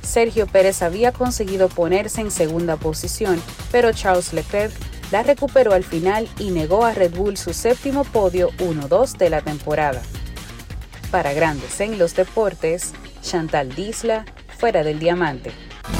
Sergio 0.01 0.47
Pérez 0.47 0.81
había 0.81 1.11
conseguido 1.11 1.67
ponerse 1.67 2.21
en 2.21 2.31
segunda 2.31 2.77
posición, 2.77 3.41
pero 3.73 3.91
Charles 3.91 4.31
Leclerc 4.31 4.71
la 5.11 5.21
recuperó 5.23 5.73
al 5.73 5.83
final 5.83 6.29
y 6.39 6.51
negó 6.51 6.85
a 6.85 6.93
Red 6.93 7.11
Bull 7.11 7.35
su 7.35 7.53
séptimo 7.53 8.05
podio 8.05 8.51
1-2 8.59 9.17
de 9.17 9.29
la 9.29 9.41
temporada. 9.41 10.01
Para 11.11 11.31
Grandes 11.31 11.79
en 11.79 11.97
los 11.97 12.15
Deportes, 12.15 12.93
Chantal 13.21 13.73
Disla, 13.73 14.25
fuera 14.57 14.83
del 14.83 14.99
diamante. 14.99 15.51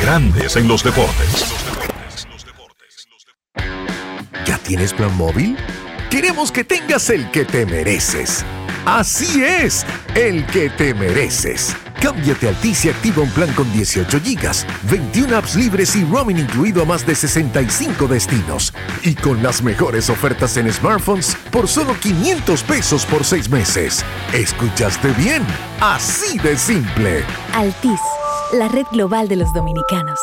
Grandes 0.02 0.58
en 0.58 0.68
los 0.68 0.84
deportes. 0.84 1.46
¿Ya 4.46 4.58
tienes 4.60 4.94
plan 4.94 5.16
móvil? 5.16 5.58
Queremos 6.10 6.52
que 6.52 6.64
tengas 6.64 7.10
el 7.10 7.32
que 7.32 7.46
te 7.46 7.66
mereces. 7.66 8.44
Así 8.86 9.44
es, 9.44 9.86
el 10.16 10.46
que 10.48 10.70
te 10.70 10.94
mereces. 10.94 11.76
Cámbiate 12.02 12.48
a 12.48 12.50
Altis 12.50 12.86
y 12.86 12.90
activa 12.90 13.24
un 13.24 13.32
plan 13.32 13.52
con 13.54 13.72
18 13.74 14.20
gigas, 14.22 14.66
21 14.90 15.36
apps 15.36 15.56
libres 15.56 15.96
y 15.96 16.04
roaming 16.04 16.38
incluido 16.40 16.84
a 16.84 16.86
más 16.86 17.06
de 17.06 17.16
65 17.16 18.08
destinos. 18.08 18.74
Y 19.04 19.16
con 19.16 19.42
las 19.42 19.62
mejores 19.62 20.10
ofertas 20.10 20.58
en 20.58 20.72
smartphones 20.72 21.36
por 21.52 21.68
solo 21.68 21.96
500 22.00 22.64
pesos 22.64 23.06
por 23.06 23.24
6 23.24 23.50
meses. 23.50 24.06
¿Escuchaste 24.34 25.10
bien? 25.14 25.44
Así 25.82 26.38
de 26.40 26.58
simple. 26.58 27.24
Altis, 27.54 28.02
la 28.54 28.68
red 28.68 28.86
global 28.92 29.28
de 29.28 29.38
los 29.38 29.54
dominicanos. 29.54 30.20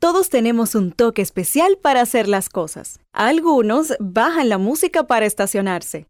Todos 0.00 0.30
tenemos 0.30 0.74
un 0.74 0.92
toque 0.92 1.20
especial 1.20 1.76
para 1.80 2.00
hacer 2.00 2.26
las 2.26 2.48
cosas. 2.48 3.00
Algunos 3.12 3.94
bajan 4.00 4.48
la 4.48 4.56
música 4.56 5.06
para 5.06 5.26
estacionarse. 5.26 6.09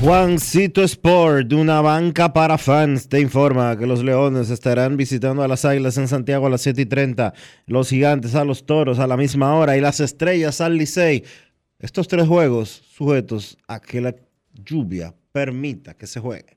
Juancito 0.00 0.82
Sport, 0.82 1.52
una 1.52 1.82
banca 1.82 2.32
para 2.32 2.56
fans, 2.56 3.06
te 3.06 3.20
informa 3.20 3.76
que 3.76 3.86
los 3.86 4.02
Leones 4.02 4.48
estarán 4.48 4.96
visitando 4.96 5.42
a 5.42 5.48
las 5.48 5.66
Águilas 5.66 5.98
en 5.98 6.08
Santiago 6.08 6.46
a 6.46 6.50
las 6.50 6.62
7 6.62 6.80
y 6.80 6.86
30, 6.86 7.34
los 7.66 7.90
Gigantes 7.90 8.34
a 8.34 8.46
los 8.46 8.64
Toros 8.64 8.98
a 8.98 9.06
la 9.06 9.18
misma 9.18 9.54
hora 9.54 9.76
y 9.76 9.82
las 9.82 10.00
Estrellas 10.00 10.62
al 10.62 10.78
Licey. 10.78 11.22
Estos 11.78 12.08
tres 12.08 12.26
juegos 12.26 12.82
sujetos 12.96 13.58
a 13.68 13.78
que 13.78 14.00
la 14.00 14.16
lluvia 14.54 15.14
permita 15.32 15.92
que 15.92 16.06
se 16.06 16.18
juegue. 16.18 16.56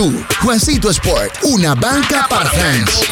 Juancito 0.41 0.89
Sport, 0.89 1.43
una 1.43 1.75
banca 1.75 2.25
para 2.27 2.49
fans. 2.49 3.07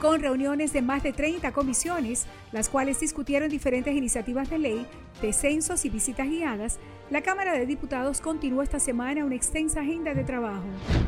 con 0.00 0.20
reuniones 0.20 0.72
de 0.72 0.82
más 0.82 1.02
de 1.02 1.12
30 1.12 1.52
comisiones, 1.52 2.26
las 2.50 2.68
cuales 2.68 2.98
discutieron 2.98 3.48
diferentes 3.48 3.94
iniciativas 3.94 4.50
de 4.50 4.58
ley, 4.58 4.86
descensos 5.20 5.84
y 5.84 5.90
visitas 5.90 6.28
guiadas, 6.28 6.78
la 7.10 7.22
Cámara 7.22 7.52
de 7.52 7.66
Diputados 7.66 8.20
continuó 8.20 8.62
esta 8.62 8.80
semana 8.80 9.24
una 9.24 9.36
extensa 9.36 9.80
agenda 9.80 10.12
de 10.12 10.24
trabajo. 10.24 10.64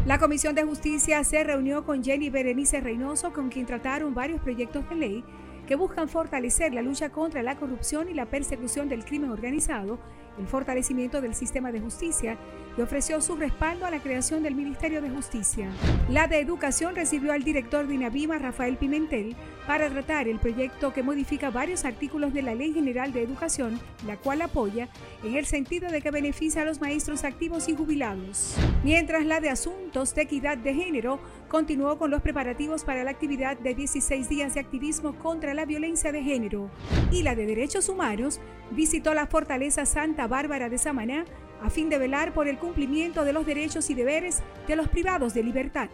La 0.07 0.19
Comisión 0.19 0.55
de 0.55 0.63
Justicia 0.63 1.25
se 1.25 1.43
reunió 1.43 1.85
con 1.85 2.05
Jenny 2.05 2.31
Berenice 2.31 2.81
Reynoso, 2.81 3.33
con 3.33 3.49
quien 3.49 3.67
trataron 3.67 4.15
varios 4.15 4.41
proyectos 4.41 4.89
de 4.89 4.95
ley 4.95 5.25
que 5.67 5.77
buscan 5.77 6.09
fortalecer 6.09 6.75
la 6.75 6.83
lucha 6.83 7.11
contra 7.11 7.43
la 7.43 7.57
corrupción 7.57 8.09
y 8.09 8.15
la 8.15 8.27
persecución 8.27 8.89
del 8.89 9.05
crimen 9.05 9.31
organizado, 9.31 9.99
el 10.39 10.47
fortalecimiento 10.47 11.21
del 11.21 11.35
sistema 11.35 11.73
de 11.73 11.81
justicia 11.81 12.39
y 12.77 12.81
ofreció 12.81 13.21
su 13.21 13.37
respaldo 13.37 13.87
a 13.87 13.91
la 13.91 14.01
creación 14.01 14.43
del 14.43 14.55
Ministerio 14.55 15.01
de 15.01 15.11
Justicia. 15.11 15.69
La 16.09 16.27
de 16.27 16.41
Educación 16.41 16.95
recibió 16.95 17.33
al 17.33 17.45
director 17.45 17.87
de 17.87 17.95
INAVIMA, 17.95 18.39
Rafael 18.39 18.77
Pimentel, 18.77 19.37
para 19.67 19.89
tratar 19.89 20.29
el 20.29 20.39
proyecto 20.39 20.93
que 20.93 21.03
modifica 21.03 21.51
varios 21.51 21.85
artículos 21.85 22.35
de 22.35 22.43
la 22.43 22.55
Ley 22.55 22.73
General 22.73 23.13
de 23.13 23.23
Educación, 23.23 23.81
la 24.07 24.17
cual 24.17 24.43
apoya 24.43 24.89
en 25.23 25.37
el 25.37 25.47
sentido 25.47 25.91
de 25.91 26.03
que 26.03 26.11
beneficia 26.11 26.63
a 26.63 26.65
los 26.65 26.81
maestros 26.81 27.25
activos 27.25 27.69
y 27.69 27.77
jubilados. 27.77 28.57
Mientras 28.83 29.25
la 29.25 29.41
de 29.41 29.51
Asuntos 29.51 30.15
de 30.15 30.23
Equidad 30.23 30.59
de 30.59 30.75
Género 30.75 31.21
continuó 31.49 31.97
con 31.97 32.11
los 32.11 32.23
preparativos 32.23 32.85
para 32.85 33.05
la 33.05 33.11
actividad 33.11 33.57
de 33.57 33.75
16 33.75 34.29
días 34.29 34.55
de 34.55 34.61
activismo 34.61 35.15
contra 35.19 35.55
la 35.55 35.65
violencia 35.65 36.13
de 36.13 36.23
género. 36.23 36.71
Y 37.11 37.23
la 37.23 37.35
de 37.35 37.47
Derechos 37.47 37.89
Humanos 37.89 38.41
visitó 38.71 39.15
la 39.15 39.27
Fortaleza 39.27 39.87
Santa 39.87 40.24
Bárbara 40.27 40.69
de 40.69 40.79
Samaná 40.79 41.25
a 41.63 41.71
fin 41.71 41.89
de 41.89 41.99
velar 41.99 42.35
por 42.35 42.47
el 42.49 42.59
cumplimiento 42.59 43.25
de 43.25 43.33
los 43.33 43.47
derechos 43.47 43.89
y 43.91 43.95
deberes 43.95 44.43
de 44.69 44.77
los 44.77 44.89
privados 44.89 45.33
de 45.35 45.43
libertad. 45.43 45.89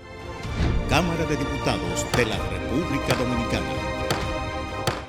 Cámara 0.88 1.24
de 1.26 1.36
Diputados 1.36 2.06
de 2.16 2.26
la 2.26 2.36
República 2.36 3.14
Dominicana. 3.14 3.66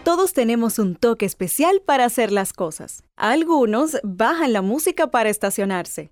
Todos 0.04 0.34
tenemos 0.34 0.78
un 0.78 0.96
toque 0.96 1.26
especial 1.26 1.82
para 1.86 2.06
hacer 2.06 2.32
las 2.32 2.54
cosas. 2.54 3.04
Algunos 3.16 3.98
bajan 4.04 4.54
la 4.54 4.62
música 4.62 5.08
para 5.08 5.30
estacionarse. 5.30 6.12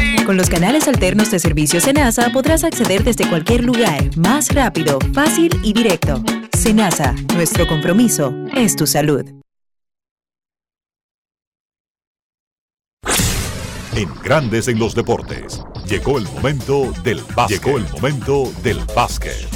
Con 0.25 0.37
los 0.37 0.49
canales 0.49 0.87
alternos 0.87 1.31
de 1.31 1.39
servicio 1.39 1.81
Senasa 1.81 2.29
podrás 2.29 2.63
acceder 2.63 3.03
desde 3.03 3.27
cualquier 3.27 3.63
lugar, 3.63 4.15
más 4.17 4.53
rápido, 4.53 4.99
fácil 5.13 5.51
y 5.63 5.73
directo. 5.73 6.23
Senasa, 6.57 7.15
nuestro 7.33 7.67
compromiso 7.67 8.31
es 8.55 8.75
tu 8.75 8.85
salud. 8.85 9.25
En 13.95 14.09
Grandes 14.23 14.67
en 14.67 14.79
los 14.79 14.93
Deportes, 14.93 15.63
llegó 15.87 16.17
el 16.19 16.25
momento 16.25 16.93
del 17.03 17.21
básquet. 17.35 17.63
Llegó 17.63 17.77
el 17.77 17.85
momento 17.89 18.53
del 18.63 18.79
básquet. 18.95 19.47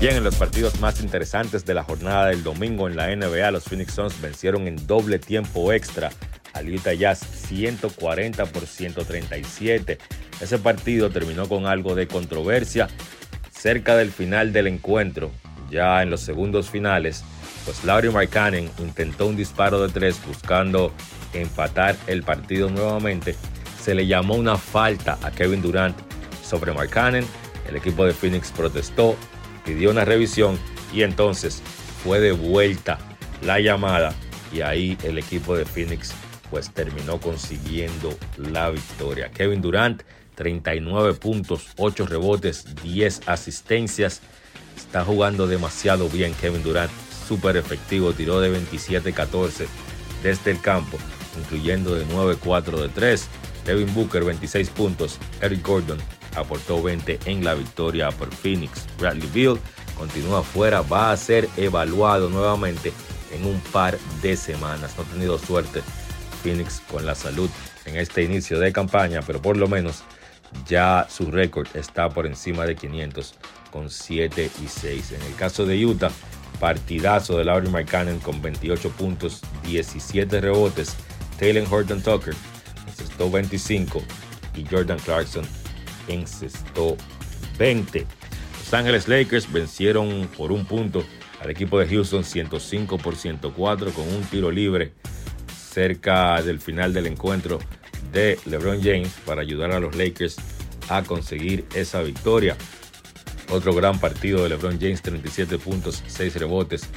Bien, 0.00 0.16
en 0.16 0.24
los 0.24 0.34
partidos 0.34 0.80
más 0.80 1.00
interesantes 1.00 1.64
de 1.64 1.74
la 1.74 1.84
jornada 1.84 2.26
del 2.26 2.42
domingo 2.42 2.88
en 2.88 2.96
la 2.96 3.14
NBA, 3.14 3.50
los 3.52 3.64
Phoenix 3.64 3.94
Suns 3.94 4.20
vencieron 4.20 4.66
en 4.66 4.86
doble 4.86 5.18
tiempo 5.18 5.72
extra 5.72 6.10
al 6.52 6.68
Utah 6.72 6.94
Jazz 6.94 7.20
140 7.48 8.46
por 8.46 8.66
137. 8.66 9.98
Ese 10.40 10.58
partido 10.58 11.10
terminó 11.10 11.48
con 11.48 11.66
algo 11.66 11.94
de 11.94 12.08
controversia 12.08 12.88
cerca 13.52 13.96
del 13.96 14.10
final 14.10 14.52
del 14.52 14.66
encuentro. 14.66 15.30
Ya 15.70 16.02
en 16.02 16.10
los 16.10 16.20
segundos 16.20 16.70
finales, 16.70 17.22
pues 17.64 17.84
Laurie 17.84 18.10
Markkanen 18.10 18.70
intentó 18.78 19.26
un 19.26 19.36
disparo 19.36 19.86
de 19.86 19.92
tres 19.92 20.20
buscando 20.26 20.92
empatar 21.32 21.96
el 22.06 22.22
partido 22.22 22.70
nuevamente. 22.70 23.36
Se 23.80 23.94
le 23.94 24.06
llamó 24.06 24.34
una 24.34 24.56
falta 24.56 25.18
a 25.22 25.30
Kevin 25.30 25.62
Durant 25.62 25.96
sobre 26.42 26.72
Markkanen. 26.72 27.24
El 27.68 27.76
equipo 27.76 28.04
de 28.04 28.12
Phoenix 28.12 28.50
protestó, 28.50 29.16
pidió 29.64 29.90
una 29.90 30.04
revisión 30.04 30.58
y 30.92 31.02
entonces 31.02 31.62
fue 32.02 32.18
de 32.18 32.32
vuelta 32.32 32.98
la 33.42 33.60
llamada 33.60 34.12
y 34.52 34.62
ahí 34.62 34.98
el 35.04 35.18
equipo 35.18 35.56
de 35.56 35.64
Phoenix 35.64 36.12
pues 36.50 36.70
terminó 36.70 37.20
consiguiendo 37.20 38.16
la 38.36 38.70
victoria. 38.70 39.30
Kevin 39.30 39.62
Durant, 39.62 40.02
39 40.34 41.14
puntos, 41.14 41.68
8 41.76 42.06
rebotes, 42.06 42.66
10 42.82 43.28
asistencias. 43.28 44.20
Está 44.76 45.04
jugando 45.04 45.46
demasiado 45.46 46.08
bien 46.08 46.34
Kevin 46.34 46.62
Durant, 46.62 46.90
súper 47.26 47.56
efectivo, 47.56 48.12
tiró 48.12 48.40
de 48.40 48.52
27-14 48.52 49.66
desde 50.22 50.50
el 50.50 50.60
campo, 50.60 50.98
incluyendo 51.38 51.94
de 51.94 52.06
9-4 52.06 52.80
de 52.80 52.88
3. 52.88 53.28
Devin 53.64 53.94
Booker, 53.94 54.24
26 54.24 54.70
puntos. 54.70 55.18
Eric 55.40 55.64
Gordon 55.66 55.98
aportó 56.34 56.82
20 56.82 57.20
en 57.26 57.44
la 57.44 57.54
victoria 57.54 58.10
por 58.10 58.34
Phoenix. 58.34 58.86
Bradley 58.98 59.28
Beal 59.34 59.58
continúa 59.96 60.42
fuera, 60.42 60.80
va 60.80 61.12
a 61.12 61.16
ser 61.16 61.48
evaluado 61.56 62.30
nuevamente 62.30 62.92
en 63.32 63.44
un 63.44 63.60
par 63.72 63.98
de 64.22 64.36
semanas. 64.36 64.94
No 64.96 65.04
ha 65.04 65.06
tenido 65.06 65.38
suerte 65.38 65.82
Phoenix 66.42 66.82
con 66.90 67.06
la 67.06 67.14
salud 67.14 67.50
en 67.84 67.96
este 67.96 68.22
inicio 68.22 68.58
de 68.58 68.72
campaña, 68.72 69.20
pero 69.26 69.40
por 69.40 69.56
lo 69.56 69.68
menos 69.68 70.02
ya 70.66 71.06
su 71.08 71.30
récord 71.30 71.68
está 71.74 72.08
por 72.08 72.26
encima 72.26 72.64
de 72.66 72.76
500 72.76 73.34
con 73.70 73.90
7 73.90 74.50
y 74.62 74.68
6. 74.68 75.12
En 75.12 75.22
el 75.22 75.34
caso 75.36 75.64
de 75.64 75.84
Utah, 75.84 76.10
partidazo 76.58 77.38
de 77.38 77.44
Laurie 77.44 77.70
Markkanen 77.70 78.18
con 78.20 78.42
28 78.42 78.90
puntos, 78.90 79.40
17 79.64 80.40
rebotes. 80.40 80.96
Taylor 81.38 81.66
Horton 81.70 82.02
Tucker 82.02 82.34
encestó 82.86 83.30
25 83.30 84.02
y 84.54 84.66
Jordan 84.66 84.98
Clarkson 84.98 85.44
encestó 86.08 86.96
20. 87.58 88.06
Los 88.58 88.74
Ángeles 88.74 89.08
Lakers 89.08 89.50
vencieron 89.50 90.28
por 90.36 90.52
un 90.52 90.64
punto 90.64 91.04
al 91.40 91.50
equipo 91.50 91.78
de 91.78 91.88
Houston 91.88 92.24
105 92.24 92.98
por 92.98 93.16
104 93.16 93.92
con 93.92 94.06
un 94.06 94.22
tiro 94.24 94.50
libre 94.50 94.92
cerca 95.70 96.42
del 96.42 96.60
final 96.60 96.92
del 96.92 97.06
encuentro 97.06 97.58
de 98.12 98.38
LeBron 98.46 98.82
James 98.82 99.12
para 99.24 99.42
ayudar 99.42 99.72
a 99.72 99.80
los 99.80 99.94
Lakers 99.94 100.36
a 100.88 101.02
conseguir 101.02 101.64
esa 101.74 102.02
victoria. 102.02 102.56
Otro 103.50 103.74
gran 103.74 103.98
partido 103.98 104.42
de 104.42 104.50
LeBron 104.50 104.78
James, 104.80 105.02
37 105.02 105.58
puntos, 105.58 106.02
6 106.06 106.36
rebotes, 106.36 106.88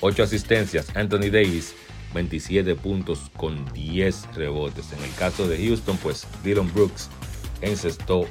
8 0.00 0.22
asistencias. 0.22 0.94
Anthony 0.96 1.30
Davis, 1.30 1.74
27 2.14 2.74
puntos 2.74 3.30
con 3.36 3.64
10 3.72 4.34
rebotes. 4.34 4.92
En 4.92 5.02
el 5.04 5.14
caso 5.14 5.46
de 5.48 5.58
Houston, 5.66 5.96
pues 5.98 6.26
Dylan 6.42 6.72
Brooks 6.72 7.08
encestó 7.60 8.26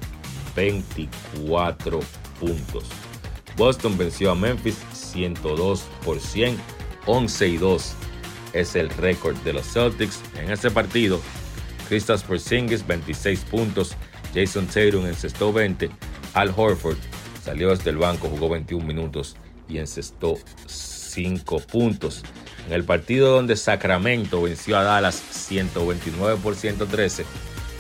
24 0.56 2.00
puntos. 2.40 2.86
Boston 3.58 3.98
venció 3.98 4.32
a 4.32 4.36
Memphis 4.36 4.78
102 4.94 5.82
por 6.04 6.20
100, 6.20 6.58
11 7.06 7.48
y 7.48 7.58
2 7.58 7.96
es 8.54 8.76
el 8.76 8.90
récord 8.90 9.36
de 9.38 9.54
los 9.54 9.66
Celtics. 9.72 10.20
En 10.36 10.52
este 10.52 10.72
partido, 10.72 11.20
Kristaps 11.90 12.24
Porzingis 12.24 12.86
26 12.86 13.40
puntos, 13.42 13.96
Jason 14.34 14.66
Tatum 14.68 15.06
encestó 15.06 15.52
20, 15.52 15.90
Al 16.34 16.54
Horford 16.56 16.98
salió 17.44 17.70
desde 17.70 17.90
el 17.90 17.98
banco, 17.98 18.30
jugó 18.30 18.50
21 18.50 18.86
minutos 18.86 19.36
y 19.68 19.78
encestó 19.78 20.38
5 20.68 21.60
puntos. 21.62 22.24
En 22.68 22.74
el 22.74 22.84
partido 22.84 23.36
donde 23.36 23.56
Sacramento 23.56 24.42
venció 24.42 24.78
a 24.78 24.84
Dallas 24.84 25.16
129 25.16 26.40
por 26.42 26.56
113, 26.56 27.26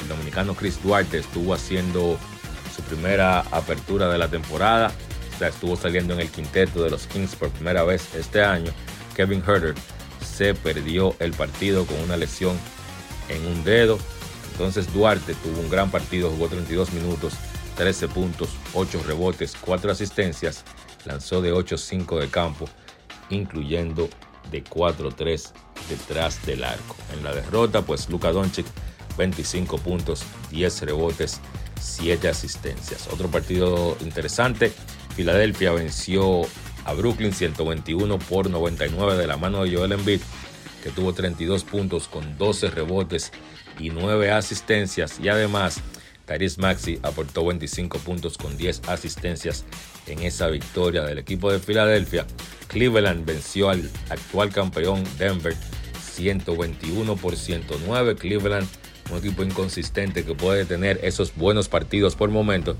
el 0.01 0.07
dominicano 0.07 0.55
Chris 0.55 0.81
Duarte 0.81 1.19
estuvo 1.19 1.53
haciendo 1.53 2.17
su 2.75 2.81
primera 2.83 3.41
apertura 3.51 4.09
de 4.09 4.17
la 4.17 4.27
temporada. 4.27 4.91
O 5.35 5.37
sea, 5.37 5.49
estuvo 5.49 5.75
saliendo 5.75 6.13
en 6.13 6.21
el 6.21 6.29
quinteto 6.29 6.83
de 6.83 6.89
los 6.89 7.07
Kings 7.07 7.35
por 7.35 7.49
primera 7.49 7.83
vez 7.83 8.13
este 8.15 8.43
año. 8.43 8.71
Kevin 9.15 9.43
Herter 9.45 9.75
se 10.25 10.53
perdió 10.53 11.15
el 11.19 11.31
partido 11.31 11.85
con 11.85 11.99
una 11.99 12.17
lesión 12.17 12.57
en 13.29 13.45
un 13.45 13.63
dedo. 13.63 13.97
Entonces 14.51 14.91
Duarte 14.93 15.33
tuvo 15.35 15.59
un 15.59 15.69
gran 15.69 15.89
partido, 15.91 16.29
jugó 16.29 16.47
32 16.47 16.93
minutos, 16.93 17.33
13 17.77 18.07
puntos, 18.09 18.49
8 18.73 19.03
rebotes, 19.05 19.55
4 19.59 19.91
asistencias, 19.91 20.63
lanzó 21.05 21.41
de 21.41 21.53
8-5 21.53 22.19
de 22.19 22.27
campo, 22.29 22.69
incluyendo 23.29 24.09
de 24.51 24.63
4-3 24.63 25.51
detrás 25.89 26.45
del 26.45 26.63
arco. 26.63 26.95
En 27.13 27.23
la 27.23 27.33
derrota, 27.33 27.81
pues 27.81 28.09
Luka 28.09 28.31
Doncic, 28.31 28.65
25 29.17 29.77
puntos, 29.77 30.23
10 30.51 30.81
rebotes, 30.81 31.39
7 31.79 32.27
asistencias. 32.27 33.07
Otro 33.11 33.29
partido 33.29 33.97
interesante, 34.01 34.71
Filadelfia 35.15 35.71
venció 35.71 36.41
a 36.85 36.93
Brooklyn 36.93 37.33
121 37.33 38.19
por 38.19 38.49
99 38.49 39.17
de 39.17 39.27
la 39.27 39.37
mano 39.37 39.63
de 39.63 39.75
Joel 39.75 39.93
Embiid, 39.93 40.21
que 40.83 40.89
tuvo 40.89 41.13
32 41.13 41.63
puntos 41.63 42.07
con 42.07 42.37
12 42.37 42.69
rebotes 42.71 43.31
y 43.79 43.89
9 43.89 44.31
asistencias. 44.31 45.19
Y 45.19 45.29
además, 45.29 45.81
Tyrese 46.25 46.61
Maxi 46.61 46.99
aportó 47.03 47.45
25 47.45 47.99
puntos 47.99 48.37
con 48.37 48.57
10 48.57 48.87
asistencias 48.87 49.65
en 50.07 50.19
esa 50.19 50.47
victoria 50.47 51.03
del 51.03 51.17
equipo 51.17 51.51
de 51.51 51.59
Filadelfia. 51.59 52.25
Cleveland 52.67 53.25
venció 53.25 53.69
al 53.69 53.89
actual 54.09 54.51
campeón 54.51 55.03
Denver 55.17 55.55
121 56.01 57.15
por 57.15 57.35
109. 57.35 58.15
Cleveland, 58.15 58.67
un 59.11 59.17
equipo 59.17 59.43
inconsistente 59.43 60.23
que 60.23 60.33
puede 60.33 60.65
tener 60.65 60.99
esos 61.03 61.35
buenos 61.35 61.67
partidos 61.67 62.15
por 62.15 62.29
momentos, 62.29 62.77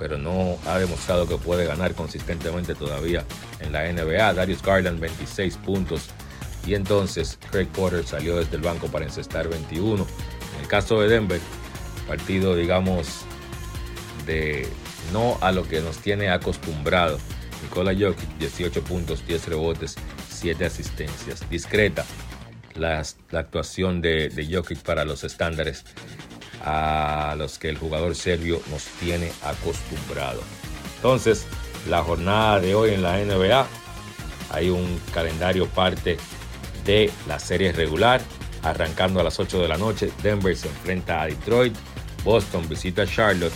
pero 0.00 0.16
no 0.16 0.56
ha 0.66 0.78
demostrado 0.78 1.28
que 1.28 1.36
puede 1.36 1.66
ganar 1.66 1.94
consistentemente 1.94 2.74
todavía 2.74 3.22
en 3.60 3.70
la 3.70 3.84
NBA. 3.92 4.32
Darius 4.32 4.62
Garland 4.62 4.98
26 4.98 5.58
puntos 5.58 6.08
y 6.66 6.74
entonces 6.74 7.38
Craig 7.50 7.68
Porter 7.68 8.04
salió 8.06 8.36
desde 8.36 8.56
el 8.56 8.62
banco 8.62 8.88
para 8.88 9.04
encestar 9.04 9.48
21. 9.48 10.06
En 10.54 10.60
el 10.62 10.66
caso 10.66 11.00
de 11.02 11.08
Denver, 11.08 11.40
partido 12.08 12.56
digamos 12.56 13.20
de 14.26 14.66
no 15.12 15.36
a 15.42 15.52
lo 15.52 15.68
que 15.68 15.80
nos 15.82 15.98
tiene 15.98 16.30
acostumbrado. 16.30 17.18
Nikola 17.62 17.92
Jokic 17.92 18.38
18 18.38 18.82
puntos, 18.82 19.26
10 19.26 19.48
rebotes, 19.48 19.96
7 20.30 20.64
asistencias. 20.64 21.48
Discreta 21.50 22.06
la, 22.74 23.02
actuación 23.32 24.00
de 24.00 24.48
Jokic 24.50 24.78
para 24.78 25.04
los 25.04 25.24
estándares 25.24 25.84
a 26.62 27.34
los 27.38 27.58
que 27.58 27.68
el 27.68 27.78
jugador 27.78 28.14
serbio 28.14 28.60
nos 28.70 28.84
tiene 29.00 29.32
acostumbrado. 29.42 30.40
Entonces, 30.96 31.46
la 31.88 32.02
jornada 32.02 32.60
de 32.60 32.74
hoy 32.74 32.94
en 32.94 33.02
la 33.02 33.18
NBA, 33.18 33.66
hay 34.50 34.68
un 34.68 35.00
calendario 35.14 35.66
parte 35.66 36.18
de 36.84 37.10
la 37.26 37.38
serie 37.38 37.72
regular, 37.72 38.20
arrancando 38.62 39.20
a 39.20 39.24
las 39.24 39.38
8 39.40 39.60
de 39.62 39.68
la 39.68 39.78
noche. 39.78 40.12
Denver 40.22 40.56
se 40.56 40.68
enfrenta 40.68 41.22
a 41.22 41.26
Detroit, 41.26 41.74
Boston 42.24 42.68
visita 42.68 43.06
Charlotte. 43.06 43.54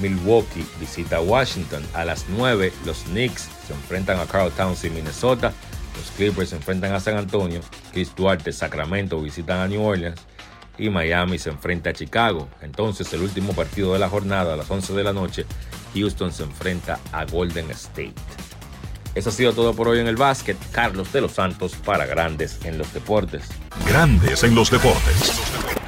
Milwaukee 0.00 0.66
visita 0.80 1.20
Washington. 1.20 1.84
A 1.94 2.04
las 2.04 2.26
9 2.28 2.72
los 2.84 2.98
Knicks 3.04 3.48
se 3.66 3.72
enfrentan 3.72 4.18
a 4.18 4.26
Carl 4.26 4.50
Towns 4.52 4.84
y 4.84 4.90
Minnesota. 4.90 5.52
Los 5.96 6.10
Clippers 6.12 6.50
se 6.50 6.56
enfrentan 6.56 6.92
a 6.92 7.00
San 7.00 7.16
Antonio. 7.16 7.60
Chris 7.92 8.14
Duarte, 8.14 8.52
Sacramento 8.52 9.20
visitan 9.20 9.60
a 9.60 9.68
New 9.68 9.82
Orleans. 9.82 10.20
Y 10.78 10.90
Miami 10.90 11.38
se 11.38 11.50
enfrenta 11.50 11.90
a 11.90 11.92
Chicago. 11.92 12.48
Entonces 12.60 13.12
el 13.12 13.22
último 13.22 13.52
partido 13.52 13.92
de 13.92 13.98
la 13.98 14.08
jornada 14.08 14.54
a 14.54 14.56
las 14.56 14.70
11 14.70 14.92
de 14.94 15.04
la 15.04 15.12
noche. 15.12 15.46
Houston 15.94 16.32
se 16.32 16.42
enfrenta 16.42 16.98
a 17.12 17.24
Golden 17.24 17.70
State. 17.70 18.14
Eso 19.14 19.28
ha 19.28 19.32
sido 19.32 19.52
todo 19.52 19.74
por 19.74 19.88
hoy 19.88 20.00
en 20.00 20.08
el 20.08 20.16
básquet. 20.16 20.56
Carlos 20.72 21.12
de 21.12 21.20
los 21.20 21.32
Santos 21.32 21.74
para 21.76 22.06
Grandes 22.06 22.58
en 22.64 22.78
los 22.78 22.92
Deportes. 22.92 23.48
Grandes 23.86 24.42
en 24.42 24.54
los 24.54 24.70
Deportes. 24.70 25.83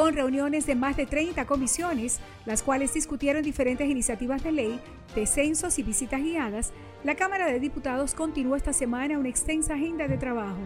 Con 0.00 0.14
reuniones 0.14 0.64
de 0.64 0.74
más 0.74 0.96
de 0.96 1.04
30 1.04 1.44
comisiones, 1.44 2.20
las 2.46 2.62
cuales 2.62 2.94
discutieron 2.94 3.42
diferentes 3.42 3.86
iniciativas 3.86 4.42
de 4.42 4.50
ley, 4.50 4.80
descensos 5.14 5.78
y 5.78 5.82
visitas 5.82 6.22
guiadas, 6.22 6.72
la 7.04 7.16
Cámara 7.16 7.46
de 7.46 7.60
Diputados 7.60 8.14
continuó 8.14 8.56
esta 8.56 8.72
semana 8.72 9.18
una 9.18 9.28
extensa 9.28 9.74
agenda 9.74 10.08
de 10.08 10.16
trabajo. 10.16 10.56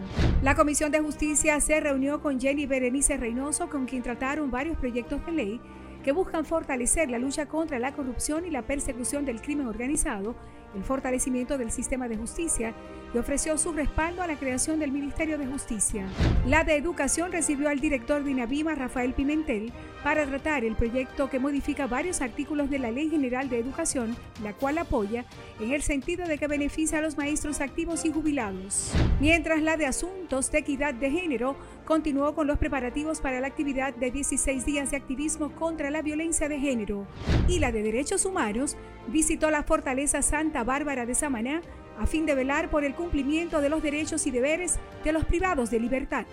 La 0.41 0.55
Comisión 0.55 0.89
de 0.89 1.01
Justicia 1.01 1.59
se 1.59 1.81
reunió 1.81 2.21
con 2.21 2.39
Jenny 2.39 2.65
Berenice 2.65 3.17
Reynoso, 3.17 3.69
con 3.69 3.87
quien 3.87 4.03
trataron 4.03 4.51
varios 4.51 4.77
proyectos 4.77 5.25
de 5.25 5.33
ley 5.33 5.61
que 6.01 6.13
buscan 6.13 6.45
fortalecer 6.45 7.09
la 7.09 7.19
lucha 7.19 7.45
contra 7.47 7.77
la 7.77 7.93
corrupción 7.93 8.45
y 8.45 8.51
la 8.51 8.61
persecución 8.61 9.25
del 9.25 9.41
crimen 9.41 9.67
organizado, 9.67 10.37
el 10.75 10.83
fortalecimiento 10.83 11.57
del 11.57 11.71
sistema 11.71 12.07
de 12.07 12.17
justicia 12.17 12.73
y 13.13 13.17
ofreció 13.17 13.57
su 13.57 13.71
respaldo 13.71 14.21
a 14.21 14.27
la 14.27 14.37
creación 14.37 14.79
del 14.79 14.91
Ministerio 14.91 15.37
de 15.37 15.47
Justicia. 15.47 16.05
La 16.45 16.63
de 16.63 16.75
Educación 16.75 17.31
recibió 17.31 17.69
al 17.69 17.79
director 17.79 18.23
de 18.23 18.31
INAVIMA, 18.31 18.75
Rafael 18.75 19.13
Pimentel, 19.13 19.71
para 20.03 20.25
tratar 20.25 20.63
el 20.65 20.75
proyecto 20.75 21.29
que 21.29 21.39
modifica 21.39 21.87
varios 21.87 22.21
artículos 22.21 22.69
de 22.69 22.79
la 22.79 22.91
Ley 22.91 23.09
General 23.09 23.49
de 23.49 23.59
Educación, 23.59 24.15
la 24.43 24.53
cual 24.53 24.77
apoya 24.77 25.25
en 25.59 25.71
el 25.71 25.81
sentido 25.81 26.27
de 26.27 26.37
que 26.37 26.47
beneficia 26.47 26.99
a 26.99 27.01
los 27.01 27.17
maestros 27.17 27.61
activos 27.61 28.05
y 28.05 28.11
jubilados. 28.11 28.91
Mientras 29.19 29.61
la 29.61 29.77
de 29.77 29.85
Asuntos 29.85 30.51
de 30.51 30.59
Equidad 30.59 30.93
de 30.93 31.09
Género 31.09 31.55
continuó 31.85 32.35
con 32.35 32.47
los 32.47 32.57
preparativos 32.57 33.21
para 33.21 33.39
la 33.39 33.47
actividad 33.47 33.93
de 33.95 34.11
16 34.11 34.65
días 34.65 34.91
de 34.91 34.97
activismo 34.97 35.51
contra 35.51 35.91
la 35.91 36.01
violencia 36.01 36.49
de 36.49 36.59
género. 36.59 37.07
Y 37.47 37.59
la 37.59 37.71
de 37.71 37.83
Derechos 37.83 38.25
Humanos 38.25 38.75
visitó 39.07 39.51
la 39.51 39.63
Fortaleza 39.63 40.21
Santa 40.21 40.63
Bárbara 40.63 41.05
de 41.05 41.15
Samaná 41.15 41.61
a 41.97 42.05
fin 42.07 42.25
de 42.25 42.35
velar 42.35 42.69
por 42.69 42.83
el 42.83 42.95
cumplimiento 42.95 43.61
de 43.61 43.69
los 43.69 43.81
derechos 43.81 44.27
y 44.27 44.31
deberes 44.31 44.79
de 45.03 45.13
los 45.13 45.23
privados 45.25 45.71
de 45.71 45.79
libertad. 45.79 46.25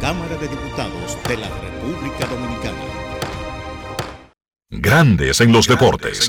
Cámara 0.00 0.36
de 0.36 0.48
Diputados 0.48 1.16
de 1.26 1.36
la 1.38 1.48
República 1.48 2.26
Dominicana. 2.26 3.06
Grandes 4.68 5.40
en 5.40 5.52
los 5.52 5.66
deportes. 5.66 6.28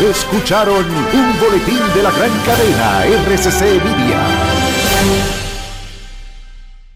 Escucharon 0.00 0.86
un 0.86 1.40
boletín 1.40 1.78
de 1.94 2.02
la 2.02 2.10
gran 2.10 2.30
cadena 2.46 3.04
RCC 3.04 3.84
Media. 3.84 4.79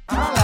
I 0.09 0.44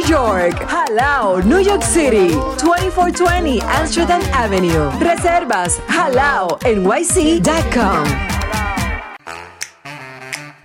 York. 0.07 0.55
Halao, 0.67 1.41
New 1.43 1.59
York 1.59 1.83
City. 1.83 2.29
2420 2.57 3.61
Amsterdam 3.61 4.21
Avenue. 4.33 4.91
Reservas 4.99 5.79
halao 5.87 6.57
nyc.com. 6.65 8.03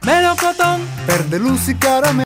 Melocotón, 0.04 0.80
Verde 1.06 1.38
luz 1.40 1.68
y 1.68 1.74
caramelo. 1.74 2.14